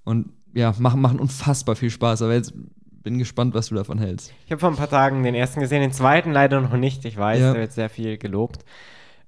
Und 0.03 0.29
ja, 0.53 0.73
machen, 0.79 1.01
machen 1.01 1.19
unfassbar 1.19 1.75
viel 1.75 1.89
Spaß. 1.91 2.21
Aber 2.23 2.33
jetzt 2.33 2.53
bin 3.03 3.17
gespannt, 3.19 3.53
was 3.53 3.67
du 3.69 3.75
davon 3.75 3.99
hältst. 3.99 4.33
Ich 4.45 4.51
habe 4.51 4.59
vor 4.59 4.69
ein 4.69 4.75
paar 4.75 4.89
Tagen 4.89 5.23
den 5.23 5.33
ersten 5.35 5.61
gesehen, 5.61 5.81
den 5.81 5.93
zweiten 5.93 6.31
leider 6.33 6.59
noch 6.59 6.75
nicht. 6.75 7.05
Ich 7.05 7.15
weiß, 7.17 7.39
Ja. 7.39 7.51
der 7.53 7.61
wird 7.61 7.71
sehr 7.71 7.89
viel 7.89 8.17
gelobt. 8.17 8.65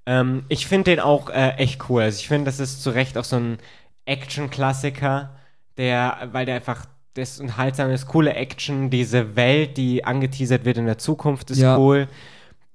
Ähm, 0.06 0.44
ich 0.48 0.66
finde 0.66 0.92
den 0.92 1.00
auch 1.00 1.30
äh, 1.30 1.50
echt 1.56 1.88
cool. 1.88 2.02
Also 2.02 2.18
ich 2.18 2.28
finde, 2.28 2.46
das 2.46 2.60
ist 2.60 2.82
zu 2.82 2.90
Recht 2.90 3.16
auch 3.18 3.24
so 3.24 3.36
ein 3.36 3.58
Action-Klassiker, 4.06 5.30
der, 5.76 6.28
weil 6.32 6.46
der 6.46 6.56
einfach, 6.56 6.86
der 7.16 7.22
ist 7.22 7.40
unterhaltsam, 7.40 7.90
das 7.90 8.02
ist 8.02 8.08
coole 8.08 8.34
Action, 8.34 8.90
diese 8.90 9.36
Welt, 9.36 9.76
die 9.76 10.04
angeteasert 10.04 10.64
wird 10.64 10.78
in 10.78 10.86
der 10.86 10.98
Zukunft, 10.98 11.50
ist 11.50 11.58
Ja. 11.58 11.76
cool. 11.76 12.08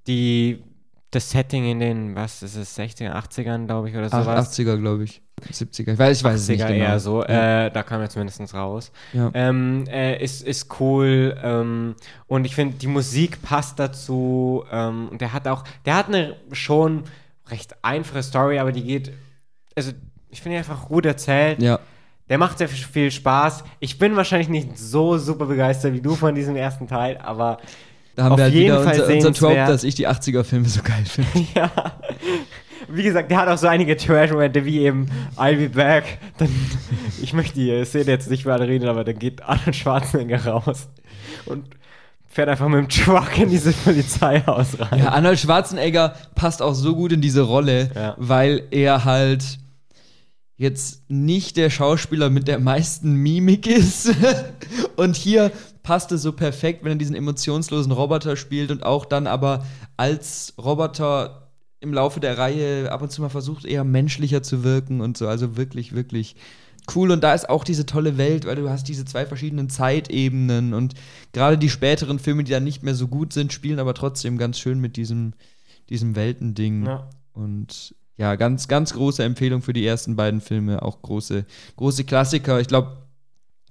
Die, 0.06 0.62
das 1.10 1.30
Setting 1.30 1.64
in 1.64 1.80
den, 1.80 2.14
was 2.14 2.42
ist 2.42 2.56
es, 2.56 2.78
60er, 2.78 3.14
80ern, 3.14 3.66
glaube 3.66 3.90
ich, 3.90 3.96
oder 3.96 4.08
sowas. 4.08 4.58
80er, 4.58 4.78
glaube 4.78 5.04
ich. 5.04 5.22
70er. 5.52 5.92
Ich 5.92 5.98
weiß, 5.98 6.18
ich 6.18 6.24
weiß 6.24 6.40
es 6.40 6.48
nicht 6.48 6.62
80er 6.62 6.68
genau. 6.68 6.84
eher 6.84 7.00
so, 7.00 7.22
Ja. 7.24 7.66
äh, 7.66 7.70
da 7.70 7.82
kam 7.82 8.00
er 8.00 8.08
zumindest 8.08 8.54
raus. 8.54 8.90
Ja. 9.12 9.30
Ähm, 9.34 9.84
äh, 9.88 10.22
ist, 10.22 10.42
ist 10.42 10.80
cool 10.80 11.36
ähm, 11.42 11.94
und 12.26 12.44
ich 12.46 12.54
finde, 12.54 12.76
die 12.76 12.86
Musik 12.86 13.42
passt 13.42 13.78
dazu 13.78 14.64
ähm, 14.72 15.08
und 15.10 15.20
der 15.20 15.32
hat 15.32 15.46
auch, 15.46 15.64
der 15.84 15.96
hat 15.96 16.08
eine 16.08 16.36
schon 16.52 17.04
recht 17.48 17.76
einfache 17.82 18.22
Story, 18.22 18.58
aber 18.58 18.72
die 18.72 18.82
geht, 18.82 19.12
also 19.76 19.92
ich 20.30 20.40
finde 20.40 20.58
einfach 20.58 20.86
gut 20.88 21.06
erzählt. 21.06 21.62
ja. 21.62 21.78
Der 22.28 22.38
macht 22.38 22.58
sehr 22.58 22.68
viel 22.68 23.12
Spaß. 23.12 23.62
Ich 23.78 23.98
bin 24.00 24.16
wahrscheinlich 24.16 24.48
nicht 24.48 24.76
so 24.76 25.16
super 25.16 25.46
begeistert 25.46 25.92
wie 25.92 26.00
du 26.00 26.16
von 26.16 26.34
diesem 26.34 26.56
ersten 26.56 26.88
Teil, 26.88 27.18
aber 27.18 27.58
Da 28.16 28.24
haben 28.24 28.32
Auf 28.32 28.38
wir 28.38 28.44
halt 28.46 28.54
jeden 28.54 28.64
wieder 28.74 28.82
Fall 28.82 29.00
unser, 29.00 29.14
unser 29.14 29.32
Trope, 29.32 29.54
dass 29.54 29.84
ich 29.84 29.94
die 29.94 30.08
80er-Filme 30.08 30.68
so 30.68 30.82
geil 30.82 31.04
finde. 31.04 31.46
ja. 31.54 31.70
Wie 32.88 33.02
gesagt, 33.02 33.30
der 33.30 33.38
hat 33.38 33.48
auch 33.48 33.58
so 33.58 33.66
einige 33.66 33.96
Trash-Momente, 33.96 34.64
wie 34.64 34.80
eben 34.80 35.08
I'll 35.36 35.56
be 35.56 35.68
back. 35.68 36.18
Dann, 36.38 36.48
ich 37.20 37.32
möchte 37.32 37.54
die 37.54 37.84
Szene 37.84 38.10
jetzt 38.10 38.30
nicht 38.30 38.46
alle 38.46 38.66
reden, 38.68 38.88
aber 38.88 39.04
dann 39.04 39.18
geht 39.18 39.42
Arnold 39.42 39.74
Schwarzenegger 39.76 40.46
raus 40.46 40.88
und 41.46 41.64
fährt 42.28 42.48
einfach 42.48 42.68
mit 42.68 42.78
dem 42.78 42.88
Truck 42.88 43.38
in 43.38 43.48
dieses 43.50 43.74
Polizeihaus 43.76 44.78
rein. 44.78 44.98
Ja, 45.00 45.08
Arnold 45.12 45.38
Schwarzenegger 45.38 46.14
passt 46.34 46.62
auch 46.62 46.74
so 46.74 46.94
gut 46.94 47.12
in 47.12 47.20
diese 47.20 47.42
Rolle, 47.42 47.90
Ja. 47.94 48.14
weil 48.18 48.62
er 48.70 49.04
halt 49.04 49.58
jetzt 50.58 51.02
nicht 51.10 51.56
der 51.56 51.68
Schauspieler 51.70 52.30
mit 52.30 52.48
der 52.48 52.58
meisten 52.58 53.14
Mimik 53.14 53.66
ist. 53.66 54.14
und 54.96 55.16
hier 55.16 55.50
passt 55.82 56.12
es 56.12 56.22
so 56.22 56.32
perfekt, 56.32 56.82
wenn 56.84 56.92
er 56.92 56.98
diesen 56.98 57.14
emotionslosen 57.16 57.92
Roboter 57.92 58.36
spielt 58.36 58.70
und 58.70 58.82
auch 58.84 59.04
dann 59.04 59.26
aber 59.26 59.64
als 59.96 60.54
Roboter 60.58 61.45
im 61.80 61.92
Laufe 61.92 62.20
der 62.20 62.38
Reihe 62.38 62.90
ab 62.90 63.02
und 63.02 63.10
zu 63.10 63.20
mal 63.20 63.28
versucht, 63.28 63.64
eher 63.64 63.84
menschlicher 63.84 64.42
zu 64.42 64.64
wirken 64.64 65.00
und 65.00 65.16
so. 65.16 65.28
Also 65.28 65.56
wirklich, 65.56 65.94
wirklich 65.94 66.36
cool. 66.94 67.10
Und 67.10 67.22
da 67.22 67.34
ist 67.34 67.48
auch 67.48 67.64
diese 67.64 67.86
tolle 67.86 68.16
Welt, 68.16 68.46
weil 68.46 68.56
du 68.56 68.70
hast 68.70 68.88
diese 68.88 69.04
zwei 69.04 69.26
verschiedenen 69.26 69.68
Zeitebenen 69.68 70.74
und 70.74 70.94
gerade 71.32 71.58
die 71.58 71.70
späteren 71.70 72.18
Filme, 72.18 72.44
die 72.44 72.52
dann 72.52 72.64
nicht 72.64 72.82
mehr 72.82 72.94
so 72.94 73.08
gut 73.08 73.32
sind, 73.32 73.52
spielen 73.52 73.78
aber 73.78 73.94
trotzdem 73.94 74.38
ganz 74.38 74.58
schön 74.58 74.80
mit 74.80 74.96
diesem, 74.96 75.34
diesem 75.90 76.16
Weltending. 76.16 76.86
Ja. 76.86 77.10
Und 77.32 77.94
ja, 78.16 78.34
ganz, 78.36 78.66
ganz 78.68 78.94
große 78.94 79.22
Empfehlung 79.22 79.60
für 79.60 79.74
die 79.74 79.86
ersten 79.86 80.16
beiden 80.16 80.40
Filme, 80.40 80.82
auch 80.82 81.02
große, 81.02 81.44
große 81.76 82.04
Klassiker. 82.04 82.60
Ich 82.60 82.68
glaube, 82.68 83.05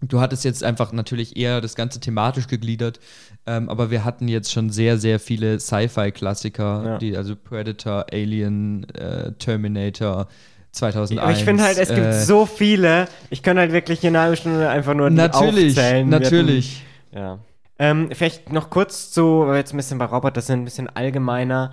du 0.01 0.19
hattest 0.19 0.43
jetzt 0.45 0.63
einfach 0.63 0.91
natürlich 0.91 1.37
eher 1.37 1.61
das 1.61 1.75
Ganze 1.75 1.99
thematisch 1.99 2.47
gegliedert, 2.47 2.99
ähm, 3.45 3.69
aber 3.69 3.91
wir 3.91 4.03
hatten 4.05 4.27
jetzt 4.27 4.51
schon 4.51 4.69
sehr, 4.69 4.97
sehr 4.97 5.19
viele 5.19 5.59
Sci-Fi-Klassiker, 5.59 6.99
Ja. 7.01 7.17
also 7.17 7.35
Predator, 7.35 8.05
Alien, 8.11 8.87
äh, 8.95 9.31
Terminator, 9.33 10.27
2001. 10.71 11.21
Aber 11.21 11.31
ich 11.31 11.43
finde 11.45 11.63
halt, 11.63 11.77
es 11.77 11.87
gibt 11.89 12.05
äh, 12.05 12.21
so 12.23 12.45
viele. 12.45 13.07
Ich 13.29 13.41
kann 13.43 13.57
halt 13.57 13.71
wirklich 13.71 14.03
in 14.03 14.09
einer 14.09 14.21
halben 14.23 14.35
Stunde 14.35 14.69
einfach 14.69 14.93
nur 14.93 15.09
Natürlich, 15.09 15.77
aufzählen. 15.77 16.09
Natürlich. 16.09 16.83
Hatten, 17.13 17.17
ja. 17.17 17.39
Ähm, 17.77 18.09
vielleicht 18.13 18.51
noch 18.53 18.69
kurz 18.69 19.11
zu, 19.11 19.47
weil 19.47 19.57
jetzt 19.57 19.73
ein 19.73 19.77
bisschen 19.77 19.97
bei 19.97 20.05
Robert, 20.05 20.37
das 20.37 20.47
sind 20.47 20.61
ein 20.61 20.65
bisschen 20.65 20.89
allgemeiner. 20.89 21.71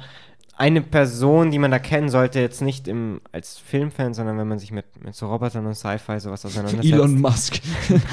Eine 0.63 0.81
Person, 0.81 1.51
die 1.51 1.59
man 1.59 1.73
da 1.73 1.81
kennen 1.81 2.09
sollte, 2.09 2.39
jetzt 2.39 2.63
nicht 2.63 2.87
im, 2.87 3.21
als 3.33 3.59
Filmfan, 3.59 4.15
sondern 4.15 4.39
wenn 4.39 4.47
man 4.47 4.61
sich 4.61 4.71
mit, 4.71 5.03
mit 5.03 5.13
so 5.13 5.27
Robotern 5.27 5.67
und 5.67 5.75
Sci-Fi 5.75 6.21
sowas 6.21 6.47
auseinandersetzt. 6.47 6.93
Elon 6.93 7.21
Musk. 7.21 7.61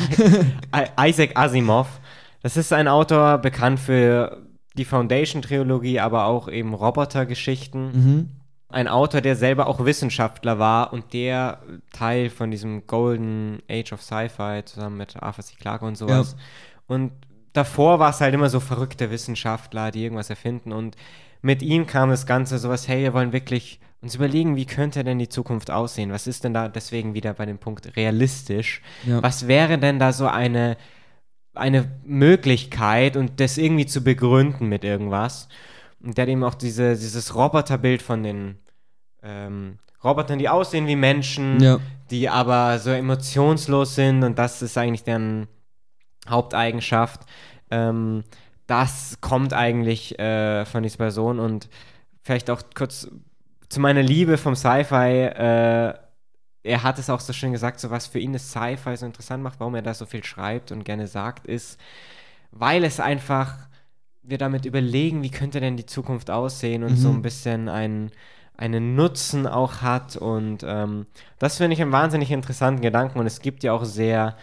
Isaac 1.00 1.38
Asimov. 1.38 2.00
Das 2.42 2.58
ist 2.58 2.74
ein 2.74 2.88
Autor, 2.88 3.38
bekannt 3.38 3.80
für 3.80 4.42
die 4.76 4.86
Foundation-Trilogie, 4.86 6.00
aber 6.00 6.26
auch 6.26 6.50
eben 6.50 6.74
Robotergeschichten. 6.74 7.92
mhm. 7.92 8.30
Ein 8.68 8.88
Autor, 8.88 9.22
der 9.22 9.36
selber 9.36 9.68
auch 9.68 9.86
Wissenschaftler 9.86 10.58
war 10.58 10.92
und 10.92 11.14
der 11.14 11.60
Teil 11.94 12.32
von 12.32 12.50
diesem 12.50 12.88
Golden 12.88 13.62
Age 13.70 13.94
of 13.94 14.02
Sci-Fi 14.02 14.64
zusammen 14.66 14.98
mit 14.98 15.22
Arthur 15.22 15.44
C. 15.44 15.54
Clarke 15.60 15.86
und 15.86 15.98
sowas. 15.98 16.36
Und 16.88 17.12
davor 17.54 18.00
war 18.00 18.10
es 18.10 18.22
halt 18.22 18.34
immer 18.34 18.50
so 18.50 18.60
verrückte 18.60 19.12
Wissenschaftler, 19.12 19.92
die 19.92 20.04
irgendwas 20.04 20.32
erfinden 20.32 20.72
und 20.72 20.96
mit 21.41 21.61
ihm 21.61 21.88
kam 21.88 22.10
das 22.10 22.26
Ganze 22.26 22.57
sowas, 22.57 22.88
hey, 22.88 23.02
wir 23.03 23.14
wollen 23.14 23.32
wirklich 23.34 23.80
uns 24.02 24.16
überlegen, 24.16 24.56
wie 24.56 24.66
könnte 24.66 25.03
denn 25.03 25.20
die 25.20 25.30
Zukunft 25.30 25.72
aussehen? 25.72 26.11
Was 26.11 26.28
ist 26.28 26.44
denn 26.44 26.53
da 26.53 26.68
deswegen 26.70 27.14
wieder 27.14 27.34
bei 27.34 27.45
dem 27.45 27.57
Punkt 27.57 27.95
realistisch? 27.98 28.82
Ja. 29.06 29.22
Was 29.22 29.48
wäre 29.48 29.78
denn 29.78 29.99
da 29.99 30.14
so 30.14 30.28
eine, 30.28 30.78
eine 31.53 31.90
Möglichkeit 32.06 33.18
und 33.18 33.40
das 33.40 33.57
irgendwie 33.57 33.86
zu 33.86 34.02
begründen 34.03 34.68
mit 34.68 34.84
irgendwas? 34.84 35.49
Und 36.02 36.18
der 36.18 36.24
hat 36.24 36.30
eben 36.30 36.44
auch 36.45 36.53
diese, 36.56 36.95
dieses 36.95 37.36
Roboterbild 37.36 38.02
von 38.02 38.24
den 38.24 38.57
ähm, 39.22 39.80
Robotern, 40.02 40.40
die 40.40 40.48
aussehen 40.48 40.88
wie 40.88 40.95
Menschen, 40.95 41.60
Ja. 41.61 41.80
die 42.10 42.30
aber 42.30 42.80
so 42.80 42.91
emotionslos 42.91 43.95
sind 43.95 44.24
und 44.24 44.40
das 44.40 44.61
ist 44.61 44.78
eigentlich 44.78 45.03
deren 45.03 45.48
Haupteigenschaft. 46.30 47.22
Ähm, 47.72 48.24
das 48.70 49.18
kommt 49.22 49.54
eigentlich 49.54 50.20
äh, 50.20 50.66
von 50.66 50.84
dieser 50.84 50.98
Person 50.98 51.40
und 51.40 51.70
vielleicht 52.22 52.50
auch 52.52 52.62
kurz 52.76 53.10
zu 53.70 53.80
meiner 53.80 54.04
Liebe 54.04 54.38
vom 54.38 54.56
Sci-Fi. 54.56 54.96
Äh, 54.96 55.94
er 56.64 56.84
hat 56.84 57.00
es 57.00 57.10
auch 57.10 57.20
so 57.20 57.34
schön 57.34 57.52
gesagt, 57.52 57.80
so 57.80 57.90
was 57.90 58.08
für 58.08 58.20
ihn 58.20 58.34
das 58.34 58.52
Sci-Fi 58.52 58.96
so 58.98 59.06
interessant 59.06 59.41
macht, 59.44 59.60
warum 59.60 59.76
er 59.76 59.82
da 59.82 59.94
so 59.94 60.06
viel 60.06 60.24
schreibt 60.24 60.72
und 60.72 60.84
gerne 60.84 61.08
sagt, 61.08 61.48
ist, 61.48 61.80
weil 62.52 62.84
es 62.84 63.00
einfach, 63.00 63.58
wir 64.24 64.38
damit 64.38 64.66
überlegen, 64.66 65.24
wie 65.24 65.32
könnte 65.32 65.60
denn 65.62 65.78
die 65.78 65.86
Zukunft 65.88 66.30
aussehen 66.30 66.84
und 66.84 66.94
Mhm. 66.94 66.98
so 66.98 67.10
ein 67.12 67.22
bisschen 67.24 67.70
ein, 67.70 68.12
einen 68.58 68.96
Nutzen 68.96 69.48
auch 69.48 69.82
hat. 69.82 70.16
Und 70.18 70.64
ähm, 70.68 71.08
das 71.40 71.58
finde 71.58 71.74
ich 71.76 71.82
einen 71.82 71.91
wahnsinnig 71.94 72.32
interessanten 72.32 72.82
Gedanken. 72.82 73.20
Und 73.20 73.26
es 73.28 73.41
gibt 73.41 73.64
ja 73.64 73.74
auch 73.74 73.86
sehr 73.86 74.36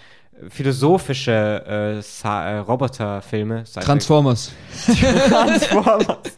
philosophische 0.48 2.02
äh, 2.24 2.28
äh, 2.28 2.58
Roboterfilme. 2.58 3.64
Transformers. 3.64 4.52
Transformers. 5.28 6.36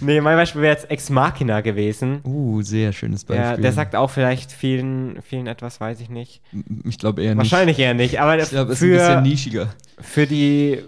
nee, 0.00 0.20
mein 0.20 0.36
Beispiel 0.36 0.62
wäre 0.62 0.74
jetzt 0.74 0.90
Ex 0.90 1.10
Machina 1.10 1.60
gewesen. 1.60 2.20
Uh, 2.24 2.62
sehr 2.62 2.92
schönes 2.92 3.24
Beispiel. 3.24 3.44
Ja, 3.44 3.56
der 3.56 3.72
sagt 3.72 3.94
auch 3.94 4.10
vielleicht 4.10 4.52
vielen, 4.52 5.20
vielen 5.22 5.46
etwas, 5.46 5.80
weiß 5.80 6.00
ich 6.00 6.08
nicht. 6.08 6.40
Ich 6.84 6.98
glaube 6.98 7.22
eher 7.22 7.34
nicht. 7.34 7.50
Wahrscheinlich 7.50 7.78
eher 7.78 7.94
nicht, 7.94 8.20
aber 8.20 8.38
Ich 8.38 8.50
glaube, 8.50 8.72
es 8.72 8.80
ist 8.80 8.84
ein 8.84 8.90
bisschen 8.90 9.14
für, 9.14 9.20
nischiger. 9.20 9.74
für 10.00 10.26
die 10.26 10.82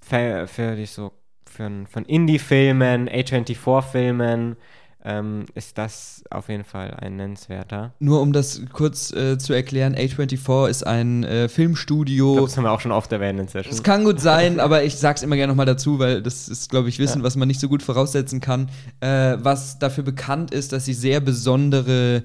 für, 0.00 0.46
für 0.46 0.76
die 0.76 0.86
so 0.86 1.12
für, 1.46 1.70
von 1.88 2.04
Indie-Filmen, 2.04 3.08
A24-Filmen 3.08 4.56
ähm, 5.04 5.44
ist 5.54 5.76
das 5.76 6.24
auf 6.30 6.48
jeden 6.48 6.64
Fall 6.64 6.92
ein 6.94 7.16
nennenswerter. 7.16 7.92
Nur 7.98 8.22
um 8.22 8.32
das 8.32 8.62
kurz 8.72 9.12
äh, 9.12 9.36
zu 9.38 9.52
erklären, 9.52 9.94
A24 9.94 10.68
ist 10.70 10.86
ein 10.86 11.24
äh, 11.24 11.48
Filmstudio. 11.48 12.32
glaube, 12.32 12.48
das 12.48 12.56
haben 12.56 12.64
wir 12.64 12.72
auch 12.72 12.80
schon 12.80 12.92
oft 12.92 13.12
erwähnt 13.12 13.38
inzwischen. 13.38 13.70
Es 13.70 13.82
kann 13.82 14.04
gut 14.04 14.18
sein, 14.20 14.60
aber 14.60 14.82
ich 14.84 14.96
sag's 14.96 15.22
immer 15.22 15.36
gerne 15.36 15.52
nochmal 15.52 15.66
dazu, 15.66 15.98
weil 15.98 16.22
das 16.22 16.48
ist, 16.48 16.70
glaube 16.70 16.88
ich, 16.88 16.98
Wissen, 16.98 17.18
Ja. 17.18 17.24
was 17.24 17.36
man 17.36 17.48
nicht 17.48 17.60
so 17.60 17.68
gut 17.68 17.82
voraussetzen 17.82 18.40
kann. 18.40 18.70
Äh, 19.00 19.36
was 19.40 19.78
dafür 19.78 20.04
bekannt 20.04 20.52
ist, 20.52 20.72
dass 20.72 20.86
sie 20.86 20.94
sehr 20.94 21.20
besondere, 21.20 22.22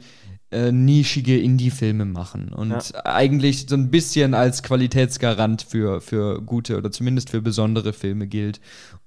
äh, 0.52 0.72
nischige 0.72 1.38
Indie-Filme 1.38 2.06
machen. 2.06 2.54
Und 2.54 2.72
Ja. 2.94 3.06
eigentlich 3.06 3.66
so 3.70 3.76
ein 3.76 3.92
bisschen 3.92 4.34
als 4.34 4.64
Qualitätsgarant 4.64 5.62
für, 5.64 6.00
für 6.02 6.42
gute 6.42 6.78
oder 6.78 6.92
zumindest 6.92 7.30
für 7.30 7.42
besondere 7.42 7.92
Filme 7.94 8.26
gilt. 8.26 8.60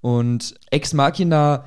Und 0.02 0.54
Ex 0.70 0.92
Machina 0.92 1.64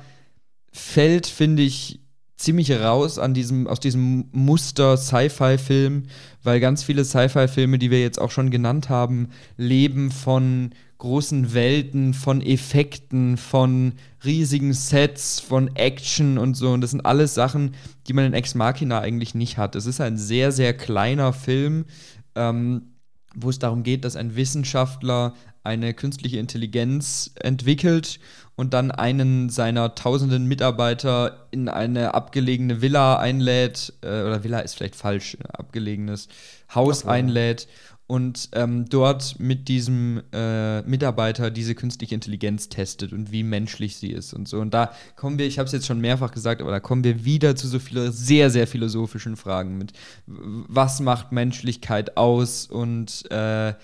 fällt, 0.76 1.26
finde 1.26 1.62
ich, 1.62 2.00
ziemlich 2.36 2.70
raus 2.70 3.18
an 3.18 3.32
diesem, 3.32 3.66
aus 3.66 3.80
diesem 3.80 4.26
Muster 4.32 4.96
Sci-Fi-Film, 4.96 6.04
weil 6.42 6.60
ganz 6.60 6.84
viele 6.84 7.04
Sci-Fi-Filme, 7.04 7.78
die 7.78 7.90
wir 7.90 8.00
jetzt 8.00 8.20
auch 8.20 8.30
schon 8.30 8.50
genannt 8.50 8.90
haben, 8.90 9.30
leben 9.56 10.10
von 10.10 10.70
großen 10.98 11.54
Welten, 11.54 12.14
von 12.14 12.42
Effekten, 12.42 13.36
von 13.38 13.94
riesigen 14.24 14.74
Sets, 14.74 15.40
von 15.40 15.74
Action 15.76 16.36
und 16.36 16.54
so. 16.54 16.72
Und 16.72 16.82
das 16.82 16.90
sind 16.90 17.06
alles 17.06 17.34
Sachen, 17.34 17.74
die 18.06 18.12
man 18.12 18.26
in 18.26 18.34
Ex 18.34 18.54
Machina 18.54 19.00
eigentlich 19.00 19.34
nicht 19.34 19.56
hat. 19.56 19.74
Es 19.74 19.86
ist 19.86 20.00
ein 20.00 20.18
sehr, 20.18 20.52
sehr 20.52 20.74
kleiner 20.74 21.32
Film, 21.32 21.86
ähm, 22.34 22.92
wo 23.34 23.50
es 23.50 23.58
darum 23.58 23.82
geht, 23.82 24.04
dass 24.04 24.16
ein 24.16 24.36
Wissenschaftler 24.36 25.34
eine 25.64 25.94
künstliche 25.94 26.38
Intelligenz 26.38 27.32
entwickelt 27.40 28.20
und 28.56 28.74
dann 28.74 28.90
einen 28.90 29.50
seiner 29.50 29.94
tausenden 29.94 30.46
Mitarbeiter 30.46 31.46
in 31.50 31.68
eine 31.68 32.14
abgelegene 32.14 32.80
Villa 32.80 33.18
einlädt, 33.18 33.92
äh, 34.02 34.22
oder 34.22 34.42
Villa 34.42 34.60
ist 34.60 34.74
vielleicht 34.74 34.96
falsch, 34.96 35.36
ein 35.38 35.50
abgelegenes 35.50 36.28
Haus 36.74 37.04
Ach, 37.04 37.10
einlädt 37.10 37.68
und 38.06 38.50
ähm, 38.52 38.88
dort 38.88 39.38
mit 39.40 39.68
diesem 39.68 40.22
äh, 40.32 40.82
Mitarbeiter 40.82 41.50
diese 41.50 41.74
künstliche 41.74 42.14
Intelligenz 42.14 42.68
testet 42.68 43.12
und 43.12 43.32
wie 43.32 43.42
menschlich 43.42 43.96
sie 43.96 44.10
ist 44.10 44.32
und 44.32 44.48
so. 44.48 44.60
Und 44.60 44.72
da 44.74 44.92
kommen 45.16 45.38
wir, 45.38 45.46
ich 45.46 45.58
habe 45.58 45.66
es 45.66 45.72
jetzt 45.72 45.86
schon 45.86 46.00
mehrfach 46.00 46.30
gesagt, 46.30 46.60
aber 46.60 46.70
da 46.70 46.78
kommen 46.78 47.02
wir 47.02 47.24
wieder 47.24 47.56
zu 47.56 47.66
so 47.66 47.80
viele 47.80 48.12
sehr, 48.12 48.50
sehr 48.50 48.68
philosophischen 48.68 49.36
Fragen 49.36 49.76
mit, 49.76 49.92
was 50.26 51.00
macht 51.00 51.32
Menschlichkeit 51.32 52.16
aus 52.16 52.66
und 52.66 53.28
äh, 53.30 53.74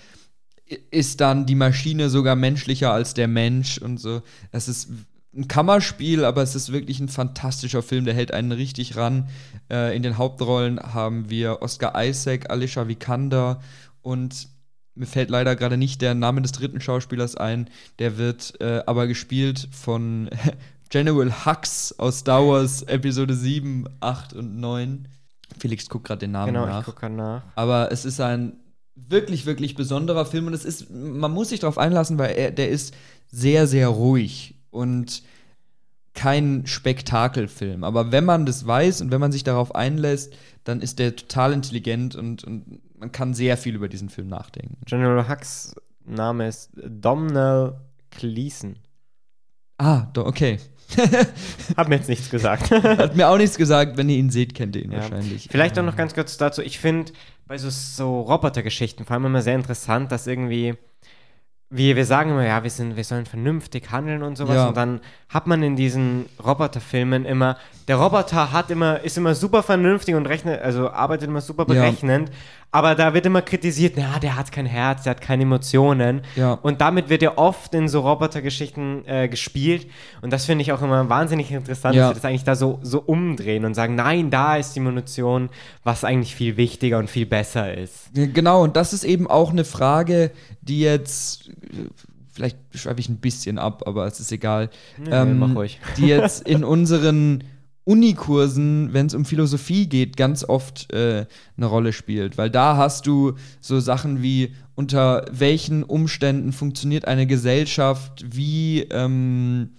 ist 0.91 1.21
dann 1.21 1.45
die 1.45 1.55
Maschine 1.55 2.09
sogar 2.09 2.35
menschlicher 2.35 2.91
als 2.91 3.13
der 3.13 3.27
Mensch 3.27 3.77
und 3.77 3.99
so. 3.99 4.21
Es 4.51 4.67
ist 4.67 4.89
ein 5.35 5.47
Kammerspiel, 5.47 6.25
aber 6.25 6.43
es 6.43 6.55
ist 6.55 6.71
wirklich 6.71 6.99
ein 6.99 7.09
fantastischer 7.09 7.81
Film, 7.81 8.05
der 8.05 8.13
hält 8.13 8.33
einen 8.33 8.51
richtig 8.51 8.95
ran. 8.95 9.29
Äh, 9.69 9.95
in 9.95 10.03
den 10.03 10.17
Hauptrollen 10.17 10.79
haben 10.79 11.29
wir 11.29 11.61
Oscar 11.61 11.93
Isaac, 12.03 12.49
Alicia 12.49 12.87
Vikander 12.87 13.61
und 14.01 14.47
mir 14.95 15.07
fällt 15.07 15.31
leider 15.31 15.55
gerade 15.55 15.77
nicht 15.77 16.01
der 16.01 16.13
Name 16.13 16.41
des 16.43 16.51
dritten 16.51 16.79
Schauspielers 16.79 17.35
ein. 17.35 17.67
Der 17.97 18.17
wird 18.17 18.61
äh, 18.61 18.83
aber 18.85 19.07
gespielt 19.07 19.67
von 19.71 20.29
General 20.89 21.45
Hux 21.45 21.97
aus 21.97 22.19
Star 22.19 22.45
Wars 22.45 22.83
Episode 22.83 23.33
7, 23.33 23.85
8 24.01 24.33
und 24.33 24.59
9. 24.59 25.07
Felix 25.57 25.89
guckt 25.89 26.05
gerade 26.05 26.19
den 26.19 26.31
Namen 26.31 26.53
genau, 26.53 26.65
ich 26.65 26.71
nach. 26.71 26.85
gucke 26.85 27.09
nach. 27.09 27.41
Aber 27.55 27.91
es 27.91 28.05
ist 28.05 28.19
ein 28.21 28.53
wirklich, 28.95 29.45
wirklich 29.45 29.75
besonderer 29.75 30.25
Film 30.25 30.47
und 30.47 30.53
es 30.53 30.65
ist, 30.65 30.89
man 30.91 31.31
muss 31.31 31.49
sich 31.49 31.59
darauf 31.59 31.77
einlassen, 31.77 32.17
weil 32.17 32.35
er, 32.35 32.51
der 32.51 32.69
ist 32.69 32.93
sehr, 33.27 33.67
sehr 33.67 33.87
ruhig 33.87 34.55
und 34.69 35.23
kein 36.13 36.67
Spektakelfilm. 36.67 37.83
Aber 37.83 38.11
wenn 38.11 38.25
man 38.25 38.45
das 38.45 38.67
weiß 38.67 39.01
und 39.01 39.11
wenn 39.11 39.19
man 39.19 39.31
sich 39.31 39.43
darauf 39.43 39.73
einlässt, 39.73 40.33
dann 40.63 40.79
ist 40.79 40.99
der 40.99 41.15
total 41.15 41.53
intelligent 41.53 42.15
und, 42.15 42.43
und 42.43 42.81
man 42.97 43.11
kann 43.11 43.33
sehr 43.33 43.57
viel 43.57 43.75
über 43.75 43.89
diesen 43.89 44.09
Film 44.09 44.27
nachdenken. 44.27 44.77
General 44.85 45.27
Hux 45.27 45.75
Name 46.05 46.47
ist 46.47 46.69
Domhnall 46.75 47.79
Gleeson. 48.11 48.77
Ah, 49.77 50.07
okay. 50.15 50.59
Hab 51.77 51.87
mir 51.89 51.95
jetzt 51.95 52.09
nichts 52.09 52.29
gesagt. 52.29 52.71
Hat 52.71 53.15
mir 53.15 53.29
auch 53.29 53.37
nichts 53.37 53.57
gesagt, 53.57 53.97
wenn 53.97 54.09
ihr 54.09 54.17
ihn 54.17 54.29
seht, 54.29 54.53
kennt 54.55 54.75
ihr 54.75 54.83
ihn 54.83 54.91
Ja. 54.91 54.99
wahrscheinlich. 54.99 55.47
Vielleicht 55.49 55.77
auch 55.79 55.83
noch 55.83 55.95
ganz 55.95 56.13
kurz 56.13 56.37
dazu. 56.37 56.61
Ich 56.61 56.79
finde 56.79 57.11
bei 57.47 57.57
so, 57.57 57.69
so 57.69 58.21
Robotergeschichten 58.21 59.05
vor 59.05 59.15
allem 59.15 59.25
immer 59.25 59.41
sehr 59.41 59.55
interessant, 59.55 60.11
dass 60.11 60.27
irgendwie, 60.27 60.75
wie 61.69 61.95
wir 61.95 62.05
sagen 62.05 62.31
immer, 62.31 62.45
ja, 62.45 62.63
wir, 62.63 62.69
sind, 62.69 62.95
wir 62.95 63.03
sollen 63.03 63.25
vernünftig 63.25 63.91
handeln 63.91 64.23
und 64.23 64.37
sowas. 64.37 64.55
Ja. 64.55 64.67
Und 64.67 64.77
dann 64.77 65.01
hat 65.29 65.47
man 65.47 65.63
in 65.63 65.75
diesen 65.75 66.25
Roboterfilmen 66.43 67.25
immer, 67.25 67.57
der 67.87 67.97
Roboter 67.97 68.51
hat 68.51 68.69
immer, 68.71 69.01
ist 69.01 69.17
immer 69.17 69.35
super 69.35 69.63
vernünftig 69.63 70.15
und 70.15 70.25
rechnet, 70.27 70.61
also 70.61 70.89
arbeitet 70.89 71.27
immer 71.29 71.41
super 71.41 71.65
Ja. 71.73 72.23
Aber 72.73 72.95
da 72.95 73.13
wird 73.13 73.25
immer 73.27 73.43
kritisiert, 73.43 73.93
na, 73.97 74.17
der 74.17 74.35
hat 74.35 74.51
kein 74.51 74.65
Herz, 74.65 75.03
der 75.03 75.11
hat 75.11 75.21
keine 75.21 75.43
Emotionen. 75.43 76.21
Ja. 76.35 76.53
Und 76.53 76.81
damit 76.81 77.07
wird 77.07 77.21
ja 77.21 77.37
oft 77.37 77.73
in 77.75 77.87
so 77.87 77.99
Robotergeschichten 78.01 79.07
äh, 79.07 79.27
gespielt. 79.29 79.85
Und 80.23 80.33
das 80.33 80.45
finde 80.45 80.63
ich 80.63 80.71
auch 80.71 80.81
immer 80.81 81.07
wahnsinnig 81.07 81.51
interessant, 81.51 81.95
Ja. 81.95 82.07
dass 82.09 82.17
sie 82.17 82.21
das 82.21 82.25
eigentlich 82.29 82.43
da 82.45 82.55
so, 82.55 82.79
so 82.81 82.99
umdrehen 82.99 83.63
und 83.65 83.75
sagen, 83.75 83.93
nein, 83.93 84.31
da 84.31 84.55
ist 84.57 84.73
die 84.75 84.79
Munition, 84.79 85.49
was 85.83 86.03
eigentlich 86.03 86.33
viel 86.35 86.57
wichtiger 86.57 86.97
und 86.97 87.11
viel 87.11 87.27
besser 87.27 87.77
ist. 87.77 88.09
Genau, 88.15 88.63
und 88.63 88.75
das 88.75 88.91
ist 88.91 89.03
eben 89.03 89.27
auch 89.29 89.51
eine 89.51 89.65
Frage, 89.65 90.31
die 90.61 90.79
jetzt, 90.81 91.51
vielleicht 92.31 92.57
schreibe 92.73 92.99
ich 92.99 93.07
ein 93.07 93.17
bisschen 93.17 93.59
ab, 93.59 93.83
aber 93.85 94.07
es 94.07 94.19
ist 94.19 94.31
egal, 94.31 94.71
Nee, 94.97 95.23
mach 95.25 95.55
ruhig. 95.55 95.79
die 95.97 96.07
jetzt 96.07 96.47
in 96.47 96.63
unseren 96.75 97.43
Unikursen, 97.85 98.93
wenn 98.93 99.07
es 99.07 99.13
um 99.13 99.25
Philosophie 99.25 99.87
geht, 99.87 100.15
ganz 100.15 100.43
oft 100.43 100.91
äh, 100.93 101.25
eine 101.57 101.65
Rolle 101.65 101.93
spielt. 101.93 102.37
Weil 102.37 102.49
da 102.49 102.77
hast 102.77 103.07
du 103.07 103.33
so 103.59 103.79
Sachen 103.79 104.21
wie, 104.21 104.53
unter 104.75 105.25
welchen 105.31 105.83
Umständen 105.83 106.53
funktioniert 106.53 107.05
eine 107.05 107.27
Gesellschaft, 107.27 108.23
wie 108.29 108.81
ähm, 108.83 109.71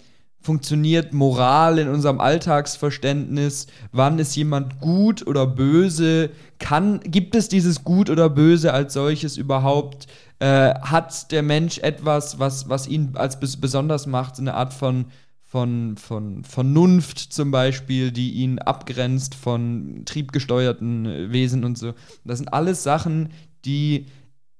funktioniert 0.44 1.14
Moral 1.14 1.78
in 1.78 1.88
unserem 1.88 2.20
Alltagsverständnis, 2.20 3.66
wann 3.92 4.18
ist 4.18 4.36
jemand 4.36 4.78
gut 4.78 5.26
oder 5.26 5.46
böse, 5.46 6.30
kann, 6.58 7.00
gibt 7.00 7.34
es 7.34 7.48
dieses 7.48 7.82
Gut 7.82 8.10
oder 8.10 8.28
Böse 8.28 8.74
als 8.74 8.92
solches 8.92 9.38
überhaupt? 9.38 10.06
Äh, 10.40 10.74
hat 10.74 11.32
der 11.32 11.42
Mensch 11.42 11.78
etwas, 11.78 12.38
was, 12.38 12.68
was 12.68 12.86
ihn 12.86 13.12
als 13.14 13.40
bes 13.40 13.56
besonders 13.56 14.06
macht, 14.06 14.36
so 14.36 14.42
eine 14.42 14.52
Art 14.52 14.74
von, 14.74 15.06
von, 15.54 15.96
von 15.96 16.42
Vernunft 16.42 17.20
zum 17.20 17.52
Beispiel, 17.52 18.10
die 18.10 18.32
ihn 18.32 18.58
abgrenzt 18.58 19.36
von 19.36 20.02
triebgesteuerten 20.04 21.30
Wesen 21.30 21.64
und 21.64 21.78
so. 21.78 21.94
Das 22.24 22.38
sind 22.38 22.52
alles 22.52 22.82
Sachen, 22.82 23.28
die 23.64 24.06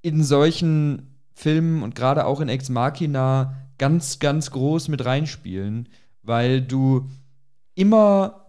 in 0.03 0.23
solchen 0.23 1.17
Filmen 1.33 1.83
und 1.83 1.97
gerade 1.97 2.25
auch 2.27 2.41
in 2.41 2.49
Ex 2.49 2.69
Machina 2.69 3.57
ganz, 3.77 4.21
ganz 4.21 4.53
groß 4.53 4.87
mit 4.87 5.05
reinspielen, 5.05 5.89
weil 6.23 6.63
du 6.63 7.11
immer 7.75 8.44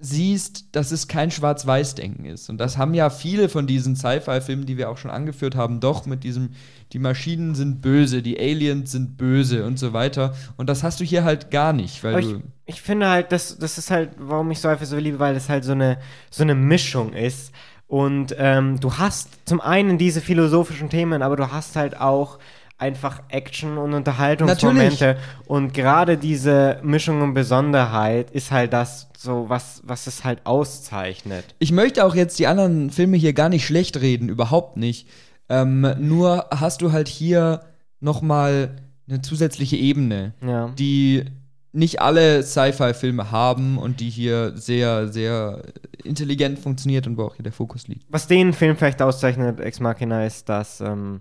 siehst, 0.00 0.76
dass 0.76 0.92
es 0.92 1.08
kein 1.08 1.30
Schwarz-Weiß-Denken 1.32 2.24
ist. 2.24 2.48
Und 2.48 2.58
das 2.58 2.78
haben 2.78 2.94
ja 2.94 3.10
viele 3.10 3.48
von 3.48 3.66
diesen 3.66 3.96
Sci-Fi-Filmen, 3.96 4.64
die 4.64 4.76
wir 4.76 4.90
auch 4.90 4.98
schon 4.98 5.10
angeführt 5.10 5.56
haben, 5.56 5.80
doch 5.80 6.06
mit 6.06 6.22
diesem, 6.22 6.50
die 6.92 7.00
Maschinen 7.00 7.56
sind 7.56 7.80
böse, 7.80 8.22
die 8.22 8.38
Aliens 8.38 8.92
sind 8.92 9.16
böse 9.16 9.64
und 9.66 9.78
so 9.78 9.92
weiter. 9.92 10.34
Und 10.56 10.68
das 10.68 10.84
hast 10.84 11.00
du 11.00 11.04
hier 11.04 11.24
halt 11.24 11.50
gar 11.50 11.72
nicht, 11.72 12.04
weil 12.04 12.20
ich, 12.20 12.36
ich 12.66 12.80
finde 12.80 13.08
halt, 13.08 13.32
das, 13.32 13.58
das 13.58 13.76
ist 13.76 13.90
halt, 13.90 14.10
warum 14.18 14.50
ich 14.52 14.58
Sci-Fi 14.58 14.84
so 14.84 14.96
liebe, 14.96 15.18
weil 15.18 15.34
es 15.34 15.48
halt 15.48 15.64
so 15.64 15.72
eine, 15.72 15.98
so 16.30 16.44
eine 16.44 16.54
Mischung 16.54 17.12
ist. 17.12 17.52
Und 17.88 18.36
ähm, 18.38 18.78
du 18.78 18.98
hast 18.98 19.48
zum 19.48 19.60
einen 19.60 19.98
diese 19.98 20.20
philosophischen 20.20 20.90
Themen, 20.90 21.22
aber 21.22 21.36
du 21.36 21.50
hast 21.50 21.74
halt 21.74 21.98
auch 21.98 22.38
einfach 22.78 23.22
Action 23.28 23.76
und 23.76 23.92
Unterhaltungsmomente. 23.92 25.16
Und 25.46 25.74
gerade 25.74 26.16
diese 26.16 26.78
Mischung 26.82 27.22
und 27.22 27.34
Besonderheit 27.34 28.30
ist 28.30 28.50
halt 28.52 28.72
das, 28.72 29.08
so 29.16 29.46
was, 29.48 29.82
was 29.84 30.06
es 30.06 30.24
halt 30.24 30.40
auszeichnet. 30.44 31.44
Ich 31.58 31.72
möchte 31.72 32.04
auch 32.04 32.14
jetzt 32.14 32.38
die 32.38 32.46
anderen 32.46 32.90
Filme 32.90 33.16
hier 33.16 33.32
gar 33.32 33.48
nicht 33.48 33.66
schlecht 33.66 34.00
reden, 34.00 34.28
überhaupt 34.28 34.76
nicht. 34.76 35.08
Ähm, 35.48 35.86
nur 35.98 36.46
hast 36.50 36.82
du 36.82 36.92
halt 36.92 37.08
hier 37.08 37.60
noch 38.00 38.22
mal 38.22 38.76
eine 39.08 39.22
zusätzliche 39.22 39.76
Ebene, 39.76 40.34
Ja. 40.46 40.68
die 40.78 41.24
nicht 41.72 42.00
alle 42.00 42.42
Sci-Fi-Filme 42.42 43.30
haben 43.30 43.76
und 43.78 44.00
die 44.00 44.10
hier 44.10 44.56
sehr, 44.56 45.08
sehr 45.08 45.62
intelligent 46.04 46.58
funktioniert 46.58 47.06
und 47.06 47.16
wo 47.16 47.24
auch 47.24 47.34
hier 47.34 47.42
der 47.42 47.52
Fokus 47.52 47.88
liegt. 47.88 48.04
Was 48.08 48.26
den 48.26 48.52
Film 48.52 48.76
vielleicht 48.76 49.02
auszeichnet, 49.02 49.60
Ex 49.60 49.80
Machina, 49.80 50.24
ist, 50.26 50.48
dass 50.48 50.80
ähm, 50.80 51.20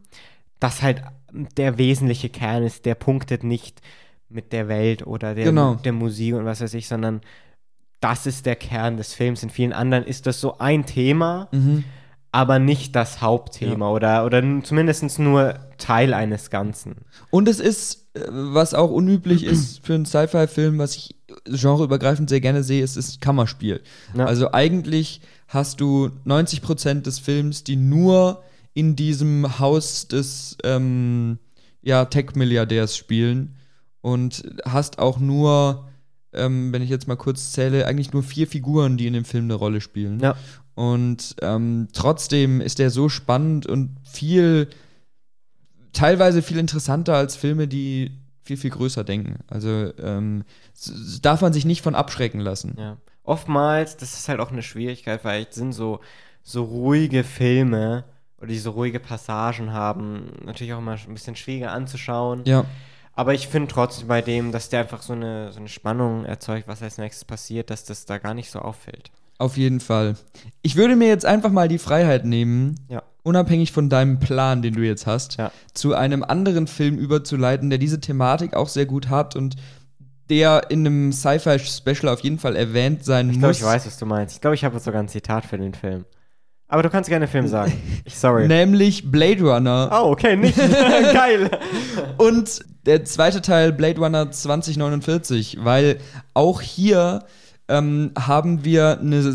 das 0.60 0.82
halt 0.82 1.04
der 1.58 1.78
wesentliche 1.78 2.30
Kern 2.30 2.64
ist. 2.64 2.86
Der 2.86 2.96
punktet 2.96 3.44
nicht 3.44 3.82
mit 4.30 4.52
der 4.54 4.68
Welt 4.68 5.06
oder 5.08 5.36
der, 5.36 5.46
Genau. 5.46 5.76
der 5.76 5.94
Musik 5.94 6.34
und 6.36 6.46
was 6.46 6.62
weiß 6.62 6.74
ich, 6.74 6.88
sondern 6.88 7.22
das 8.00 8.26
ist 8.26 8.46
der 8.46 8.56
Kern 8.56 8.98
des 8.98 9.14
Films. 9.14 9.42
In 9.44 9.50
vielen 9.50 9.74
anderen 9.74 10.04
ist 10.04 10.28
das 10.28 10.40
so 10.42 10.58
ein 10.60 10.86
Thema, 10.86 11.50
aber 12.32 12.60
nicht 12.60 12.96
das 12.96 13.22
Hauptthema 13.22 13.90
oder, 13.90 14.26
oder 14.26 14.40
n- 14.40 14.64
zumindest 14.64 15.18
nur 15.20 15.56
Teil 15.78 16.14
eines 16.14 16.50
Ganzen. 16.50 16.98
Und 17.32 17.48
es 17.48 17.60
ist, 17.60 18.06
äh, 18.16 18.22
was 18.30 18.74
auch 18.74 18.92
unüblich 18.92 19.44
ist 19.44 19.80
für 19.86 19.96
einen 19.96 20.06
Sci-Fi-Film, 20.06 20.78
was 20.78 20.96
ich 20.96 21.16
genreübergreifend 21.46 22.30
sehr 22.30 22.42
gerne 22.42 22.64
sehe, 22.64 22.84
ist 22.84 22.98
das 22.98 23.20
Kammerspiel. 23.20 23.82
Ja. 24.16 24.26
Also 24.26 24.52
eigentlich 24.52 25.22
hast 25.48 25.80
du 25.82 26.10
90% 26.26 27.02
des 27.02 27.20
Films, 27.20 27.64
die 27.64 27.78
nur 27.78 28.44
in 28.78 28.96
diesem 28.96 29.58
Haus 29.58 30.08
des 30.08 30.56
ähm, 30.64 31.40
ja, 31.82 32.06
Tech-Milliardärs 32.06 32.96
spielen 32.96 33.56
und 34.02 34.44
hast 34.66 35.00
auch 35.00 35.18
nur, 35.18 35.88
ähm, 36.32 36.72
wenn 36.72 36.84
ich 36.84 36.90
jetzt 36.92 37.08
mal 37.08 37.16
kurz 37.16 37.54
zähle, 37.54 37.88
eigentlich 37.88 38.14
nur 38.14 38.22
vier 38.22 38.46
Figuren, 38.46 38.96
die 38.96 39.08
in 39.08 39.14
dem 39.14 39.26
Film 39.26 39.46
eine 39.46 39.56
Rolle 39.56 39.82
spielen. 39.82 40.20
Ja. 40.20 40.36
Und 40.76 41.38
ähm, 41.42 41.88
trotzdem 41.92 42.62
ist 42.62 42.78
der 42.78 42.92
so 42.92 43.10
spannend 43.10 43.66
und 43.66 43.98
viel, 44.04 44.70
teilweise 45.92 46.44
viel 46.44 46.60
interessanter 46.60 47.16
als 47.16 47.36
Filme, 47.36 47.68
die 47.68 48.12
viel, 48.44 48.58
viel 48.58 48.70
größer 48.70 49.04
denken. 49.04 49.40
Also 49.48 49.92
ähm, 49.98 50.44
darf 51.24 51.42
man 51.42 51.52
sich 51.52 51.66
nicht 51.66 51.82
von 51.82 51.96
abschrecken 51.96 52.42
lassen. 52.42 52.76
Ja. 52.78 52.98
Oftmals, 53.24 53.98
das 53.98 54.20
ist 54.20 54.30
halt 54.30 54.40
auch 54.40 54.52
eine 54.52 54.62
Schwierigkeit, 54.62 55.26
weil 55.26 55.48
sind 55.50 55.72
so, 55.72 56.00
so 56.44 56.64
ruhige 56.64 57.24
Filme 57.24 58.04
oder 58.40 58.48
die 58.48 58.60
so 58.60 58.72
ruhige 58.72 59.00
Passagen 59.00 59.74
haben, 59.74 60.32
natürlich 60.46 60.74
auch 60.74 60.80
immer 60.80 60.94
ein 60.94 61.14
bisschen 61.14 61.36
schwieriger 61.36 61.72
anzuschauen. 61.72 62.42
Ja. 62.46 62.66
Aber 63.14 63.34
ich 63.34 63.48
finde 63.48 63.68
trotzdem 63.68 64.08
bei 64.08 64.22
dem, 64.22 64.52
dass 64.52 64.70
der 64.70 64.82
einfach 64.82 65.02
so 65.02 65.14
eine, 65.14 65.52
so 65.52 65.60
eine 65.60 65.70
Spannung 65.70 66.24
erzeugt, 66.26 66.68
was 66.68 66.84
als 66.84 67.00
nächstes 67.00 67.26
passiert, 67.26 67.72
dass 67.72 67.84
das 67.84 68.06
da 68.06 68.20
gar 68.20 68.36
nicht 68.36 68.52
so 68.52 68.60
auffällt. 68.60 69.10
Auf 69.40 69.58
jeden 69.58 69.80
Fall. 69.80 70.16
Ich 70.62 70.76
würde 70.76 70.96
mir 70.96 71.08
jetzt 71.08 71.26
einfach 71.26 71.52
mal 71.52 71.68
die 71.68 71.78
Freiheit 71.80 72.26
nehmen, 72.26 72.76
Ja. 72.90 73.02
unabhängig 73.24 73.72
von 73.72 73.90
deinem 73.90 74.20
Plan, 74.20 74.62
den 74.62 74.76
du 74.76 74.82
jetzt 74.82 75.08
hast, 75.08 75.38
Ja. 75.38 75.52
zu 75.74 75.96
einem 75.96 76.24
anderen 76.24 76.68
Film 76.68 76.98
überzuleiten, 76.98 77.70
der 77.72 77.80
diese 77.80 78.00
Thematik 78.00 78.54
auch 78.56 78.68
sehr 78.68 78.86
gut 78.86 79.10
hat 79.10 79.36
und 79.36 79.56
der 80.30 80.70
in 80.70 80.86
einem 80.86 81.12
Sci-Fi-Special 81.12 82.10
auf 82.14 82.20
jeden 82.20 82.38
Fall 82.38 82.56
erwähnt 82.56 83.04
sein 83.06 83.30
Ich 83.30 83.38
glaube, 83.40 83.48
muss. 83.50 83.58
ich 83.60 83.64
weiß, 83.64 83.86
was 83.88 83.98
du 83.98 84.06
meinst. 84.06 84.36
Ich 84.36 84.42
glaube, 84.42 84.56
ich 84.56 84.64
habe 84.64 84.80
sogar 84.80 85.02
ein 85.02 85.08
Zitat 85.08 85.46
für 85.46 85.58
den 85.58 85.74
Film. 85.74 86.06
Aber 86.68 86.84
du 86.84 86.90
kannst 86.90 87.10
gerne 87.10 87.28
Film 87.28 87.48
sagen. 87.48 87.74
Ich 88.06 88.16
sorry. 88.20 88.48
Nämlich 88.48 89.10
Blade 89.10 89.42
Runner. 89.42 89.90
Oh, 89.92 90.12
okay, 90.12 90.36
nicht. 90.36 90.58
Geil. 91.14 91.50
Und 92.18 92.60
der 92.86 93.06
zweite 93.06 93.42
Teil 93.42 93.72
Blade 93.72 94.00
Runner 94.00 94.32
2049, 94.32 95.60
weil 95.62 96.00
auch 96.34 96.62
hier 96.62 97.24
ähm, 97.68 98.12
haben 98.18 98.66
wir 98.66 99.00
eine 99.00 99.34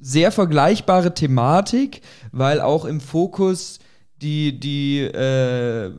sehr 0.00 0.32
vergleichbare 0.32 1.14
Thematik, 1.14 2.02
weil 2.32 2.60
auch 2.60 2.84
im 2.84 3.00
Fokus 3.00 3.78
die, 4.20 4.58
die 4.58 5.00
äh, 5.00 5.92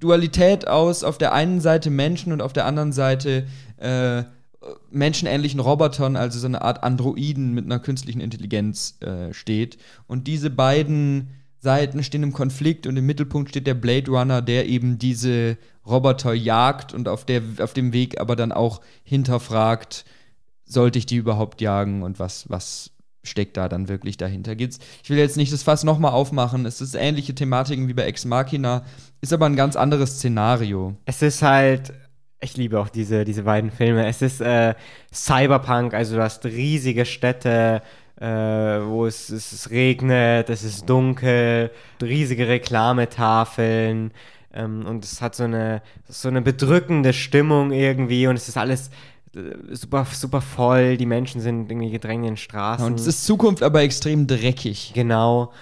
Dualität 0.00 0.68
aus 0.68 1.02
auf 1.02 1.18
der 1.18 1.32
einen 1.32 1.60
Seite 1.60 1.90
Menschen 1.90 2.32
und 2.32 2.42
auf 2.42 2.52
der 2.52 2.64
anderen 2.64 2.92
Seite 2.92 3.46
äh, 3.78 4.22
menschenähnlichen 4.90 5.60
Robotern, 5.60 6.16
also 6.16 6.38
so 6.38 6.46
eine 6.46 6.62
Art 6.62 6.82
Androiden 6.82 7.54
mit 7.54 7.64
einer 7.64 7.78
künstlichen 7.78 8.20
Intelligenz 8.20 9.00
äh, 9.00 9.32
steht. 9.32 9.78
Und 10.06 10.26
diese 10.26 10.50
beiden 10.50 11.30
Seiten 11.60 12.02
stehen 12.02 12.22
im 12.22 12.32
Konflikt 12.32 12.86
und 12.86 12.96
im 12.96 13.06
Mittelpunkt 13.06 13.50
steht 13.50 13.66
der 13.66 13.74
Blade 13.74 14.10
Runner, 14.10 14.42
der 14.42 14.68
eben 14.68 14.98
diese 14.98 15.58
Roboter 15.86 16.32
jagt 16.32 16.92
und 16.94 17.08
auf, 17.08 17.24
der, 17.24 17.42
auf 17.60 17.72
dem 17.72 17.92
Weg 17.92 18.20
aber 18.20 18.36
dann 18.36 18.52
auch 18.52 18.80
hinterfragt, 19.04 20.04
sollte 20.64 20.98
ich 20.98 21.06
die 21.06 21.16
überhaupt 21.16 21.60
jagen 21.60 22.02
und 22.02 22.18
was, 22.18 22.48
was 22.50 22.90
steckt 23.24 23.56
da 23.56 23.68
dann 23.68 23.88
wirklich 23.88 24.16
dahinter? 24.16 24.54
Geht's, 24.54 24.78
ich 25.02 25.10
will 25.10 25.18
jetzt 25.18 25.36
nicht 25.36 25.52
das 25.52 25.62
Fass 25.62 25.82
nochmal 25.82 26.12
aufmachen, 26.12 26.66
es 26.66 26.80
ist 26.80 26.94
ähnliche 26.94 27.34
Thematiken 27.34 27.88
wie 27.88 27.94
bei 27.94 28.04
Ex 28.04 28.24
Machina, 28.24 28.84
ist 29.20 29.32
aber 29.32 29.46
ein 29.46 29.56
ganz 29.56 29.76
anderes 29.76 30.16
Szenario. 30.16 30.96
Es 31.06 31.22
ist 31.22 31.42
halt, 31.42 31.92
ich 32.40 32.56
liebe 32.56 32.78
auch 32.78 32.88
diese, 32.88 33.24
diese 33.24 33.42
beiden 33.42 33.70
Filme. 33.70 34.06
Es 34.06 34.22
ist 34.22 34.40
äh, 34.40 34.74
Cyberpunk, 35.12 35.94
also 35.94 36.16
du 36.16 36.22
hast 36.22 36.44
riesige 36.44 37.04
Städte, 37.04 37.82
äh, 38.20 38.26
wo 38.26 39.06
es, 39.06 39.28
es, 39.28 39.52
es 39.52 39.70
regnet, 39.70 40.50
es 40.50 40.64
ist 40.64 40.88
dunkel, 40.88 41.70
riesige 42.02 42.48
Reklametafeln 42.48 44.12
ähm, 44.52 44.86
und 44.86 45.04
es 45.04 45.20
hat 45.20 45.34
so 45.34 45.44
eine, 45.44 45.82
so 46.08 46.28
eine 46.28 46.42
bedrückende 46.42 47.12
Stimmung 47.12 47.72
irgendwie 47.72 48.26
und 48.26 48.36
es 48.36 48.48
ist 48.48 48.56
alles 48.56 48.90
äh, 49.34 49.74
super, 49.74 50.04
super 50.04 50.40
voll, 50.40 50.96
die 50.96 51.06
Menschen 51.06 51.40
sind 51.40 51.70
irgendwie 51.70 51.90
gedrängt 51.90 52.24
in 52.24 52.32
den 52.32 52.36
Straßen. 52.36 52.86
Und 52.86 53.00
es 53.00 53.06
ist 53.06 53.24
Zukunft, 53.24 53.62
aber 53.62 53.82
extrem 53.82 54.26
dreckig. 54.26 54.92
Genau. 54.94 55.52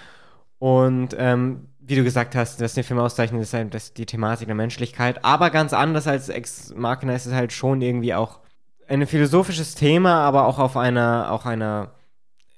Und 0.58 1.14
ähm, 1.18 1.68
wie 1.86 1.94
du 1.94 2.04
gesagt 2.04 2.34
hast, 2.34 2.60
was 2.60 2.74
den 2.74 2.84
Film 2.84 2.98
auszeichnet, 3.00 3.40
ist 3.42 3.54
halt 3.54 3.72
das, 3.74 3.92
die 3.92 4.06
Thematik 4.06 4.46
der 4.46 4.54
Menschlichkeit. 4.56 5.24
Aber 5.24 5.50
ganz 5.50 5.72
anders 5.72 6.06
als 6.06 6.28
Ex 6.28 6.72
Machina 6.76 7.14
ist 7.14 7.26
es 7.26 7.32
halt 7.32 7.52
schon 7.52 7.80
irgendwie 7.80 8.14
auch 8.14 8.40
ein 8.88 9.06
philosophisches 9.06 9.74
Thema, 9.74 10.20
aber 10.20 10.46
auch 10.46 10.58
auf 10.58 10.76
einer, 10.76 11.30
auch 11.30 11.46
einer, 11.46 11.92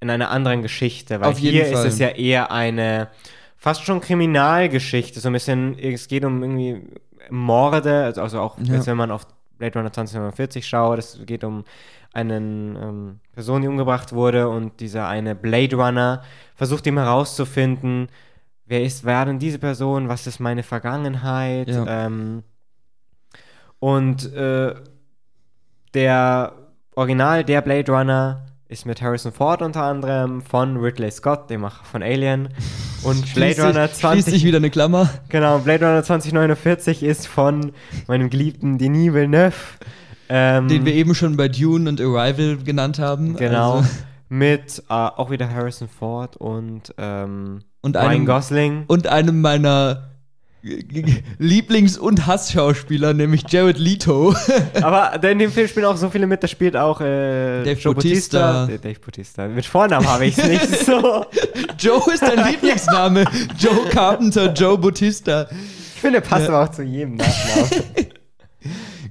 in 0.00 0.10
einer 0.10 0.30
anderen 0.30 0.62
Geschichte. 0.62 1.20
Weil 1.20 1.28
Auf 1.28 1.38
hier 1.38 1.66
ist 1.66 1.84
es 1.84 1.98
ja 1.98 2.08
eher 2.08 2.52
eine 2.52 3.08
fast 3.56 3.84
schon 3.84 4.00
Kriminalgeschichte. 4.00 5.20
So 5.20 5.28
ein 5.28 5.32
bisschen, 5.32 5.78
es 5.78 6.08
geht 6.08 6.24
um 6.24 6.42
irgendwie 6.42 6.82
Morde, 7.30 8.04
also, 8.04 8.22
also 8.22 8.40
auch 8.40 8.58
Ja. 8.58 8.84
wenn 8.86 8.96
man 8.96 9.10
auf 9.10 9.26
Blade 9.58 9.78
Runner 9.78 9.92
2049 9.92 10.66
schaut, 10.66 10.98
es 10.98 11.18
geht 11.26 11.44
um 11.44 11.64
einen 12.12 12.76
ähm, 12.76 13.20
Person, 13.32 13.62
die 13.62 13.68
umgebracht 13.68 14.12
wurde 14.12 14.48
und 14.48 14.80
dieser 14.80 15.08
eine 15.08 15.34
Blade 15.34 15.76
Runner 15.76 16.22
versucht 16.54 16.86
ihm 16.86 16.96
herauszufinden, 16.96 18.08
wer 18.68 18.82
ist, 18.82 19.04
wer 19.04 19.24
denn 19.24 19.38
diese 19.38 19.58
Person, 19.58 20.08
was 20.08 20.26
ist 20.26 20.38
meine 20.40 20.62
Vergangenheit 20.62 21.68
Ja. 21.68 22.06
ähm, 22.06 22.42
und 23.80 24.32
äh, 24.32 24.74
der 25.94 26.52
Original, 26.94 27.44
der 27.44 27.62
Blade 27.62 27.90
Runner 27.92 28.44
ist 28.68 28.84
mit 28.84 29.00
Harrison 29.00 29.32
Ford 29.32 29.62
unter 29.62 29.82
anderem 29.84 30.42
von 30.42 30.76
Ridley 30.76 31.10
Scott, 31.10 31.48
dem 31.48 31.62
Macher 31.62 31.84
von 31.84 32.02
Alien 32.02 32.48
und 33.02 33.22
Blade 33.34 33.54
Schließt 33.54 33.60
Runner 33.60 33.86
Schließt 33.86 34.00
20 34.00 34.24
sich 34.34 34.44
wieder 34.44 34.58
eine 34.58 34.70
Klammer. 34.70 35.08
Genau, 35.28 35.58
Blade 35.60 35.86
Runner 35.86 36.02
2049 36.02 37.02
ist 37.02 37.26
von 37.26 37.72
meinem 38.08 38.28
geliebten 38.28 38.76
Denis 38.78 39.14
Villeneuve. 39.14 39.54
Ähm, 40.28 40.68
Den 40.68 40.84
wir 40.84 40.92
eben 40.92 41.14
schon 41.14 41.38
bei 41.38 41.48
Dune 41.48 41.88
und 41.88 42.00
Arrival 42.02 42.58
genannt 42.58 42.98
haben. 42.98 43.36
Genau. 43.36 43.76
Also, 43.78 43.88
Mit 44.28 44.82
äh, 44.90 44.92
auch 44.92 45.30
wieder 45.30 45.48
Harrison 45.48 45.88
Ford 45.88 46.36
und, 46.36 46.92
ähm, 46.98 47.60
Und 47.80 47.96
Ryan 47.96 48.06
einem- 48.08 48.26
Gosling. 48.26 48.84
und 48.88 49.06
einem 49.06 49.40
meiner 49.40 50.04
Lieblings- 51.38 51.96
und 51.98 52.26
Hassschauspieler, 52.26 53.14
nämlich 53.14 53.44
Jared 53.48 53.78
Leto. 53.78 54.34
Aber 54.82 55.22
in 55.30 55.38
dem 55.38 55.52
Film 55.52 55.68
spielen 55.68 55.86
auch 55.86 55.96
so 55.96 56.10
viele 56.10 56.26
mit, 56.26 56.42
da 56.42 56.48
spielt 56.48 56.76
auch 56.76 57.00
äh, 57.00 57.62
Dave 57.62 57.78
Joe 57.80 57.94
Bautista. 57.94 58.62
Bautista. 58.66 58.88
Dave 58.88 58.98
Bautista. 59.00 59.48
Mit 59.48 59.66
Vornamen 59.66 60.06
habe 60.06 60.26
ich 60.26 60.36
es 60.36 60.44
nicht 60.46 60.66
so. 60.86 61.24
Joe 61.78 62.12
ist 62.12 62.22
dein 62.22 62.44
Lieblingsname. 62.50 63.24
Joe 63.58 63.88
Carpenter, 63.90 64.52
Joe 64.52 64.76
Bautista. 64.76 65.48
Ich 65.94 66.00
finde, 66.00 66.20
der 66.20 66.28
passt 66.28 66.48
aber 66.48 66.64
auch 66.64 66.70
zu 66.70 66.82
jedem 66.82 67.14
Nachnamen. 67.16 67.70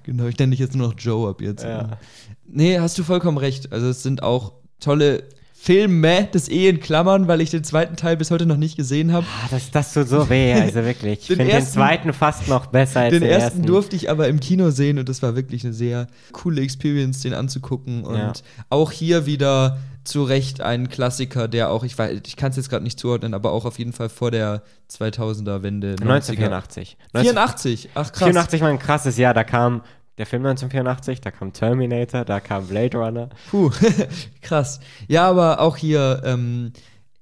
Genau, 0.03 0.25
ich 0.27 0.37
nenne 0.37 0.51
dich 0.51 0.59
jetzt 0.59 0.75
nur 0.75 0.89
noch 0.89 0.95
Joe 0.97 1.29
ab 1.29 1.41
jetzt. 1.41 1.63
Ja. 1.63 1.97
Nee, 2.45 2.79
hast 2.79 2.97
du 2.97 3.03
vollkommen 3.03 3.37
recht. 3.37 3.71
Also 3.71 3.87
es 3.87 4.03
sind 4.03 4.21
auch 4.23 4.53
tolle 4.79 5.23
Filme, 5.67 6.29
das 6.31 6.47
eh 6.47 6.69
in 6.69 6.79
Klammern, 6.79 7.27
weil 7.27 7.41
ich 7.41 7.49
den 7.49 7.61
zweiten 7.65 7.97
Teil 7.97 8.15
bis 8.15 8.31
heute 8.31 8.45
noch 8.45 8.55
nicht 8.55 8.77
gesehen 8.77 9.11
habe. 9.11 9.25
Ah, 9.43 9.47
das, 9.51 9.69
das 9.69 9.93
tut 9.93 10.07
so 10.07 10.29
weh, 10.29 10.53
also 10.53 10.75
wirklich. 10.85 11.19
Ich 11.19 11.27
Den 11.27 11.35
finde 11.35 11.51
den 11.51 11.55
ersten- 11.59 11.73
zweiten 11.73 12.13
fast 12.13 12.47
noch 12.47 12.67
besser 12.67 13.01
als 13.01 13.11
Den 13.11 13.21
den, 13.23 13.29
ersten 13.29 13.63
durfte 13.65 13.97
ich 13.97 14.09
aber 14.09 14.29
im 14.29 14.39
Kino 14.39 14.69
sehen 14.69 14.97
und 14.97 15.09
das 15.09 15.21
war 15.21 15.35
wirklich 15.35 15.65
eine 15.65 15.73
sehr 15.73 16.07
coole 16.31 16.61
Experience, 16.61 17.19
den 17.21 17.33
anzugucken. 17.33 18.05
Und 18.05 18.15
Ja. 18.17 18.33
auch 18.69 18.93
hier 18.93 19.25
wieder 19.25 19.77
zu 20.05 20.23
Recht 20.23 20.61
ein 20.61 20.87
Klassiker, 20.87 21.49
der 21.49 21.69
auch, 21.69 21.83
ich 21.83 21.97
weiß, 21.97 22.21
ich 22.25 22.37
kann 22.37 22.51
es 22.51 22.55
jetzt 22.55 22.69
gerade 22.69 22.85
nicht 22.85 22.97
zuordnen, 22.97 23.33
aber 23.33 23.51
auch 23.51 23.65
auf 23.65 23.77
jeden 23.77 23.91
Fall 23.91 24.07
vor 24.07 24.31
der 24.31 24.61
2000er-Wende. 24.89 25.97
1984. 25.99 26.95
84, 27.13 27.89
ach 27.93 28.11
krass. 28.13 28.19
84 28.23 28.61
war 28.61 28.69
ein 28.69 28.79
krasses 28.79 29.17
Jahr, 29.17 29.33
da 29.33 29.43
kam 29.43 29.81
der 30.17 30.25
Film 30.25 30.45
1984, 30.45 31.21
da 31.21 31.31
kam 31.31 31.53
Terminator, 31.53 32.25
da 32.25 32.39
kam 32.39 32.67
Blade 32.67 32.97
Runner. 32.97 33.29
Puh, 33.51 33.69
krass. 34.41 34.79
Ja, 35.07 35.29
aber 35.29 35.59
auch 35.61 35.77
hier 35.77 36.21
ähm, 36.25 36.71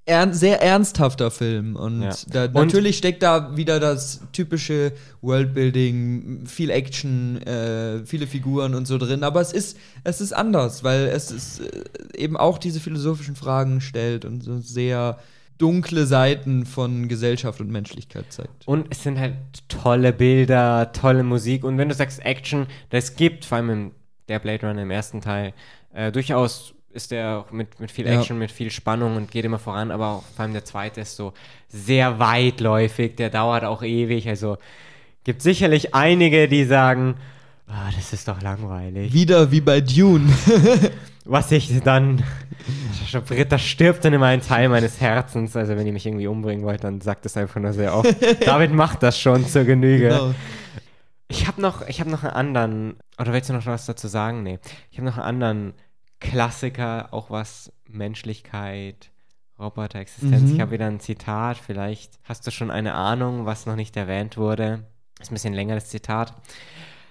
ern 0.05 0.33
sehr 0.33 0.61
ernsthafter 0.61 1.31
Film. 1.31 1.75
Und, 1.75 2.03
Ja. 2.03 2.11
da, 2.29 2.45
Und- 2.45 2.53
natürlich 2.53 2.97
steckt 2.97 3.23
da 3.23 3.57
wieder 3.57 3.79
das 3.79 4.21
typische 4.31 4.93
Worldbuilding, 5.21 6.45
viel 6.45 6.69
Action, 6.69 7.41
äh, 7.41 8.05
viele 8.05 8.27
Figuren 8.27 8.75
und 8.75 8.85
so 8.87 8.97
drin. 8.97 9.23
Aber 9.23 9.41
es 9.41 9.51
ist, 9.53 9.77
es 10.03 10.21
ist 10.21 10.33
anders, 10.33 10.83
weil 10.83 11.07
es 11.07 11.31
ist 11.31 11.59
äh, 11.61 11.83
eben 12.17 12.37
auch 12.37 12.57
diese 12.57 12.79
philosophischen 12.79 13.35
Fragen 13.35 13.81
stellt 13.81 14.25
und 14.25 14.41
so 14.43 14.59
sehr 14.59 15.17
dunkle 15.57 16.05
Seiten 16.05 16.65
von 16.65 17.07
Gesellschaft 17.07 17.61
und 17.61 17.69
Menschlichkeit 17.71 18.25
zeigt. 18.31 18.67
Und 18.67 18.87
es 18.89 19.03
sind 19.03 19.19
halt 19.19 19.35
tolle 19.67 20.11
Bilder, 20.13 20.91
tolle 20.91 21.23
Musik. 21.23 21.63
Und 21.63 21.77
wenn 21.77 21.89
du 21.89 21.95
sagst 21.95 22.25
Action, 22.25 22.67
das 22.89 23.15
gibt, 23.15 23.45
vor 23.45 23.57
allem 23.57 23.69
im, 23.69 23.91
der 24.27 24.39
Blade 24.39 24.67
Runner 24.67 24.81
im 24.81 24.91
ersten 24.91 25.21
Teil, 25.21 25.53
äh, 25.93 26.11
durchaus 26.11 26.73
ist 26.91 27.11
der 27.11 27.39
auch 27.39 27.51
mit, 27.51 27.79
mit 27.79 27.91
viel 27.91 28.05
Ja. 28.05 28.19
Action, 28.19 28.39
mit 28.39 28.51
viel 28.51 28.71
Spannung 28.71 29.17
und 29.17 29.29
geht 29.29 29.43
immer 29.43 29.59
voran, 29.59 29.91
aber 29.91 30.07
auch 30.07 30.23
vor 30.23 30.43
allem 30.43 30.53
der 30.53 30.63
zweite 30.63 31.01
ist 31.01 31.17
so 31.17 31.33
sehr 31.67 32.19
weitläufig, 32.19 33.15
der 33.15 33.29
dauert 33.29 33.65
auch 33.65 33.83
ewig. 33.83 34.29
Also 34.29 34.57
gibt 35.25 35.41
sicherlich 35.41 35.93
einige, 35.93 36.47
die 36.47 36.63
sagen, 36.63 37.15
ah, 37.67 37.89
das 37.95 38.13
ist 38.13 38.27
doch 38.27 38.41
langweilig. 38.41 39.13
Wieder 39.13 39.51
wie 39.51 39.61
bei 39.61 39.81
Dune. 39.81 40.31
Was 41.27 41.51
ich 41.51 41.81
dann, 41.81 42.23
da 43.49 43.57
stirbt 43.57 44.05
dann 44.05 44.13
immer 44.13 44.27
ein 44.27 44.41
Teil 44.41 44.69
meines 44.69 45.01
Herzens. 45.01 45.55
Also 45.55 45.75
wenn 45.75 45.87
ihr 45.87 45.93
mich 45.93 46.05
irgendwie 46.05 46.27
umbringen 46.27 46.63
wollt, 46.63 46.83
dann 46.83 47.01
sagt 47.01 47.25
es 47.25 47.35
einfach 47.35 47.59
nur 47.59 47.73
sehr 47.73 47.95
oft. 47.95 48.15
David 48.45 48.71
macht 48.71 49.01
das 49.01 49.19
schon 49.19 49.47
zur 49.47 49.63
Genüge. 49.63 50.09
Genau. 50.09 50.35
Ich 51.27 51.47
habe 51.47 51.59
noch, 51.59 51.87
ich 51.87 51.99
habe 51.99 52.11
noch 52.11 52.23
einen 52.23 52.33
anderen, 52.33 52.95
oder 53.19 53.33
willst 53.33 53.49
du 53.49 53.53
noch 53.53 53.65
was 53.65 53.87
dazu 53.87 54.07
sagen? 54.07 54.43
Nee. 54.43 54.59
Ich 54.91 54.99
habe 54.99 55.07
noch 55.07 55.17
einen 55.17 55.25
anderen 55.25 55.73
Klassiker, 56.19 57.11
auch 57.11 57.31
was 57.31 57.71
Menschlichkeit, 57.87 59.09
Roboter-Existenz. 59.59 60.43
Mhm. 60.43 60.55
Ich 60.55 60.61
habe 60.61 60.71
wieder 60.71 60.85
ein 60.85 60.99
Zitat, 60.99 61.57
vielleicht 61.57 62.19
hast 62.23 62.45
du 62.45 62.51
schon 62.51 62.69
eine 62.69 62.93
Ahnung, 62.93 63.45
was 63.45 63.65
noch 63.65 63.75
nicht 63.75 63.97
erwähnt 63.97 64.37
wurde. 64.37 64.85
Ist 65.19 65.31
ein 65.31 65.35
bisschen 65.35 65.53
länger 65.53 65.75
das 65.75 65.89
Zitat. 65.89 66.33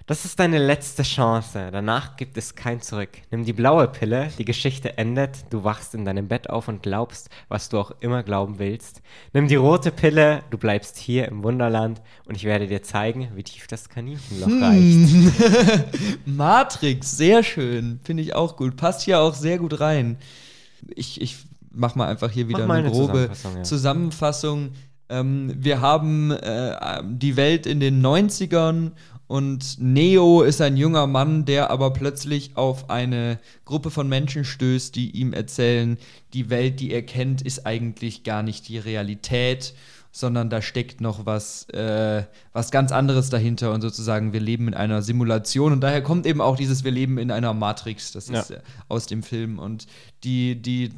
Das 0.07 0.27
ist 0.27 0.39
deine 0.39 0.59
letzte 0.59 1.03
Chance. 1.03 1.71
Danach 1.73 2.17
gibt 2.17 2.37
es 2.37 2.55
kein 2.55 2.83
Zurück. 2.83 3.09
Nimm 3.31 3.47
die 3.47 3.55
blaue 3.55 3.89
Pille, 3.89 4.29
die 4.37 4.45
Geschichte 4.45 4.99
endet, 4.99 5.47
du 5.49 5.65
wachst 5.65 5.95
in 5.95 6.05
deinem 6.05 6.29
Bett 6.29 6.51
auf 6.51 6.69
und 6.69 6.83
glaubst, 6.83 7.31
was 7.49 7.71
du 7.71 7.79
auch 7.79 7.91
immer 8.01 8.23
glauben 8.23 8.59
willst. 8.59 9.01
Nimm 9.33 9.49
die 9.49 9.55
rote 9.55 9.91
Pille, 9.91 10.43
du 10.51 10.59
bleibst 10.59 10.99
hier 10.99 11.27
im 11.29 11.43
Wunderland 11.43 12.03
und 12.27 12.37
ich 12.37 12.45
werde 12.45 12.67
dir 12.67 12.83
zeigen, 12.83 13.29
wie 13.35 13.45
tief 13.45 13.67
das 13.67 13.89
Kaninchenloch 13.89 14.63
reicht. 14.63 15.87
Matrix, 16.27 17.17
sehr 17.17 17.43
schön. 17.43 17.99
Finde 18.05 18.23
ich 18.25 18.35
auch 18.35 18.57
gut. 18.57 18.77
Passt 18.77 19.01
hier 19.01 19.21
auch 19.21 19.33
sehr 19.33 19.57
gut 19.57 19.81
rein. 19.81 20.19
Ich, 20.95 21.19
ich 21.23 21.39
mach 21.71 21.95
mal 21.95 22.09
einfach 22.09 22.31
hier 22.31 22.49
wieder 22.49 22.65
eine 22.65 22.75
eine 22.75 22.91
grobe 22.91 23.31
Zusammenfassung, 23.33 23.57
ja. 23.57 23.63
Zusammenfassung. 23.63 24.73
Ähm, 25.09 25.55
wir 25.57 25.81
haben 25.81 26.31
äh, 26.31 27.03
die 27.05 27.37
Welt 27.37 27.67
in 27.67 27.81
den 27.81 28.05
90ern 28.05 28.93
und 29.35 29.81
Neo 29.81 30.43
ist 30.43 30.61
ein 30.61 30.77
junger 30.77 31.09
Mann, 31.09 31.45
der 31.45 31.69
aber 31.73 31.93
plötzlich 31.93 32.57
auf 32.57 32.89
eine 32.89 33.41
Gruppe 33.65 33.91
von 33.91 34.09
Menschen 34.09 34.45
stößt, 34.45 34.95
die 34.95 35.11
ihm 35.11 35.33
erzählen, 35.33 35.99
die 36.35 36.51
Welt, 36.51 36.79
die 36.79 36.93
er 36.93 37.03
kennt, 37.03 37.43
ist 37.43 37.67
eigentlich 37.67 38.23
gar 38.23 38.45
nicht 38.45 38.69
die 38.69 38.79
Realität, 38.79 39.75
sondern 40.13 40.51
da 40.51 40.63
steckt 40.63 41.01
noch 41.01 41.27
was, 41.27 41.69
äh, 41.71 42.23
was 42.53 42.71
ganz 42.71 42.93
anderes 42.93 43.29
dahinter 43.29 43.73
und 43.73 43.81
sozusagen 43.81 44.33
wir 44.33 44.39
leben 44.39 44.69
in 44.69 44.75
einer 44.75 45.03
Simulation. 45.03 45.73
Und 45.73 45.81
daher 45.81 46.01
kommt 46.05 46.27
eben 46.27 46.41
auch 46.41 46.55
dieses 46.55 46.85
wir 46.85 46.93
leben 46.93 47.19
in 47.19 47.33
einer 47.33 47.55
Matrix, 47.55 48.13
das 48.13 48.29
Ja. 48.29 48.39
ist 48.39 48.51
äh, 48.53 48.61
aus 48.87 49.07
dem 49.07 49.25
Film. 49.25 49.59
Und 49.59 49.89
die, 50.23 50.63
die 50.63 50.91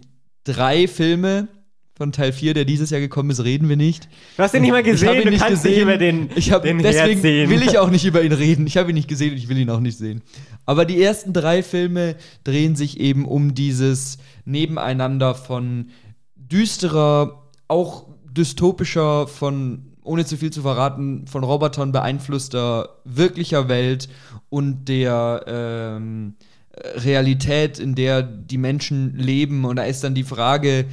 drei 0.44 0.86
Filme 0.88 1.48
von 1.96 2.12
Teil 2.12 2.32
4, 2.32 2.52
der 2.52 2.66
dieses 2.66 2.90
Jahr 2.90 3.00
gekommen 3.00 3.30
ist, 3.30 3.42
reden 3.42 3.68
wir 3.70 3.76
nicht. 3.76 4.08
Du 4.36 4.42
hast 4.42 4.54
ihn 4.54 4.60
nicht 4.60 4.70
mal 4.70 4.80
Ich 4.80 4.86
gesehen, 4.86 5.14
ihn 5.14 5.22
du 5.24 5.30
nicht 5.30 5.40
kannst 5.40 5.62
gesehen. 5.62 5.72
nicht 5.72 5.82
über 5.82 5.96
den, 5.96 6.30
ich 6.36 6.52
hab, 6.52 6.62
den 6.62 6.78
deswegen 6.78 7.22
hersehen. 7.22 7.50
will 7.50 7.62
ich 7.62 7.78
auch 7.78 7.90
nicht 7.90 8.04
über 8.04 8.22
ihn 8.22 8.32
reden. 8.32 8.66
Ich 8.66 8.76
habe 8.76 8.90
ihn 8.90 8.94
nicht 8.94 9.08
gesehen 9.08 9.32
und 9.32 9.38
ich 9.38 9.48
will 9.48 9.56
ihn 9.56 9.70
auch 9.70 9.80
nicht 9.80 9.96
sehen. 9.96 10.20
Aber 10.66 10.84
die 10.84 11.02
ersten 11.02 11.32
drei 11.32 11.62
Filme 11.62 12.16
drehen 12.44 12.76
sich 12.76 13.00
eben 13.00 13.24
um 13.24 13.54
dieses 13.54 14.18
Nebeneinander 14.44 15.34
von 15.34 15.86
düsterer, 16.36 17.48
auch 17.68 18.06
dystopischer, 18.30 19.26
von 19.26 19.86
ohne 20.04 20.24
zu 20.26 20.36
viel 20.36 20.50
zu 20.52 20.62
verraten, 20.62 21.26
von 21.26 21.44
Robotern 21.44 21.92
beeinflusster 21.92 22.90
wirklicher 23.04 23.68
Welt 23.68 24.08
und 24.50 24.84
der 24.84 25.44
ähm, 25.48 26.34
Realität, 26.76 27.78
in 27.78 27.94
der 27.94 28.22
die 28.22 28.58
Menschen 28.58 29.16
leben. 29.16 29.64
Und 29.64 29.76
da 29.76 29.84
ist 29.84 30.04
dann 30.04 30.14
die 30.14 30.24
Frage, 30.24 30.84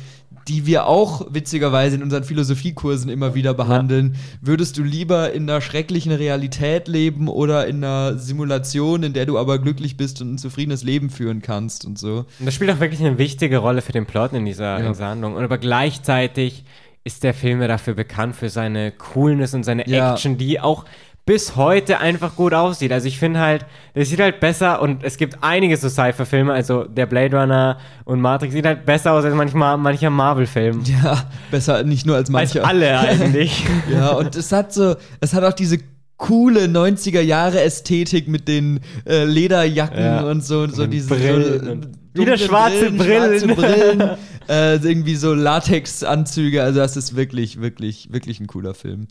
die 0.47 0.65
wir 0.65 0.87
auch 0.87 1.27
witzigerweise 1.33 1.95
in 1.95 2.03
unseren 2.03 2.23
Philosophiekursen 2.23 3.09
immer 3.09 3.33
wieder 3.33 3.53
behandeln. 3.53 4.15
Würdest 4.41 4.77
du 4.77 4.83
lieber 4.83 5.31
in 5.31 5.49
einer 5.49 5.61
schrecklichen 5.61 6.11
Realität 6.11 6.87
leben 6.87 7.27
oder 7.29 7.65
in 7.67 7.77
einer 7.83 8.17
Simulation, 8.17 9.03
in 9.03 9.13
der 9.13 9.25
du 9.25 9.37
aber 9.37 9.59
glücklich 9.59 9.95
bist 9.95 10.21
und 10.21 10.33
ein 10.33 10.37
zufriedenes 10.37 10.83
Leben 10.83 11.09
führen 11.09 11.41
kannst 11.41 11.85
und 11.85 11.97
so? 11.97 12.25
Und 12.39 12.45
das 12.45 12.53
spielt 12.53 12.71
auch 12.71 12.79
wirklich 12.79 12.99
eine 12.99 13.17
wichtige 13.17 13.57
Rolle 13.59 13.81
für 13.81 13.93
den 13.93 14.05
Plot 14.05 14.33
in 14.33 14.45
dieser, 14.45 14.77
Ja. 14.79 14.85
in 14.85 14.91
dieser 14.93 15.07
Handlung. 15.07 15.35
Und 15.35 15.43
aber 15.43 15.57
gleichzeitig 15.57 16.63
ist 17.05 17.23
der 17.23 17.33
Film 17.33 17.61
ja 17.61 17.67
dafür 17.67 17.93
bekannt 17.93 18.35
für 18.35 18.49
seine 18.49 18.91
Coolness 18.91 19.53
und 19.53 19.63
seine 19.63 19.87
Ja. 19.89 20.13
Action, 20.13 20.37
die 20.37 20.59
auch 20.59 20.85
bis 21.25 21.55
heute 21.55 21.99
einfach 21.99 22.35
gut 22.35 22.53
aussieht. 22.53 22.91
Also 22.91 23.07
ich 23.07 23.17
finde 23.17 23.39
halt, 23.39 23.65
es 23.93 24.09
sieht 24.09 24.19
halt 24.19 24.41
besser 24.41 24.81
und 24.81 25.03
es 25.05 25.15
gibt 25.17 25.37
einige 25.41 25.77
so 25.77 25.87
Sci-Fi-Filme, 25.87 26.51
also 26.51 26.83
der 26.83 27.05
Blade 27.05 27.39
Runner 27.39 27.77
und 28.03 28.19
Matrix 28.19 28.53
sieht 28.53 28.65
halt 28.65 28.85
besser 28.85 29.13
aus 29.13 29.23
als 29.23 29.33
manchmal 29.33 29.77
mancher 29.77 30.09
Marvel-Film. 30.09 30.81
Ja, 31.03 31.23
besser 31.49 31.83
nicht 31.83 32.05
nur 32.05 32.17
als 32.17 32.29
Als 32.33 32.53
manche. 32.55 32.65
alle 32.65 32.99
eigentlich. 32.99 33.63
Ja, 33.89 34.09
und 34.11 34.35
es 34.35 34.51
hat 34.51 34.73
so, 34.73 34.95
es 35.21 35.33
hat 35.33 35.43
auch 35.45 35.53
diese 35.53 35.77
coole 36.17 36.65
90er 36.65 37.21
Jahre 37.21 37.61
Ästhetik 37.61 38.27
mit 38.27 38.47
den 38.47 38.81
äh, 39.05 39.23
Lederjacken 39.23 40.03
Ja. 40.03 40.21
und 40.23 40.43
so, 40.43 40.67
so 40.67 40.83
den 40.83 40.91
diese 40.91 41.07
Brillen 41.15 41.63
so, 41.65 41.71
und- 41.71 41.87
wieder 42.15 42.37
schwarze 42.37 42.91
Brillen. 42.91 43.39
schwarze 43.39 43.47
Brillen 43.47 44.09
äh, 44.47 44.75
irgendwie 44.75 45.15
so 45.15 45.33
Latexanzüge, 45.33 46.63
also 46.63 46.79
das 46.79 46.97
ist 46.97 47.15
wirklich, 47.15 47.61
wirklich, 47.61 48.11
wirklich 48.11 48.39
ein 48.39 48.47
cooler 48.47 48.73
Film. 48.73 49.07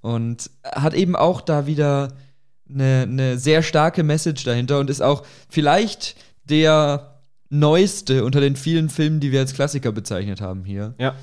Und 0.00 0.50
hat 0.64 0.94
eben 0.94 1.16
auch 1.16 1.40
da 1.40 1.66
wieder 1.66 2.12
eine, 2.68 3.02
eine 3.02 3.38
sehr 3.38 3.62
starke 3.62 4.02
Message 4.02 4.44
dahinter 4.44 4.78
und 4.78 4.90
ist 4.90 5.02
auch 5.02 5.24
vielleicht 5.48 6.16
der 6.44 7.20
neueste 7.50 8.24
unter 8.24 8.40
den 8.40 8.56
vielen 8.56 8.88
Filmen, 8.88 9.20
die 9.20 9.32
wir 9.32 9.40
als 9.40 9.54
Klassiker 9.54 9.92
bezeichnet 9.92 10.40
haben 10.40 10.64
hier 10.64 10.94
ja. 10.98 11.14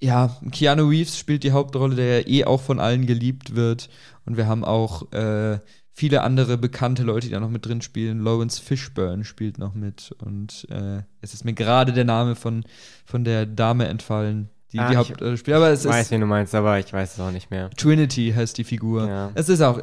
ja, 0.00 0.36
Keanu 0.52 0.88
Reeves 0.88 1.18
spielt 1.18 1.42
die 1.42 1.52
Hauptrolle, 1.52 1.96
der 1.96 2.20
ja 2.20 2.28
eh 2.28 2.44
auch 2.44 2.60
von 2.60 2.78
allen 2.78 3.06
geliebt 3.06 3.56
wird. 3.56 3.88
Und 4.26 4.36
wir 4.36 4.46
haben 4.46 4.64
auch 4.64 5.10
äh, 5.12 5.58
viele 5.94 6.22
andere 6.22 6.58
bekannte 6.58 7.04
Leute, 7.04 7.28
die 7.28 7.32
da 7.32 7.40
noch 7.40 7.48
mit 7.48 7.64
drin 7.64 7.80
spielen. 7.80 8.22
Lawrence 8.22 8.60
Fishburne 8.60 9.24
spielt 9.24 9.58
noch 9.58 9.74
mit. 9.74 10.14
Und 10.22 10.66
äh, 10.70 11.02
es 11.22 11.32
ist 11.32 11.44
mir 11.44 11.54
gerade 11.54 11.92
der 11.92 12.04
Name 12.04 12.34
von, 12.34 12.64
von 13.06 13.24
der 13.24 13.46
Dame 13.46 13.86
entfallen, 13.86 14.50
die 14.72 14.80
Ah, 14.80 14.88
die 14.88 14.92
ich 14.92 14.98
Hauptrolle 14.98 15.36
spielt. 15.36 15.56
Aber 15.56 15.70
es 15.70 15.84
Ich 15.84 15.90
weiß, 15.90 16.10
wen 16.10 16.20
du 16.20 16.26
meinst, 16.26 16.54
aber 16.54 16.78
ich 16.78 16.92
weiß 16.92 17.14
es 17.14 17.20
auch 17.20 17.30
nicht 17.30 17.50
mehr. 17.50 17.70
Trinity 17.70 18.32
heißt 18.34 18.58
die 18.58 18.64
Figur. 18.64 19.08
Ja. 19.08 19.30
Es 19.34 19.48
ist 19.48 19.62
auch 19.62 19.80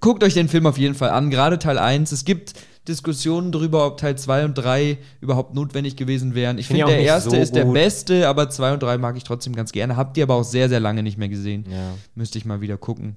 guckt 0.00 0.22
euch 0.24 0.34
den 0.34 0.48
Film 0.48 0.66
auf 0.66 0.78
jeden 0.78 0.94
Fall 0.94 1.10
an, 1.10 1.30
gerade 1.30 1.58
Teil 1.58 1.78
1. 1.78 2.12
Es 2.12 2.24
gibt 2.24 2.54
Diskussionen 2.88 3.52
darüber, 3.52 3.86
ob 3.86 3.98
Teil 3.98 4.16
2 4.16 4.44
und 4.44 4.54
3 4.54 4.98
überhaupt 5.20 5.54
notwendig 5.54 5.96
gewesen 5.96 6.34
wären. 6.34 6.58
Ich 6.58 6.66
Find 6.66 6.80
ich 6.80 6.84
finde, 6.84 6.98
der 6.98 7.06
erste 7.06 7.30
so 7.30 7.36
ist 7.36 7.54
der 7.54 7.64
beste, 7.64 8.28
aber 8.28 8.50
2 8.50 8.74
und 8.74 8.82
3 8.82 8.98
mag 8.98 9.16
ich 9.16 9.24
trotzdem 9.24 9.54
ganz 9.54 9.72
gerne. 9.72 9.96
Habt 9.96 10.16
ihr 10.16 10.24
aber 10.24 10.34
auch 10.34 10.44
sehr, 10.44 10.68
sehr 10.68 10.80
lange 10.80 11.02
nicht 11.02 11.18
mehr 11.18 11.28
gesehen. 11.28 11.64
Ja. 11.70 11.94
Müsste 12.14 12.38
ich 12.38 12.44
mal 12.44 12.60
wieder 12.60 12.76
gucken. 12.76 13.16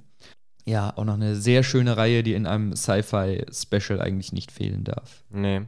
Ja, 0.67 0.91
auch 0.97 1.05
noch 1.05 1.13
eine 1.13 1.35
sehr 1.35 1.63
schöne 1.63 1.95
Reihe, 1.95 2.23
die 2.23 2.33
in 2.33 2.45
einem 2.45 2.75
Sci-Fi-Special 2.75 4.01
eigentlich 4.01 4.33
nicht 4.33 4.51
fehlen 4.51 4.83
darf. 4.83 5.23
Nee. 5.29 5.61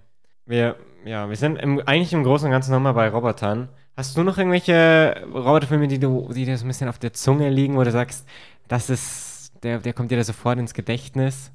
Wir, 0.45 0.75
ja, 1.05 1.29
wir 1.29 1.37
sind 1.37 1.55
im, 1.55 1.79
eigentlich 1.85 2.11
im 2.11 2.23
Großen 2.23 2.45
und 2.47 2.51
Ganzen 2.51 2.71
nochmal 2.71 2.93
bei 2.93 3.07
Robotern. 3.07 3.69
Hast 3.95 4.17
du 4.17 4.23
noch 4.23 4.37
irgendwelche 4.37 5.23
Roboterfilme, 5.33 5.87
die, 5.87 5.99
du, 5.99 6.29
die 6.33 6.43
dir 6.43 6.57
so 6.57 6.65
ein 6.65 6.67
bisschen 6.67 6.89
auf 6.89 6.99
der 6.99 7.13
Zunge 7.13 7.49
liegen, 7.49 7.77
wo 7.77 7.83
du 7.83 7.91
sagst, 7.91 8.27
das 8.67 8.89
ist, 8.89 9.51
der, 9.63 9.79
der 9.79 9.93
kommt 9.93 10.11
dir 10.11 10.17
da 10.17 10.23
sofort 10.25 10.59
ins 10.59 10.73
Gedächtnis? 10.73 11.51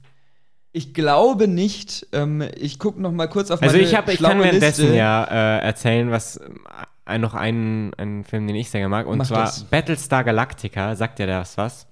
Ich 0.73 0.95
glaube 0.95 1.47
nicht. 1.47 2.07
Ähm, 2.13 2.43
ich 2.57 2.79
gucke 2.79 3.01
noch 3.01 3.13
mal 3.13 3.29
kurz 3.29 3.51
auf 3.51 3.61
Also 3.63 3.77
meine 3.77 3.87
ich, 3.87 3.95
hab, 3.95 4.09
ich 4.09 4.23
kann 4.23 4.41
währenddessen 4.41 4.85
Liste. 4.87 4.97
ja 4.97 5.25
äh, 5.25 5.59
erzählen, 5.61 6.11
was 6.11 6.41
äh, 7.07 7.19
noch 7.19 7.35
einen, 7.35 7.93
einen 7.95 8.25
Film, 8.25 8.47
den 8.47 8.57
ich 8.57 8.71
sehr 8.71 8.89
mag, 8.89 9.07
und 9.07 9.19
Mach 9.19 9.27
zwar 9.27 9.45
das. 9.45 9.65
Battlestar 9.65 10.25
Galactica. 10.25 10.97
Sagt 10.97 11.19
dir 11.19 11.27
das 11.27 11.59
was? 11.59 11.87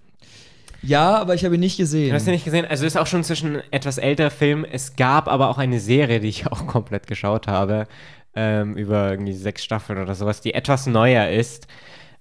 Ja, 0.83 1.17
aber 1.17 1.35
ich 1.35 1.45
habe 1.45 1.55
ihn 1.55 1.61
nicht 1.61 1.77
gesehen. 1.77 2.13
Hast 2.13 2.27
du 2.27 2.31
nicht 2.33 2.45
gesehen? 2.45 2.67
Also 2.67 2.85
ist 2.87 2.97
auch 2.97 3.07
schon 3.07 3.23
zwischen 3.25 3.63
etwas 3.71 3.99
älterer 3.99 4.31
Film. 4.31 4.65
Es 4.65 4.97
gab 4.97 5.29
aber 5.29 5.49
auch 5.49 5.59
eine 5.59 5.79
Serie, 5.81 6.21
die 6.21 6.29
ich 6.29 6.47
auch 6.51 6.67
komplett 6.67 7.07
geschaut 7.07 7.47
habe, 7.47 7.87
ähm, 8.35 8.77
über 8.77 9.11
irgendwie 9.11 9.33
sechs 9.35 9.63
Staffeln 9.65 9.99
oder 10.01 10.15
sowas, 10.15 10.41
die 10.41 10.55
etwas 10.55 10.87
neuer 10.87 11.29
ist. 11.29 11.67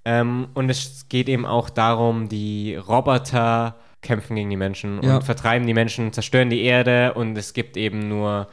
Ähm, 0.06 0.48
und 0.54 0.70
es 0.70 1.08
geht 1.10 1.30
eben 1.30 1.46
auch 1.46 1.70
darum, 1.70 2.28
die 2.30 2.76
Roboter 2.76 3.76
kämpfen 4.02 4.36
gegen 4.36 4.50
die 4.50 4.58
Menschen 4.58 5.02
Ja. 5.04 5.16
und 5.18 5.24
vertreiben 5.24 5.68
die 5.68 5.76
Menschen, 5.76 6.12
zerstören 6.12 6.50
die 6.50 6.64
Erde 6.64 7.14
und 7.14 7.38
es 7.38 7.54
gibt 7.54 7.78
eben 7.78 8.08
nur 8.08 8.48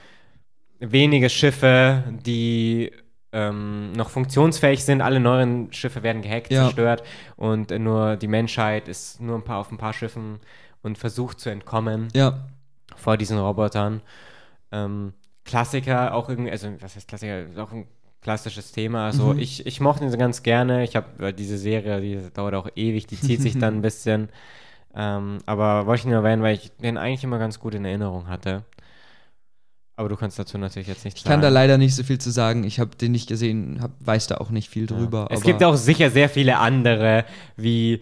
wenige 0.78 1.30
Schiffe, 1.30 2.04
die 2.26 2.92
ähm, 3.32 3.92
noch 3.92 4.10
funktionsfähig 4.10 4.84
sind. 4.84 5.00
Alle 5.02 5.20
neuen 5.20 5.72
Schiffe 5.72 6.02
werden 6.02 6.22
gehackt, 6.22 6.50
Ja. 6.50 6.64
zerstört 6.64 7.02
und 7.36 7.70
äh, 7.70 7.78
nur 7.78 8.16
die 8.16 8.28
Menschheit 8.28 8.88
ist 8.88 9.20
nur 9.20 9.36
ein 9.36 9.44
paar 9.44 9.58
auf 9.58 9.70
ein 9.70 9.78
paar 9.78 9.92
Schiffen 9.92 10.40
und 10.82 10.96
versucht 10.98 11.40
zu 11.40 11.50
entkommen 11.50 12.08
Ja, 12.14 12.38
vor 12.96 13.16
diesen 13.16 13.38
Robotern. 13.38 14.00
Ähm, 14.72 15.12
Klassiker, 15.44 16.14
auch 16.14 16.28
irgendwie, 16.28 16.50
also 16.50 16.68
was 16.80 16.94
heißt 16.96 17.08
Klassiker, 17.08 17.40
ist 17.42 17.58
auch 17.58 17.72
ein 17.72 17.86
klassisches 18.20 18.72
Thema. 18.72 19.06
Also 19.06 19.32
Mhm. 19.32 19.38
ich, 19.38 19.66
ich 19.66 19.80
mochte 19.80 20.04
ihn 20.04 20.10
so 20.10 20.18
ganz 20.18 20.42
gerne. 20.42 20.84
Ich 20.84 20.96
habe 20.96 21.32
diese 21.32 21.56
Serie, 21.56 22.00
die 22.00 22.30
dauert 22.34 22.54
auch 22.54 22.68
ewig, 22.76 23.06
die 23.06 23.18
zieht 23.18 23.40
sich 23.40 23.58
dann 23.58 23.76
ein 23.76 23.82
bisschen. 23.82 24.28
Ähm, 24.94 25.38
aber 25.46 25.86
wollte 25.86 26.00
ich 26.00 26.06
nur 26.06 26.16
erwähnen, 26.16 26.42
weil 26.42 26.54
ich 26.56 26.70
den 26.76 26.96
eigentlich 26.98 27.24
immer 27.24 27.38
ganz 27.38 27.60
gut 27.60 27.74
in 27.74 27.84
Erinnerung 27.84 28.26
hatte. 28.28 28.64
Aber 29.98 30.08
du 30.08 30.14
kannst 30.14 30.38
dazu 30.38 30.58
natürlich 30.58 30.86
jetzt 30.86 31.04
nichts 31.04 31.18
ich 31.18 31.24
kann 31.24 31.32
sagen. 31.32 31.42
da 31.42 31.48
leider 31.48 31.76
nicht 31.76 31.92
so 31.92 32.04
viel 32.04 32.18
zu 32.18 32.30
sagen. 32.30 32.62
Ich 32.62 32.78
habe 32.78 32.94
den 32.94 33.10
nicht 33.10 33.28
gesehen, 33.28 33.80
hab, 33.82 33.90
weiß 33.98 34.28
da 34.28 34.36
auch 34.36 34.50
nicht 34.50 34.68
viel 34.68 34.86
drüber. 34.86 35.26
es 35.28 35.38
aber 35.38 35.46
gibt 35.50 35.64
auch 35.64 35.74
sicher 35.74 36.08
sehr 36.10 36.28
viele 36.28 36.58
andere, 36.58 37.24
wie 37.56 38.00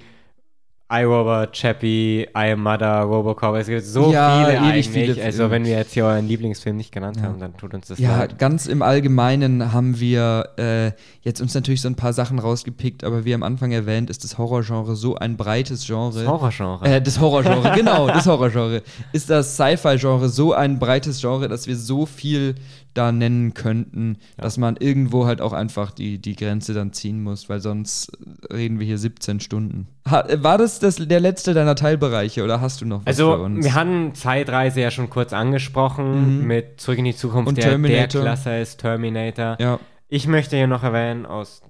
iRobot, 0.88 1.52
Chappie, 1.52 2.22
I 2.36 2.52
Am 2.52 2.62
Mother, 2.62 3.00
Robocop. 3.00 3.56
Es 3.56 3.66
gibt 3.66 3.84
so 3.84 4.12
Ja, 4.12 4.44
viele 4.46 4.60
eigentlich. 4.60 4.88
viele 4.88 5.24
also 5.24 5.50
wenn 5.50 5.64
wir 5.64 5.72
jetzt 5.72 5.94
hier 5.94 6.04
euren 6.04 6.28
Lieblingsfilm 6.28 6.76
nicht 6.76 6.92
genannt 6.92 7.16
Ja. 7.16 7.24
haben, 7.24 7.40
dann 7.40 7.56
tut 7.56 7.74
uns 7.74 7.88
das 7.88 7.98
Ja, 7.98 8.18
leid. 8.18 8.38
ganz 8.38 8.66
im 8.66 8.82
Allgemeinen 8.82 9.72
haben 9.72 9.98
wir 9.98 10.48
äh, 10.58 10.92
jetzt 11.22 11.40
uns 11.40 11.54
natürlich 11.54 11.80
so 11.80 11.88
ein 11.88 11.96
paar 11.96 12.12
Sachen 12.12 12.38
rausgepickt, 12.38 13.02
aber 13.02 13.24
wie 13.24 13.34
am 13.34 13.42
Anfang 13.42 13.72
erwähnt, 13.72 14.10
ist 14.10 14.22
das 14.22 14.38
Horrorgenre 14.38 14.94
so 14.94 15.16
ein 15.16 15.36
breites 15.36 15.84
Genre. 15.84 16.20
Das 16.22 16.28
Horrorgenre. 16.28 16.84
Äh, 16.88 17.02
das 17.02 17.18
Horrorgenre, 17.20 17.72
genau, 17.74 18.06
das 18.06 18.26
Horrorgenre. 18.26 18.82
Ist 19.12 19.28
das 19.28 19.56
Sci-Fi-Genre 19.56 20.28
so 20.28 20.52
ein 20.52 20.78
breites 20.78 21.20
Genre, 21.20 21.48
dass 21.48 21.66
wir 21.66 21.76
so 21.76 22.06
viel 22.06 22.54
da 22.96 23.12
nennen 23.12 23.54
könnten, 23.54 24.18
dass 24.36 24.58
man 24.58 24.76
irgendwo 24.76 25.26
halt 25.26 25.40
auch 25.40 25.52
einfach 25.52 25.90
die, 25.90 26.18
die 26.18 26.34
Grenze 26.36 26.74
dann 26.74 26.92
ziehen 26.92 27.22
muss, 27.22 27.48
weil 27.48 27.60
sonst 27.60 28.10
reden 28.52 28.78
wir 28.78 28.86
hier 28.86 28.98
17 28.98 29.40
Stunden. 29.40 29.88
Ha, 30.08 30.24
war 30.42 30.58
das, 30.58 30.78
das 30.78 30.96
der 30.96 31.20
letzte 31.20 31.54
deiner 31.54 31.74
Teilbereiche 31.74 32.42
oder 32.44 32.60
hast 32.60 32.80
du 32.80 32.84
noch 32.86 33.00
was 33.00 33.06
Also, 33.06 33.32
für 33.36 33.42
uns? 33.42 33.64
wir 33.64 33.74
hatten 33.74 34.14
Zeitreise 34.14 34.80
ja 34.80 34.90
schon 34.90 35.10
kurz 35.10 35.32
angesprochen 35.32 36.46
mit 36.46 36.80
Zurück 36.80 36.98
in 36.98 37.04
die 37.04 37.16
Zukunft, 37.16 37.48
Und 37.48 37.56
der, 37.58 37.64
der 37.64 37.72
Terminator. 37.72 38.22
Klasse 38.22 38.58
ist 38.58 38.78
Terminator. 38.80 39.56
ja, 39.60 39.78
Ich 40.08 40.26
möchte 40.26 40.56
hier 40.56 40.66
noch 40.66 40.82
erwähnen, 40.82 41.26
aus 41.26 41.62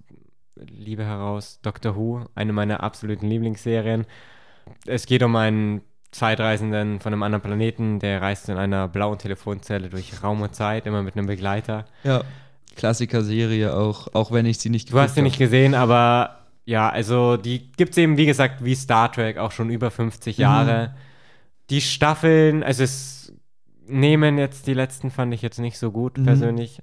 Liebe 0.57 1.05
heraus, 1.05 1.61
Doctor 1.63 1.97
Who, 1.97 2.25
eine 2.35 2.53
meiner 2.53 2.83
absoluten 2.83 3.27
Lieblingsserien. 3.29 4.07
Es 4.87 5.07
geht 5.07 5.23
um 5.23 5.37
einen 5.37 5.83
Zeitreisenden 6.17 7.01
von 7.01 7.13
einem 7.13 7.23
anderen 7.23 7.43
Planeten, 7.43 7.99
der 8.01 8.21
reist 8.23 8.49
in 8.49 8.57
einer 8.57 8.89
blauen 8.89 9.19
Telefonzelle 9.19 9.89
durch 9.89 10.23
Raum 10.23 10.41
und 10.43 10.55
Zeit, 10.55 10.87
immer 10.87 11.03
mit 11.03 11.17
einem 11.17 11.27
Begleiter. 11.27 11.85
ja. 12.05 12.23
Klassiker-Serie 12.77 13.75
auch, 13.75 14.09
auch 14.15 14.31
wenn 14.33 14.45
ich 14.47 14.59
sie 14.59 14.69
nicht 14.69 14.93
Du 14.93 14.99
hast 14.99 15.15
sie 15.15 15.23
nicht 15.23 15.39
gesehen, 15.39 15.75
aber 15.75 16.41
ja, 16.67 16.89
also 16.91 17.37
die 17.39 17.73
gibt 17.73 17.93
es 17.93 17.97
eben, 17.99 18.17
wie 18.19 18.27
gesagt, 18.27 18.65
wie 18.65 18.75
Star 18.75 19.11
Trek, 19.11 19.39
auch 19.39 19.51
schon 19.53 19.71
über 19.71 19.91
50 19.91 20.37
Jahre. 20.37 20.95
Die 21.71 21.81
Staffeln, 21.81 22.63
also 22.63 22.83
es 22.85 23.33
nehmen 23.87 24.37
jetzt, 24.37 24.67
die 24.67 24.75
letzten 24.75 25.11
fand 25.11 25.33
ich 25.33 25.43
jetzt 25.43 25.59
nicht 25.59 25.79
so 25.79 25.91
gut 25.91 26.19
Mhm. 26.19 26.25
persönlich. 26.27 26.81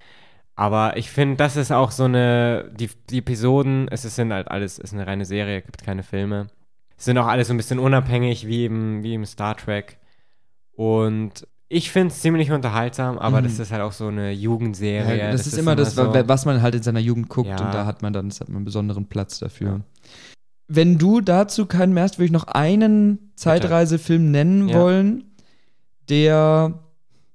Aber 0.55 0.97
ich 0.97 1.09
finde, 1.11 1.35
das 1.37 1.55
ist 1.55 1.71
auch 1.71 1.91
so 1.91 2.05
eine, 2.05 2.71
die, 2.75 2.89
die 3.09 3.19
Episoden, 3.19 3.87
es 3.89 4.03
ist- 4.05 4.15
sind 4.15 4.33
halt 4.33 4.49
alles, 4.49 4.79
es 4.79 4.85
ist 4.85 4.93
eine 4.93 5.05
reine 5.05 5.25
Serie, 5.25 5.61
gibt 5.61 5.83
keine 5.83 6.01
Filme. 6.03 6.47
Sind 6.97 7.17
auch 7.17 7.27
alle 7.27 7.43
so 7.45 7.53
ein 7.53 7.57
bisschen 7.57 7.79
unabhängig, 7.79 8.47
wie 8.47 8.65
im, 8.65 9.03
wie 9.03 9.13
im 9.13 9.25
Star 9.25 9.57
Trek. 9.57 9.97
Und 10.75 11.47
ich 11.69 11.91
finde 11.91 12.09
es 12.13 12.21
ziemlich 12.21 12.51
unterhaltsam, 12.51 13.17
aber 13.17 13.39
Mhm. 13.41 13.45
das 13.45 13.59
ist 13.59 13.71
halt 13.71 13.81
auch 13.81 13.91
so 13.93 14.07
eine 14.07 14.31
Jugendserie. 14.31 15.17
Ja, 15.17 15.31
das, 15.31 15.47
ist 15.47 15.57
immer 15.57 15.75
das, 15.75 15.95
so, 15.95 16.13
wa- 16.13 16.23
was 16.27 16.45
man 16.45 16.61
halt 16.61 16.75
in 16.75 16.83
seiner 16.83 16.99
Jugend 16.99 17.29
guckt 17.29 17.49
Ja. 17.49 17.55
und 17.65 17.73
da 17.73 17.85
hat 17.85 18.01
man 18.01 18.13
dann 18.13 18.29
das 18.29 18.41
hat 18.41 18.49
man 18.49 18.57
einen 18.57 18.65
besonderen 18.65 19.07
Platz 19.07 19.39
dafür. 19.39 19.81
Wenn 20.67 20.97
du 20.97 21.19
dazu 21.19 21.65
keinen 21.65 21.93
mehr 21.93 22.03
hast, 22.03 22.17
würde 22.19 22.25
ich 22.27 22.31
noch 22.31 22.45
einen 22.47 23.31
Zeitreisefilm 23.35 24.31
nennen 24.31 24.69
Ja. 24.69 24.79
wollen, 24.79 25.23
der 26.09 26.79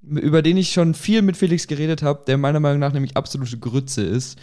über 0.02 0.40
den 0.40 0.56
ich 0.56 0.72
schon 0.72 0.94
viel 0.94 1.20
mit 1.20 1.36
Felix 1.36 1.66
geredet 1.66 2.02
habe, 2.02 2.22
der 2.26 2.38
meiner 2.38 2.60
Meinung 2.60 2.78
nach 2.78 2.92
nämlich 2.94 3.16
absolute 3.16 3.58
Grütze 3.58 4.02
ist. 4.02 4.38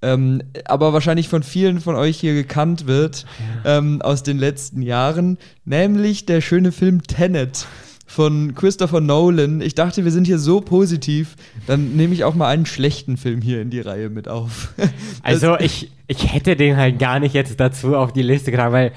Ähm, 0.00 0.42
aber 0.64 0.92
wahrscheinlich 0.92 1.28
von 1.28 1.42
vielen 1.42 1.80
von 1.80 1.96
euch 1.96 2.18
hier 2.20 2.34
gekannt 2.34 2.86
wird 2.86 3.26
ähm, 3.64 4.00
aus 4.00 4.22
den 4.22 4.38
letzten 4.38 4.80
Jahren, 4.82 5.38
nämlich 5.64 6.24
der 6.24 6.40
schöne 6.40 6.70
Film 6.70 7.02
Tenet 7.02 7.66
von 8.06 8.54
Christopher 8.54 9.00
Nolan. 9.00 9.60
Ich 9.60 9.74
dachte, 9.74 10.04
wir 10.04 10.12
sind 10.12 10.26
hier 10.26 10.38
so 10.38 10.60
positiv, 10.60 11.34
dann 11.66 11.96
nehme 11.96 12.14
ich 12.14 12.24
auch 12.24 12.34
mal 12.34 12.48
einen 12.48 12.64
schlechten 12.64 13.16
Film 13.16 13.42
hier 13.42 13.60
in 13.60 13.70
die 13.70 13.80
Reihe 13.80 14.08
mit 14.08 14.28
auf. 14.28 14.72
Also 15.22 15.58
ich, 15.58 15.90
ich 16.06 16.32
hätte 16.32 16.54
den 16.56 16.76
halt 16.76 16.98
gar 16.98 17.18
nicht 17.18 17.34
jetzt 17.34 17.58
dazu 17.60 17.96
auf 17.96 18.12
die 18.12 18.22
Liste 18.22 18.50
getragen, 18.50 18.72
weil 18.72 18.92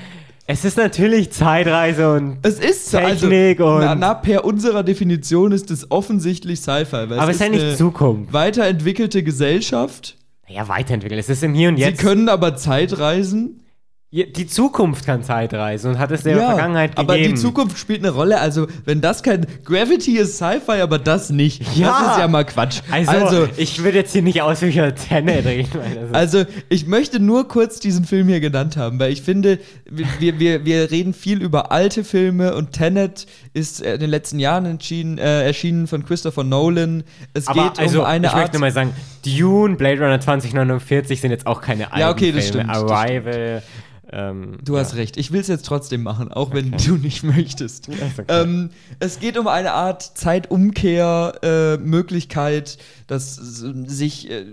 es 0.47 0.63
ist 0.65 0.77
natürlich 0.77 1.31
Zeitreise 1.31 2.13
und 2.13 2.37
Es 2.43 2.59
ist 2.59 2.91
Technik 2.91 3.59
also, 3.59 3.75
und- 3.75 3.81
na, 3.81 3.95
na, 3.95 4.13
per 4.13 4.45
unserer 4.45 4.83
Definition 4.83 5.51
ist 5.51 5.71
es 5.71 5.89
offensichtlich 5.91 6.59
Sci-Fi. 6.61 6.95
aber 6.95 7.27
es 7.29 7.35
ist 7.35 7.41
ja 7.41 7.49
nicht 7.49 7.77
Zukunft. 7.77 8.31
weiterentwickelte 8.33 9.23
Gesellschaft. 9.23 10.15
Ja, 10.53 10.67
weiterentwickelt. 10.67 11.19
Es 11.19 11.29
ist 11.29 11.43
im 11.43 11.53
Hier 11.53 11.69
und 11.69 11.77
Sie 11.77 11.83
Jetzt. 11.83 12.01
können 12.01 12.29
aber 12.29 12.55
Zeitreisen. 12.55 13.57
Ja, 13.57 13.70
die 14.13 14.45
Zukunft 14.45 15.05
kann 15.05 15.23
Zeitreisen 15.23 15.91
und 15.91 15.99
hat 15.99 16.11
es 16.11 16.23
der 16.23 16.35
Vergangenheit 16.37 16.97
gegeben. 16.97 17.09
aber 17.09 17.17
die 17.17 17.33
Zukunft 17.35 17.77
spielt 17.77 17.99
eine 18.03 18.09
Rolle. 18.09 18.41
Also, 18.41 18.67
wenn 18.83 18.99
das 18.99 19.23
kein. 19.23 19.47
Gravity 19.63 20.17
ist 20.17 20.35
Sci-Fi, 20.35 20.81
aber 20.81 20.99
das 20.99 21.29
nicht. 21.29 21.61
Ja. 21.77 22.01
Das 22.01 22.11
ist 22.11 22.19
ja 22.19 22.27
mal 22.27 22.43
Quatsch. 22.43 22.81
Also, 22.91 23.47
ich 23.55 23.81
würde 23.83 23.99
jetzt 23.99 24.11
hier 24.11 24.21
nicht 24.21 24.41
ausführlich 24.41 24.77
über 24.77 24.93
Tenet 24.95 25.45
reden. 25.45 25.69
Also, 26.11 26.43
ich 26.67 26.87
möchte 26.87 27.21
nur 27.21 27.47
kurz 27.47 27.79
diesen 27.79 28.03
Film 28.03 28.27
hier 28.27 28.41
genannt 28.41 28.75
haben, 28.75 28.99
weil 28.99 29.13
ich 29.13 29.21
finde, 29.21 29.59
wir, 29.89 30.39
wir, 30.39 30.65
wir 30.65 30.91
reden 30.91 31.13
viel 31.13 31.41
über 31.41 31.71
alte 31.71 32.03
Filme 32.03 32.53
und 32.53 32.73
Tenet 32.73 33.27
ist 33.53 33.79
in 33.79 34.01
den 34.01 34.09
letzten 34.09 34.39
Jahren 34.39 34.65
äh, 34.65 35.45
erschienen 35.45 35.87
von 35.87 36.05
Christopher 36.05 36.43
Nolan. 36.43 37.03
Es 37.33 37.47
aber 37.47 37.63
geht 37.63 37.79
also, 37.79 38.01
um 38.01 38.05
eine 38.05 38.27
ich 38.27 38.33
Art. 38.33 38.41
möchte 38.41 38.59
mal 38.59 38.71
sagen, 38.71 38.93
Dune, 39.23 39.77
Blade 39.77 40.01
Runner 40.01 40.19
2049 40.19 41.21
sind 41.21 41.31
jetzt 41.31 41.47
auch 41.47 41.61
keine 41.61 41.85
alten 41.93 41.99
Ja, 41.99 42.09
okay, 42.09 42.33
das 42.33 42.49
Filme. 42.49 42.63
stimmt, 42.65 42.75
das 42.75 42.91
Arrival. 42.91 43.63
Ähm, 44.11 44.57
Du 44.63 44.75
ja. 44.75 44.81
hast 44.81 44.95
recht. 44.95 45.17
Ich 45.17 45.31
will 45.31 45.41
es 45.41 45.47
jetzt 45.47 45.65
trotzdem 45.65 46.03
machen, 46.03 46.31
auch 46.31 46.53
wenn 46.53 46.71
du 46.71 46.95
nicht 46.97 47.23
möchtest. 47.23 47.89
okay. 47.89 48.23
ähm, 48.27 48.69
es 48.99 49.19
geht 49.19 49.37
um 49.37 49.47
eine 49.47 49.73
Art 49.73 50.03
Zeitumkehr-Möglichkeit, 50.17 52.77
dass 53.07 53.37
s- 53.37 53.63
sich 53.87 54.29
äh, 54.29 54.45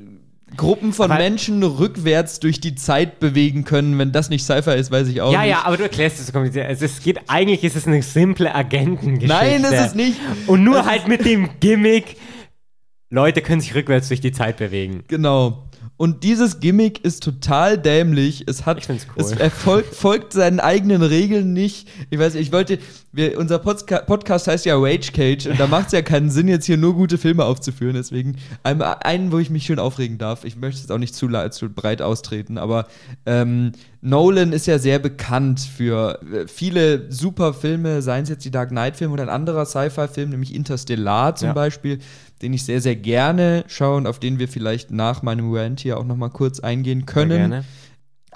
Gruppen 0.56 0.92
von 0.94 1.10
Aber- 1.10 1.22
Menschen 1.22 1.62
rückwärts 1.62 2.40
durch 2.40 2.58
die 2.60 2.74
Zeit 2.74 3.20
bewegen 3.20 3.64
können. 3.64 3.98
Wenn 3.98 4.12
das 4.12 4.30
nicht 4.30 4.44
Sci-Fi 4.44 4.74
ist, 4.76 4.90
weiß 4.90 5.08
ich 5.08 5.20
auch 5.20 5.30
Ja, 5.32 5.42
nicht. 5.42 5.50
ja, 5.50 5.64
aber 5.64 5.76
du 5.76 5.82
erklärst 5.82 6.18
es 6.20 6.26
so 6.28 6.32
kompliziert. 6.32 6.66
Also 6.66 6.86
es 6.86 7.02
geht, 7.02 7.18
eigentlich 7.28 7.64
ist 7.64 7.76
es 7.76 7.86
eine 7.86 8.02
simple 8.02 8.54
Agentengeschichte. 8.54 9.26
Nein, 9.34 9.62
ist 9.64 9.72
es 9.72 9.94
nicht. 9.94 10.18
Und 10.46 10.64
nur 10.64 10.80
Es 10.80 10.86
halt 10.86 11.06
mit 11.08 11.24
dem 11.26 11.50
Gimmick, 11.60 12.16
Leute 13.10 13.42
können 13.42 13.60
sich 13.60 13.74
rückwärts 13.74 14.08
durch 14.08 14.20
die 14.20 14.32
Zeit 14.32 14.56
bewegen. 14.56 15.04
Genau. 15.08 15.64
Und 15.96 16.22
dieses 16.24 16.60
Gimmick 16.60 17.04
ist 17.04 17.22
total 17.22 17.78
dämlich. 17.78 18.44
Es 18.46 18.66
hat, 18.66 18.78
Ich 18.78 18.84
find's 18.86 19.06
cool. 19.16 19.22
es 19.24 19.32
erfolgt, 19.32 19.94
folgt 19.94 20.32
seinen 20.32 20.60
eigenen 20.60 21.02
Regeln 21.02 21.52
nicht. 21.52 21.88
Ich 22.10 22.18
weiß, 22.18 22.34
ich 22.36 22.52
wollte, 22.52 22.78
wir, 23.12 23.38
unser 23.38 23.58
Podca 23.58 23.98
Podcast 24.00 24.46
heißt 24.46 24.64
ja 24.66 24.76
Rage 24.76 25.12
Cage 25.12 25.46
und 25.46 25.58
da 25.58 25.66
macht 25.68 25.86
es 25.86 25.92
ja 25.92 26.02
keinen 26.02 26.30
Sinn, 26.30 26.46
jetzt 26.48 26.66
hier 26.66 26.76
nur 26.76 26.94
gute 26.94 27.18
Filme 27.18 27.44
aufzuführen. 27.44 27.94
Deswegen 27.94 28.36
einmal 28.62 28.98
einen, 29.00 29.32
wo 29.32 29.38
ich 29.38 29.50
mich 29.50 29.64
schön 29.66 29.78
aufregen 29.78 30.18
darf. 30.18 30.44
Ich 30.44 30.56
möchte 30.56 30.80
jetzt 30.80 30.92
auch 30.92 30.98
nicht 30.98 31.14
zu, 31.14 31.28
zu 31.50 31.68
breit 31.68 32.02
austreten, 32.02 32.58
aber 32.58 32.86
ähm, 33.26 33.72
Nolan 34.00 34.52
ist 34.52 34.66
ja 34.66 34.78
sehr 34.78 35.00
bekannt 35.00 35.58
für 35.60 36.20
äh, 36.32 36.46
viele 36.46 37.10
super 37.10 37.52
Filme, 37.54 38.00
seien 38.02 38.22
es 38.22 38.28
jetzt 38.28 38.44
die 38.44 38.50
Dark 38.52 38.68
Knight-Filme 38.70 39.12
oder 39.12 39.24
ein 39.24 39.28
anderer 39.28 39.66
Sci-Fi-Film, 39.66 40.30
nämlich 40.30 40.54
Interstellar 40.54 41.34
zum 41.34 41.48
Ja. 41.48 41.52
Beispiel, 41.54 41.98
den 42.42 42.52
ich 42.52 42.64
sehr, 42.64 42.80
sehr 42.80 42.96
gerne 42.96 43.64
schaue 43.66 43.96
und 43.96 44.06
auf 44.06 44.18
den 44.18 44.38
wir 44.38 44.48
vielleicht 44.48 44.90
nach 44.90 45.22
meinem 45.22 45.52
Rant 45.52 45.80
hier 45.80 45.98
auch 45.98 46.04
nochmal 46.04 46.30
kurz 46.30 46.60
eingehen 46.60 47.06
können. 47.06 47.64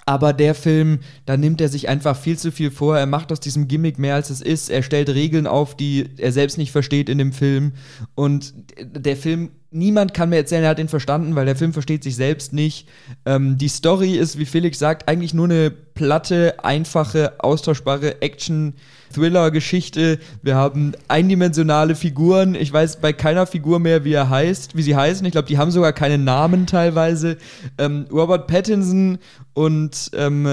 Aber 0.04 0.32
der 0.32 0.54
Film, 0.54 0.98
da 1.26 1.36
nimmt 1.36 1.60
er 1.60 1.68
sich 1.68 1.88
einfach 1.88 2.16
viel 2.16 2.36
zu 2.36 2.50
viel 2.50 2.70
vor. 2.70 2.98
Er 2.98 3.06
macht 3.06 3.30
aus 3.30 3.40
diesem 3.40 3.68
Gimmick 3.68 3.98
mehr 3.98 4.16
als 4.16 4.30
es 4.30 4.40
ist. 4.40 4.68
Er 4.68 4.82
stellt 4.82 5.08
Regeln 5.08 5.46
auf, 5.46 5.76
die 5.76 6.08
er 6.16 6.32
selbst 6.32 6.58
nicht 6.58 6.72
versteht 6.72 7.08
in 7.08 7.18
dem 7.18 7.32
Film. 7.32 7.72
Und 8.14 8.52
der 8.80 9.16
Film, 9.16 9.50
niemand 9.72 10.14
kann 10.14 10.28
mir 10.28 10.36
erzählen, 10.36 10.64
er 10.64 10.70
hat 10.70 10.78
ihn 10.78 10.88
verstanden, 10.88 11.34
weil 11.34 11.46
der 11.46 11.56
Film 11.56 11.72
versteht 11.72 12.02
sich 12.02 12.16
selbst 12.16 12.52
nicht. 12.52 12.88
Ähm, 13.26 13.58
die 13.58 13.68
Story 13.68 14.16
ist, 14.16 14.38
wie 14.38 14.46
Felix 14.46 14.78
sagt, 14.78 15.08
eigentlich 15.08 15.34
nur 15.34 15.46
eine 15.46 15.70
platte, 15.70 16.62
einfache, 16.62 17.34
austauschbare 17.38 18.22
Action- 18.22 18.74
Thriller-Geschichte. 19.12 20.18
Wir 20.42 20.56
haben 20.56 20.92
eindimensionale 21.08 21.94
Figuren. 21.94 22.54
Ich 22.54 22.72
weiß 22.72 22.96
bei 23.00 23.12
keiner 23.12 23.46
Figur 23.46 23.78
mehr, 23.78 24.04
wie 24.04 24.14
er 24.14 24.28
heißt, 24.30 24.76
wie 24.76 24.82
sie 24.82 24.96
heißen. 24.96 25.24
Ich 25.26 25.32
glaube, 25.32 25.48
die 25.48 25.58
haben 25.58 25.70
sogar 25.70 25.92
keine 25.92 26.18
Namen 26.18 26.66
teilweise. 26.66 27.36
Ähm, 27.78 28.06
Robert 28.10 28.46
Pattinson 28.46 29.18
und 29.54 30.10
ähm, 30.14 30.48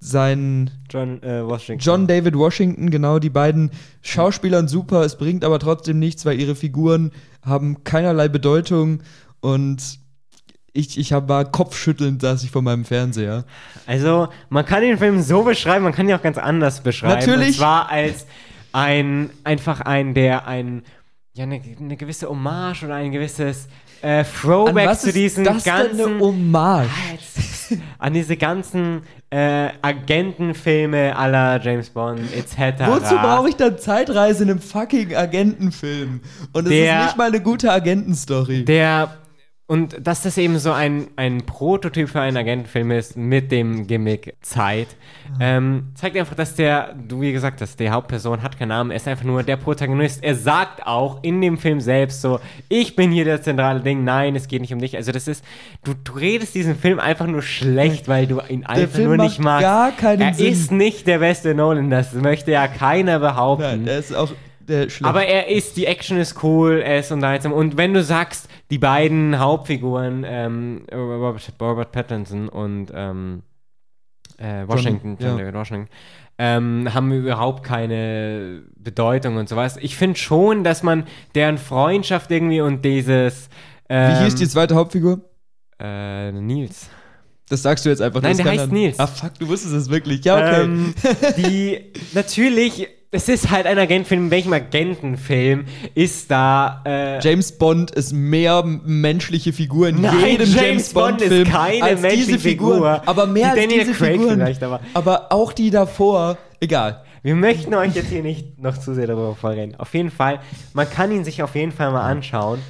sein 0.00 0.70
John 0.90 1.22
äh, 1.22 1.44
Washington. 1.44 1.84
John 1.84 2.06
David 2.06 2.36
Washington, 2.36 2.90
genau, 2.90 3.18
die 3.18 3.30
beiden 3.30 3.70
Schauspielern 4.02 4.68
super. 4.68 5.02
Es 5.02 5.16
bringt 5.16 5.44
aber 5.44 5.58
trotzdem 5.58 5.98
nichts, 5.98 6.24
weil 6.24 6.40
ihre 6.40 6.54
Figuren 6.54 7.12
haben 7.44 7.82
keinerlei 7.84 8.28
Bedeutung 8.28 9.02
und 9.40 9.98
ich, 10.72 10.98
ich 10.98 11.12
hab, 11.12 11.28
war 11.28 11.44
kopfschüttelnd, 11.44 12.20
saß 12.20 12.44
ich 12.44 12.50
vor 12.50 12.62
meinem 12.62 12.84
Fernseher. 12.84 13.44
Also, 13.86 14.28
man 14.48 14.64
kann 14.64 14.82
den 14.82 14.98
Film 14.98 15.20
so 15.20 15.42
beschreiben, 15.42 15.82
man 15.82 15.92
kann 15.92 16.08
ihn 16.08 16.14
auch 16.14 16.22
ganz 16.22 16.38
anders 16.38 16.82
beschreiben. 16.82 17.18
Natürlich. 17.18 17.48
Und 17.48 17.54
zwar 17.54 17.90
als 17.90 18.26
ein, 18.72 19.30
einfach 19.42 19.80
ein, 19.80 20.14
der 20.14 20.46
ein, 20.46 20.82
ja, 21.32 21.44
eine, 21.44 21.60
eine 21.80 21.96
gewisse 21.96 22.28
Hommage 22.28 22.84
oder 22.84 22.94
ein 22.94 23.10
gewisses 23.10 23.66
äh, 24.02 24.24
Throwback 24.24 24.96
zu 24.98 25.12
diesen 25.12 25.44
ganzen. 25.44 26.20
Hommage? 26.20 26.88
Ah, 26.88 27.76
an 27.98 28.14
diese 28.14 28.36
ganzen 28.36 29.02
äh, 29.30 29.68
Agentenfilme 29.82 31.16
aller 31.16 31.60
James 31.62 31.90
Bond 31.90 32.20
etc. 32.34 32.86
Wozu 32.86 33.14
brauche 33.16 33.50
ich 33.50 33.56
dann 33.56 33.78
Zeitreise 33.78 34.44
in 34.44 34.50
einem 34.50 34.60
fucking 34.60 35.14
Agentenfilm? 35.14 36.20
Und 36.52 36.66
es 36.66 36.72
ist 36.72 37.04
nicht 37.04 37.16
mal 37.16 37.28
eine 37.28 37.40
gute 37.40 37.70
Agentenstory. 37.70 38.64
Der 38.64 39.10
und 39.68 39.98
dass 40.00 40.22
das 40.22 40.38
eben 40.38 40.58
so 40.58 40.72
ein, 40.72 41.08
ein 41.16 41.44
Prototyp 41.44 42.08
für 42.08 42.22
einen 42.22 42.38
Agentenfilm 42.38 42.90
ist 42.90 43.18
mit 43.18 43.52
dem 43.52 43.86
Gimmick 43.86 44.34
Zeit, 44.40 44.88
ähm, 45.40 45.88
zeigt 45.94 46.16
einfach, 46.16 46.34
dass 46.34 46.54
der, 46.54 46.94
du 46.94 47.20
wie 47.20 47.32
gesagt 47.32 47.60
hast, 47.60 47.78
die 47.78 47.90
Hauptperson 47.90 48.42
hat 48.42 48.58
keinen 48.58 48.70
Namen, 48.70 48.90
er 48.90 48.96
ist 48.96 49.06
einfach 49.06 49.26
nur 49.26 49.42
der 49.42 49.58
Protagonist. 49.58 50.24
Er 50.24 50.36
sagt 50.36 50.86
auch 50.86 51.22
in 51.22 51.42
dem 51.42 51.58
Film 51.58 51.80
selbst 51.80 52.22
so, 52.22 52.40
ich 52.70 52.96
bin 52.96 53.10
hier 53.10 53.26
das 53.26 53.42
zentrale 53.42 53.80
Ding, 53.80 54.04
nein, 54.04 54.34
es 54.36 54.48
geht 54.48 54.62
nicht 54.62 54.72
um 54.72 54.80
dich. 54.80 54.96
Also 54.96 55.12
das 55.12 55.28
ist, 55.28 55.44
du, 55.84 55.92
du 56.02 56.12
redest 56.12 56.54
diesen 56.54 56.74
Film 56.74 56.98
einfach 56.98 57.26
nur 57.26 57.42
schlecht, 57.42 58.08
weil 58.08 58.26
du 58.26 58.40
ihn 58.48 58.64
einfach 58.64 58.94
Film 58.94 59.08
nur 59.08 59.16
macht 59.18 59.28
nicht 59.28 59.40
magst. 59.40 59.64
gar 59.64 59.92
keinen 59.92 60.22
er 60.22 60.32
Sinn. 60.32 60.46
ist 60.46 60.72
nicht 60.72 61.06
der 61.06 61.18
beste 61.18 61.54
Nolan, 61.54 61.90
das 61.90 62.14
möchte 62.14 62.52
ja 62.52 62.68
keiner 62.68 63.18
behaupten. 63.18 63.64
Nein, 63.64 63.84
der 63.84 63.98
ist 63.98 64.16
auch 64.16 64.30
der 64.68 64.88
schlecht. 64.90 65.04
Aber 65.04 65.24
er 65.24 65.48
ist, 65.48 65.76
die 65.76 65.86
Action 65.86 66.18
ist 66.18 66.42
cool, 66.42 66.80
er 66.84 66.98
ist 67.00 67.10
unterhaltsam. 67.12 67.52
Und 67.52 67.76
wenn 67.76 67.94
du 67.94 68.02
sagst, 68.02 68.48
die 68.70 68.78
beiden 68.78 69.38
Hauptfiguren, 69.38 70.24
ähm, 70.26 70.86
Robert, 70.92 71.52
Robert 71.60 71.92
Pattinson 71.92 72.48
und 72.48 72.88
ähm, 72.94 73.42
äh, 74.38 74.66
Washington, 74.66 75.16
John, 75.20 75.30
ja. 75.32 75.36
David 75.38 75.54
Washington, 75.54 75.88
ähm, 76.40 76.88
haben 76.94 77.10
überhaupt 77.12 77.64
keine 77.64 78.62
Bedeutung 78.76 79.36
und 79.36 79.48
sowas. 79.48 79.76
Ich 79.80 79.96
finde 79.96 80.16
schon, 80.18 80.62
dass 80.62 80.82
man 80.84 81.04
deren 81.34 81.58
Freundschaft 81.58 82.30
irgendwie 82.30 82.60
und 82.60 82.84
dieses. 82.84 83.48
Wie 83.88 83.94
Ähm, 83.94 84.24
hieß 84.24 84.34
die 84.36 84.46
zweite 84.48 84.74
Hauptfigur? 84.76 85.20
Äh, 85.80 86.30
Nils. 86.32 86.88
Das 87.48 87.62
sagst 87.62 87.84
du 87.86 87.88
jetzt 87.88 88.02
einfach. 88.02 88.20
Nein, 88.20 88.32
das 88.36 88.42
der 88.42 88.52
heißt 88.52 88.62
dann- 88.64 88.70
Nils. 88.70 88.98
Ah, 89.00 89.06
fuck, 89.06 89.38
du 89.38 89.48
wusstest 89.48 89.74
es 89.74 89.88
wirklich. 89.90 90.24
Ja, 90.24 90.36
okay. 90.36 90.62
Ähm, 90.64 90.94
die, 91.38 91.92
natürlich, 92.12 92.86
es 93.10 93.28
ist 93.28 93.50
halt 93.50 93.66
ein 93.66 93.78
Agentfilm. 93.78 94.24
In 94.26 94.30
welchem 94.30 94.52
Agentenfilm 94.52 95.64
ist 95.94 96.30
da. 96.30 96.82
Äh, 96.84 97.20
James 97.20 97.52
Bond 97.52 97.90
ist 97.92 98.12
mehr 98.12 98.62
menschliche 98.64 99.52
Figur 99.52 99.88
in 99.88 100.00
Nein, 100.02 100.18
jedem 100.20 100.46
James 100.46 100.54
James 100.60 100.92
Bond 100.92 101.18
Bond 101.28 101.48
keine 101.48 101.82
als 101.84 102.00
menschliche 102.02 102.38
Figuren. 102.38 102.74
Figur. 102.74 103.02
Aber 103.06 103.26
mehr 103.26 103.54
Die 103.54 103.60
als 103.60 103.68
Daniel 103.68 103.80
diese 103.86 103.92
Craig 103.92 104.12
Figuren. 104.12 104.34
vielleicht, 104.34 104.62
aber- 104.62 104.80
aber 104.94 105.32
auch 105.32 105.52
die 105.52 105.70
davor. 105.70 106.36
Egal. 106.60 107.02
Wir 107.22 107.34
möchten 107.34 107.74
euch 107.74 107.94
jetzt 107.94 108.08
hier 108.10 108.22
nicht 108.22 108.58
noch 108.60 108.78
zu 108.78 108.94
sehr 108.94 109.06
darüber 109.06 109.34
verrennen. 109.34 109.74
Auf 109.76 109.92
jeden 109.94 110.10
Fall, 110.10 110.40
man 110.72 110.88
kann 110.88 111.10
ihn 111.10 111.24
sich 111.24 111.42
auf 111.42 111.54
jeden 111.54 111.72
Fall 111.72 111.90
mal 111.90 112.08
anschauen. 112.08 112.60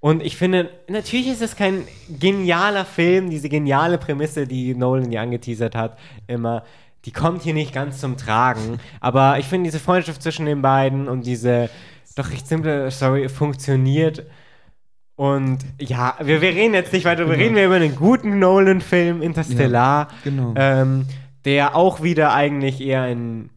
Und 0.00 0.22
ich 0.22 0.36
finde, 0.36 0.70
natürlich 0.88 1.26
ist 1.28 1.42
es 1.42 1.56
kein 1.56 1.82
genialer 2.08 2.84
Film, 2.84 3.30
diese 3.30 3.48
geniale 3.48 3.98
Prämisse, 3.98 4.46
die 4.46 4.74
Nolan 4.74 5.10
hier 5.10 5.20
angeteasert 5.22 5.74
hat, 5.74 5.98
immer, 6.28 6.62
die 7.08 7.12
kommt 7.14 7.40
hier 7.40 7.54
nicht 7.54 7.72
ganz 7.72 8.00
zum 8.02 8.18
Tragen. 8.18 8.78
Aber 9.00 9.38
ich 9.38 9.46
finde, 9.46 9.70
diese 9.70 9.78
Freundschaft 9.80 10.22
zwischen 10.22 10.44
den 10.44 10.60
beiden 10.60 11.08
und 11.08 11.24
diese 11.24 11.70
doch 12.16 12.30
recht 12.30 12.46
simple 12.46 12.90
Story 12.90 13.30
funktioniert. 13.30 14.26
Und 15.16 15.60
ja, 15.80 16.16
wir, 16.20 16.42
wir 16.42 16.50
reden 16.50 16.74
jetzt 16.74 16.92
nicht 16.92 17.06
weiter, 17.06 17.20
wir 17.26 17.28
Genau. 17.36 17.38
reden 17.44 17.56
wir 17.56 17.64
über 17.64 17.76
einen 17.76 17.96
guten 17.96 18.38
Nolan-Film, 18.38 19.22
Interstellar. 19.22 20.08
genau. 20.22 20.52
Ähm, 20.56 21.06
der 21.46 21.74
auch 21.74 22.02
wieder 22.02 22.34
eigentlich 22.34 22.78
eher 22.82 23.00
ein, 23.04 23.48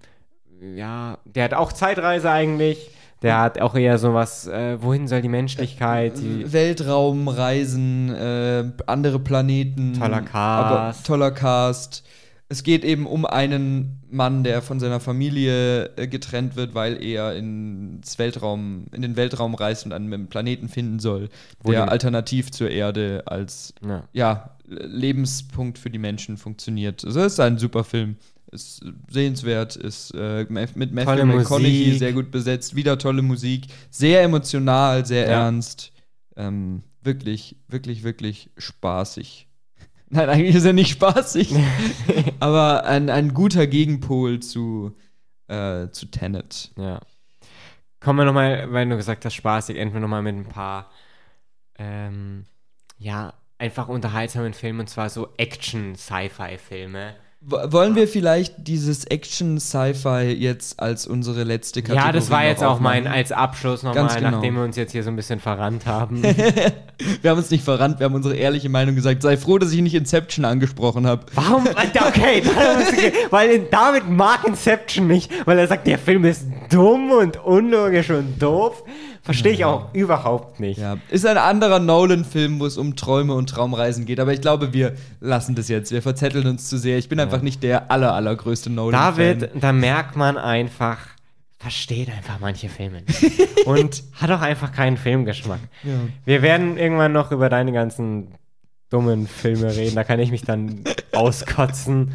ja, 0.74 1.18
der 1.26 1.44
hat 1.44 1.54
auch 1.54 1.74
Zeitreise 1.74 2.32
eigentlich. 2.32 2.90
Der 3.22 3.38
hat 3.38 3.60
auch 3.60 3.76
eher 3.76 3.98
sowas, 3.98 4.48
äh, 4.48 4.82
wohin 4.82 5.10
soll 5.10 5.22
die 5.22 5.28
Menschlichkeit? 5.28 6.14
Die, 6.18 6.54
Weltraumreisen, 6.54 8.16
äh, 8.16 8.64
andere 8.88 9.20
Planeten. 9.20 10.00
Toller 10.00 10.22
Cast. 10.22 11.06
Toller 11.06 11.32
Cast. 11.32 12.04
Es 12.52 12.64
geht 12.64 12.84
eben 12.84 13.06
um 13.06 13.26
einen 13.26 14.02
Mann, 14.10 14.44
der 14.44 14.62
von 14.62 14.82
seiner 14.82 15.00
Familie 15.00 15.86
äh, 15.96 16.06
getrennt 16.06 16.58
wird, 16.58 16.76
weil 16.76 17.02
er 17.02 17.34
ins 17.34 18.20
Weltraum, 18.20 18.88
in 18.92 19.02
den 19.02 19.16
Weltraum 19.16 19.56
reist 19.56 19.86
und 19.86 19.94
einen 19.94 20.28
Planeten 20.28 20.68
finden 20.68 21.00
soll, 21.00 21.30
Wo 21.64 21.72
der 21.72 21.90
alternativ 21.90 22.52
zur 22.52 22.70
Erde 22.70 23.24
als 23.26 23.74
ja. 23.88 24.04
ja, 24.12 24.58
Lebenspunkt 24.66 25.78
für 25.78 25.90
die 25.90 25.98
Menschen 25.98 26.36
funktioniert. 26.36 27.06
Also 27.06 27.22
es 27.22 27.34
ist 27.34 27.40
ein 27.40 27.58
super 27.58 27.86
Film. 27.86 28.18
Ist 28.52 28.84
sehenswert, 29.10 29.78
ist 29.78 30.14
äh, 30.14 30.46
mit 30.50 30.92
Matthew 30.92 31.26
McConaughey 31.26 31.98
sehr 31.98 32.12
gut 32.12 32.32
besetzt, 32.32 32.76
wieder 32.76 32.98
tolle 32.98 33.22
Musik, 33.22 33.68
sehr 33.90 34.24
emotional, 34.24 35.06
sehr 35.06 35.24
Ja. 35.26 35.46
ernst. 35.46 35.94
Ähm, 36.36 36.84
wirklich, 37.02 37.56
wirklich, 37.70 38.04
wirklich 38.04 38.50
spaßig. 38.58 39.48
Nein, 40.12 40.30
eigentlich 40.30 40.56
ist 40.56 40.66
er 40.66 40.74
nicht 40.74 40.92
spaßig, 40.92 41.56
aber 42.40 42.84
ein, 42.86 43.10
ein 43.10 43.34
guter 43.34 43.66
Gegenpol 43.66 44.42
zu, 44.42 44.96
äh, 45.48 45.88
zu 45.90 46.08
Tenet. 46.08 46.72
ja. 46.78 47.00
Kommen 48.02 48.20
wir 48.20 48.26
nochmal, 48.26 48.74
weil 48.74 48.90
du 48.90 48.98
gesagt 48.98 49.24
hast, 49.26 49.36
spaßig, 49.36 49.78
enden 49.78 49.94
wir 49.94 50.02
nochmal 50.02 50.24
mit 50.24 50.36
ein 50.36 50.50
paar, 50.50 50.90
ähm, 51.78 52.46
ja, 52.98 53.34
einfach 53.58 53.88
unterhaltsamen 53.88 54.54
Filmen 54.54 54.82
und 54.82 54.88
zwar 54.88 55.10
so 55.10 55.30
Action-Sci-Fi-Filme. 55.38 57.16
Wollen 57.44 57.96
wir 57.96 58.08
vielleicht 58.08 58.68
dieses 58.68 59.06
Action-Sci-Fi 59.06 60.32
jetzt 60.32 60.80
als 60.80 61.08
unsere 61.08 61.44
letzte 61.44 61.82
Kategorie 61.82 62.06
Ja, 62.06 62.12
das 62.12 62.30
war 62.30 62.46
jetzt 62.46 62.64
auch 62.64 62.80
mein 62.80 63.08
als 63.08 63.32
Abschluss 63.32 63.82
nochmal, 63.82 64.16
genau. 64.16 64.30
nachdem 64.30 64.58
wir 64.58 64.64
uns 64.64 64.76
jetzt 64.76 64.92
hier 64.92 65.02
so 65.02 65.10
ein 65.10 65.16
bisschen 65.16 65.40
verrannt 65.40 65.88
haben. 65.88 66.22
Wir 67.24 67.32
haben 67.32 67.40
uns 67.40 67.50
nicht 67.50 67.64
verrannt, 67.64 67.98
wir 67.98 68.06
haben 68.06 68.14
unsere 68.14 68.36
ehrliche 68.36 68.70
Meinung 68.70 68.94
gesagt. 68.94 69.24
Sei 69.24 69.36
froh, 69.36 69.58
dass 69.58 69.72
ich 69.72 69.82
nicht 69.82 69.96
Inception 69.96 70.46
angesprochen 70.46 71.08
habe. 71.08 71.26
Warum? 71.34 71.68
Okay, 72.08 72.44
weil 73.32 73.62
David 73.72 74.08
mag 74.08 74.48
Inception 74.48 75.08
nicht, 75.08 75.32
weil 75.48 75.58
er 75.58 75.68
sagt, 75.68 75.88
der 75.88 75.98
Film 75.98 76.26
ist 76.26 76.46
dumm 76.70 77.10
und 77.10 77.44
unlogisch 77.44 78.12
und 78.12 78.40
doof. 78.40 78.84
Verstehe 79.24 79.52
ich 79.52 79.66
auch 79.66 79.94
überhaupt 79.94 80.60
nicht. 80.60 80.80
Ja, 80.80 80.98
ist 81.10 81.28
ein 81.28 81.38
anderer 81.38 81.80
Nolan-Film, 81.80 82.60
wo 82.60 82.66
es 82.66 82.78
um 82.78 82.96
Träume 82.96 83.36
und 83.36 83.50
Traumreisen 83.52 84.06
geht. 84.06 84.20
Aber 84.20 84.34
ich 84.34 84.42
glaube, 84.42 84.74
wir 84.74 84.96
lassen 85.20 85.54
das 85.54 85.68
jetzt. 85.68 85.92
Wir 85.92 86.02
verzetteln 86.02 86.48
uns 86.48 86.68
zu 86.68 86.78
sehr. 86.78 86.98
Ich 86.98 87.08
bin 87.08 87.20
einfach 87.20 87.42
nicht 87.42 87.62
der 87.62 87.92
aller, 87.92 88.16
allergrößte 88.16 88.72
Nolan-Fan. 88.72 89.40
David, 89.40 89.52
da 89.62 89.74
merkt 89.74 90.16
man 90.16 90.38
einfach, 90.38 90.98
versteht 91.60 92.10
einfach 92.10 92.40
manche 92.40 92.68
Filme 92.68 93.04
nicht. 93.04 93.22
und 93.66 94.04
hat 94.20 94.32
auch 94.32 94.42
einfach 94.42 94.72
keinen 94.72 94.98
Filmgeschmack. 94.98 95.60
Ja. 95.84 95.92
Wir 96.26 96.42
werden 96.42 96.78
irgendwann 96.78 97.12
noch 97.12 97.32
über 97.32 97.50
deine 97.50 97.72
ganzen 97.72 98.30
dummen 98.90 99.28
Filme 99.28 99.76
reden. 99.76 99.96
Da 99.96 100.04
kann 100.04 100.20
ich 100.20 100.32
mich 100.32 100.42
dann 100.42 100.84
auskotzen. 101.14 102.14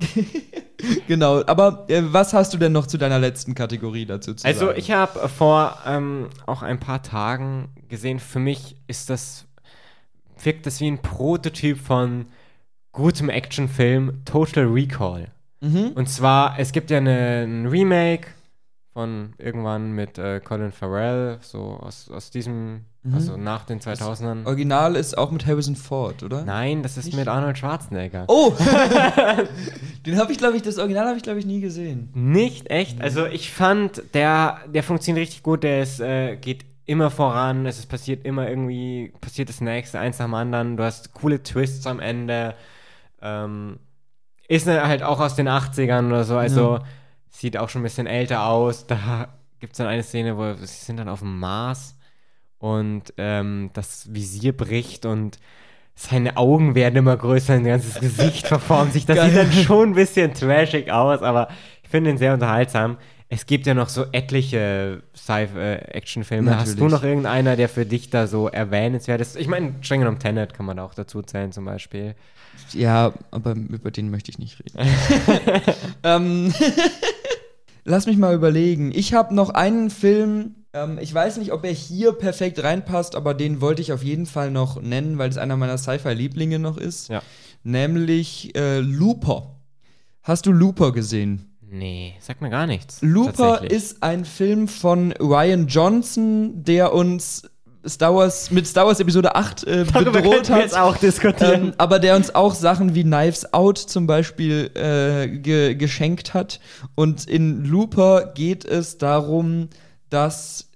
genau, 1.06 1.44
aber 1.46 1.84
äh, 1.88 2.02
was 2.04 2.32
hast 2.34 2.52
du 2.54 2.58
denn 2.58 2.72
noch 2.72 2.86
zu 2.86 2.98
deiner 2.98 3.18
letzten 3.18 3.54
Kategorie 3.54 4.06
dazu 4.06 4.34
zu 4.34 4.46
Also 4.46 4.66
sagen? 4.66 4.78
ich 4.78 4.90
habe 4.90 5.28
vor 5.28 5.78
ähm, 5.86 6.28
auch 6.46 6.62
ein 6.62 6.80
paar 6.80 7.02
Tagen 7.02 7.68
gesehen, 7.88 8.18
für 8.18 8.38
mich 8.40 8.76
ist 8.86 9.10
das, 9.10 9.46
wirkt 10.42 10.66
das 10.66 10.80
wie 10.80 10.88
ein 10.90 11.00
Prototyp 11.00 11.78
von 11.78 12.26
gutem 12.92 13.28
Actionfilm 13.28 14.24
Total 14.24 14.64
Recall. 14.64 15.28
Mhm. 15.60 15.92
Und 15.94 16.08
zwar, 16.08 16.58
es 16.58 16.72
gibt 16.72 16.90
ja 16.90 16.98
eine, 16.98 17.44
ein 17.44 17.66
Remake 17.66 18.28
von 18.92 19.34
irgendwann 19.38 19.92
mit 19.92 20.18
äh, 20.18 20.40
Colin 20.40 20.72
Farrell, 20.72 21.38
so 21.40 21.78
aus, 21.80 22.10
aus 22.10 22.30
diesem, 22.30 22.84
Mhm. 23.04 23.14
also 23.14 23.36
nach 23.36 23.64
den 23.64 23.80
2000ern. 23.80 24.46
Original 24.46 24.94
ist 24.96 25.18
auch 25.18 25.30
mit 25.32 25.44
Harrison 25.46 25.74
Ford, 25.76 26.22
oder? 26.22 26.44
Nein, 26.44 26.82
das 26.84 26.96
ist 26.96 27.06
Nicht? 27.06 27.16
mit 27.16 27.26
Arnold 27.28 27.58
Schwarzenegger. 27.58 28.24
Oh! 28.28 28.52
Den 30.06 30.18
habe 30.18 30.32
ich, 30.32 30.38
glaube 30.38 30.56
ich, 30.56 30.62
das 30.62 30.78
Original 30.78 31.06
habe 31.06 31.16
ich, 31.16 31.22
glaube 31.22 31.38
ich, 31.38 31.46
nie 31.46 31.60
gesehen. 31.60 32.10
Nicht 32.14 32.70
echt. 32.70 33.00
Also 33.00 33.26
ich 33.26 33.50
fand, 33.52 34.02
der, 34.14 34.58
der 34.72 34.82
funktioniert 34.82 35.22
richtig 35.26 35.42
gut. 35.42 35.62
Der 35.64 35.82
ist, 35.82 36.00
äh, 36.00 36.36
geht 36.36 36.64
immer 36.84 37.10
voran. 37.10 37.66
Es 37.66 37.78
ist 37.78 37.86
passiert 37.86 38.24
immer 38.24 38.48
irgendwie, 38.48 39.12
passiert 39.20 39.48
das 39.48 39.60
nächste, 39.60 39.98
eins 39.98 40.18
nach 40.18 40.26
dem 40.26 40.34
anderen. 40.34 40.76
Du 40.76 40.84
hast 40.84 41.12
coole 41.14 41.42
Twists 41.42 41.86
am 41.86 42.00
Ende. 42.00 42.54
Ähm, 43.20 43.78
ist 44.48 44.66
ne- 44.66 44.86
halt 44.86 45.02
auch 45.02 45.20
aus 45.20 45.34
den 45.36 45.48
80ern 45.48 46.06
oder 46.08 46.24
so. 46.24 46.36
Also 46.36 46.74
Ja. 46.76 46.82
sieht 47.30 47.56
auch 47.56 47.68
schon 47.68 47.80
ein 47.80 47.84
bisschen 47.84 48.06
älter 48.06 48.46
aus. 48.46 48.86
Da 48.86 49.28
gibt 49.60 49.72
es 49.72 49.78
dann 49.78 49.86
eine 49.86 50.02
Szene, 50.02 50.36
wo 50.36 50.54
sie 50.54 50.66
sind 50.66 50.96
dann 50.98 51.08
auf 51.08 51.20
dem 51.20 51.38
Mars 51.38 51.96
und 52.62 53.12
ähm, 53.18 53.70
das 53.72 54.14
Visier 54.14 54.56
bricht 54.56 55.04
und 55.04 55.40
seine 55.96 56.36
Augen 56.36 56.76
werden 56.76 56.94
immer 56.94 57.16
größer, 57.16 57.54
sein 57.54 57.64
ganzes 57.64 57.98
Gesicht 57.98 58.46
verformt 58.46 58.92
sich. 58.92 59.04
Das 59.04 59.16
Geil. 59.16 59.30
sieht 59.30 59.38
dann 59.38 59.52
schon 59.52 59.88
ein 59.90 59.94
bisschen 59.94 60.32
trashig 60.32 60.92
aus, 60.92 61.22
aber 61.22 61.48
ich 61.82 61.90
finde 61.90 62.10
ihn 62.10 62.18
sehr 62.18 62.32
unterhaltsam. 62.32 62.98
Es 63.28 63.46
gibt 63.46 63.66
ja 63.66 63.74
noch 63.74 63.88
so 63.88 64.04
etliche 64.12 65.02
Sci-Action-Filme. 65.16 66.56
Hast 66.56 66.78
du 66.78 66.86
noch 66.86 67.02
irgendeiner, 67.02 67.56
der 67.56 67.68
für 67.68 67.84
dich 67.84 68.10
da 68.10 68.28
so 68.28 68.46
erwähnenswert 68.46 69.20
ist? 69.20 69.36
Ich 69.36 69.48
meine, 69.48 69.74
streng 69.80 70.00
genommen 70.00 70.20
Tenet 70.20 70.54
kann 70.54 70.64
man 70.64 70.76
da 70.76 70.84
auch 70.84 70.94
dazu 70.94 71.20
zählen 71.20 71.50
zum 71.50 71.64
Beispiel. 71.64 72.14
Ja, 72.72 73.12
aber 73.32 73.56
über 73.56 73.90
den 73.90 74.10
möchte 74.10 74.30
ich 74.30 74.38
nicht 74.38 74.60
reden. 74.60 74.78
ähm, 76.04 76.54
lass 77.84 78.06
mich 78.06 78.18
mal 78.18 78.34
überlegen. 78.34 78.92
Ich 78.94 79.14
habe 79.14 79.34
noch 79.34 79.50
einen 79.50 79.90
Film. 79.90 80.61
Ähm, 80.74 80.98
ich 81.00 81.12
weiß 81.12 81.36
nicht, 81.36 81.52
ob 81.52 81.64
er 81.64 81.72
hier 81.72 82.12
perfekt 82.12 82.62
reinpasst, 82.62 83.14
aber 83.14 83.34
den 83.34 83.60
wollte 83.60 83.82
ich 83.82 83.92
auf 83.92 84.02
jeden 84.02 84.26
Fall 84.26 84.50
noch 84.50 84.80
nennen, 84.80 85.18
weil 85.18 85.30
es 85.30 85.38
einer 85.38 85.56
meiner 85.56 85.78
Sci-Fi-Lieblinge 85.78 86.58
noch 86.58 86.78
ist. 86.78 87.08
Ja. 87.08 87.22
Nämlich 87.62 88.56
äh, 88.56 88.80
Looper. 88.80 89.56
Hast 90.22 90.46
du 90.46 90.52
Looper 90.52 90.92
gesehen? 90.92 91.52
Nee, 91.60 92.14
sagt 92.20 92.42
mir 92.42 92.50
gar 92.50 92.66
nichts. 92.66 92.98
Looper 93.00 93.64
ist 93.64 94.02
ein 94.02 94.24
Film 94.24 94.68
von 94.68 95.12
Ryan 95.12 95.66
Johnson, 95.68 96.62
der 96.64 96.92
uns 96.92 97.48
Star 97.86 98.14
Wars 98.14 98.50
mit 98.50 98.66
Star 98.66 98.86
Wars 98.86 99.00
Episode 99.00 99.34
8 99.34 99.64
äh, 99.64 99.84
Darüber 99.84 100.12
bedroht 100.12 100.50
hat. 100.50 100.60
jetzt 100.60 100.76
auch 100.76 100.96
diskutieren. 100.96 101.68
Ähm, 101.68 101.74
aber 101.78 101.98
der 101.98 102.14
uns 102.16 102.34
auch 102.34 102.54
Sachen 102.54 102.94
wie 102.94 103.02
Knives 103.02 103.52
Out 103.52 103.78
zum 103.78 104.06
Beispiel 104.06 104.70
äh, 104.74 105.28
ge 105.38 105.74
geschenkt 105.74 106.34
hat. 106.34 106.60
Und 106.94 107.26
in 107.28 107.64
Looper 107.64 108.32
geht 108.34 108.64
es 108.64 108.98
darum, 108.98 109.68
dass 110.12 110.68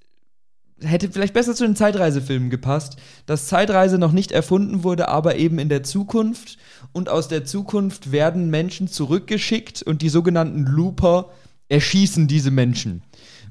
hätte 0.82 1.10
vielleicht 1.10 1.34
besser 1.34 1.54
zu 1.54 1.64
den 1.64 1.76
Zeitreisefilmen 1.76 2.50
gepasst, 2.50 2.96
dass 3.24 3.46
Zeitreise 3.46 3.98
noch 3.98 4.12
nicht 4.12 4.32
erfunden 4.32 4.84
wurde, 4.84 5.08
aber 5.08 5.36
eben 5.36 5.58
in 5.58 5.68
der 5.68 5.82
Zukunft. 5.82 6.58
Und 6.92 7.08
aus 7.08 7.28
der 7.28 7.44
Zukunft 7.44 8.12
werden 8.12 8.50
Menschen 8.50 8.88
zurückgeschickt 8.88 9.82
und 9.82 10.02
die 10.02 10.08
sogenannten 10.08 10.64
Looper 10.64 11.30
erschießen 11.68 12.28
diese 12.28 12.50
Menschen. 12.50 13.02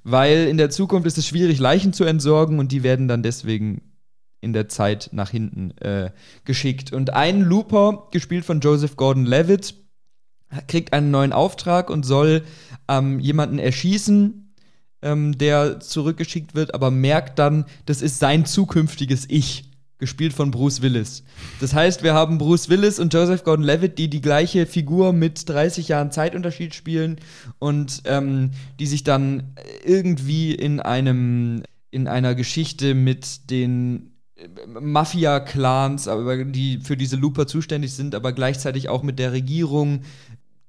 Weil 0.04 0.48
in 0.48 0.58
der 0.58 0.70
Zukunft 0.70 1.08
ist 1.08 1.18
es 1.18 1.28
schwierig, 1.28 1.60
Leichen 1.60 1.94
zu 1.94 2.04
entsorgen 2.04 2.60
und 2.60 2.72
die 2.72 2.84
werden 2.84 3.08
dann 3.08 3.24
deswegen 3.24 3.82
in 4.42 4.54
der 4.54 4.70
Zeit 4.70 5.10
nach 5.12 5.32
hinten 5.32 5.72
äh, 5.80 6.12
geschickt. 6.44 6.94
Und 6.94 7.14
ein 7.14 7.42
Looper, 7.42 8.10
gespielt 8.12 8.46
von 8.46 8.60
Joseph 8.60 8.96
Gordon-Levitt, 8.96 9.74
kriegt 10.68 10.94
einen 10.94 11.10
neuen 11.10 11.34
Auftrag 11.34 11.90
und 11.90 12.06
soll 12.06 12.44
ähm, 12.88 13.20
jemanden 13.20 13.58
erschießen, 13.58 14.45
ähm, 15.02 15.38
der 15.38 15.80
zurückgeschickt 15.80 16.56
wird, 16.56 16.74
aber 16.74 16.92
merkt 16.92 17.40
dann, 17.40 17.66
das 17.86 18.02
ist 18.02 18.20
sein 18.20 18.46
zukünftiges 18.46 19.26
Ich, 19.30 19.72
gespielt 19.98 20.34
von 20.34 20.52
Bruce 20.52 20.82
Willis. 20.82 21.24
Das 21.62 21.74
heißt, 21.74 22.04
wir 22.04 22.14
haben 22.14 22.38
Bruce 22.38 22.70
Willis 22.70 23.00
und 23.00 23.14
Joseph 23.14 23.44
Gordon-Levitt, 23.44 23.98
die 23.98 24.10
die 24.10 24.22
gleiche 24.22 24.66
Figur 24.66 25.14
mit 25.14 25.48
30 25.48 25.88
Jahren 25.88 26.12
Zeitunterschied 26.12 26.76
spielen 26.76 27.18
und 27.60 28.02
ähm, 28.06 28.52
die 28.80 28.88
sich 28.88 29.04
dann 29.04 29.56
irgendwie 29.86 30.54
in 30.54 30.80
einem 30.80 31.64
in 31.92 32.10
einer 32.10 32.36
Geschichte 32.36 32.94
mit 32.94 33.50
den 33.50 34.12
Mafia-Clans, 34.68 36.10
aber 36.10 36.44
die 36.44 36.80
für 36.80 36.98
diese 36.98 37.16
Looper 37.16 37.48
zuständig 37.48 37.94
sind, 37.94 38.16
aber 38.16 38.34
gleichzeitig 38.34 38.90
auch 38.90 39.02
mit 39.02 39.18
der 39.18 39.32
Regierung 39.32 40.02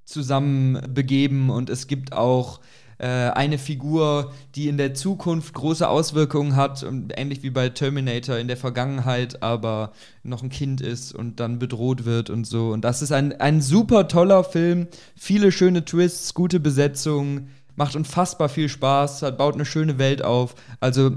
zusammen 0.04 0.80
begeben 0.94 1.50
und 1.50 1.68
es 1.68 1.88
gibt 1.88 2.12
auch 2.12 2.60
äh, 2.98 3.06
eine 3.06 3.58
Figur, 3.58 4.32
die 4.54 4.68
in 4.68 4.78
der 4.78 4.94
Zukunft 4.94 5.54
große 5.54 5.88
Auswirkungen 5.88 6.56
hat, 6.56 6.82
und 6.82 7.12
ähnlich 7.16 7.42
wie 7.42 7.50
bei 7.50 7.68
Terminator 7.68 8.36
in 8.38 8.48
der 8.48 8.56
Vergangenheit, 8.56 9.42
aber 9.42 9.92
noch 10.22 10.42
ein 10.42 10.50
Kind 10.50 10.80
ist 10.80 11.14
und 11.14 11.40
dann 11.40 11.58
bedroht 11.58 12.04
wird 12.04 12.30
und 12.30 12.46
so. 12.46 12.70
Und 12.70 12.82
das 12.82 13.02
ist 13.02 13.12
ein, 13.12 13.38
ein 13.40 13.60
super 13.60 14.08
toller 14.08 14.44
Film, 14.44 14.88
viele 15.14 15.52
schöne 15.52 15.84
Twists, 15.84 16.34
gute 16.34 16.60
Besetzung, 16.60 17.48
macht 17.76 17.96
unfassbar 17.96 18.48
viel 18.48 18.68
Spaß, 18.68 19.22
hat, 19.22 19.38
baut 19.38 19.54
eine 19.54 19.66
schöne 19.66 19.98
Welt 19.98 20.22
auf. 20.22 20.54
Also 20.80 21.12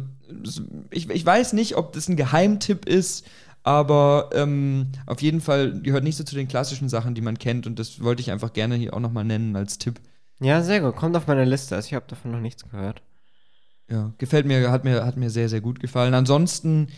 ich, 0.92 1.10
ich 1.10 1.26
weiß 1.26 1.54
nicht, 1.54 1.78
ob 1.78 1.94
das 1.94 2.10
ein 2.10 2.18
Geheimtipp 2.18 2.86
ist, 2.86 3.26
aber 3.64 4.30
ähm, 4.34 4.88
auf 5.06 5.22
jeden 5.22 5.42
Fall 5.42 5.80
gehört 5.82 6.04
nicht 6.04 6.18
so 6.18 6.24
zu 6.24 6.36
den 6.36 6.48
klassischen 6.48 6.90
Sachen, 6.90 7.16
die 7.16 7.22
man 7.22 7.40
kennt 7.40 7.68
und 7.68 7.80
das 7.80 8.02
wollte 8.04 8.22
ich 8.22 8.32
einfach 8.32 8.54
gerne 8.54 8.76
hier 8.76 8.94
auch 8.94 9.00
nochmal 9.00 9.26
nennen 9.26 9.56
als 9.56 9.78
Tipp. 9.78 10.00
Ja, 10.40 10.62
sehr 10.62 10.82
gut. 10.82 10.96
Kommt 10.96 11.16
auf 11.18 11.28
meine 11.28 11.46
Liste. 11.46 11.76
Also 11.76 11.88
ich 11.88 11.94
habe 11.94 12.06
davon 12.08 12.32
noch 12.32 12.40
nichts 12.40 12.68
gehört. 12.70 13.02
Ja, 13.90 14.14
gefällt 14.18 14.46
mir, 14.46 14.72
hat 14.72 14.84
mir, 14.84 15.06
hat 15.06 15.18
mir 15.18 15.30
sehr, 15.30 15.50
sehr 15.50 15.62
gut 15.62 15.80
gefallen. 15.80 16.14
Ansonsten, 16.14 16.90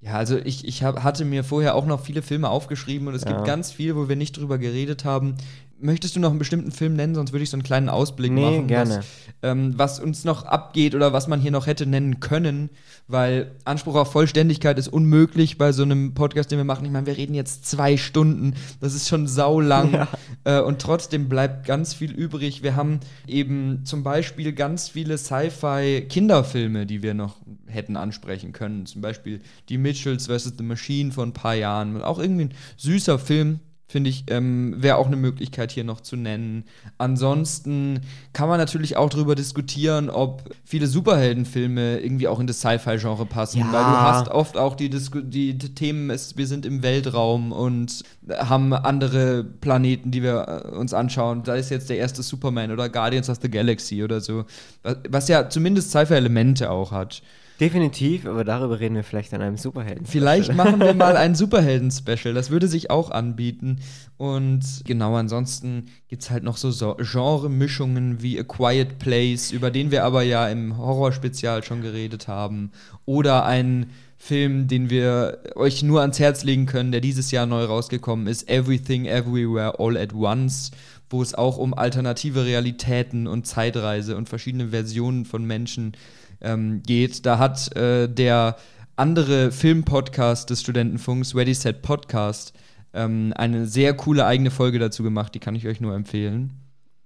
ja, 0.00 0.14
also 0.14 0.38
ich, 0.38 0.66
ich 0.66 0.82
hab, 0.82 1.02
hatte 1.02 1.24
mir 1.24 1.44
vorher 1.44 1.74
auch 1.74 1.84
noch 1.86 2.00
viele 2.00 2.22
Filme 2.22 2.48
aufgeschrieben 2.48 3.06
und 3.08 3.14
es 3.14 3.24
Ja. 3.24 3.32
gibt 3.32 3.44
ganz 3.44 3.70
viel, 3.70 3.96
wo 3.96 4.08
wir 4.08 4.16
nicht 4.16 4.36
drüber 4.36 4.58
geredet 4.58 5.04
haben. 5.04 5.36
Möchtest 5.80 6.16
du 6.16 6.20
noch 6.20 6.30
einen 6.30 6.38
bestimmten 6.38 6.72
Film 6.72 6.94
nennen, 6.94 7.14
sonst 7.14 7.32
würde 7.32 7.44
ich 7.44 7.50
so 7.50 7.56
einen 7.56 7.62
kleinen 7.62 7.88
Ausblick 7.88 8.32
Nee, 8.32 8.40
machen, 8.40 8.66
gerne. 8.66 8.98
Was, 8.98 9.06
ähm, 9.42 9.74
was 9.76 10.00
uns 10.00 10.24
noch 10.24 10.44
abgeht 10.44 10.94
oder 10.94 11.12
was 11.12 11.28
man 11.28 11.40
hier 11.40 11.50
noch 11.52 11.66
hätte 11.66 11.86
nennen 11.86 12.20
können, 12.20 12.70
weil 13.06 13.52
Anspruch 13.64 13.94
auf 13.94 14.10
Vollständigkeit 14.12 14.78
ist 14.78 14.88
unmöglich 14.88 15.56
bei 15.56 15.72
so 15.72 15.84
einem 15.84 16.14
Podcast, 16.14 16.50
den 16.50 16.58
wir 16.58 16.64
machen. 16.64 16.84
Ich 16.84 16.90
meine, 16.90 17.06
wir 17.06 17.16
reden 17.16 17.34
jetzt 17.34 17.66
zwei 17.66 17.96
Stunden, 17.96 18.54
das 18.80 18.94
ist 18.94 19.08
schon 19.08 19.26
saulang 19.28 19.92
Ja. 19.92 20.08
äh, 20.44 20.60
und 20.60 20.80
trotzdem 20.80 21.28
bleibt 21.28 21.66
ganz 21.66 21.94
viel 21.94 22.12
übrig. 22.12 22.62
Wir 22.62 22.74
haben 22.76 23.00
eben 23.26 23.82
zum 23.84 24.02
Beispiel 24.02 24.52
ganz 24.52 24.88
viele 24.88 25.16
Sci-Fi-Kinderfilme, 25.16 26.86
die 26.86 27.02
wir 27.02 27.14
noch 27.14 27.36
hätten 27.66 27.96
ansprechen 27.96 28.52
können. 28.52 28.86
Zum 28.86 29.00
Beispiel 29.00 29.40
Die 29.68 29.78
Mitchells 29.78 30.26
vs. 30.26 30.54
The 30.56 30.64
Machine 30.64 31.12
vor 31.12 31.24
ein 31.24 31.32
paar 31.32 31.54
Jahren. 31.54 32.00
Auch 32.02 32.18
irgendwie 32.18 32.46
ein 32.46 32.54
süßer 32.76 33.18
Film, 33.18 33.60
finde 33.90 34.10
ich, 34.10 34.24
ähm, 34.28 34.74
wäre 34.76 34.96
auch 34.96 35.06
eine 35.06 35.16
Möglichkeit 35.16 35.72
hier 35.72 35.82
noch 35.82 36.02
zu 36.02 36.14
nennen. 36.14 36.64
Ansonsten 36.98 38.00
kann 38.34 38.48
man 38.48 38.58
natürlich 38.58 38.98
auch 38.98 39.08
darüber 39.08 39.34
diskutieren, 39.34 40.10
ob 40.10 40.42
viele 40.62 40.86
Superheldenfilme 40.86 41.98
irgendwie 42.00 42.28
auch 42.28 42.38
in 42.38 42.46
das 42.46 42.58
Sci-Fi-Genre 42.58 43.24
passen. 43.24 43.60
Ja. 43.60 43.72
Weil 43.72 43.84
du 43.84 44.00
hast 44.00 44.28
oft 44.28 44.58
auch 44.58 44.76
die, 44.76 44.90
Disku 44.90 45.22
die 45.22 45.56
Themen, 45.56 46.10
es, 46.10 46.36
wir 46.36 46.46
sind 46.46 46.66
im 46.66 46.82
Weltraum 46.82 47.50
und 47.50 48.04
haben 48.30 48.74
andere 48.74 49.42
Planeten, 49.42 50.10
die 50.10 50.22
wir 50.22 50.64
äh, 50.66 50.76
uns 50.76 50.92
anschauen. 50.92 51.42
Da 51.42 51.54
ist 51.54 51.70
jetzt 51.70 51.88
der 51.88 51.96
erste 51.96 52.22
Superman 52.22 52.70
oder 52.70 52.90
Guardians 52.90 53.30
of 53.30 53.38
the 53.40 53.50
Galaxy 53.50 54.04
oder 54.04 54.20
so. 54.20 54.44
Was, 54.82 54.96
was 55.08 55.28
ja 55.28 55.48
zumindest 55.48 55.92
Sci-Fi-Elemente 55.92 56.70
auch 56.70 56.92
hat. 56.92 57.22
Definitiv, 57.60 58.24
aber 58.26 58.44
darüber 58.44 58.78
reden 58.78 58.94
wir 58.94 59.02
vielleicht 59.02 59.34
an 59.34 59.42
einem 59.42 59.56
Superhelden. 59.56 60.06
Vielleicht 60.06 60.54
machen 60.56 60.78
wir 60.78 60.94
mal 60.94 61.16
ein 61.16 61.34
Superhelden-Special. 61.34 62.32
Das 62.32 62.50
würde 62.50 62.68
sich 62.68 62.90
auch 62.90 63.10
anbieten. 63.10 63.80
Und 64.16 64.82
genau, 64.84 65.16
ansonsten 65.16 65.86
gibt 66.08 66.22
es 66.22 66.30
halt 66.30 66.44
noch 66.44 66.56
so, 66.56 66.70
so 66.70 66.96
Genre-Mischungen 66.98 68.22
wie 68.22 68.38
A 68.38 68.44
Quiet 68.44 69.00
Place, 69.00 69.50
über 69.50 69.72
den 69.72 69.90
wir 69.90 70.04
aber 70.04 70.22
ja 70.22 70.48
im 70.48 70.78
Horrorspezial 70.78 71.64
schon 71.64 71.82
geredet 71.82 72.28
haben. 72.28 72.70
Oder 73.06 73.44
ein 73.44 73.86
Film, 74.18 74.68
den 74.68 74.90
wir 74.90 75.38
euch 75.56 75.82
nur 75.82 76.00
ans 76.00 76.20
Herz 76.20 76.44
legen 76.44 76.66
können, 76.66 76.92
der 76.92 77.00
dieses 77.00 77.30
Jahr 77.32 77.46
neu 77.46 77.64
rausgekommen 77.64 78.28
ist, 78.28 78.48
Everything 78.48 79.06
Everywhere 79.06 79.80
All 79.80 79.96
at 79.96 80.12
Once, 80.12 80.70
wo 81.10 81.22
es 81.22 81.34
auch 81.34 81.56
um 81.58 81.74
alternative 81.74 82.44
Realitäten 82.44 83.26
und 83.26 83.46
Zeitreise 83.46 84.16
und 84.16 84.28
verschiedene 84.28 84.68
Versionen 84.68 85.24
von 85.24 85.44
Menschen 85.44 85.92
ähm, 86.40 86.82
geht. 86.84 87.26
Da 87.26 87.38
hat 87.38 87.74
äh, 87.76 88.08
der 88.08 88.56
andere 88.96 89.52
Filmpodcast 89.52 90.50
des 90.50 90.60
Studentenfunks, 90.60 91.34
Ready 91.34 91.54
Set 91.54 91.82
Podcast, 91.82 92.52
ähm, 92.92 93.32
eine 93.36 93.66
sehr 93.66 93.94
coole 93.94 94.26
eigene 94.26 94.50
Folge 94.50 94.78
dazu 94.78 95.02
gemacht. 95.02 95.34
Die 95.34 95.40
kann 95.40 95.54
ich 95.54 95.66
euch 95.66 95.80
nur 95.80 95.94
empfehlen. 95.94 96.52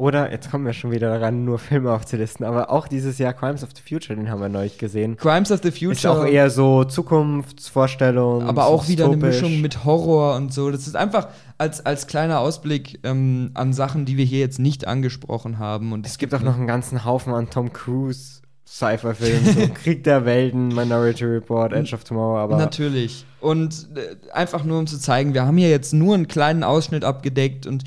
Oder, 0.02 0.32
jetzt 0.32 0.50
kommen 0.50 0.64
wir 0.64 0.72
schon 0.72 0.90
wieder 0.90 1.16
daran, 1.16 1.44
nur 1.44 1.60
Filme 1.60 1.92
aufzulisten, 1.92 2.44
aber 2.44 2.70
auch 2.70 2.88
dieses 2.88 3.18
Jahr 3.18 3.34
Crimes 3.34 3.62
of 3.62 3.68
the 3.72 3.82
Future, 3.82 4.16
den 4.16 4.30
haben 4.30 4.40
wir 4.40 4.48
neulich 4.48 4.76
gesehen. 4.76 5.16
Crimes 5.16 5.52
of 5.52 5.60
the 5.62 5.70
Future. 5.70 5.92
Ist 5.92 6.06
auch 6.06 6.24
eher 6.24 6.50
so 6.50 6.82
Zukunftsvorstellung. 6.82 8.42
Aber 8.42 8.66
auch 8.66 8.88
wieder 8.88 9.04
eine 9.04 9.16
Mischung 9.16 9.60
mit 9.60 9.84
Horror 9.84 10.34
und 10.34 10.52
so. 10.52 10.72
Das 10.72 10.88
ist 10.88 10.96
einfach 10.96 11.28
als, 11.56 11.86
als 11.86 12.08
kleiner 12.08 12.40
Ausblick 12.40 12.98
ähm, 13.04 13.52
an 13.54 13.72
Sachen, 13.72 14.04
die 14.04 14.16
wir 14.16 14.24
hier 14.24 14.40
jetzt 14.40 14.58
nicht 14.58 14.88
angesprochen 14.88 15.60
haben. 15.60 15.92
Und 15.92 16.04
es 16.04 16.18
gibt 16.18 16.34
auch 16.34 16.42
noch 16.42 16.56
einen 16.56 16.66
ganzen 16.66 17.04
Haufen 17.04 17.32
an 17.32 17.50
Tom 17.50 17.72
Cruise. 17.72 18.41
Sci-Fi-Filmen, 18.66 19.54
so 19.54 19.74
Krieg 19.74 20.04
der 20.04 20.24
Welten, 20.24 20.68
Minority 20.68 21.24
Report, 21.24 21.72
Edge 21.72 21.94
of 21.94 22.04
Tomorrow, 22.04 22.38
aber. 22.38 22.56
Natürlich. 22.56 23.24
Und 23.40 23.88
äh, 23.94 24.32
einfach 24.32 24.64
nur 24.64 24.78
um 24.78 24.86
zu 24.86 24.98
zeigen, 24.98 25.34
wir 25.34 25.44
haben 25.44 25.56
hier 25.56 25.70
jetzt 25.70 25.92
nur 25.92 26.14
einen 26.14 26.28
kleinen 26.28 26.64
Ausschnitt 26.64 27.04
abgedeckt 27.04 27.66
und 27.66 27.84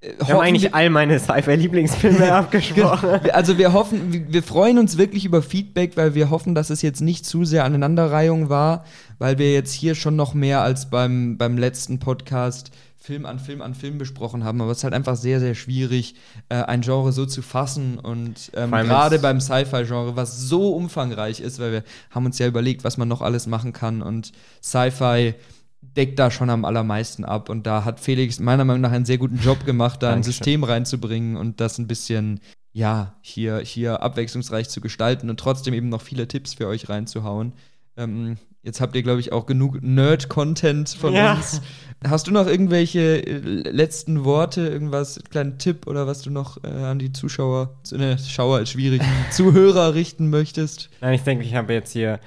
äh, 0.00 0.12
wir 0.18 0.34
haben 0.34 0.40
eigentlich 0.40 0.74
all 0.74 0.90
meine 0.90 1.18
Sci-Fi-Lieblingsfilme 1.18 2.32
abgesprochen. 2.32 3.20
Also 3.32 3.58
wir 3.58 3.72
hoffen, 3.72 4.12
wir, 4.12 4.32
wir 4.32 4.42
freuen 4.42 4.78
uns 4.78 4.98
wirklich 4.98 5.24
über 5.24 5.42
Feedback, 5.42 5.96
weil 5.96 6.14
wir 6.14 6.30
hoffen, 6.30 6.54
dass 6.54 6.70
es 6.70 6.82
jetzt 6.82 7.00
nicht 7.00 7.24
zu 7.24 7.44
sehr 7.44 7.64
Aneinanderreihung 7.64 8.48
war, 8.48 8.84
weil 9.18 9.38
wir 9.38 9.52
jetzt 9.52 9.72
hier 9.72 9.94
schon 9.94 10.16
noch 10.16 10.34
mehr 10.34 10.62
als 10.62 10.90
beim, 10.90 11.36
beim 11.38 11.56
letzten 11.58 11.98
Podcast 11.98 12.70
Film 13.06 13.24
an 13.24 13.38
Film 13.38 13.62
an 13.62 13.74
Film 13.74 13.98
besprochen 13.98 14.42
haben, 14.42 14.60
aber 14.60 14.72
es 14.72 14.78
ist 14.78 14.84
halt 14.84 14.92
einfach 14.92 15.14
sehr, 15.14 15.38
sehr 15.38 15.54
schwierig, 15.54 16.16
äh, 16.48 16.56
ein 16.56 16.80
Genre 16.80 17.12
so 17.12 17.24
zu 17.24 17.40
fassen 17.40 18.00
und 18.00 18.50
ähm, 18.54 18.72
gerade 18.72 19.20
beim 19.20 19.40
Sci-Fi-Genre, 19.40 20.16
was 20.16 20.40
so 20.40 20.74
umfangreich 20.74 21.38
ist, 21.38 21.60
weil 21.60 21.70
wir 21.70 21.84
haben 22.10 22.26
uns 22.26 22.38
ja 22.40 22.48
überlegt, 22.48 22.82
was 22.82 22.96
man 22.96 23.06
noch 23.06 23.22
alles 23.22 23.46
machen 23.46 23.72
kann 23.72 24.02
und 24.02 24.32
Sci-Fi 24.60 25.34
deckt 25.80 26.18
da 26.18 26.32
schon 26.32 26.50
am 26.50 26.64
allermeisten 26.64 27.24
ab 27.24 27.48
und 27.48 27.64
da 27.64 27.84
hat 27.84 28.00
Felix 28.00 28.40
meiner 28.40 28.64
Meinung 28.64 28.82
nach 28.82 28.90
einen 28.90 29.04
sehr 29.04 29.18
guten 29.18 29.38
Job 29.38 29.64
gemacht, 29.64 30.02
da 30.02 30.12
ein 30.12 30.24
System 30.24 30.64
reinzubringen 30.64 31.36
und 31.36 31.60
das 31.60 31.78
ein 31.78 31.86
bisschen 31.86 32.40
ja, 32.72 33.14
hier, 33.22 33.58
hier 33.60 34.02
abwechslungsreich 34.02 34.68
zu 34.68 34.80
gestalten 34.80 35.30
und 35.30 35.38
trotzdem 35.38 35.74
eben 35.74 35.88
noch 35.88 36.02
viele 36.02 36.26
Tipps 36.26 36.54
für 36.54 36.66
euch 36.66 36.88
reinzuhauen. 36.88 37.52
Ähm, 37.96 38.36
jetzt 38.66 38.80
habt 38.80 38.96
ihr, 38.96 39.02
glaube 39.02 39.20
ich, 39.20 39.32
auch 39.32 39.46
genug 39.46 39.80
Nerd-Content 39.80 40.90
von 40.90 41.14
ja. 41.14 41.34
uns. 41.34 41.62
Hast 42.06 42.26
du 42.26 42.32
noch 42.32 42.46
irgendwelche 42.46 43.24
äh, 43.24 43.38
letzten 43.38 44.24
Worte, 44.24 44.66
irgendwas, 44.66 45.16
einen 45.16 45.30
kleinen 45.30 45.58
Tipp 45.58 45.86
oder 45.86 46.06
was 46.06 46.20
du 46.20 46.30
noch 46.30 46.62
äh, 46.62 46.68
an 46.68 46.98
die 46.98 47.12
Zuschauer, 47.12 47.76
ne, 47.92 48.18
Schauer 48.18 48.60
ist 48.60 48.70
schwierig, 48.70 49.00
Zuhörer 49.30 49.94
richten 49.94 50.28
möchtest? 50.28 50.90
Nein, 51.00 51.14
ich 51.14 51.22
denke, 51.22 51.44
ich 51.44 51.54
habe 51.54 51.72
jetzt 51.72 51.92
hier 51.92 52.18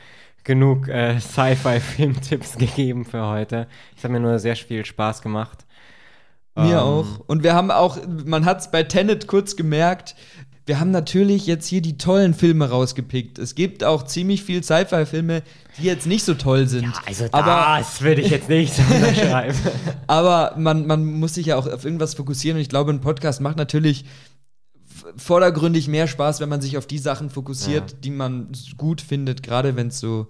genug 0.43 0.87
äh, 0.87 1.19
Sci-Fi-Filmtipps 1.19 2.57
gegeben 2.57 3.05
für 3.05 3.27
heute. 3.27 3.67
Es 3.95 4.03
hat 4.03 4.11
mir 4.11 4.21
nur 4.21 4.39
sehr 4.39 4.55
viel 4.55 4.85
Spaß 4.85 5.21
gemacht. 5.21 5.65
Mir 6.55 6.71
ähm, 6.71 6.79
auch. 6.79 7.19
Und 7.27 7.43
wir 7.43 7.53
haben 7.53 7.69
auch, 7.69 7.99
man 8.25 8.45
hat 8.45 8.61
es 8.61 8.71
bei 8.71 8.83
Tenet 8.83 9.27
kurz 9.27 9.55
gemerkt, 9.55 10.15
wir 10.69 10.79
haben 10.79 10.91
natürlich 10.91 11.47
jetzt 11.47 11.65
hier 11.65 11.81
die 11.81 11.97
tollen 11.97 12.35
Filme 12.35 12.69
rausgepickt. 12.69 13.39
Es 13.39 13.55
gibt 13.55 13.83
auch 13.83 14.03
ziemlich 14.03 14.43
viel 14.43 14.63
Sci-Fi-Filme, 14.63 15.41
die 15.79 15.85
jetzt 15.85 16.07
nicht 16.07 16.23
so 16.23 16.33
toll 16.33 16.67
sind. 16.67 16.83
Ja, 16.83 16.93
also 17.05 17.25
aber, 17.31 17.77
das 17.79 18.01
würde 18.01 18.21
ich 18.21 18.29
jetzt 18.29 18.49
nicht 18.49 18.73
so 18.73 18.81
unterschreiben. 18.93 19.57
aber 20.07 20.53
man, 20.57 20.87
man 20.87 21.05
muss 21.05 21.35
sich 21.35 21.47
ja 21.47 21.55
auch 21.57 21.67
auf 21.67 21.85
irgendwas 21.85 22.13
fokussieren 22.13 22.57
und 22.57 22.61
ich 22.61 22.69
glaube, 22.69 22.91
ein 22.91 23.01
Podcast 23.01 23.41
macht 23.41 23.57
natürlich 23.57 24.05
vordergründig 25.15 25.87
mehr 25.87 26.07
Spaß, 26.07 26.39
wenn 26.39 26.49
man 26.49 26.61
sich 26.61 26.77
auf 26.77 26.87
die 26.87 26.97
Sachen 26.97 27.29
fokussiert, 27.29 27.91
ja. 27.91 27.97
die 28.03 28.11
man 28.11 28.51
gut 28.77 29.01
findet, 29.01 29.43
gerade 29.43 29.75
wenn 29.75 29.87
es 29.87 29.99
so, 29.99 30.27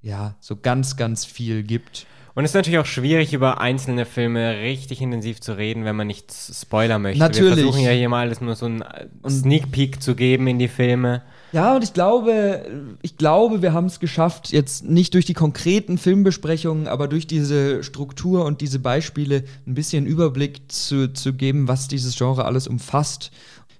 ja, 0.00 0.36
so 0.40 0.56
ganz, 0.56 0.96
ganz 0.96 1.24
viel 1.24 1.62
gibt. 1.62 2.06
Und 2.34 2.44
es 2.44 2.52
ist 2.52 2.54
natürlich 2.54 2.78
auch 2.78 2.86
schwierig, 2.86 3.34
über 3.34 3.60
einzelne 3.60 4.06
Filme 4.06 4.60
richtig 4.60 5.02
intensiv 5.02 5.40
zu 5.40 5.56
reden, 5.56 5.84
wenn 5.84 5.96
man 5.96 6.06
nicht 6.06 6.32
Spoiler 6.32 6.98
möchte. 6.98 7.18
Natürlich. 7.18 7.56
Wir 7.56 7.64
versuchen 7.64 7.84
ja 7.84 7.90
hier 7.90 8.08
mal 8.08 8.20
alles 8.20 8.40
nur 8.40 8.54
so 8.54 8.66
einen 8.66 8.82
Sneak 9.28 9.70
Peek 9.70 10.02
zu 10.02 10.14
geben 10.14 10.46
in 10.46 10.58
die 10.58 10.68
Filme. 10.68 11.22
Ja, 11.52 11.76
und 11.76 11.84
ich 11.84 11.92
glaube, 11.92 12.64
ich 13.02 13.18
glaube, 13.18 13.60
wir 13.60 13.74
haben 13.74 13.86
es 13.86 14.00
geschafft, 14.00 14.52
jetzt 14.52 14.84
nicht 14.84 15.12
durch 15.12 15.26
die 15.26 15.34
konkreten 15.34 15.98
Filmbesprechungen, 15.98 16.88
aber 16.88 17.08
durch 17.08 17.26
diese 17.26 17.82
Struktur 17.84 18.46
und 18.46 18.62
diese 18.62 18.78
Beispiele 18.78 19.44
ein 19.66 19.74
bisschen 19.74 20.06
Überblick 20.06 20.72
zu, 20.72 21.12
zu 21.12 21.34
geben, 21.34 21.68
was 21.68 21.88
dieses 21.88 22.16
Genre 22.16 22.46
alles 22.46 22.66
umfasst 22.66 23.30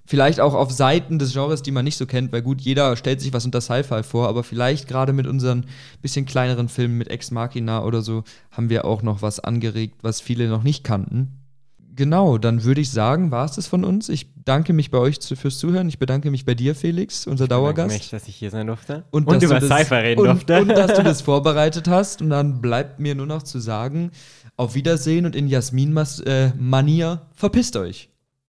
vielleicht 0.04 0.40
auch 0.40 0.52
auf 0.52 0.70
Seiten 0.70 1.18
des 1.18 1.32
Genres, 1.32 1.62
die 1.62 1.70
man 1.70 1.84
nicht 1.84 1.96
so 1.96 2.04
kennt, 2.04 2.32
weil 2.32 2.42
gut, 2.42 2.60
jeder 2.60 2.96
stellt 2.96 3.22
sich 3.22 3.32
was 3.32 3.46
unter 3.46 3.62
Sci-Fi 3.62 4.02
vor, 4.02 4.28
aber 4.28 4.44
vielleicht 4.44 4.86
gerade 4.86 5.14
mit 5.14 5.26
unseren 5.26 5.64
bisschen 6.02 6.26
kleineren 6.26 6.68
Filmen 6.68 6.98
mit 6.98 7.08
Ex 7.08 7.30
Machina 7.30 7.82
oder 7.82 8.02
so 8.02 8.24
haben 8.50 8.68
wir 8.68 8.84
auch 8.84 9.02
noch 9.02 9.22
was 9.22 9.40
angeregt, 9.40 10.00
was 10.02 10.20
viele 10.20 10.48
noch 10.48 10.64
nicht 10.64 10.84
kannten. 10.84 11.41
Genau, 11.94 12.38
dann 12.38 12.64
würde 12.64 12.80
ich 12.80 12.90
sagen, 12.90 13.30
war 13.30 13.44
es 13.44 13.52
das 13.52 13.66
von 13.66 13.84
uns. 13.84 14.08
Ich 14.08 14.28
danke 14.44 14.72
mich 14.72 14.90
bei 14.90 14.98
euch 14.98 15.20
zu, 15.20 15.36
fürs 15.36 15.58
Zuhören. 15.58 15.88
Ich 15.88 15.98
bedanke 15.98 16.30
mich 16.30 16.44
bei 16.44 16.54
dir, 16.54 16.74
Felix, 16.74 17.26
unser 17.26 17.44
ich 17.44 17.50
Dauergast. 17.50 17.94
Mich, 17.94 18.10
dass 18.10 18.28
ich 18.28 18.36
hier 18.36 18.50
sein 18.50 18.66
durfte. 18.66 19.04
Und, 19.10 19.26
und 19.28 19.42
über 19.42 19.60
Sci-Fi 19.60 19.94
reden 19.94 20.20
und, 20.20 20.26
durfte. 20.26 20.62
Und 20.62 20.68
dass 20.68 20.94
du 20.94 21.02
das 21.02 21.20
vorbereitet 21.22 21.88
hast. 21.88 22.22
Und 22.22 22.30
dann 22.30 22.60
bleibt 22.60 22.98
mir 22.98 23.14
nur 23.14 23.26
noch 23.26 23.42
zu 23.42 23.58
sagen, 23.58 24.10
auf 24.56 24.74
Wiedersehen 24.74 25.26
und 25.26 25.36
in 25.36 25.48
Jasmin-Manier, 25.48 27.20
äh, 27.22 27.36
verpisst 27.36 27.76
euch. 27.76 28.11